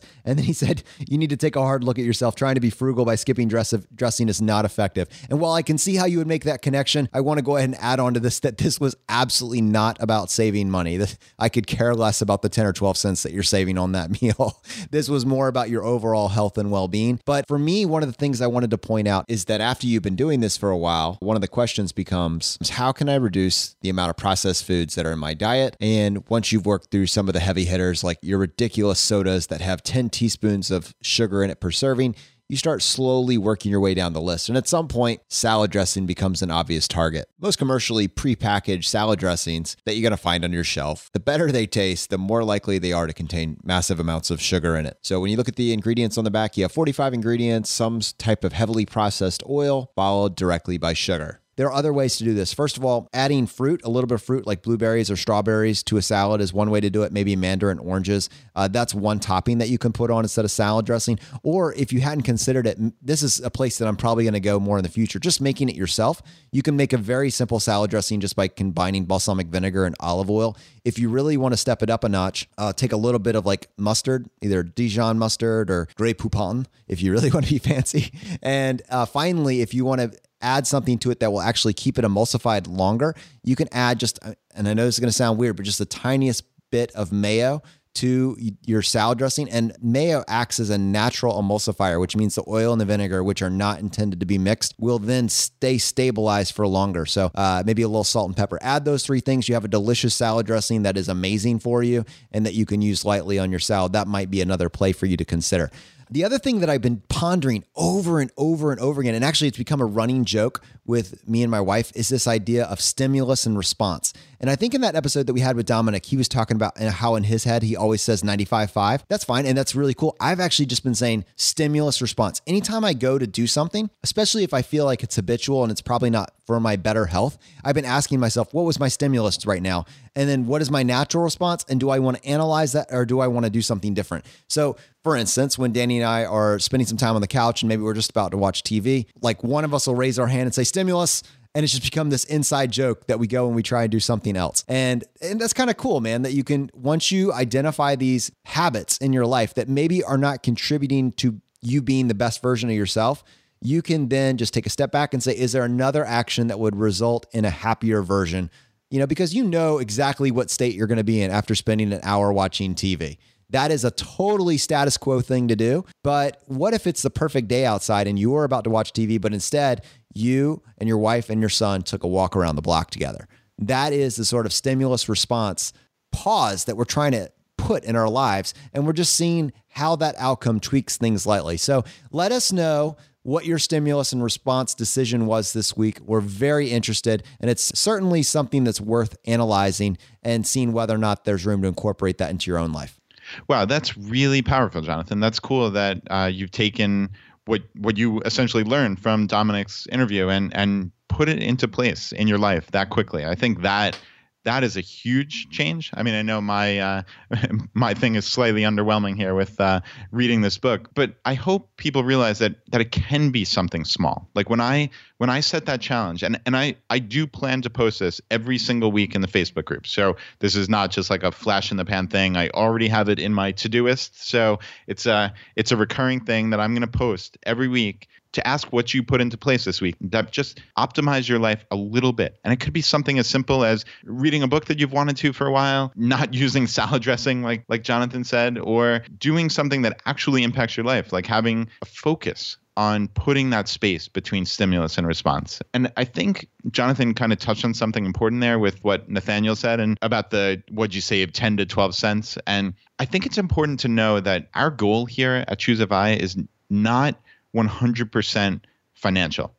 And 0.24 0.38
then 0.38 0.46
he 0.46 0.52
said, 0.52 0.82
You 0.98 1.18
need 1.18 1.30
to 1.30 1.36
take 1.36 1.56
a 1.56 1.60
hard 1.60 1.82
look 1.84 1.98
at 1.98 2.04
yourself. 2.04 2.36
Trying 2.36 2.54
to 2.54 2.60
be 2.60 2.70
frugal 2.70 3.04
by 3.04 3.16
skipping 3.16 3.48
dress 3.48 3.74
dressing 3.94 4.28
is 4.28 4.40
not 4.40 4.64
effective. 4.64 5.08
And 5.28 5.40
while 5.40 5.52
I 5.52 5.62
can 5.62 5.78
see 5.78 5.96
how 5.96 6.06
you 6.06 6.18
would 6.18 6.26
make 6.26 6.44
that 6.44 6.62
connection, 6.62 7.08
I 7.12 7.20
want 7.20 7.38
to 7.38 7.42
go 7.42 7.56
ahead 7.56 7.70
and 7.70 7.78
add 7.80 8.00
on 8.00 8.14
to 8.14 8.20
this 8.20 8.40
that 8.40 8.58
this 8.58 8.78
was 8.80 8.96
absolutely 9.08 9.62
not 9.62 9.96
about 10.00 10.30
saving 10.30 10.70
money. 10.70 11.00
I 11.38 11.48
could 11.48 11.66
care 11.66 11.94
less 11.94 12.19
about 12.22 12.42
the 12.42 12.48
10 12.48 12.66
or 12.66 12.72
12 12.72 12.96
cents 12.96 13.22
that 13.22 13.32
you're 13.32 13.42
saving 13.42 13.78
on 13.78 13.92
that 13.92 14.10
meal. 14.22 14.62
this 14.90 15.08
was 15.08 15.26
more 15.26 15.48
about 15.48 15.70
your 15.70 15.84
overall 15.84 16.28
health 16.28 16.58
and 16.58 16.70
well 16.70 16.88
being. 16.88 17.20
But 17.24 17.46
for 17.48 17.58
me, 17.58 17.86
one 17.86 18.02
of 18.02 18.08
the 18.08 18.14
things 18.14 18.40
I 18.40 18.46
wanted 18.46 18.70
to 18.70 18.78
point 18.78 19.08
out 19.08 19.24
is 19.28 19.46
that 19.46 19.60
after 19.60 19.86
you've 19.86 20.02
been 20.02 20.16
doing 20.16 20.40
this 20.40 20.56
for 20.56 20.70
a 20.70 20.78
while, 20.78 21.16
one 21.20 21.36
of 21.36 21.40
the 21.42 21.48
questions 21.48 21.92
becomes 21.92 22.58
how 22.70 22.92
can 22.92 23.08
I 23.08 23.16
reduce 23.16 23.76
the 23.80 23.90
amount 23.90 24.10
of 24.10 24.16
processed 24.16 24.64
foods 24.64 24.94
that 24.94 25.06
are 25.06 25.12
in 25.12 25.18
my 25.18 25.34
diet? 25.34 25.76
And 25.80 26.28
once 26.28 26.52
you've 26.52 26.66
worked 26.66 26.90
through 26.90 27.06
some 27.06 27.28
of 27.28 27.34
the 27.34 27.40
heavy 27.40 27.64
hitters, 27.64 28.04
like 28.04 28.18
your 28.22 28.38
ridiculous 28.38 29.00
sodas 29.00 29.48
that 29.48 29.60
have 29.60 29.82
10 29.82 30.10
teaspoons 30.10 30.70
of 30.70 30.94
sugar 31.02 31.42
in 31.42 31.50
it 31.50 31.60
per 31.60 31.70
serving, 31.70 32.14
you 32.50 32.56
start 32.56 32.82
slowly 32.82 33.38
working 33.38 33.70
your 33.70 33.78
way 33.78 33.94
down 33.94 34.12
the 34.12 34.20
list. 34.20 34.48
And 34.48 34.58
at 34.58 34.66
some 34.66 34.88
point, 34.88 35.20
salad 35.28 35.70
dressing 35.70 36.04
becomes 36.04 36.42
an 36.42 36.50
obvious 36.50 36.88
target. 36.88 37.28
Most 37.40 37.58
commercially 37.58 38.08
prepackaged 38.08 38.86
salad 38.86 39.20
dressings 39.20 39.76
that 39.84 39.94
you're 39.94 40.02
going 40.02 40.10
to 40.10 40.16
find 40.16 40.44
on 40.44 40.52
your 40.52 40.64
shelf, 40.64 41.10
the 41.12 41.20
better 41.20 41.52
they 41.52 41.66
taste, 41.66 42.10
the 42.10 42.18
more 42.18 42.42
likely 42.42 42.78
they 42.78 42.92
are 42.92 43.06
to 43.06 43.12
contain 43.12 43.58
massive 43.62 44.00
amounts 44.00 44.30
of 44.30 44.40
sugar 44.40 44.76
in 44.76 44.84
it. 44.84 44.98
So 45.00 45.20
when 45.20 45.30
you 45.30 45.36
look 45.36 45.48
at 45.48 45.54
the 45.54 45.72
ingredients 45.72 46.18
on 46.18 46.24
the 46.24 46.30
back, 46.30 46.56
you 46.56 46.64
have 46.64 46.72
45 46.72 47.14
ingredients, 47.14 47.70
some 47.70 48.00
type 48.18 48.42
of 48.42 48.52
heavily 48.52 48.84
processed 48.84 49.44
oil, 49.48 49.92
followed 49.94 50.34
directly 50.34 50.76
by 50.76 50.92
sugar. 50.92 51.39
There 51.60 51.68
are 51.68 51.74
other 51.74 51.92
ways 51.92 52.16
to 52.16 52.24
do 52.24 52.32
this. 52.32 52.54
First 52.54 52.78
of 52.78 52.86
all, 52.86 53.10
adding 53.12 53.46
fruit, 53.46 53.82
a 53.84 53.90
little 53.90 54.08
bit 54.08 54.14
of 54.14 54.22
fruit 54.22 54.46
like 54.46 54.62
blueberries 54.62 55.10
or 55.10 55.16
strawberries 55.16 55.82
to 55.82 55.98
a 55.98 56.02
salad 56.02 56.40
is 56.40 56.54
one 56.54 56.70
way 56.70 56.80
to 56.80 56.88
do 56.88 57.02
it. 57.02 57.12
Maybe 57.12 57.36
mandarin 57.36 57.78
oranges. 57.78 58.30
Uh, 58.56 58.66
that's 58.68 58.94
one 58.94 59.20
topping 59.20 59.58
that 59.58 59.68
you 59.68 59.76
can 59.76 59.92
put 59.92 60.10
on 60.10 60.24
instead 60.24 60.46
of 60.46 60.50
salad 60.50 60.86
dressing. 60.86 61.18
Or 61.42 61.74
if 61.74 61.92
you 61.92 62.00
hadn't 62.00 62.22
considered 62.22 62.66
it, 62.66 62.78
this 63.04 63.22
is 63.22 63.40
a 63.40 63.50
place 63.50 63.76
that 63.76 63.88
I'm 63.88 63.98
probably 63.98 64.24
going 64.24 64.32
to 64.32 64.40
go 64.40 64.58
more 64.58 64.78
in 64.78 64.84
the 64.84 64.88
future. 64.88 65.18
Just 65.18 65.42
making 65.42 65.68
it 65.68 65.74
yourself. 65.74 66.22
You 66.50 66.62
can 66.62 66.76
make 66.76 66.94
a 66.94 66.96
very 66.96 67.28
simple 67.28 67.60
salad 67.60 67.90
dressing 67.90 68.20
just 68.20 68.36
by 68.36 68.48
combining 68.48 69.04
balsamic 69.04 69.48
vinegar 69.48 69.84
and 69.84 69.94
olive 70.00 70.30
oil. 70.30 70.56
If 70.86 70.98
you 70.98 71.10
really 71.10 71.36
want 71.36 71.52
to 71.52 71.58
step 71.58 71.82
it 71.82 71.90
up 71.90 72.04
a 72.04 72.08
notch, 72.08 72.48
uh, 72.56 72.72
take 72.72 72.92
a 72.92 72.96
little 72.96 73.18
bit 73.18 73.36
of 73.36 73.44
like 73.44 73.68
mustard, 73.76 74.30
either 74.40 74.62
Dijon 74.62 75.18
mustard 75.18 75.70
or 75.70 75.88
Grey 75.94 76.14
Poupon, 76.14 76.64
if 76.88 77.02
you 77.02 77.12
really 77.12 77.30
want 77.34 77.44
to 77.44 77.52
be 77.52 77.58
fancy. 77.58 78.14
And 78.42 78.80
uh, 78.88 79.04
finally, 79.04 79.60
if 79.60 79.74
you 79.74 79.84
want 79.84 80.00
to 80.00 80.18
add 80.40 80.66
something 80.66 80.98
to 80.98 81.10
it 81.10 81.20
that 81.20 81.32
will 81.32 81.40
actually 81.40 81.74
keep 81.74 81.98
it 81.98 82.04
emulsified 82.04 82.68
longer, 82.68 83.14
you 83.42 83.56
can 83.56 83.68
add 83.72 83.98
just, 83.98 84.18
and 84.54 84.68
I 84.68 84.74
know 84.74 84.84
this 84.84 84.96
is 84.96 85.00
going 85.00 85.08
to 85.08 85.16
sound 85.16 85.38
weird, 85.38 85.56
but 85.56 85.64
just 85.64 85.78
the 85.78 85.86
tiniest 85.86 86.44
bit 86.70 86.92
of 86.92 87.12
mayo 87.12 87.62
to 87.92 88.36
your 88.64 88.82
salad 88.82 89.18
dressing. 89.18 89.50
And 89.50 89.74
mayo 89.82 90.22
acts 90.28 90.60
as 90.60 90.70
a 90.70 90.78
natural 90.78 91.34
emulsifier, 91.42 92.00
which 92.00 92.16
means 92.16 92.36
the 92.36 92.44
oil 92.46 92.72
and 92.72 92.80
the 92.80 92.84
vinegar, 92.84 93.24
which 93.24 93.42
are 93.42 93.50
not 93.50 93.80
intended 93.80 94.20
to 94.20 94.26
be 94.26 94.38
mixed, 94.38 94.74
will 94.78 94.98
then 94.98 95.28
stay 95.28 95.76
stabilized 95.78 96.54
for 96.54 96.66
longer. 96.66 97.04
So 97.04 97.30
uh, 97.34 97.62
maybe 97.66 97.82
a 97.82 97.88
little 97.88 98.04
salt 98.04 98.28
and 98.28 98.36
pepper. 98.36 98.58
Add 98.62 98.84
those 98.84 99.04
three 99.04 99.20
things. 99.20 99.48
You 99.48 99.54
have 99.54 99.64
a 99.64 99.68
delicious 99.68 100.14
salad 100.14 100.46
dressing 100.46 100.84
that 100.84 100.96
is 100.96 101.08
amazing 101.08 101.58
for 101.58 101.82
you 101.82 102.04
and 102.30 102.46
that 102.46 102.54
you 102.54 102.64
can 102.64 102.80
use 102.80 103.04
lightly 103.04 103.38
on 103.38 103.50
your 103.50 103.60
salad. 103.60 103.92
That 103.94 104.06
might 104.06 104.30
be 104.30 104.40
another 104.40 104.68
play 104.68 104.92
for 104.92 105.06
you 105.06 105.16
to 105.16 105.24
consider. 105.24 105.70
The 106.12 106.24
other 106.24 106.40
thing 106.40 106.58
that 106.58 106.68
I've 106.68 106.82
been 106.82 107.02
pondering 107.08 107.62
over 107.76 108.18
and 108.18 108.32
over 108.36 108.72
and 108.72 108.80
over 108.80 109.00
again, 109.00 109.14
and 109.14 109.24
actually 109.24 109.46
it's 109.46 109.56
become 109.56 109.80
a 109.80 109.86
running 109.86 110.24
joke 110.24 110.60
with 110.84 111.28
me 111.28 111.42
and 111.42 111.50
my 111.52 111.60
wife, 111.60 111.92
is 111.94 112.08
this 112.08 112.26
idea 112.26 112.64
of 112.64 112.80
stimulus 112.80 113.46
and 113.46 113.56
response. 113.56 114.12
And 114.40 114.50
I 114.50 114.56
think 114.56 114.74
in 114.74 114.80
that 114.80 114.96
episode 114.96 115.28
that 115.28 115.34
we 115.34 115.40
had 115.40 115.54
with 115.54 115.66
Dominic, 115.66 116.06
he 116.06 116.16
was 116.16 116.26
talking 116.26 116.56
about 116.56 116.80
uh, 116.80 116.90
how 116.90 117.14
in 117.14 117.22
his 117.22 117.44
head 117.44 117.62
he 117.62 117.76
always 117.76 118.02
says 118.02 118.24
95.5. 118.24 119.02
That's 119.06 119.22
fine. 119.22 119.46
And 119.46 119.56
that's 119.56 119.76
really 119.76 119.94
cool. 119.94 120.16
I've 120.18 120.40
actually 120.40 120.66
just 120.66 120.82
been 120.82 120.96
saying 120.96 121.26
stimulus 121.36 122.02
response. 122.02 122.42
Anytime 122.44 122.84
I 122.84 122.92
go 122.92 123.16
to 123.16 123.26
do 123.28 123.46
something, 123.46 123.88
especially 124.02 124.42
if 124.42 124.52
I 124.52 124.62
feel 124.62 124.86
like 124.86 125.04
it's 125.04 125.14
habitual 125.14 125.62
and 125.62 125.70
it's 125.70 125.82
probably 125.82 126.10
not 126.10 126.32
for 126.46 126.60
my 126.60 126.76
better 126.76 127.06
health, 127.06 127.38
I've 127.64 127.74
been 127.74 127.84
asking 127.84 128.20
myself, 128.20 128.52
what 128.52 128.64
was 128.64 128.78
my 128.80 128.88
stimulus 128.88 129.44
right 129.46 129.62
now? 129.62 129.86
And 130.14 130.28
then 130.28 130.46
what 130.46 130.62
is 130.62 130.70
my 130.70 130.82
natural 130.82 131.22
response? 131.22 131.64
And 131.68 131.78
do 131.78 131.90
I 131.90 131.98
want 131.98 132.18
to 132.18 132.28
analyze 132.28 132.72
that 132.72 132.88
or 132.90 133.06
do 133.06 133.20
I 133.20 133.28
want 133.28 133.44
to 133.46 133.50
do 133.50 133.62
something 133.62 133.94
different? 133.94 134.26
So, 134.48 134.76
for 135.02 135.16
instance, 135.16 135.58
when 135.58 135.72
Danny 135.72 135.98
and 135.98 136.06
I 136.06 136.24
are 136.24 136.58
spending 136.58 136.86
some 136.86 136.98
time 136.98 137.14
on 137.14 137.20
the 137.20 137.28
couch 137.28 137.62
and 137.62 137.68
maybe 137.68 137.82
we're 137.82 137.94
just 137.94 138.10
about 138.10 138.32
to 138.32 138.36
watch 138.36 138.62
TV, 138.62 139.06
like 139.22 139.42
one 139.44 139.64
of 139.64 139.72
us 139.72 139.86
will 139.86 139.94
raise 139.94 140.18
our 140.18 140.26
hand 140.26 140.42
and 140.42 140.54
say 140.54 140.64
stimulus 140.64 141.22
and 141.54 141.64
it's 141.64 141.72
just 141.72 141.82
become 141.82 142.10
this 142.10 142.24
inside 142.24 142.70
joke 142.70 143.06
that 143.06 143.18
we 143.18 143.26
go 143.26 143.46
and 143.46 143.56
we 143.56 143.62
try 143.62 143.82
and 143.82 143.90
do 143.90 144.00
something 144.00 144.36
else. 144.36 144.64
And 144.68 145.04
and 145.20 145.40
that's 145.40 145.52
kind 145.52 145.70
of 145.70 145.76
cool, 145.76 146.00
man, 146.00 146.22
that 146.22 146.32
you 146.32 146.44
can 146.44 146.70
once 146.74 147.10
you 147.10 147.32
identify 147.32 147.96
these 147.96 148.30
habits 148.44 148.98
in 148.98 149.12
your 149.12 149.26
life 149.26 149.54
that 149.54 149.68
maybe 149.68 150.02
are 150.04 150.18
not 150.18 150.42
contributing 150.42 151.12
to 151.12 151.40
you 151.60 151.82
being 151.82 152.08
the 152.08 152.14
best 152.14 152.40
version 152.40 152.70
of 152.70 152.76
yourself, 152.76 153.24
you 153.60 153.82
can 153.82 154.08
then 154.08 154.36
just 154.36 154.54
take 154.54 154.66
a 154.66 154.70
step 154.70 154.90
back 154.90 155.12
and 155.12 155.22
say 155.22 155.32
is 155.32 155.52
there 155.52 155.64
another 155.64 156.04
action 156.04 156.46
that 156.48 156.58
would 156.58 156.76
result 156.76 157.26
in 157.32 157.44
a 157.44 157.50
happier 157.50 158.02
version? 158.02 158.50
You 158.90 158.98
know, 158.98 159.06
because 159.06 159.34
you 159.34 159.44
know 159.44 159.78
exactly 159.78 160.30
what 160.30 160.50
state 160.50 160.74
you're 160.74 160.86
going 160.86 160.98
to 160.98 161.04
be 161.04 161.22
in 161.22 161.30
after 161.30 161.54
spending 161.54 161.92
an 161.92 162.00
hour 162.02 162.32
watching 162.32 162.74
TV. 162.74 163.18
That 163.50 163.70
is 163.70 163.84
a 163.84 163.90
totally 163.90 164.58
status 164.58 164.96
quo 164.96 165.20
thing 165.20 165.48
to 165.48 165.56
do. 165.56 165.84
But 166.02 166.40
what 166.46 166.72
if 166.72 166.86
it's 166.86 167.02
the 167.02 167.10
perfect 167.10 167.48
day 167.48 167.66
outside 167.66 168.06
and 168.06 168.18
you 168.18 168.34
are 168.36 168.44
about 168.44 168.64
to 168.64 168.70
watch 168.70 168.92
TV, 168.92 169.20
but 169.20 169.34
instead 169.34 169.84
you 170.14 170.62
and 170.78 170.88
your 170.88 170.98
wife 170.98 171.30
and 171.30 171.40
your 171.40 171.50
son 171.50 171.82
took 171.82 172.04
a 172.04 172.08
walk 172.08 172.36
around 172.36 172.56
the 172.56 172.62
block 172.62 172.90
together? 172.90 173.28
That 173.58 173.92
is 173.92 174.16
the 174.16 174.24
sort 174.24 174.46
of 174.46 174.52
stimulus 174.52 175.08
response 175.08 175.72
pause 176.12 176.64
that 176.64 176.76
we're 176.76 176.84
trying 176.84 177.12
to 177.12 177.30
put 177.56 177.84
in 177.84 177.96
our 177.96 178.08
lives. 178.08 178.54
And 178.72 178.86
we're 178.86 178.92
just 178.92 179.14
seeing 179.14 179.52
how 179.68 179.96
that 179.96 180.14
outcome 180.18 180.60
tweaks 180.60 180.96
things 180.96 181.26
lightly. 181.26 181.56
So 181.56 181.84
let 182.10 182.32
us 182.32 182.52
know 182.52 182.96
what 183.22 183.44
your 183.44 183.58
stimulus 183.58 184.12
and 184.12 184.22
response 184.22 184.74
decision 184.74 185.26
was 185.26 185.52
this 185.52 185.76
week. 185.76 185.98
We're 186.04 186.20
very 186.20 186.70
interested, 186.70 187.22
and 187.40 187.50
it's 187.50 187.78
certainly 187.78 188.22
something 188.22 188.64
that's 188.64 188.80
worth 188.80 189.16
analyzing 189.26 189.98
and 190.22 190.46
seeing 190.46 190.72
whether 190.72 190.94
or 190.94 190.98
not 190.98 191.24
there's 191.24 191.44
room 191.44 191.62
to 191.62 191.68
incorporate 191.68 192.18
that 192.18 192.30
into 192.30 192.50
your 192.50 192.58
own 192.58 192.72
life. 192.72 193.00
Wow, 193.48 193.64
that's 193.64 193.96
really 193.96 194.42
powerful, 194.42 194.80
Jonathan. 194.80 195.20
That's 195.20 195.38
cool 195.38 195.70
that 195.70 196.00
uh, 196.10 196.30
you've 196.32 196.50
taken 196.50 197.10
what 197.46 197.62
what 197.78 197.96
you 197.96 198.20
essentially 198.20 198.64
learned 198.64 199.00
from 199.00 199.26
Dominic's 199.26 199.86
interview 199.92 200.28
and 200.28 200.54
and 200.56 200.90
put 201.08 201.28
it 201.28 201.42
into 201.42 201.66
place 201.68 202.12
in 202.12 202.28
your 202.28 202.38
life 202.38 202.70
that 202.70 202.90
quickly. 202.90 203.24
I 203.24 203.34
think 203.34 203.62
that 203.62 203.98
that 204.44 204.64
is 204.64 204.76
a 204.76 204.80
huge 204.80 205.50
change. 205.50 205.90
I 205.94 206.02
mean, 206.02 206.14
I 206.14 206.22
know 206.22 206.40
my 206.40 206.78
uh, 206.78 207.02
my 207.74 207.94
thing 207.94 208.14
is 208.14 208.26
slightly 208.26 208.62
underwhelming 208.62 209.16
here 209.16 209.34
with 209.34 209.60
uh, 209.60 209.80
reading 210.10 210.40
this 210.40 210.58
book, 210.58 210.90
but 210.94 211.14
I 211.24 211.34
hope 211.34 211.76
people 211.76 212.04
realize 212.04 212.38
that 212.38 212.54
that 212.70 212.80
it 212.80 212.90
can 212.90 213.30
be 213.30 213.44
something 213.44 213.84
small. 213.84 214.28
Like 214.34 214.48
when 214.48 214.60
I 214.60 214.90
when 215.18 215.30
I 215.30 215.40
set 215.40 215.66
that 215.66 215.80
challenge, 215.80 216.22
and 216.22 216.40
and 216.46 216.56
I 216.56 216.76
I 216.88 216.98
do 216.98 217.26
plan 217.26 217.62
to 217.62 217.70
post 217.70 218.00
this 218.00 218.20
every 218.30 218.58
single 218.58 218.90
week 218.92 219.14
in 219.14 219.20
the 219.20 219.28
Facebook 219.28 219.66
group. 219.66 219.86
So 219.86 220.16
this 220.38 220.56
is 220.56 220.68
not 220.68 220.90
just 220.90 221.10
like 221.10 221.22
a 221.22 221.32
flash 221.32 221.70
in 221.70 221.76
the 221.76 221.84
pan 221.84 222.08
thing. 222.08 222.36
I 222.36 222.48
already 222.50 222.88
have 222.88 223.08
it 223.08 223.18
in 223.18 223.34
my 223.34 223.52
Todoist, 223.52 224.10
so 224.14 224.58
it's 224.86 225.06
a 225.06 225.34
it's 225.56 225.72
a 225.72 225.76
recurring 225.76 226.24
thing 226.24 226.50
that 226.50 226.60
I'm 226.60 226.74
going 226.74 226.88
to 226.90 226.98
post 226.98 227.36
every 227.44 227.68
week 227.68 228.08
to 228.32 228.46
ask 228.46 228.72
what 228.72 228.94
you 228.94 229.02
put 229.02 229.20
into 229.20 229.36
place 229.36 229.64
this 229.64 229.80
week 229.80 229.96
that 230.00 230.30
just 230.30 230.60
optimize 230.78 231.28
your 231.28 231.38
life 231.38 231.64
a 231.70 231.76
little 231.76 232.12
bit. 232.12 232.38
And 232.44 232.52
it 232.52 232.60
could 232.60 232.72
be 232.72 232.82
something 232.82 233.18
as 233.18 233.26
simple 233.26 233.64
as 233.64 233.84
reading 234.04 234.42
a 234.42 234.48
book 234.48 234.66
that 234.66 234.78
you've 234.78 234.92
wanted 234.92 235.16
to 235.18 235.32
for 235.32 235.46
a 235.46 235.52
while, 235.52 235.92
not 235.96 236.34
using 236.40 236.66
salad 236.66 237.02
dressing 237.02 237.42
like 237.42 237.64
like 237.68 237.82
Jonathan 237.82 238.24
said, 238.24 238.58
or 238.58 239.02
doing 239.18 239.50
something 239.50 239.82
that 239.82 240.00
actually 240.06 240.42
impacts 240.42 240.76
your 240.76 240.84
life, 240.84 241.12
like 241.12 241.26
having 241.26 241.68
a 241.82 241.86
focus 241.86 242.56
on 242.76 243.08
putting 243.08 243.50
that 243.50 243.68
space 243.68 244.08
between 244.08 244.46
stimulus 244.46 244.96
and 244.96 245.06
response. 245.06 245.60
And 245.74 245.92
I 245.96 246.04
think 246.04 246.48
Jonathan 246.70 247.12
kind 247.14 247.32
of 247.32 247.38
touched 247.38 247.64
on 247.64 247.74
something 247.74 248.06
important 248.06 248.40
there 248.40 248.58
with 248.58 248.82
what 248.82 249.08
Nathaniel 249.10 249.56
said 249.56 249.80
and 249.80 249.98
about 250.00 250.30
the 250.30 250.62
what'd 250.70 250.94
you 250.94 251.00
say 251.00 251.22
of 251.22 251.32
10 251.32 251.58
to 251.58 251.66
12 251.66 251.94
cents. 251.94 252.38
And 252.46 252.72
I 252.98 253.04
think 253.04 253.26
it's 253.26 253.38
important 253.38 253.80
to 253.80 253.88
know 253.88 254.20
that 254.20 254.48
our 254.54 254.70
goal 254.70 255.04
here 255.04 255.44
at 255.46 255.58
Choose 255.58 255.84
FI 255.84 256.12
is 256.12 256.38
not 256.70 257.20
100% 257.54 258.60
financial. 258.94 259.54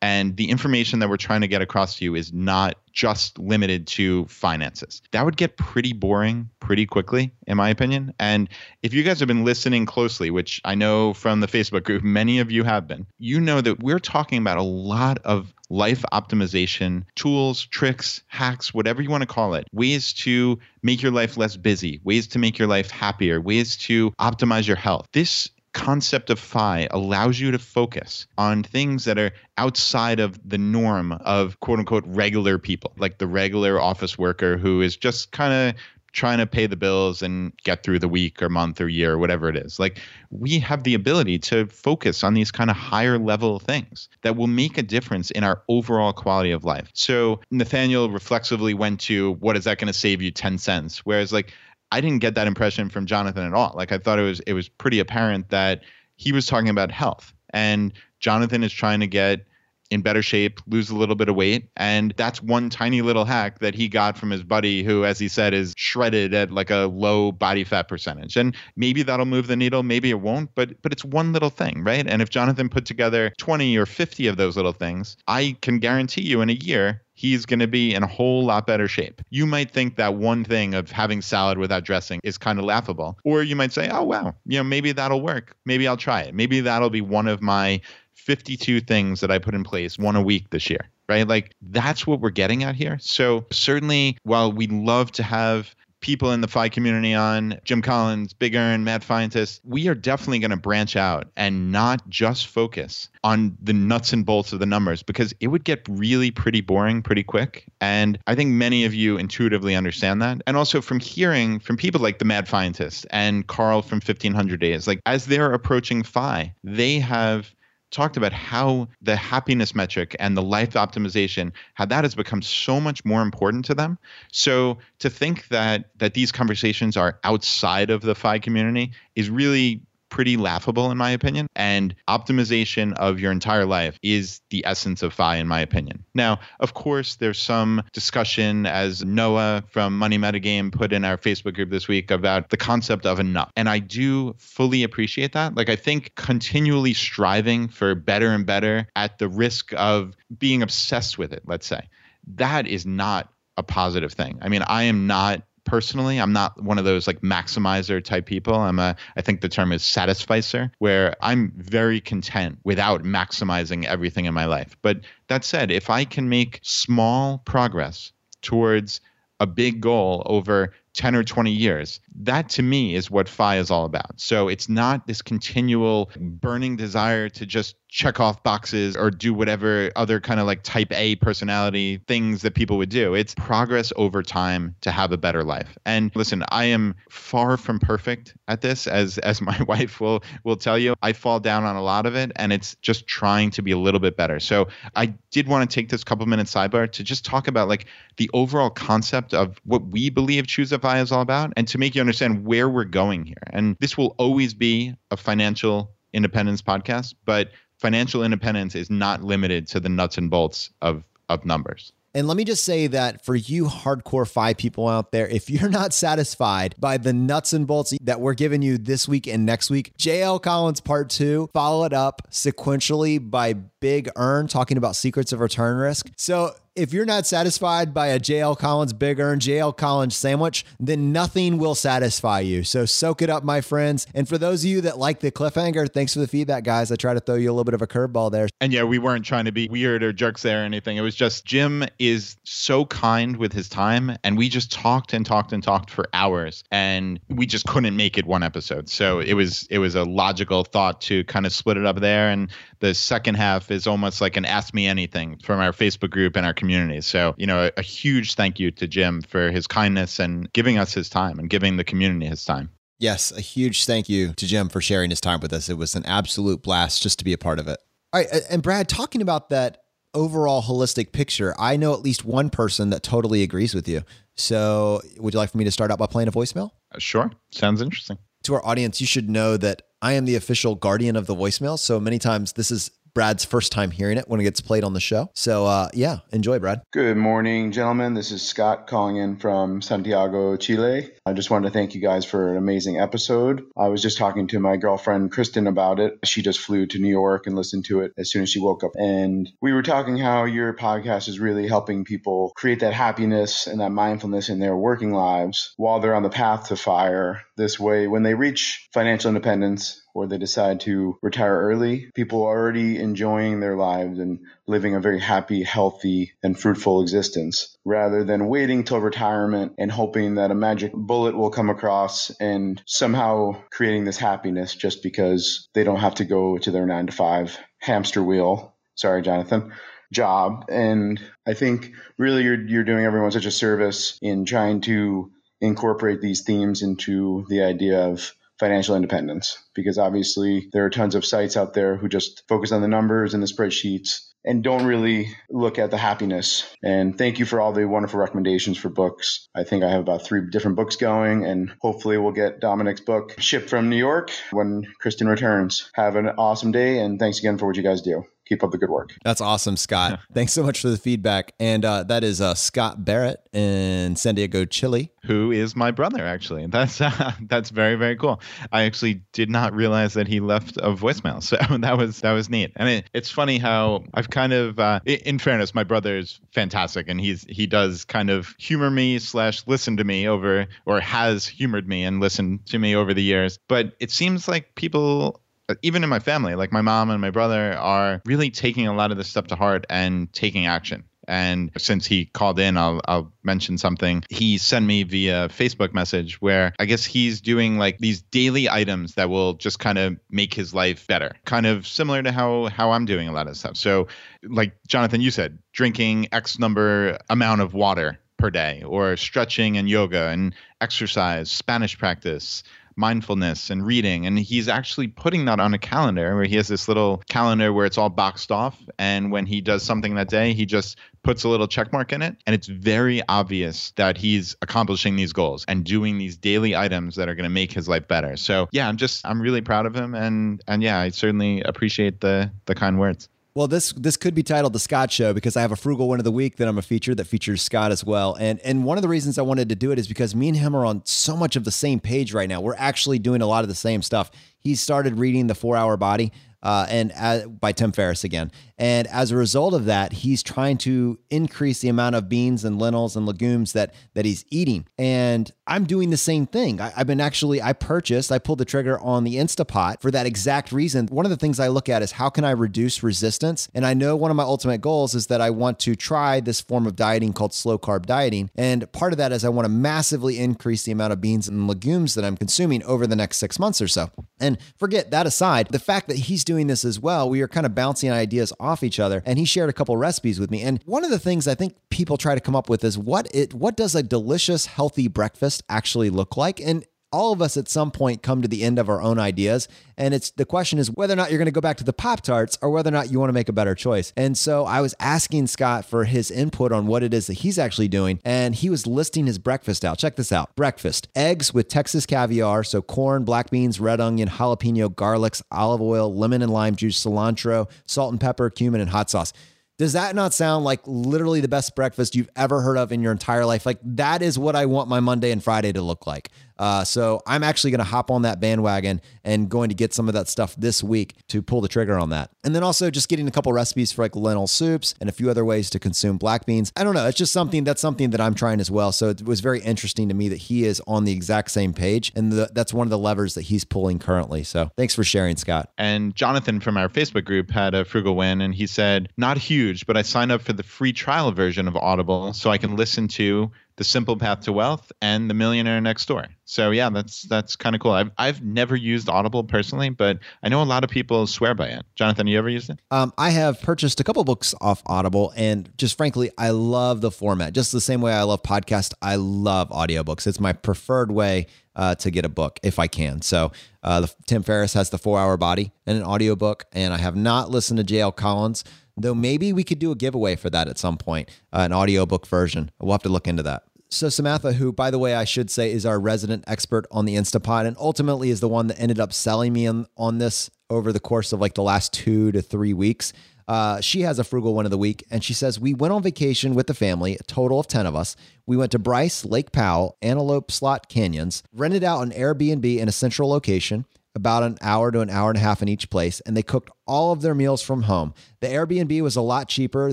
And 0.00 0.36
the 0.36 0.50
information 0.50 1.00
that 1.00 1.08
we're 1.08 1.16
trying 1.16 1.40
to 1.40 1.48
get 1.48 1.60
across 1.60 1.96
to 1.96 2.04
you 2.04 2.14
is 2.14 2.32
not 2.32 2.76
just 2.92 3.38
limited 3.38 3.86
to 3.88 4.26
finances. 4.26 5.02
That 5.10 5.24
would 5.24 5.36
get 5.36 5.56
pretty 5.56 5.92
boring 5.92 6.50
pretty 6.60 6.86
quickly, 6.86 7.32
in 7.46 7.56
my 7.56 7.68
opinion. 7.68 8.14
And 8.18 8.48
if 8.82 8.94
you 8.94 9.02
guys 9.02 9.18
have 9.18 9.26
been 9.26 9.44
listening 9.44 9.86
closely, 9.86 10.30
which 10.30 10.60
I 10.64 10.76
know 10.76 11.14
from 11.14 11.40
the 11.40 11.48
Facebook 11.48 11.82
group, 11.82 12.02
many 12.04 12.38
of 12.38 12.50
you 12.52 12.62
have 12.62 12.86
been, 12.86 13.06
you 13.18 13.40
know 13.40 13.60
that 13.60 13.82
we're 13.82 13.98
talking 13.98 14.38
about 14.38 14.58
a 14.58 14.62
lot 14.62 15.18
of 15.24 15.52
life 15.68 16.04
optimization 16.12 17.04
tools, 17.14 17.66
tricks, 17.66 18.22
hacks, 18.28 18.72
whatever 18.72 19.02
you 19.02 19.10
want 19.10 19.22
to 19.22 19.26
call 19.26 19.54
it, 19.54 19.66
ways 19.72 20.12
to 20.12 20.58
make 20.82 21.02
your 21.02 21.12
life 21.12 21.36
less 21.36 21.56
busy, 21.56 22.00
ways 22.04 22.28
to 22.28 22.38
make 22.38 22.58
your 22.58 22.68
life 22.68 22.90
happier, 22.90 23.40
ways 23.40 23.76
to 23.76 24.12
optimize 24.12 24.66
your 24.66 24.76
health. 24.76 25.08
This 25.12 25.50
concept 25.78 26.28
of 26.28 26.40
FI 26.40 26.88
allows 26.90 27.38
you 27.38 27.52
to 27.52 27.58
focus 27.58 28.26
on 28.36 28.64
things 28.64 29.04
that 29.04 29.16
are 29.16 29.30
outside 29.56 30.18
of 30.18 30.36
the 30.48 30.58
norm 30.58 31.12
of 31.12 31.60
quote 31.60 31.78
unquote 31.78 32.04
regular 32.06 32.58
people, 32.58 32.92
like 32.98 33.18
the 33.18 33.28
regular 33.28 33.80
office 33.80 34.18
worker 34.18 34.56
who 34.58 34.80
is 34.80 34.96
just 34.96 35.30
kind 35.30 35.52
of 35.52 35.80
trying 36.12 36.38
to 36.38 36.46
pay 36.46 36.66
the 36.66 36.76
bills 36.76 37.22
and 37.22 37.52
get 37.62 37.84
through 37.84 38.00
the 38.00 38.08
week 38.08 38.42
or 38.42 38.48
month 38.48 38.80
or 38.80 38.88
year 38.88 39.12
or 39.12 39.18
whatever 39.18 39.48
it 39.48 39.56
is. 39.56 39.78
Like 39.78 40.00
we 40.30 40.58
have 40.58 40.82
the 40.82 40.94
ability 40.94 41.38
to 41.40 41.66
focus 41.66 42.24
on 42.24 42.34
these 42.34 42.50
kind 42.50 42.70
of 42.70 42.76
higher 42.76 43.18
level 43.18 43.60
things 43.60 44.08
that 44.22 44.34
will 44.34 44.48
make 44.48 44.78
a 44.78 44.82
difference 44.82 45.30
in 45.30 45.44
our 45.44 45.62
overall 45.68 46.12
quality 46.12 46.50
of 46.50 46.64
life. 46.64 46.90
So 46.92 47.40
Nathaniel 47.52 48.10
reflexively 48.10 48.74
went 48.74 49.00
to 49.02 49.34
what 49.34 49.56
is 49.56 49.64
that 49.64 49.78
going 49.78 49.86
to 49.86 49.92
save 49.92 50.20
you 50.20 50.32
10 50.32 50.58
cents? 50.58 51.06
Whereas 51.06 51.32
like 51.32 51.52
I 51.90 52.00
didn't 52.00 52.20
get 52.20 52.34
that 52.34 52.46
impression 52.46 52.88
from 52.88 53.06
Jonathan 53.06 53.44
at 53.44 53.54
all. 53.54 53.74
Like 53.76 53.92
I 53.92 53.98
thought 53.98 54.18
it 54.18 54.22
was 54.22 54.40
it 54.40 54.52
was 54.52 54.68
pretty 54.68 54.98
apparent 54.98 55.50
that 55.50 55.82
he 56.16 56.32
was 56.32 56.46
talking 56.46 56.68
about 56.68 56.90
health 56.90 57.32
and 57.50 57.92
Jonathan 58.20 58.62
is 58.62 58.72
trying 58.72 59.00
to 59.00 59.06
get 59.06 59.46
in 59.90 60.02
better 60.02 60.22
shape, 60.22 60.60
lose 60.66 60.90
a 60.90 60.96
little 60.96 61.14
bit 61.14 61.28
of 61.28 61.36
weight. 61.36 61.70
And 61.76 62.12
that's 62.16 62.42
one 62.42 62.68
tiny 62.68 63.00
little 63.00 63.24
hack 63.24 63.60
that 63.60 63.74
he 63.74 63.88
got 63.88 64.18
from 64.18 64.30
his 64.30 64.42
buddy, 64.42 64.82
who, 64.82 65.04
as 65.04 65.18
he 65.18 65.28
said, 65.28 65.54
is 65.54 65.72
shredded 65.76 66.34
at 66.34 66.50
like 66.50 66.70
a 66.70 66.90
low 66.92 67.32
body 67.32 67.64
fat 67.64 67.88
percentage. 67.88 68.36
And 68.36 68.54
maybe 68.76 69.02
that'll 69.02 69.26
move 69.26 69.46
the 69.46 69.56
needle, 69.56 69.82
maybe 69.82 70.10
it 70.10 70.20
won't, 70.20 70.54
but 70.54 70.80
but 70.82 70.92
it's 70.92 71.04
one 71.04 71.32
little 71.32 71.50
thing, 71.50 71.82
right? 71.84 72.06
And 72.06 72.20
if 72.20 72.28
Jonathan 72.28 72.68
put 72.68 72.84
together 72.84 73.32
20 73.38 73.76
or 73.76 73.86
50 73.86 74.26
of 74.26 74.36
those 74.36 74.56
little 74.56 74.72
things, 74.72 75.16
I 75.26 75.56
can 75.62 75.78
guarantee 75.78 76.22
you 76.22 76.40
in 76.42 76.50
a 76.50 76.54
year 76.54 77.02
he's 77.18 77.44
going 77.44 77.58
to 77.58 77.66
be 77.66 77.92
in 77.92 78.04
a 78.04 78.06
whole 78.06 78.44
lot 78.44 78.64
better 78.64 78.86
shape. 78.86 79.20
You 79.30 79.44
might 79.44 79.72
think 79.72 79.96
that 79.96 80.14
one 80.14 80.44
thing 80.44 80.74
of 80.74 80.92
having 80.92 81.20
salad 81.20 81.58
without 81.58 81.82
dressing 81.82 82.20
is 82.22 82.38
kind 82.38 82.60
of 82.60 82.64
laughable. 82.64 83.18
Or 83.24 83.42
you 83.42 83.56
might 83.56 83.72
say, 83.72 83.90
oh, 83.90 84.04
wow, 84.04 84.36
you 84.46 84.56
know, 84.56 84.62
maybe 84.62 84.92
that'll 84.92 85.20
work. 85.20 85.56
Maybe 85.64 85.88
I'll 85.88 85.96
try 85.96 86.22
it. 86.22 86.34
Maybe 86.34 86.60
that'll 86.60 86.90
be 86.90 87.00
one 87.00 87.26
of 87.26 87.42
my 87.42 87.80
52 88.14 88.80
things 88.82 89.20
that 89.20 89.32
I 89.32 89.38
put 89.38 89.54
in 89.56 89.64
place, 89.64 89.98
one 89.98 90.14
a 90.14 90.22
week 90.22 90.50
this 90.50 90.70
year, 90.70 90.88
right? 91.08 91.26
Like 91.26 91.56
that's 91.60 92.06
what 92.06 92.20
we're 92.20 92.30
getting 92.30 92.62
at 92.62 92.76
here. 92.76 92.98
So, 93.00 93.46
certainly, 93.50 94.16
while 94.22 94.52
we 94.52 94.68
love 94.68 95.10
to 95.12 95.24
have 95.24 95.74
people 96.00 96.32
in 96.32 96.40
the 96.40 96.48
FI 96.48 96.68
community 96.68 97.14
on, 97.14 97.58
Jim 97.64 97.82
Collins, 97.82 98.32
Big 98.32 98.54
Earn, 98.54 98.84
Mad 98.84 99.02
Fientist, 99.02 99.60
we 99.64 99.88
are 99.88 99.94
definitely 99.94 100.38
going 100.38 100.50
to 100.50 100.56
branch 100.56 100.96
out 100.96 101.28
and 101.36 101.72
not 101.72 102.08
just 102.08 102.46
focus 102.46 103.08
on 103.24 103.56
the 103.60 103.72
nuts 103.72 104.12
and 104.12 104.24
bolts 104.24 104.52
of 104.52 104.60
the 104.60 104.66
numbers 104.66 105.02
because 105.02 105.34
it 105.40 105.48
would 105.48 105.64
get 105.64 105.86
really 105.88 106.30
pretty 106.30 106.60
boring 106.60 107.02
pretty 107.02 107.22
quick. 107.22 107.64
And 107.80 108.18
I 108.26 108.34
think 108.34 108.50
many 108.50 108.84
of 108.84 108.94
you 108.94 109.16
intuitively 109.16 109.74
understand 109.74 110.22
that. 110.22 110.40
And 110.46 110.56
also 110.56 110.80
from 110.80 111.00
hearing 111.00 111.58
from 111.58 111.76
people 111.76 112.00
like 112.00 112.18
the 112.18 112.24
Mad 112.24 112.46
Fientist 112.46 113.06
and 113.10 113.46
Carl 113.46 113.82
from 113.82 113.96
1500 113.96 114.60
Days, 114.60 114.86
like 114.86 115.00
as 115.06 115.26
they're 115.26 115.52
approaching 115.52 116.02
FI, 116.02 116.54
they 116.64 116.98
have 116.98 117.54
talked 117.90 118.16
about 118.16 118.32
how 118.32 118.88
the 119.02 119.16
happiness 119.16 119.74
metric 119.74 120.14
and 120.18 120.36
the 120.36 120.42
life 120.42 120.74
optimization 120.74 121.52
how 121.74 121.84
that 121.86 122.04
has 122.04 122.14
become 122.14 122.42
so 122.42 122.80
much 122.80 123.04
more 123.04 123.22
important 123.22 123.64
to 123.66 123.74
them. 123.74 123.98
So 124.32 124.78
to 124.98 125.10
think 125.10 125.48
that 125.48 125.90
that 125.96 126.14
these 126.14 126.32
conversations 126.32 126.96
are 126.96 127.18
outside 127.24 127.90
of 127.90 128.02
the 128.02 128.14
FI 128.14 128.38
community 128.38 128.92
is 129.16 129.30
really 129.30 129.82
pretty 130.08 130.36
laughable 130.36 130.90
in 130.90 130.98
my 130.98 131.10
opinion. 131.10 131.48
And 131.56 131.94
optimization 132.08 132.92
of 132.94 133.20
your 133.20 133.32
entire 133.32 133.66
life 133.66 133.98
is 134.02 134.40
the 134.50 134.64
essence 134.66 135.02
of 135.02 135.12
FI, 135.12 135.36
in 135.36 135.48
my 135.48 135.60
opinion. 135.60 136.04
Now, 136.14 136.40
of 136.60 136.74
course, 136.74 137.16
there's 137.16 137.38
some 137.38 137.82
discussion, 137.92 138.66
as 138.66 139.04
Noah 139.04 139.64
from 139.70 139.98
Money 139.98 140.18
Metagame 140.18 140.72
put 140.72 140.92
in 140.92 141.04
our 141.04 141.16
Facebook 141.16 141.54
group 141.54 141.70
this 141.70 141.88
week, 141.88 142.10
about 142.10 142.50
the 142.50 142.56
concept 142.56 143.06
of 143.06 143.20
enough. 143.20 143.50
And 143.56 143.68
I 143.68 143.78
do 143.78 144.34
fully 144.38 144.82
appreciate 144.82 145.32
that. 145.32 145.54
Like, 145.54 145.68
I 145.68 145.76
think 145.76 146.14
continually 146.14 146.94
striving 146.94 147.68
for 147.68 147.94
better 147.94 148.30
and 148.30 148.46
better 148.46 148.88
at 148.96 149.18
the 149.18 149.28
risk 149.28 149.72
of 149.76 150.16
being 150.38 150.62
obsessed 150.62 151.18
with 151.18 151.32
it, 151.32 151.42
let's 151.46 151.66
say, 151.66 151.88
that 152.36 152.66
is 152.66 152.84
not 152.84 153.28
a 153.56 153.62
positive 153.62 154.12
thing. 154.12 154.38
I 154.40 154.48
mean, 154.48 154.62
I 154.62 154.84
am 154.84 155.06
not 155.06 155.42
personally. 155.68 156.18
I'm 156.18 156.32
not 156.32 156.60
one 156.62 156.78
of 156.78 156.84
those 156.84 157.06
like 157.06 157.20
maximizer 157.20 158.02
type 158.02 158.26
people. 158.26 158.54
I'm 158.54 158.78
a 158.78 158.96
I 159.16 159.22
think 159.22 159.40
the 159.40 159.48
term 159.48 159.72
is 159.72 159.82
satisficer 159.82 160.72
where 160.78 161.14
I'm 161.20 161.52
very 161.56 162.00
content 162.00 162.58
without 162.64 163.02
maximizing 163.02 163.84
everything 163.84 164.24
in 164.24 164.34
my 164.34 164.46
life. 164.46 164.76
But 164.82 165.00
that 165.28 165.44
said, 165.44 165.70
if 165.70 165.90
I 165.90 166.04
can 166.04 166.28
make 166.28 166.60
small 166.62 167.38
progress 167.38 168.12
towards 168.42 169.00
a 169.40 169.46
big 169.46 169.80
goal 169.80 170.22
over 170.26 170.72
10 170.94 171.14
or 171.14 171.22
20 171.22 171.50
years. 171.50 172.00
That 172.14 172.48
to 172.50 172.62
me 172.62 172.94
is 172.94 173.10
what 173.10 173.28
FI 173.28 173.58
is 173.58 173.70
all 173.70 173.84
about. 173.84 174.20
So 174.20 174.48
it's 174.48 174.68
not 174.68 175.06
this 175.06 175.22
continual 175.22 176.10
burning 176.16 176.76
desire 176.76 177.28
to 177.30 177.46
just 177.46 177.76
check 177.88 178.20
off 178.20 178.42
boxes 178.42 178.96
or 178.96 179.10
do 179.10 179.32
whatever 179.32 179.90
other 179.96 180.20
kind 180.20 180.40
of 180.40 180.46
like 180.46 180.62
type 180.62 180.92
A 180.92 181.16
personality 181.16 182.00
things 182.06 182.42
that 182.42 182.54
people 182.54 182.76
would 182.76 182.90
do. 182.90 183.14
It's 183.14 183.34
progress 183.34 183.92
over 183.96 184.22
time 184.22 184.74
to 184.82 184.90
have 184.90 185.10
a 185.10 185.16
better 185.16 185.42
life. 185.42 185.78
And 185.86 186.12
listen, 186.14 186.44
I 186.50 186.66
am 186.66 186.94
far 187.10 187.56
from 187.56 187.78
perfect 187.78 188.34
at 188.46 188.60
this 188.60 188.86
as 188.86 189.18
as 189.28 189.40
my 189.40 189.60
wife 189.68 190.00
will 190.00 190.22
will 190.44 190.56
tell 190.56 190.78
you. 190.78 190.94
I 191.02 191.12
fall 191.12 191.40
down 191.40 191.64
on 191.64 191.76
a 191.76 191.82
lot 191.82 192.06
of 192.06 192.14
it 192.14 192.32
and 192.36 192.52
it's 192.52 192.74
just 192.76 193.06
trying 193.06 193.50
to 193.52 193.62
be 193.62 193.70
a 193.72 193.78
little 193.78 194.00
bit 194.00 194.16
better. 194.16 194.38
So 194.40 194.68
I 194.94 195.14
did 195.30 195.48
want 195.48 195.68
to 195.68 195.74
take 195.74 195.88
this 195.88 196.04
couple 196.04 196.26
minutes 196.26 196.54
sidebar 196.54 196.90
to 196.92 197.04
just 197.04 197.24
talk 197.24 197.48
about 197.48 197.68
like 197.68 197.86
the 198.16 198.30
overall 198.34 198.70
concept 198.70 199.32
of 199.32 199.58
what 199.64 199.86
we 199.86 200.10
believe 200.10 200.46
choose 200.46 200.72
is 200.96 201.12
all 201.12 201.20
about 201.20 201.52
and 201.56 201.68
to 201.68 201.76
make 201.76 201.94
you 201.94 202.00
understand 202.00 202.46
where 202.46 202.68
we're 202.68 202.84
going 202.84 203.26
here. 203.26 203.36
And 203.50 203.76
this 203.80 203.98
will 203.98 204.14
always 204.18 204.54
be 204.54 204.94
a 205.10 205.16
financial 205.16 205.92
independence 206.14 206.62
podcast, 206.62 207.14
but 207.26 207.50
financial 207.76 208.24
independence 208.24 208.74
is 208.74 208.88
not 208.88 209.22
limited 209.22 209.66
to 209.68 209.80
the 209.80 209.90
nuts 209.90 210.16
and 210.16 210.30
bolts 210.30 210.70
of 210.80 211.04
of 211.28 211.44
numbers. 211.44 211.92
And 212.14 212.26
let 212.26 212.36
me 212.38 212.44
just 212.44 212.64
say 212.64 212.86
that 212.88 213.24
for 213.24 213.36
you 213.36 213.66
hardcore 213.66 214.26
FI 214.26 214.54
people 214.54 214.88
out 214.88 215.12
there, 215.12 215.28
if 215.28 215.50
you're 215.50 215.68
not 215.68 215.92
satisfied 215.92 216.74
by 216.78 216.96
the 216.96 217.12
nuts 217.12 217.52
and 217.52 217.66
bolts 217.66 217.94
that 218.00 218.20
we're 218.20 218.34
giving 218.34 218.62
you 218.62 218.78
this 218.78 219.06
week 219.06 219.26
and 219.26 219.44
next 219.44 219.70
week, 219.70 219.92
JL 219.98 220.40
Collins 220.40 220.80
part 220.80 221.10
two, 221.10 221.50
follow 221.52 221.84
it 221.84 221.92
up 221.92 222.22
sequentially 222.30 223.18
by 223.30 223.52
Big 223.52 224.08
Earn 224.16 224.48
talking 224.48 224.78
about 224.78 224.96
sequence 224.96 225.32
of 225.32 225.40
return 225.40 225.76
risk. 225.76 226.10
So 226.16 226.54
if 226.78 226.92
you're 226.92 227.04
not 227.04 227.26
satisfied 227.26 227.92
by 227.92 228.08
a 228.08 228.20
JL 228.20 228.56
Collins 228.56 228.92
Big 228.92 229.18
Earn, 229.18 229.40
JL 229.40 229.76
Collins 229.76 230.16
sandwich, 230.16 230.64
then 230.78 231.12
nothing 231.12 231.58
will 231.58 231.74
satisfy 231.74 232.40
you. 232.40 232.62
So 232.62 232.86
soak 232.86 233.20
it 233.20 233.28
up, 233.28 233.42
my 233.42 233.60
friends. 233.60 234.06
And 234.14 234.28
for 234.28 234.38
those 234.38 234.64
of 234.64 234.70
you 234.70 234.80
that 234.82 234.98
like 234.98 235.20
the 235.20 235.32
cliffhanger, 235.32 235.92
thanks 235.92 236.12
for 236.12 236.20
the 236.20 236.28
feedback, 236.28 236.62
guys. 236.62 236.92
I 236.92 236.96
try 236.96 237.14
to 237.14 237.20
throw 237.20 237.34
you 237.34 237.50
a 237.50 237.52
little 237.52 237.64
bit 237.64 237.74
of 237.74 237.82
a 237.82 237.86
curveball 237.86 238.30
there. 238.30 238.48
And 238.60 238.72
yeah, 238.72 238.84
we 238.84 238.98
weren't 238.98 239.24
trying 239.24 239.46
to 239.46 239.52
be 239.52 239.68
weird 239.68 240.02
or 240.02 240.12
jerks 240.12 240.42
there 240.42 240.62
or 240.62 240.64
anything. 240.64 240.96
It 240.96 241.00
was 241.00 241.16
just 241.16 241.44
Jim 241.44 241.84
is 241.98 242.36
so 242.44 242.84
kind 242.86 243.36
with 243.36 243.52
his 243.52 243.68
time, 243.68 244.16
and 244.22 244.38
we 244.38 244.48
just 244.48 244.70
talked 244.70 245.12
and 245.12 245.26
talked 245.26 245.52
and 245.52 245.62
talked 245.62 245.90
for 245.90 246.06
hours, 246.12 246.62
and 246.70 247.18
we 247.28 247.46
just 247.46 247.66
couldn't 247.66 247.96
make 247.96 248.16
it 248.16 248.26
one 248.26 248.42
episode. 248.42 248.88
So 248.88 249.18
it 249.18 249.34
was 249.34 249.66
it 249.70 249.78
was 249.78 249.94
a 249.94 250.04
logical 250.04 250.64
thought 250.64 251.00
to 251.02 251.24
kind 251.24 251.44
of 251.44 251.52
split 251.52 251.76
it 251.76 251.84
up 251.84 252.00
there. 252.00 252.30
And 252.30 252.50
the 252.80 252.94
second 252.94 253.36
half 253.36 253.70
is 253.70 253.86
almost 253.86 254.20
like 254.20 254.36
an 254.36 254.44
ask 254.44 254.74
me 254.74 254.86
anything 254.86 255.38
from 255.42 255.60
our 255.60 255.72
Facebook 255.72 256.10
group 256.10 256.36
and 256.36 256.46
our 256.46 256.54
community. 256.54 257.00
So, 257.00 257.34
you 257.36 257.46
know, 257.46 257.66
a, 257.66 257.72
a 257.78 257.82
huge 257.82 258.34
thank 258.34 258.58
you 258.58 258.70
to 258.72 258.86
Jim 258.86 259.22
for 259.22 259.50
his 259.50 259.66
kindness 259.66 260.18
and 260.18 260.52
giving 260.52 260.78
us 260.78 260.94
his 260.94 261.08
time 261.08 261.38
and 261.38 261.50
giving 261.50 261.76
the 261.76 261.84
community 261.84 262.26
his 262.26 262.44
time. 262.44 262.70
Yes, 262.98 263.30
a 263.30 263.40
huge 263.40 263.84
thank 263.84 264.08
you 264.08 264.32
to 264.34 264.46
Jim 264.46 264.68
for 264.68 264.80
sharing 264.80 265.10
his 265.10 265.20
time 265.20 265.40
with 265.40 265.52
us. 265.52 265.68
It 265.68 265.78
was 265.78 265.94
an 265.94 266.04
absolute 266.04 266.62
blast 266.62 267.02
just 267.02 267.18
to 267.20 267.24
be 267.24 267.32
a 267.32 267.38
part 267.38 267.58
of 267.58 267.68
it. 267.68 267.78
All 268.12 268.20
right. 268.20 268.28
And 268.50 268.62
Brad, 268.62 268.88
talking 268.88 269.22
about 269.22 269.50
that 269.50 269.82
overall 270.14 270.62
holistic 270.62 271.12
picture, 271.12 271.54
I 271.58 271.76
know 271.76 271.92
at 271.92 272.00
least 272.00 272.24
one 272.24 272.50
person 272.50 272.90
that 272.90 273.02
totally 273.02 273.42
agrees 273.42 273.74
with 273.74 273.88
you. 273.88 274.02
So, 274.34 275.00
would 275.18 275.34
you 275.34 275.38
like 275.38 275.50
for 275.50 275.58
me 275.58 275.64
to 275.64 275.70
start 275.70 275.90
out 275.90 275.98
by 275.98 276.06
playing 276.06 276.28
a 276.28 276.32
voicemail? 276.32 276.70
Uh, 276.92 276.98
sure. 276.98 277.30
Sounds 277.50 277.80
interesting. 277.80 278.18
To 278.44 278.54
our 278.54 278.64
audience, 278.64 279.00
you 279.00 279.06
should 279.06 279.28
know 279.28 279.56
that 279.56 279.82
I 280.00 280.12
am 280.12 280.24
the 280.24 280.36
official 280.36 280.74
guardian 280.74 281.16
of 281.16 281.26
the 281.26 281.34
voicemail. 281.34 281.78
So 281.78 281.98
many 281.98 282.18
times 282.18 282.52
this 282.52 282.70
is 282.70 282.90
Brad's 283.14 283.44
first 283.44 283.72
time 283.72 283.90
hearing 283.90 284.16
it 284.16 284.28
when 284.28 284.38
it 284.38 284.44
gets 284.44 284.60
played 284.60 284.84
on 284.84 284.92
the 284.92 285.00
show. 285.00 285.28
So, 285.34 285.66
uh, 285.66 285.88
yeah, 285.92 286.18
enjoy, 286.30 286.60
Brad. 286.60 286.82
Good 286.92 287.16
morning, 287.16 287.72
gentlemen. 287.72 288.14
This 288.14 288.30
is 288.30 288.42
Scott 288.42 288.86
calling 288.86 289.16
in 289.16 289.38
from 289.38 289.82
Santiago, 289.82 290.56
Chile. 290.56 291.10
I 291.26 291.32
just 291.32 291.50
wanted 291.50 291.66
to 291.66 291.72
thank 291.72 291.96
you 291.96 292.00
guys 292.00 292.24
for 292.24 292.52
an 292.52 292.58
amazing 292.58 293.00
episode. 293.00 293.64
I 293.76 293.88
was 293.88 294.02
just 294.02 294.18
talking 294.18 294.46
to 294.48 294.60
my 294.60 294.76
girlfriend, 294.76 295.32
Kristen, 295.32 295.66
about 295.66 295.98
it. 295.98 296.18
She 296.24 296.42
just 296.42 296.60
flew 296.60 296.86
to 296.86 296.98
New 297.00 297.10
York 297.10 297.48
and 297.48 297.56
listened 297.56 297.86
to 297.86 298.02
it 298.02 298.12
as 298.16 298.30
soon 298.30 298.42
as 298.42 298.50
she 298.50 298.60
woke 298.60 298.84
up. 298.84 298.92
And 298.94 299.48
we 299.60 299.72
were 299.72 299.82
talking 299.82 300.16
how 300.16 300.44
your 300.44 300.74
podcast 300.74 301.28
is 301.28 301.40
really 301.40 301.66
helping 301.66 302.04
people 302.04 302.52
create 302.54 302.80
that 302.80 302.94
happiness 302.94 303.66
and 303.66 303.80
that 303.80 303.90
mindfulness 303.90 304.48
in 304.48 304.60
their 304.60 304.76
working 304.76 305.12
lives 305.12 305.74
while 305.76 305.98
they're 305.98 306.14
on 306.14 306.22
the 306.22 306.30
path 306.30 306.68
to 306.68 306.76
fire. 306.76 307.42
This 307.58 307.78
way, 307.78 308.06
when 308.06 308.22
they 308.22 308.34
reach 308.34 308.88
financial 308.94 309.30
independence, 309.30 310.00
or 310.14 310.28
they 310.28 310.38
decide 310.38 310.78
to 310.82 311.18
retire 311.22 311.58
early, 311.58 312.08
people 312.14 312.44
are 312.44 312.56
already 312.56 312.96
enjoying 312.98 313.58
their 313.58 313.76
lives 313.76 314.20
and 314.20 314.38
living 314.68 314.94
a 314.94 315.00
very 315.00 315.18
happy, 315.18 315.64
healthy, 315.64 316.34
and 316.40 316.56
fruitful 316.56 317.02
existence 317.02 317.76
rather 317.84 318.22
than 318.22 318.46
waiting 318.46 318.84
till 318.84 319.00
retirement 319.00 319.72
and 319.76 319.90
hoping 319.90 320.36
that 320.36 320.52
a 320.52 320.54
magic 320.54 320.92
bullet 320.92 321.36
will 321.36 321.50
come 321.50 321.68
across 321.68 322.30
and 322.38 322.80
somehow 322.86 323.60
creating 323.72 324.04
this 324.04 324.18
happiness 324.18 324.76
just 324.76 325.02
because 325.02 325.68
they 325.74 325.82
don't 325.82 325.98
have 325.98 326.14
to 326.14 326.24
go 326.24 326.58
to 326.58 326.70
their 326.70 326.86
nine 326.86 327.06
to 327.06 327.12
five 327.12 327.58
hamster 327.80 328.22
wheel. 328.22 328.76
Sorry, 328.94 329.20
Jonathan 329.20 329.72
job. 330.10 330.64
And 330.70 331.20
I 331.46 331.52
think 331.52 331.92
really 332.16 332.42
you're, 332.42 332.66
you're 332.66 332.84
doing 332.84 333.04
everyone 333.04 333.30
such 333.30 333.44
a 333.44 333.50
service 333.50 334.18
in 334.22 334.46
trying 334.46 334.80
to 334.82 335.30
incorporate 335.60 336.20
these 336.20 336.42
themes 336.42 336.82
into 336.82 337.46
the 337.48 337.62
idea 337.62 338.06
of 338.06 338.34
financial 338.58 338.96
independence 338.96 339.58
because 339.74 339.98
obviously 339.98 340.68
there 340.72 340.84
are 340.84 340.90
tons 340.90 341.14
of 341.14 341.24
sites 341.24 341.56
out 341.56 341.74
there 341.74 341.96
who 341.96 342.08
just 342.08 342.42
focus 342.48 342.72
on 342.72 342.82
the 342.82 342.88
numbers 342.88 343.34
and 343.34 343.42
the 343.42 343.46
spreadsheets 343.46 344.28
and 344.44 344.62
don't 344.62 344.86
really 344.86 345.28
look 345.50 345.78
at 345.78 345.90
the 345.90 345.96
happiness. 345.96 346.64
And 346.82 347.16
thank 347.18 347.38
you 347.38 347.44
for 347.44 347.60
all 347.60 347.72
the 347.72 347.86
wonderful 347.86 348.20
recommendations 348.20 348.78
for 348.78 348.88
books. 348.88 349.48
I 349.54 349.64
think 349.64 349.84
I 349.84 349.90
have 349.90 350.00
about 350.00 350.24
three 350.24 350.48
different 350.50 350.76
books 350.76 350.96
going, 350.96 351.44
and 351.44 351.74
hopefully 351.80 352.18
we'll 352.18 352.32
get 352.32 352.60
Dominic's 352.60 353.00
book 353.00 353.34
shipped 353.38 353.68
from 353.68 353.90
New 353.90 353.96
York 353.96 354.30
when 354.50 354.86
Kristen 355.00 355.28
returns. 355.28 355.90
Have 355.94 356.16
an 356.16 356.28
awesome 356.28 356.72
day, 356.72 356.98
and 357.00 357.18
thanks 357.18 357.40
again 357.40 357.58
for 357.58 357.66
what 357.66 357.76
you 357.76 357.82
guys 357.82 358.02
do 358.02 358.24
keep 358.48 358.62
up 358.62 358.70
the 358.70 358.78
good 358.78 358.90
work. 358.90 359.14
That's 359.24 359.40
awesome, 359.40 359.76
Scott. 359.76 360.20
Thanks 360.32 360.52
so 360.52 360.62
much 360.62 360.80
for 360.80 360.88
the 360.88 360.96
feedback. 360.96 361.52
And 361.60 361.84
uh, 361.84 362.04
that 362.04 362.24
is 362.24 362.40
uh, 362.40 362.54
Scott 362.54 363.04
Barrett 363.04 363.40
in 363.52 364.16
Santiago, 364.16 364.64
Chile, 364.64 365.12
who 365.24 365.52
is 365.52 365.76
my 365.76 365.90
brother. 365.90 366.24
Actually, 366.24 366.66
that's 366.68 367.00
uh, 367.00 367.32
that's 367.42 367.70
very 367.70 367.94
very 367.94 368.16
cool. 368.16 368.40
I 368.72 368.82
actually 368.82 369.22
did 369.32 369.50
not 369.50 369.72
realize 369.74 370.14
that 370.14 370.26
he 370.26 370.40
left 370.40 370.76
a 370.78 370.92
voicemail, 370.92 371.42
so 371.42 371.56
that 371.78 371.98
was 371.98 372.20
that 372.20 372.32
was 372.32 372.48
neat. 372.48 372.72
And 372.76 372.88
it, 372.88 373.10
it's 373.12 373.30
funny 373.30 373.58
how 373.58 374.04
I've 374.14 374.30
kind 374.30 374.52
of, 374.52 374.78
uh, 374.78 375.00
in 375.04 375.38
fairness, 375.38 375.74
my 375.74 375.84
brother 375.84 376.16
is 376.16 376.40
fantastic, 376.52 377.08
and 377.08 377.20
he's 377.20 377.44
he 377.48 377.66
does 377.66 378.04
kind 378.04 378.30
of 378.30 378.54
humor 378.58 378.90
me 378.90 379.18
slash 379.18 379.66
listen 379.66 379.96
to 379.98 380.04
me 380.04 380.26
over, 380.26 380.66
or 380.86 381.00
has 381.00 381.46
humored 381.46 381.88
me 381.88 382.04
and 382.04 382.20
listened 382.20 382.66
to 382.66 382.78
me 382.78 382.96
over 382.96 383.12
the 383.12 383.22
years. 383.22 383.58
But 383.68 383.94
it 384.00 384.10
seems 384.10 384.48
like 384.48 384.74
people 384.74 385.40
Uh, 385.68 385.74
even 385.82 386.02
in 386.02 386.08
my 386.08 386.18
family, 386.18 386.54
like 386.54 386.72
my 386.72 386.80
mom 386.80 387.10
and 387.10 387.20
my 387.20 387.30
brother 387.30 387.74
are 387.74 388.22
really 388.24 388.50
taking 388.50 388.86
a 388.86 388.94
lot 388.94 389.10
of 389.10 389.16
this 389.16 389.28
stuff 389.28 389.48
to 389.48 389.56
heart 389.56 389.84
and 389.90 390.32
taking 390.32 390.66
action. 390.66 391.04
And 391.28 391.70
since 391.76 392.06
he 392.06 392.24
called 392.24 392.58
in, 392.58 392.78
I'll, 392.78 393.02
I'll 393.06 393.32
mention 393.42 393.76
something. 393.76 394.24
He 394.30 394.56
sent 394.56 394.86
me 394.86 395.02
via 395.02 395.50
Facebook 395.50 395.92
message 395.92 396.40
where 396.40 396.72
I 396.78 396.86
guess 396.86 397.04
he's 397.04 397.42
doing 397.42 397.76
like 397.76 397.98
these 397.98 398.22
daily 398.22 398.68
items 398.70 399.14
that 399.16 399.28
will 399.28 399.52
just 399.52 399.78
kind 399.78 399.98
of 399.98 400.16
make 400.30 400.54
his 400.54 400.72
life 400.72 401.06
better, 401.06 401.32
kind 401.44 401.66
of 401.66 401.86
similar 401.86 402.22
to 402.22 402.32
how 402.32 402.66
how 402.68 402.92
I'm 402.92 403.04
doing 403.04 403.28
a 403.28 403.32
lot 403.32 403.46
of 403.46 403.58
stuff. 403.58 403.76
So, 403.76 404.08
like 404.42 404.74
Jonathan, 404.88 405.20
you 405.20 405.30
said, 405.30 405.58
drinking 405.74 406.28
X 406.32 406.58
number 406.58 407.18
amount 407.28 407.60
of 407.60 407.74
water 407.74 408.18
per 408.38 408.48
day, 408.50 408.82
or 408.86 409.18
stretching 409.18 409.76
and 409.76 409.86
yoga 409.86 410.28
and 410.28 410.54
exercise, 410.80 411.50
Spanish 411.50 411.98
practice, 411.98 412.62
mindfulness 412.98 413.70
and 413.70 413.86
reading. 413.86 414.26
And 414.26 414.38
he's 414.38 414.68
actually 414.68 415.06
putting 415.06 415.44
that 415.46 415.60
on 415.60 415.72
a 415.72 415.78
calendar 415.78 416.34
where 416.34 416.44
he 416.44 416.56
has 416.56 416.68
this 416.68 416.88
little 416.88 417.22
calendar 417.28 417.72
where 417.72 417.86
it's 417.86 417.96
all 417.96 418.10
boxed 418.10 418.50
off. 418.50 418.76
And 418.98 419.30
when 419.30 419.46
he 419.46 419.60
does 419.60 419.82
something 419.82 420.16
that 420.16 420.28
day, 420.28 420.52
he 420.52 420.66
just 420.66 420.98
puts 421.22 421.44
a 421.44 421.48
little 421.48 421.68
check 421.68 421.92
mark 421.92 422.12
in 422.12 422.22
it. 422.22 422.36
And 422.46 422.54
it's 422.54 422.66
very 422.66 423.22
obvious 423.28 423.92
that 423.92 424.18
he's 424.18 424.56
accomplishing 424.60 425.16
these 425.16 425.32
goals 425.32 425.64
and 425.68 425.84
doing 425.84 426.18
these 426.18 426.36
daily 426.36 426.74
items 426.74 427.14
that 427.16 427.28
are 427.28 427.34
going 427.34 427.44
to 427.44 427.50
make 427.50 427.72
his 427.72 427.88
life 427.88 428.08
better. 428.08 428.36
So 428.36 428.68
yeah, 428.72 428.88
I'm 428.88 428.96
just, 428.96 429.26
I'm 429.26 429.40
really 429.40 429.60
proud 429.60 429.86
of 429.86 429.94
him. 429.94 430.14
And, 430.14 430.60
and 430.66 430.82
yeah, 430.82 430.98
I 430.98 431.10
certainly 431.10 431.62
appreciate 431.62 432.20
the, 432.20 432.50
the 432.66 432.74
kind 432.74 432.98
words. 432.98 433.28
Well, 433.58 433.66
this 433.66 433.92
this 433.94 434.16
could 434.16 434.36
be 434.36 434.44
titled 434.44 434.72
the 434.72 434.78
Scott 434.78 435.10
Show 435.10 435.34
because 435.34 435.56
I 435.56 435.62
have 435.62 435.72
a 435.72 435.76
frugal 435.76 436.08
one 436.08 436.20
of 436.20 436.24
the 436.24 436.30
week 436.30 436.58
that 436.58 436.68
I'm 436.68 436.78
a 436.78 436.82
feature 436.82 437.12
that 437.16 437.24
features 437.24 437.60
Scott 437.60 437.90
as 437.90 438.04
well. 438.04 438.36
And 438.38 438.60
and 438.60 438.84
one 438.84 438.98
of 438.98 439.02
the 439.02 439.08
reasons 439.08 439.36
I 439.36 439.42
wanted 439.42 439.68
to 439.70 439.74
do 439.74 439.90
it 439.90 439.98
is 439.98 440.06
because 440.06 440.32
me 440.32 440.46
and 440.46 440.56
him 440.56 440.76
are 440.76 440.86
on 440.86 441.04
so 441.04 441.36
much 441.36 441.56
of 441.56 441.64
the 441.64 441.72
same 441.72 441.98
page 441.98 442.32
right 442.32 442.48
now. 442.48 442.60
We're 442.60 442.76
actually 442.76 443.18
doing 443.18 443.42
a 443.42 443.48
lot 443.48 443.64
of 443.64 443.68
the 443.68 443.74
same 443.74 444.00
stuff. 444.02 444.30
He 444.60 444.76
started 444.76 445.18
reading 445.18 445.48
the 445.48 445.56
Four 445.56 445.76
Hour 445.76 445.96
Body 445.96 446.30
uh, 446.62 446.86
and 446.88 447.12
uh, 447.16 447.46
by 447.46 447.72
Tim 447.72 447.92
Ferriss 447.92 448.24
again. 448.24 448.50
And 448.78 449.08
as 449.08 449.32
a 449.32 449.36
result 449.36 449.74
of 449.74 449.86
that, 449.86 450.12
he's 450.12 450.42
trying 450.42 450.78
to 450.78 451.18
increase 451.30 451.80
the 451.80 451.88
amount 451.88 452.14
of 452.14 452.28
beans 452.28 452.64
and 452.64 452.78
lentils 452.78 453.16
and 453.16 453.26
legumes 453.26 453.72
that 453.72 453.92
that 454.14 454.24
he's 454.24 454.44
eating. 454.50 454.86
And 454.96 455.50
I'm 455.66 455.84
doing 455.84 456.10
the 456.10 456.16
same 456.16 456.46
thing. 456.46 456.80
I, 456.80 456.90
have 456.90 457.06
been 457.06 457.20
actually 457.20 457.60
I 457.60 457.72
purchased, 457.72 458.30
I 458.30 458.38
pulled 458.38 458.58
the 458.58 458.64
trigger 458.64 458.98
on 459.00 459.24
the 459.24 459.34
Instapot 459.34 460.00
for 460.00 460.10
that 460.12 460.26
exact 460.26 460.70
reason. 460.70 461.08
One 461.08 461.26
of 461.26 461.30
the 461.30 461.36
things 461.36 461.58
I 461.58 461.68
look 461.68 461.88
at 461.88 462.02
is 462.02 462.12
how 462.12 462.30
can 462.30 462.44
I 462.44 462.52
reduce 462.52 463.02
resistance? 463.02 463.68
And 463.74 463.84
I 463.84 463.94
know 463.94 464.14
one 464.14 464.30
of 464.30 464.36
my 464.36 464.44
ultimate 464.44 464.80
goals 464.80 465.14
is 465.14 465.26
that 465.26 465.40
I 465.40 465.50
want 465.50 465.80
to 465.80 465.96
try 465.96 466.40
this 466.40 466.60
form 466.60 466.86
of 466.86 466.94
dieting 466.94 467.32
called 467.32 467.54
slow 467.54 467.78
carb 467.78 468.06
dieting. 468.06 468.50
And 468.54 468.90
part 468.92 469.12
of 469.12 469.18
that 469.18 469.32
is 469.32 469.44
I 469.44 469.48
want 469.48 469.66
to 469.66 469.70
massively 469.70 470.38
increase 470.38 470.84
the 470.84 470.92
amount 470.92 471.12
of 471.12 471.20
beans 471.20 471.48
and 471.48 471.66
legumes 471.66 472.14
that 472.14 472.24
I'm 472.24 472.36
consuming 472.36 472.82
over 472.84 473.06
the 473.06 473.16
next 473.16 473.38
six 473.38 473.58
months 473.58 473.80
or 473.80 473.88
so. 473.88 474.10
And 474.40 474.56
forget 474.78 475.10
that 475.10 475.26
aside, 475.26 475.68
the 475.70 475.78
fact 475.78 476.08
that 476.08 476.16
he's 476.16 476.44
doing 476.48 476.66
this 476.66 476.82
as 476.82 476.98
well, 476.98 477.28
we 477.28 477.42
are 477.42 477.48
kind 477.48 477.66
of 477.66 477.74
bouncing 477.74 478.10
ideas 478.10 478.54
off 478.58 478.82
each 478.82 478.98
other. 478.98 479.22
And 479.26 479.38
he 479.38 479.44
shared 479.44 479.68
a 479.68 479.74
couple 479.74 479.96
recipes 479.98 480.40
with 480.40 480.50
me. 480.50 480.62
And 480.62 480.82
one 480.86 481.04
of 481.04 481.10
the 481.10 481.18
things 481.18 481.46
I 481.46 481.54
think 481.54 481.76
people 481.90 482.16
try 482.16 482.34
to 482.34 482.40
come 482.40 482.56
up 482.56 482.70
with 482.70 482.82
is 482.82 482.96
what 482.96 483.28
it 483.34 483.52
what 483.52 483.76
does 483.76 483.94
a 483.94 484.02
delicious, 484.02 484.64
healthy 484.64 485.08
breakfast 485.08 485.62
actually 485.68 486.08
look 486.08 486.38
like? 486.38 486.58
And 486.58 486.86
all 487.10 487.32
of 487.32 487.40
us 487.40 487.56
at 487.56 487.68
some 487.68 487.90
point 487.90 488.22
come 488.22 488.42
to 488.42 488.48
the 488.48 488.62
end 488.62 488.78
of 488.78 488.88
our 488.88 489.00
own 489.00 489.18
ideas. 489.18 489.68
And 489.96 490.14
it's 490.14 490.30
the 490.30 490.44
question 490.44 490.78
is 490.78 490.90
whether 490.90 491.12
or 491.12 491.16
not 491.16 491.30
you're 491.30 491.38
going 491.38 491.46
to 491.46 491.52
go 491.52 491.60
back 491.60 491.78
to 491.78 491.84
the 491.84 491.92
pop 491.92 492.20
tarts 492.20 492.58
or 492.60 492.70
whether 492.70 492.88
or 492.88 492.92
not 492.92 493.10
you 493.10 493.18
want 493.18 493.30
to 493.30 493.34
make 493.34 493.48
a 493.48 493.52
better 493.52 493.74
choice. 493.74 494.12
And 494.16 494.36
so 494.36 494.64
i 494.64 494.80
was 494.80 494.94
asking 495.00 495.46
scott 495.46 495.84
for 495.84 496.04
his 496.04 496.30
input 496.30 496.72
on 496.72 496.86
what 496.86 497.02
it 497.02 497.14
is 497.14 497.26
that 497.26 497.34
he's 497.34 497.58
actually 497.58 497.88
doing 497.88 498.20
and 498.24 498.54
he 498.54 498.70
was 498.70 498.86
listing 498.86 499.26
his 499.26 499.38
breakfast 499.38 499.84
out. 499.84 499.98
Check 499.98 500.16
this 500.16 500.32
out. 500.32 500.54
Breakfast. 500.54 501.08
Eggs 501.14 501.54
with 501.54 501.68
texas 501.68 502.06
caviar 502.06 502.62
so 502.62 502.82
corn 502.82 503.24
black 503.24 503.50
beans 503.50 503.80
red 503.80 504.00
onion 504.00 504.28
jalapeno 504.28 504.88
garlics 504.88 505.42
olive 505.50 505.80
oil 505.80 506.14
lemon 506.14 506.42
and 506.42 506.52
lime 506.52 506.76
juice 506.76 507.02
cilantro 507.02 507.68
salt 507.86 508.12
and 508.12 508.20
pepper 508.20 508.50
cumin 508.50 508.80
and 508.80 508.90
hot 508.90 509.10
sauce. 509.10 509.32
Does 509.78 509.92
that 509.92 510.16
not 510.16 510.34
sound 510.34 510.64
like 510.64 510.80
literally 510.86 511.40
the 511.40 511.46
best 511.46 511.76
breakfast 511.76 512.16
you've 512.16 512.28
ever 512.34 512.62
heard 512.62 512.76
of 512.76 512.90
in 512.90 513.00
your 513.00 513.12
entire 513.12 513.46
life? 513.46 513.64
Like 513.64 513.78
that 513.84 514.22
is 514.22 514.36
what 514.36 514.56
I 514.56 514.66
want 514.66 514.88
my 514.88 514.98
Monday 514.98 515.30
and 515.30 515.42
Friday 515.42 515.72
to 515.72 515.80
look 515.80 516.04
like. 516.04 516.30
Uh, 516.58 516.84
so 516.84 517.20
I'm 517.26 517.44
actually 517.44 517.70
going 517.70 517.78
to 517.78 517.84
hop 517.84 518.10
on 518.10 518.22
that 518.22 518.40
bandwagon 518.40 519.00
and 519.24 519.48
going 519.48 519.68
to 519.68 519.74
get 519.74 519.94
some 519.94 520.08
of 520.08 520.14
that 520.14 520.28
stuff 520.28 520.54
this 520.56 520.82
week 520.82 521.14
to 521.28 521.42
pull 521.42 521.60
the 521.60 521.68
trigger 521.68 521.98
on 521.98 522.10
that. 522.10 522.30
And 522.44 522.54
then 522.54 522.62
also 522.62 522.90
just 522.90 523.08
getting 523.08 523.28
a 523.28 523.30
couple 523.30 523.52
recipes 523.52 523.92
for 523.92 524.02
like 524.02 524.16
lentil 524.16 524.46
soups 524.46 524.94
and 525.00 525.08
a 525.08 525.12
few 525.12 525.30
other 525.30 525.44
ways 525.44 525.70
to 525.70 525.78
consume 525.78 526.16
black 526.18 526.46
beans. 526.46 526.72
I 526.76 526.84
don't 526.84 526.94
know. 526.94 527.06
It's 527.06 527.18
just 527.18 527.32
something 527.32 527.64
that's 527.64 527.80
something 527.80 528.10
that 528.10 528.20
I'm 528.20 528.34
trying 528.34 528.60
as 528.60 528.70
well. 528.70 528.92
So 528.92 529.10
it 529.10 529.24
was 529.24 529.40
very 529.40 529.60
interesting 529.60 530.08
to 530.08 530.14
me 530.14 530.28
that 530.28 530.36
he 530.36 530.64
is 530.64 530.82
on 530.86 531.04
the 531.04 531.12
exact 531.12 531.50
same 531.50 531.72
page. 531.72 532.12
And 532.14 532.32
the, 532.32 532.50
that's 532.52 532.72
one 532.72 532.86
of 532.86 532.90
the 532.90 532.98
levers 532.98 533.34
that 533.34 533.42
he's 533.42 533.64
pulling 533.64 533.98
currently. 533.98 534.44
So 534.44 534.70
thanks 534.76 534.94
for 534.94 535.04
sharing, 535.04 535.36
Scott. 535.36 535.70
And 535.78 536.14
Jonathan 536.14 536.60
from 536.60 536.76
our 536.76 536.88
Facebook 536.88 537.24
group 537.24 537.50
had 537.50 537.74
a 537.74 537.84
frugal 537.84 538.16
win 538.16 538.40
and 538.40 538.54
he 538.54 538.66
said, 538.66 539.10
not 539.16 539.38
huge, 539.38 539.86
but 539.86 539.96
I 539.96 540.02
signed 540.02 540.32
up 540.32 540.42
for 540.42 540.52
the 540.52 540.62
free 540.62 540.92
trial 540.92 541.32
version 541.32 541.68
of 541.68 541.76
Audible 541.76 542.32
so 542.32 542.50
I 542.50 542.58
can 542.58 542.76
listen 542.76 543.08
to 543.08 543.50
the 543.78 543.84
Simple 543.84 544.16
Path 544.16 544.40
to 544.40 544.52
Wealth, 544.52 544.90
and 545.00 545.30
The 545.30 545.34
Millionaire 545.34 545.80
Next 545.80 546.06
Door. 546.06 546.26
So 546.44 546.72
yeah, 546.72 546.90
that's 546.90 547.22
that's 547.22 547.56
kind 547.56 547.76
of 547.76 547.80
cool. 547.80 547.92
I've 547.92 548.10
I've 548.18 548.42
never 548.42 548.74
used 548.74 549.08
Audible 549.08 549.44
personally, 549.44 549.88
but 549.88 550.18
I 550.42 550.48
know 550.48 550.62
a 550.62 550.64
lot 550.64 550.82
of 550.82 550.90
people 550.90 551.26
swear 551.26 551.54
by 551.54 551.68
it. 551.68 551.86
Jonathan, 551.94 552.26
you 552.26 552.38
ever 552.38 552.48
used 552.48 552.70
it? 552.70 552.80
Um, 552.90 553.12
I 553.16 553.30
have 553.30 553.62
purchased 553.62 554.00
a 554.00 554.04
couple 554.04 554.24
books 554.24 554.54
off 554.60 554.82
Audible, 554.86 555.32
and 555.36 555.70
just 555.78 555.96
frankly, 555.96 556.30
I 556.36 556.50
love 556.50 557.00
the 557.00 557.12
format. 557.12 557.54
Just 557.54 557.70
the 557.70 557.80
same 557.80 558.00
way 558.00 558.12
I 558.12 558.24
love 558.24 558.42
podcast, 558.42 558.94
I 559.00 559.14
love 559.14 559.70
audiobooks. 559.70 560.26
It's 560.26 560.40
my 560.40 560.52
preferred 560.52 561.12
way 561.12 561.46
uh, 561.76 561.94
to 561.96 562.10
get 562.10 562.24
a 562.24 562.28
book 562.28 562.58
if 562.64 562.80
I 562.80 562.88
can. 562.88 563.22
So 563.22 563.52
uh, 563.84 564.00
the, 564.00 564.14
Tim 564.26 564.42
Ferriss 564.42 564.74
has 564.74 564.90
the 564.90 564.98
Four 564.98 565.20
Hour 565.20 565.36
Body 565.36 565.70
and 565.86 565.96
an 565.96 566.04
audiobook, 566.04 566.64
and 566.72 566.92
I 566.92 566.98
have 566.98 567.14
not 567.14 567.50
listened 567.50 567.76
to 567.78 567.84
J.L. 567.84 568.12
Collins 568.12 568.64
though 569.02 569.14
maybe 569.14 569.52
we 569.52 569.64
could 569.64 569.78
do 569.78 569.92
a 569.92 569.94
giveaway 569.94 570.36
for 570.36 570.50
that 570.50 570.68
at 570.68 570.78
some 570.78 570.96
point, 570.96 571.28
uh, 571.52 571.60
an 571.60 571.72
audiobook 571.72 572.26
version. 572.26 572.70
We'll 572.80 572.92
have 572.92 573.02
to 573.04 573.08
look 573.08 573.28
into 573.28 573.42
that. 573.44 573.64
So 573.90 574.10
Samantha, 574.10 574.52
who 574.52 574.70
by 574.72 574.90
the 574.90 574.98
way 574.98 575.14
I 575.14 575.24
should 575.24 575.50
say 575.50 575.72
is 575.72 575.86
our 575.86 575.98
resident 575.98 576.44
expert 576.46 576.86
on 576.90 577.06
the 577.06 577.16
Instapot 577.16 577.66
and 577.66 577.76
ultimately 577.78 578.28
is 578.28 578.40
the 578.40 578.48
one 578.48 578.66
that 578.66 578.78
ended 578.78 579.00
up 579.00 579.14
selling 579.14 579.52
me 579.52 579.66
on, 579.66 579.86
on 579.96 580.18
this 580.18 580.50
over 580.68 580.92
the 580.92 581.00
course 581.00 581.32
of 581.32 581.40
like 581.40 581.54
the 581.54 581.62
last 581.62 581.92
two 581.94 582.30
to 582.32 582.42
three 582.42 582.74
weeks. 582.74 583.14
Uh, 583.48 583.80
she 583.80 584.02
has 584.02 584.18
a 584.18 584.24
frugal 584.24 584.54
one 584.54 584.66
of 584.66 584.70
the 584.70 584.76
week, 584.76 585.02
and 585.10 585.24
she 585.24 585.32
says 585.32 585.58
we 585.58 585.72
went 585.72 585.90
on 585.90 586.02
vacation 586.02 586.54
with 586.54 586.66
the 586.66 586.74
family, 586.74 587.14
a 587.14 587.22
total 587.22 587.58
of 587.58 587.66
ten 587.66 587.86
of 587.86 587.96
us. 587.96 588.14
We 588.46 588.58
went 588.58 588.72
to 588.72 588.78
Bryce, 588.78 589.24
Lake 589.24 589.52
Powell, 589.52 589.96
Antelope 590.02 590.52
Slot 590.52 590.90
Canyons, 590.90 591.42
rented 591.54 591.82
out 591.82 592.02
an 592.02 592.10
Airbnb 592.10 592.76
in 592.76 592.88
a 592.88 592.92
central 592.92 593.30
location, 593.30 593.86
about 594.14 594.42
an 594.42 594.58
hour 594.60 594.90
to 594.90 595.00
an 595.00 595.10
hour 595.10 595.30
and 595.30 595.38
a 595.38 595.42
half 595.42 595.62
in 595.62 595.68
each 595.68 595.90
place, 595.90 596.20
and 596.20 596.36
they 596.36 596.42
cooked 596.42 596.70
all 596.86 597.12
of 597.12 597.20
their 597.20 597.34
meals 597.34 597.62
from 597.62 597.82
home. 597.82 598.14
The 598.40 598.48
Airbnb 598.48 599.00
was 599.02 599.16
a 599.16 599.20
lot 599.20 599.48
cheaper 599.48 599.92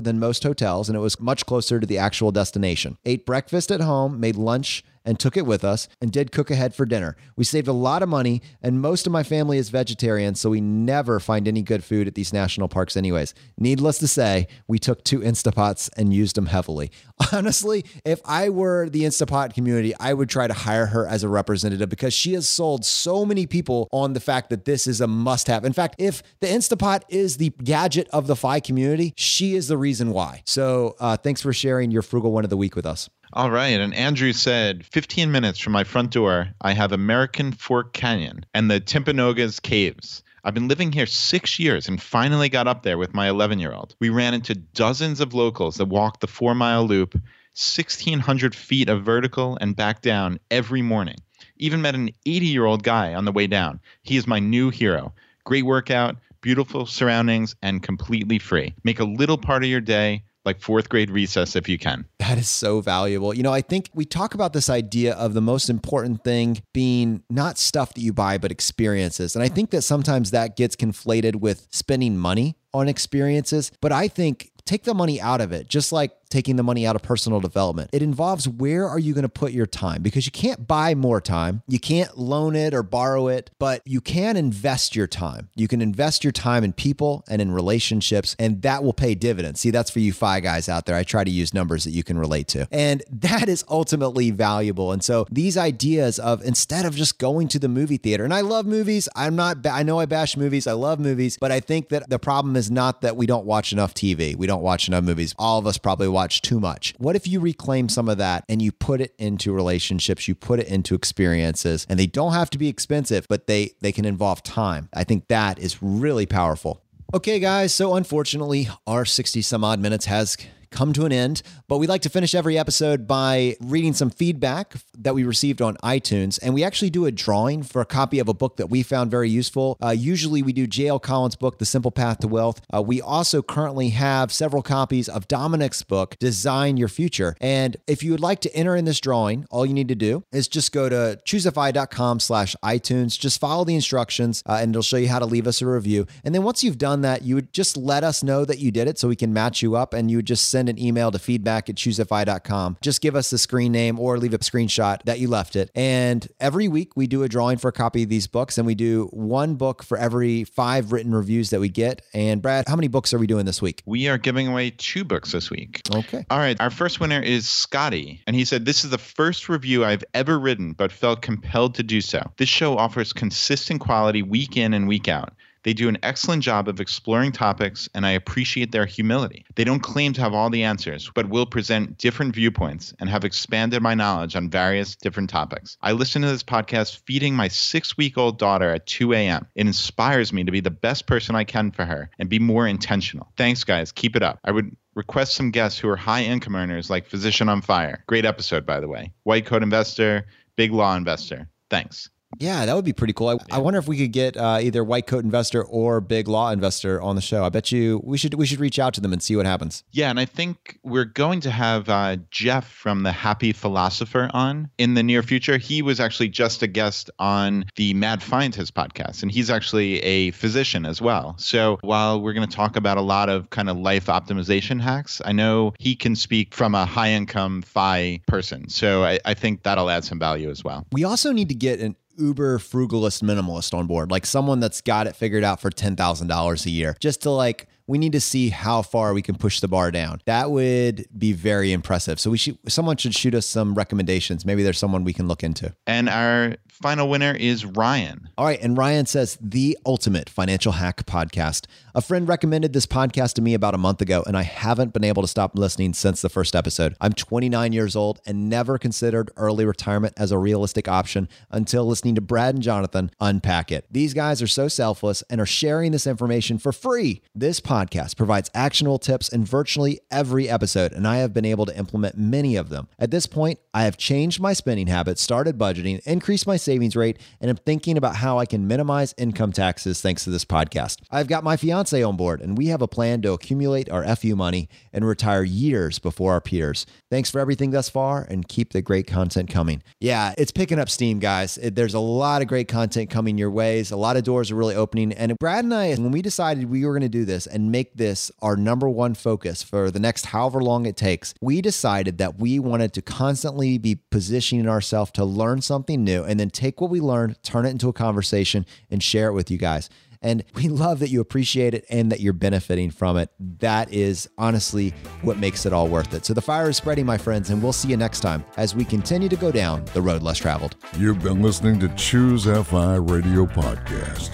than 0.00 0.18
most 0.18 0.42
hotels, 0.42 0.88
and 0.88 0.96
it 0.96 1.00
was 1.00 1.20
much 1.20 1.46
closer 1.46 1.78
to 1.78 1.86
the 1.86 1.98
actual 1.98 2.32
destination. 2.32 2.98
Ate 3.04 3.26
breakfast 3.26 3.70
at 3.70 3.80
home, 3.80 4.18
made 4.18 4.36
lunch 4.36 4.84
and 5.06 5.18
took 5.18 5.36
it 5.36 5.46
with 5.46 5.64
us 5.64 5.88
and 6.00 6.12
did 6.12 6.32
cook 6.32 6.50
ahead 6.50 6.74
for 6.74 6.84
dinner. 6.84 7.16
We 7.36 7.44
saved 7.44 7.68
a 7.68 7.72
lot 7.72 8.02
of 8.02 8.08
money, 8.08 8.42
and 8.60 8.80
most 8.80 9.06
of 9.06 9.12
my 9.12 9.22
family 9.22 9.56
is 9.56 9.70
vegetarian, 9.70 10.34
so 10.34 10.50
we 10.50 10.60
never 10.60 11.20
find 11.20 11.48
any 11.48 11.62
good 11.62 11.84
food 11.84 12.06
at 12.06 12.14
these 12.14 12.32
national 12.32 12.68
parks, 12.68 12.96
anyways. 12.96 13.32
Needless 13.56 13.98
to 13.98 14.08
say, 14.08 14.48
we 14.66 14.78
took 14.78 15.04
two 15.04 15.20
Instapots 15.20 15.88
and 15.96 16.12
used 16.12 16.36
them 16.36 16.46
heavily. 16.46 16.90
Honestly, 17.32 17.84
if 18.04 18.20
I 18.24 18.48
were 18.48 18.88
the 18.88 19.02
Instapot 19.02 19.54
community, 19.54 19.94
I 19.98 20.12
would 20.12 20.28
try 20.28 20.46
to 20.46 20.54
hire 20.54 20.86
her 20.86 21.06
as 21.06 21.22
a 21.22 21.28
representative 21.28 21.88
because 21.88 22.12
she 22.12 22.34
has 22.34 22.48
sold 22.48 22.84
so 22.84 23.24
many 23.24 23.46
people 23.46 23.88
on 23.92 24.12
the 24.12 24.20
fact 24.20 24.50
that 24.50 24.64
this 24.64 24.86
is 24.86 25.00
a 25.00 25.06
must 25.06 25.46
have. 25.46 25.64
In 25.64 25.72
fact, 25.72 25.96
if 25.98 26.22
the 26.40 26.48
Instapot 26.48 27.02
is 27.08 27.36
the 27.36 27.50
gadget 27.62 28.08
of 28.12 28.26
the 28.26 28.36
FI 28.36 28.60
community, 28.60 29.12
she 29.16 29.54
is 29.54 29.68
the 29.68 29.78
reason 29.78 30.10
why. 30.10 30.42
So 30.46 30.96
uh, 30.98 31.16
thanks 31.16 31.40
for 31.40 31.52
sharing 31.52 31.90
your 31.90 32.02
frugal 32.02 32.32
one 32.32 32.44
of 32.44 32.50
the 32.50 32.56
week 32.56 32.76
with 32.76 32.86
us. 32.86 33.08
All 33.36 33.50
right. 33.50 33.78
And 33.78 33.92
Andrew 33.92 34.32
said 34.32 34.86
15 34.86 35.30
minutes 35.30 35.58
from 35.58 35.74
my 35.74 35.84
front 35.84 36.10
door, 36.10 36.48
I 36.62 36.72
have 36.72 36.90
American 36.90 37.52
Fork 37.52 37.92
Canyon 37.92 38.46
and 38.54 38.70
the 38.70 38.80
Timpanogos 38.80 39.60
Caves. 39.60 40.22
I've 40.42 40.54
been 40.54 40.68
living 40.68 40.90
here 40.90 41.04
six 41.04 41.58
years 41.58 41.86
and 41.86 42.00
finally 42.00 42.48
got 42.48 42.66
up 42.66 42.82
there 42.82 42.96
with 42.96 43.12
my 43.12 43.28
11 43.28 43.58
year 43.58 43.74
old. 43.74 43.94
We 44.00 44.08
ran 44.08 44.32
into 44.32 44.54
dozens 44.54 45.20
of 45.20 45.34
locals 45.34 45.76
that 45.76 45.88
walked 45.88 46.22
the 46.22 46.26
four 46.26 46.54
mile 46.54 46.86
loop, 46.86 47.12
1,600 47.12 48.54
feet 48.54 48.88
of 48.88 49.04
vertical 49.04 49.58
and 49.60 49.76
back 49.76 50.00
down 50.00 50.40
every 50.50 50.80
morning. 50.80 51.16
Even 51.58 51.82
met 51.82 51.94
an 51.94 52.08
80 52.24 52.46
year 52.46 52.64
old 52.64 52.84
guy 52.84 53.12
on 53.12 53.26
the 53.26 53.32
way 53.32 53.46
down. 53.46 53.80
He 54.00 54.16
is 54.16 54.26
my 54.26 54.38
new 54.38 54.70
hero. 54.70 55.12
Great 55.44 55.66
workout, 55.66 56.16
beautiful 56.40 56.86
surroundings, 56.86 57.54
and 57.60 57.82
completely 57.82 58.38
free. 58.38 58.74
Make 58.82 59.00
a 59.00 59.04
little 59.04 59.36
part 59.36 59.62
of 59.62 59.68
your 59.68 59.82
day 59.82 60.22
like 60.46 60.60
fourth 60.60 60.88
grade 60.88 61.10
recess 61.10 61.56
if 61.56 61.68
you 61.68 61.78
can. 61.78 62.06
That 62.18 62.38
is 62.38 62.48
so 62.48 62.80
valuable. 62.80 63.34
You 63.34 63.42
know, 63.42 63.52
I 63.52 63.60
think 63.60 63.90
we 63.92 64.04
talk 64.04 64.34
about 64.34 64.52
this 64.52 64.70
idea 64.70 65.14
of 65.14 65.34
the 65.34 65.40
most 65.40 65.68
important 65.68 66.24
thing 66.24 66.62
being 66.72 67.22
not 67.28 67.58
stuff 67.58 67.92
that 67.94 68.00
you 68.00 68.12
buy, 68.12 68.38
but 68.38 68.50
experiences. 68.50 69.34
And 69.34 69.42
I 69.42 69.48
think 69.48 69.70
that 69.70 69.82
sometimes 69.82 70.30
that 70.30 70.56
gets 70.56 70.76
conflated 70.76 71.36
with 71.36 71.66
spending 71.70 72.16
money 72.16 72.56
on 72.72 72.88
experiences. 72.88 73.72
But 73.80 73.92
I 73.92 74.08
think 74.08 74.52
take 74.64 74.84
the 74.84 74.94
money 74.94 75.20
out 75.20 75.40
of 75.40 75.52
it, 75.52 75.68
just 75.68 75.92
like 75.92 76.12
taking 76.28 76.56
the 76.56 76.62
money 76.62 76.86
out 76.86 76.96
of 76.96 77.02
personal 77.02 77.40
development. 77.40 77.90
It 77.92 78.02
involves 78.02 78.48
where 78.48 78.88
are 78.88 78.98
you 78.98 79.14
going 79.14 79.22
to 79.22 79.28
put 79.28 79.52
your 79.52 79.66
time 79.66 80.02
because 80.02 80.26
you 80.26 80.32
can't 80.32 80.66
buy 80.66 80.94
more 80.94 81.20
time. 81.20 81.62
You 81.66 81.78
can't 81.78 82.18
loan 82.18 82.56
it 82.56 82.74
or 82.74 82.82
borrow 82.82 83.28
it, 83.28 83.50
but 83.58 83.82
you 83.84 84.00
can 84.00 84.36
invest 84.36 84.96
your 84.96 85.06
time. 85.06 85.48
You 85.54 85.68
can 85.68 85.80
invest 85.80 86.24
your 86.24 86.32
time 86.32 86.64
in 86.64 86.72
people 86.72 87.24
and 87.28 87.40
in 87.40 87.52
relationships, 87.52 88.34
and 88.38 88.62
that 88.62 88.82
will 88.82 88.92
pay 88.92 89.14
dividends. 89.14 89.60
See, 89.60 89.70
that's 89.70 89.90
for 89.90 90.00
you 90.00 90.12
FI 90.12 90.40
guys 90.40 90.68
out 90.68 90.86
there. 90.86 90.96
I 90.96 91.02
try 91.02 91.24
to 91.24 91.30
use 91.30 91.54
numbers 91.54 91.84
that 91.84 91.90
you 91.90 92.02
can 92.02 92.18
relate 92.18 92.48
to. 92.48 92.68
And 92.70 93.02
that 93.10 93.48
is 93.48 93.64
ultimately 93.68 94.30
valuable. 94.30 94.92
And 94.92 95.02
so 95.02 95.26
these 95.30 95.56
ideas 95.56 96.18
of 96.18 96.42
instead 96.44 96.84
of 96.84 96.94
just 96.94 97.18
going 97.18 97.48
to 97.48 97.58
the 97.58 97.68
movie 97.68 97.96
theater, 97.96 98.24
and 98.24 98.34
I 98.34 98.40
love 98.40 98.66
movies, 98.66 99.08
I'm 99.14 99.36
not, 99.36 99.66
I 99.66 99.82
know 99.82 100.00
I 100.00 100.06
bash 100.06 100.36
movies, 100.36 100.66
I 100.66 100.72
love 100.72 100.98
movies, 100.98 101.38
but 101.40 101.52
I 101.52 101.60
think 101.60 101.88
that 101.90 102.08
the 102.08 102.18
problem 102.18 102.56
is 102.56 102.70
not 102.70 103.02
that 103.02 103.16
we 103.16 103.26
don't 103.26 103.46
watch 103.46 103.72
enough 103.72 103.94
TV. 103.94 104.34
We 104.36 104.46
don't 104.46 104.62
watch 104.62 104.88
enough 104.88 105.04
movies. 105.04 105.34
All 105.38 105.58
of 105.58 105.66
us 105.66 105.78
probably 105.78 106.08
watch 106.16 106.40
too 106.40 106.58
much. 106.58 106.94
What 106.96 107.14
if 107.14 107.28
you 107.28 107.40
reclaim 107.40 107.90
some 107.90 108.08
of 108.08 108.16
that 108.16 108.46
and 108.48 108.62
you 108.62 108.72
put 108.72 109.02
it 109.02 109.14
into 109.18 109.52
relationships, 109.52 110.26
you 110.26 110.34
put 110.34 110.58
it 110.58 110.66
into 110.66 110.94
experiences, 110.94 111.86
and 111.90 111.98
they 111.98 112.06
don't 112.06 112.32
have 112.32 112.48
to 112.50 112.58
be 112.58 112.68
expensive, 112.68 113.26
but 113.28 113.46
they 113.46 113.72
they 113.82 113.92
can 113.92 114.06
involve 114.06 114.42
time. 114.42 114.88
I 114.94 115.04
think 115.04 115.28
that 115.28 115.58
is 115.58 115.82
really 115.82 116.24
powerful. 116.24 116.80
Okay, 117.14 117.38
guys, 117.38 117.74
so 117.74 117.94
unfortunately, 117.94 118.68
our 118.86 119.04
60 119.04 119.42
some 119.42 119.62
odd 119.62 119.78
minutes 119.78 120.06
has 120.06 120.36
come 120.70 120.92
to 120.94 121.04
an 121.04 121.12
end, 121.12 121.42
but 121.68 121.78
we 121.78 121.86
like 121.86 122.02
to 122.02 122.08
finish 122.08 122.34
every 122.34 122.58
episode 122.58 123.06
by 123.06 123.56
reading 123.60 123.92
some 123.92 124.10
feedback 124.10 124.74
that 124.98 125.14
we 125.14 125.24
received 125.24 125.62
on 125.62 125.76
iTunes. 125.78 126.38
And 126.42 126.54
we 126.54 126.64
actually 126.64 126.90
do 126.90 127.06
a 127.06 127.12
drawing 127.12 127.62
for 127.62 127.80
a 127.80 127.86
copy 127.86 128.18
of 128.18 128.28
a 128.28 128.34
book 128.34 128.56
that 128.56 128.68
we 128.68 128.82
found 128.82 129.10
very 129.10 129.30
useful. 129.30 129.76
Uh, 129.82 129.90
usually 129.90 130.42
we 130.42 130.52
do 130.52 130.66
J.L. 130.66 130.98
Collins' 130.98 131.36
book, 131.36 131.58
The 131.58 131.66
Simple 131.66 131.90
Path 131.90 132.18
to 132.20 132.28
Wealth. 132.28 132.60
Uh, 132.72 132.82
we 132.82 133.00
also 133.00 133.42
currently 133.42 133.90
have 133.90 134.32
several 134.32 134.62
copies 134.62 135.08
of 135.08 135.28
Dominic's 135.28 135.82
book, 135.82 136.16
Design 136.18 136.76
Your 136.76 136.88
Future. 136.88 137.36
And 137.40 137.76
if 137.86 138.02
you 138.02 138.10
would 138.12 138.20
like 138.20 138.40
to 138.40 138.54
enter 138.54 138.76
in 138.76 138.84
this 138.84 139.00
drawing, 139.00 139.46
all 139.50 139.66
you 139.66 139.74
need 139.74 139.88
to 139.88 139.94
do 139.94 140.24
is 140.32 140.48
just 140.48 140.72
go 140.72 140.88
to 140.88 141.18
choosefi.com 141.26 142.20
slash 142.20 142.56
iTunes. 142.64 143.18
Just 143.18 143.40
follow 143.40 143.64
the 143.64 143.74
instructions 143.74 144.42
uh, 144.46 144.58
and 144.60 144.70
it'll 144.70 144.82
show 144.82 144.96
you 144.96 145.08
how 145.08 145.18
to 145.18 145.26
leave 145.26 145.46
us 145.46 145.62
a 145.62 145.66
review. 145.66 146.06
And 146.24 146.34
then 146.34 146.42
once 146.42 146.62
you've 146.64 146.78
done 146.78 147.02
that, 147.02 147.22
you 147.22 147.34
would 147.34 147.52
just 147.52 147.76
let 147.76 148.04
us 148.04 148.22
know 148.22 148.44
that 148.44 148.58
you 148.58 148.70
did 148.70 148.88
it 148.88 148.98
so 148.98 149.08
we 149.08 149.16
can 149.16 149.32
match 149.32 149.62
you 149.62 149.76
up 149.76 149.94
and 149.94 150.10
you 150.10 150.18
would 150.18 150.26
just 150.26 150.48
send 150.56 150.70
an 150.70 150.78
email 150.78 151.10
to 151.10 151.18
feedback 151.18 151.68
at 151.68 151.76
choosefi.com. 151.76 152.78
Just 152.80 153.02
give 153.02 153.14
us 153.14 153.28
the 153.28 153.36
screen 153.36 153.72
name 153.72 154.00
or 154.00 154.16
leave 154.16 154.32
a 154.32 154.38
screenshot 154.38 155.02
that 155.02 155.18
you 155.18 155.28
left 155.28 155.54
it. 155.54 155.70
And 155.74 156.26
every 156.40 156.66
week 156.66 156.96
we 156.96 157.06
do 157.06 157.22
a 157.24 157.28
drawing 157.28 157.58
for 157.58 157.68
a 157.68 157.72
copy 157.72 158.04
of 158.04 158.08
these 158.08 158.26
books 158.26 158.56
and 158.56 158.66
we 158.66 158.74
do 158.74 159.10
one 159.12 159.56
book 159.56 159.82
for 159.82 159.98
every 159.98 160.44
five 160.44 160.92
written 160.92 161.14
reviews 161.14 161.50
that 161.50 161.60
we 161.60 161.68
get. 161.68 162.00
And 162.14 162.40
Brad, 162.40 162.66
how 162.66 162.74
many 162.74 162.88
books 162.88 163.12
are 163.12 163.18
we 163.18 163.26
doing 163.26 163.44
this 163.44 163.60
week? 163.60 163.82
We 163.84 164.08
are 164.08 164.16
giving 164.16 164.48
away 164.48 164.70
two 164.70 165.04
books 165.04 165.32
this 165.32 165.50
week. 165.50 165.82
Okay. 165.94 166.24
All 166.30 166.38
right. 166.38 166.58
Our 166.58 166.70
first 166.70 167.00
winner 167.00 167.20
is 167.20 167.46
Scotty. 167.46 168.22
And 168.26 168.34
he 168.34 168.46
said, 168.46 168.64
This 168.64 168.82
is 168.82 168.88
the 168.88 168.96
first 168.96 169.50
review 169.50 169.84
I've 169.84 170.04
ever 170.14 170.38
written, 170.38 170.72
but 170.72 170.90
felt 170.90 171.20
compelled 171.20 171.74
to 171.74 171.82
do 171.82 172.00
so. 172.00 172.22
This 172.38 172.48
show 172.48 172.78
offers 172.78 173.12
consistent 173.12 173.82
quality 173.82 174.22
week 174.22 174.56
in 174.56 174.72
and 174.72 174.88
week 174.88 175.06
out. 175.06 175.34
They 175.66 175.74
do 175.74 175.88
an 175.88 175.98
excellent 176.04 176.44
job 176.44 176.68
of 176.68 176.78
exploring 176.78 177.32
topics, 177.32 177.88
and 177.92 178.06
I 178.06 178.12
appreciate 178.12 178.70
their 178.70 178.86
humility. 178.86 179.44
They 179.56 179.64
don't 179.64 179.80
claim 179.80 180.12
to 180.12 180.20
have 180.20 180.32
all 180.32 180.48
the 180.48 180.62
answers, 180.62 181.10
but 181.12 181.28
will 181.28 181.44
present 181.44 181.98
different 181.98 182.36
viewpoints 182.36 182.94
and 183.00 183.10
have 183.10 183.24
expanded 183.24 183.82
my 183.82 183.92
knowledge 183.92 184.36
on 184.36 184.48
various 184.48 184.94
different 184.94 185.28
topics. 185.28 185.76
I 185.82 185.90
listen 185.90 186.22
to 186.22 186.28
this 186.28 186.44
podcast 186.44 187.00
feeding 187.04 187.34
my 187.34 187.48
six 187.48 187.96
week 187.96 188.16
old 188.16 188.38
daughter 188.38 188.70
at 188.70 188.86
2 188.86 189.12
a.m. 189.14 189.44
It 189.56 189.66
inspires 189.66 190.32
me 190.32 190.44
to 190.44 190.52
be 190.52 190.60
the 190.60 190.70
best 190.70 191.08
person 191.08 191.34
I 191.34 191.42
can 191.42 191.72
for 191.72 191.84
her 191.84 192.10
and 192.20 192.28
be 192.28 192.38
more 192.38 192.68
intentional. 192.68 193.32
Thanks, 193.36 193.64
guys. 193.64 193.90
Keep 193.90 194.14
it 194.14 194.22
up. 194.22 194.38
I 194.44 194.52
would 194.52 194.70
request 194.94 195.34
some 195.34 195.50
guests 195.50 195.80
who 195.80 195.88
are 195.88 195.96
high 195.96 196.22
income 196.22 196.54
earners 196.54 196.90
like 196.90 197.08
Physician 197.08 197.48
on 197.48 197.60
Fire. 197.60 198.04
Great 198.06 198.24
episode, 198.24 198.66
by 198.66 198.78
the 198.78 198.86
way. 198.86 199.12
White 199.24 199.46
Coat 199.46 199.64
Investor, 199.64 200.26
Big 200.54 200.70
Law 200.70 200.94
Investor. 200.94 201.48
Thanks. 201.70 202.08
Yeah, 202.38 202.66
that 202.66 202.74
would 202.74 202.84
be 202.84 202.92
pretty 202.92 203.12
cool. 203.12 203.28
I, 203.28 203.56
I 203.56 203.58
wonder 203.58 203.78
if 203.78 203.88
we 203.88 203.96
could 203.96 204.12
get 204.12 204.36
uh, 204.36 204.58
either 204.60 204.84
White 204.84 205.06
Coat 205.06 205.24
Investor 205.24 205.62
or 205.62 206.00
Big 206.00 206.28
Law 206.28 206.50
Investor 206.50 207.00
on 207.00 207.16
the 207.16 207.22
show. 207.22 207.44
I 207.44 207.48
bet 207.48 207.72
you 207.72 208.00
we 208.04 208.18
should 208.18 208.34
we 208.34 208.46
should 208.46 208.60
reach 208.60 208.78
out 208.78 208.94
to 208.94 209.00
them 209.00 209.12
and 209.12 209.22
see 209.22 209.36
what 209.36 209.46
happens. 209.46 209.84
Yeah, 209.92 210.10
and 210.10 210.20
I 210.20 210.24
think 210.24 210.78
we're 210.82 211.04
going 211.04 211.40
to 211.40 211.50
have 211.50 211.88
uh, 211.88 212.16
Jeff 212.30 212.70
from 212.70 213.04
the 213.04 213.12
Happy 213.12 213.52
Philosopher 213.52 214.30
on 214.34 214.70
in 214.78 214.94
the 214.94 215.02
near 215.02 215.22
future. 215.22 215.56
He 215.56 215.82
was 215.82 216.00
actually 216.00 216.28
just 216.28 216.62
a 216.62 216.66
guest 216.66 217.10
on 217.18 217.64
the 217.76 217.94
Mad 217.94 218.20
Fientist 218.20 218.72
podcast, 218.74 219.22
and 219.22 219.30
he's 219.30 219.50
actually 219.50 220.00
a 220.00 220.30
physician 220.32 220.84
as 220.84 221.00
well. 221.00 221.36
So 221.38 221.78
while 221.82 222.20
we're 222.20 222.34
going 222.34 222.48
to 222.48 222.54
talk 222.54 222.76
about 222.76 222.98
a 222.98 223.02
lot 223.02 223.28
of 223.28 223.50
kind 223.50 223.70
of 223.70 223.76
life 223.76 224.06
optimization 224.06 224.80
hacks, 224.80 225.22
I 225.24 225.32
know 225.32 225.74
he 225.78 225.94
can 225.94 226.16
speak 226.16 226.54
from 226.54 226.74
a 226.74 226.84
high 226.84 227.10
income 227.10 227.62
FI 227.62 228.20
person. 228.26 228.68
So 228.68 229.04
I, 229.04 229.18
I 229.24 229.34
think 229.34 229.62
that'll 229.62 229.90
add 229.90 230.04
some 230.04 230.18
value 230.18 230.50
as 230.50 230.64
well. 230.64 230.86
We 230.92 231.04
also 231.04 231.32
need 231.32 231.48
to 231.48 231.54
get 231.54 231.80
an 231.80 231.96
uber 232.18 232.58
frugalist 232.58 233.22
minimalist 233.22 233.76
on 233.76 233.86
board, 233.86 234.10
like 234.10 234.26
someone 234.26 234.60
that's 234.60 234.80
got 234.80 235.06
it 235.06 235.16
figured 235.16 235.44
out 235.44 235.60
for 235.60 235.70
$10,000 235.70 236.66
a 236.66 236.70
year, 236.70 236.96
just 237.00 237.22
to 237.22 237.30
like, 237.30 237.68
we 237.86 237.98
need 237.98 238.12
to 238.12 238.20
see 238.20 238.48
how 238.48 238.82
far 238.82 239.14
we 239.14 239.22
can 239.22 239.36
push 239.36 239.60
the 239.60 239.68
bar 239.68 239.90
down. 239.90 240.20
That 240.26 240.50
would 240.50 241.06
be 241.16 241.32
very 241.32 241.72
impressive. 241.72 242.18
So 242.18 242.30
we 242.30 242.38
should 242.38 242.58
someone 242.66 242.96
should 242.96 243.14
shoot 243.14 243.34
us 243.34 243.46
some 243.46 243.74
recommendations. 243.74 244.44
Maybe 244.44 244.62
there's 244.62 244.78
someone 244.78 245.04
we 245.04 245.12
can 245.12 245.28
look 245.28 245.44
into. 245.44 245.74
And 245.86 246.08
our 246.08 246.56
final 246.76 247.08
winner 247.08 247.34
is 247.34 247.64
Ryan. 247.64 248.28
All 248.36 248.44
right, 248.44 248.60
and 248.60 248.76
Ryan 248.76 249.06
says 249.06 249.38
the 249.40 249.78
ultimate 249.86 250.28
financial 250.28 250.72
hack 250.72 251.06
podcast. 251.06 251.64
A 251.94 252.02
friend 252.02 252.28
recommended 252.28 252.74
this 252.74 252.84
podcast 252.84 253.32
to 253.34 253.42
me 253.42 253.54
about 253.54 253.74
a 253.74 253.78
month 253.78 254.02
ago, 254.02 254.22
and 254.26 254.36
I 254.36 254.42
haven't 254.42 254.92
been 254.92 255.02
able 255.04 255.22
to 255.22 255.28
stop 255.28 255.56
listening 255.56 255.94
since 255.94 256.20
the 256.20 256.28
first 256.28 256.54
episode. 256.54 256.94
I'm 257.00 257.14
29 257.14 257.72
years 257.72 257.96
old 257.96 258.20
and 258.26 258.50
never 258.50 258.76
considered 258.76 259.30
early 259.38 259.64
retirement 259.64 260.12
as 260.18 260.30
a 260.30 260.38
realistic 260.38 260.86
option 260.86 261.30
until 261.50 261.86
listening 261.86 262.14
to 262.16 262.20
Brad 262.20 262.54
and 262.54 262.62
Jonathan 262.62 263.10
unpack 263.20 263.72
it. 263.72 263.86
These 263.90 264.12
guys 264.12 264.42
are 264.42 264.46
so 264.46 264.68
selfless 264.68 265.22
and 265.30 265.40
are 265.40 265.46
sharing 265.46 265.92
this 265.92 266.06
information 266.06 266.58
for 266.58 266.72
free. 266.72 267.22
This 267.34 267.60
podcast 267.60 268.18
provides 268.18 268.50
actionable 268.54 268.98
tips 268.98 269.30
in 269.30 269.46
virtually 269.46 269.98
every 270.10 270.50
episode, 270.50 270.92
and 270.92 271.08
I 271.08 271.16
have 271.16 271.32
been 271.32 271.46
able 271.46 271.64
to 271.64 271.78
implement 271.78 272.18
many 272.18 272.56
of 272.56 272.68
them. 272.68 272.88
At 272.98 273.10
this 273.10 273.24
point, 273.24 273.58
I 273.72 273.84
have 273.84 273.96
changed 273.96 274.40
my 274.40 274.52
spending 274.52 274.88
habits, 274.88 275.22
started 275.22 275.56
budgeting, 275.56 276.00
increased 276.06 276.46
my 276.46 276.58
savings 276.66 276.94
rate, 276.94 277.18
and 277.40 277.48
am 277.48 277.56
thinking 277.56 277.96
about 277.96 278.16
how 278.16 278.38
I 278.38 278.44
can 278.44 278.68
minimize 278.68 279.14
income 279.16 279.52
taxes 279.52 280.02
thanks 280.02 280.24
to 280.24 280.30
this 280.30 280.44
podcast. 280.44 280.98
I've 281.10 281.28
got 281.28 281.44
my 281.44 281.56
fiance 281.56 282.02
on 282.02 282.16
board, 282.16 282.42
and 282.42 282.58
we 282.58 282.66
have 282.66 282.82
a 282.82 282.88
plan 282.88 283.22
to 283.22 283.32
accumulate 283.32 283.88
our 283.88 284.04
FU 284.16 284.36
money 284.36 284.68
and 284.92 285.06
retire 285.06 285.44
years 285.44 285.98
before 285.98 286.32
our 286.32 286.40
peers. 286.42 286.84
Thanks 287.10 287.30
for 287.30 287.40
everything 287.40 287.70
thus 287.70 287.88
far, 287.88 288.26
and 288.28 288.46
keep 288.46 288.72
the 288.72 288.82
great 288.82 289.06
content 289.06 289.48
coming. 289.48 289.82
Yeah, 290.00 290.34
it's 290.36 290.52
picking 290.52 290.78
up 290.78 290.90
steam, 290.90 291.20
guys. 291.20 291.54
There's 291.62 291.94
a 291.94 292.00
lot 292.00 292.42
of 292.42 292.48
great 292.48 292.68
content 292.68 293.08
coming 293.08 293.38
your 293.38 293.50
ways. 293.50 293.90
A 293.92 293.96
lot 293.96 294.16
of 294.16 294.24
doors 294.24 294.50
are 294.50 294.56
really 294.56 294.74
opening. 294.74 295.12
And 295.12 295.38
Brad 295.38 295.64
and 295.64 295.72
I, 295.72 295.94
when 295.94 296.10
we 296.10 296.20
decided 296.20 296.68
we 296.68 296.84
were 296.84 296.92
going 296.92 297.02
to 297.02 297.08
do 297.08 297.24
this 297.24 297.46
and 297.46 297.70
make 297.70 297.94
this 297.94 298.30
our 298.42 298.56
number 298.56 298.88
one 298.88 299.14
focus 299.14 299.62
for 299.62 299.90
the 299.90 300.00
next 300.00 300.26
however 300.26 300.60
long 300.60 300.86
it 300.86 300.96
takes, 300.96 301.32
we 301.40 301.60
decided 301.60 302.18
that 302.18 302.38
we 302.38 302.58
wanted 302.58 302.92
to 302.94 303.02
constantly 303.02 303.78
be 303.78 303.94
positioning 304.10 304.68
ourselves 304.68 305.12
to 305.12 305.24
learn 305.24 305.62
something 305.62 306.02
new 306.02 306.24
and 306.24 306.40
then 306.40 306.50
take 306.56 306.80
what 306.80 306.90
we 306.90 307.00
learned, 307.00 307.42
turn 307.42 307.66
it 307.66 307.70
into 307.70 307.88
a 307.88 307.92
conversation, 307.92 308.66
and 308.90 309.02
share 309.02 309.28
it 309.28 309.32
with 309.32 309.50
you 309.50 309.58
guys. 309.58 309.88
And 310.22 310.44
we 310.54 310.68
love 310.68 310.98
that 311.00 311.10
you 311.10 311.20
appreciate 311.20 311.74
it 311.74 311.84
and 311.90 312.10
that 312.10 312.20
you're 312.20 312.32
benefiting 312.32 312.90
from 312.90 313.16
it. 313.16 313.30
That 313.60 313.92
is 313.92 314.28
honestly 314.38 314.94
what 315.22 315.38
makes 315.38 315.66
it 315.66 315.72
all 315.72 315.88
worth 315.88 316.14
it. 316.14 316.24
So 316.24 316.34
the 316.34 316.42
fire 316.42 316.68
is 316.68 316.76
spreading, 316.76 317.06
my 317.06 317.18
friends, 317.18 317.50
and 317.50 317.62
we'll 317.62 317.72
see 317.72 317.88
you 317.88 317.96
next 317.96 318.20
time 318.20 318.44
as 318.56 318.74
we 318.74 318.84
continue 318.84 319.28
to 319.28 319.36
go 319.36 319.52
down 319.52 319.84
the 319.94 320.02
road 320.02 320.22
less 320.22 320.38
traveled. 320.38 320.76
You've 320.96 321.22
been 321.22 321.42
listening 321.42 321.78
to 321.80 321.88
Choose 321.96 322.44
FI 322.44 322.96
Radio 322.96 323.46
Podcast, 323.46 324.30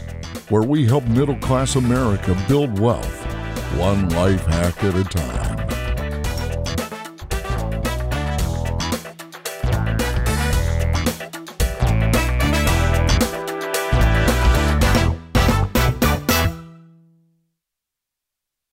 where 0.51 0.62
we 0.62 0.86
help 0.86 1.05
middle 1.09 1.36
class 1.39 1.77
America 1.77 2.40
build 2.49 2.78
wealth, 2.78 3.24
one 3.77 4.09
life 4.11 4.44
hack 4.47 4.82
at 4.85 4.94
a 4.94 5.05
time. 5.05 5.81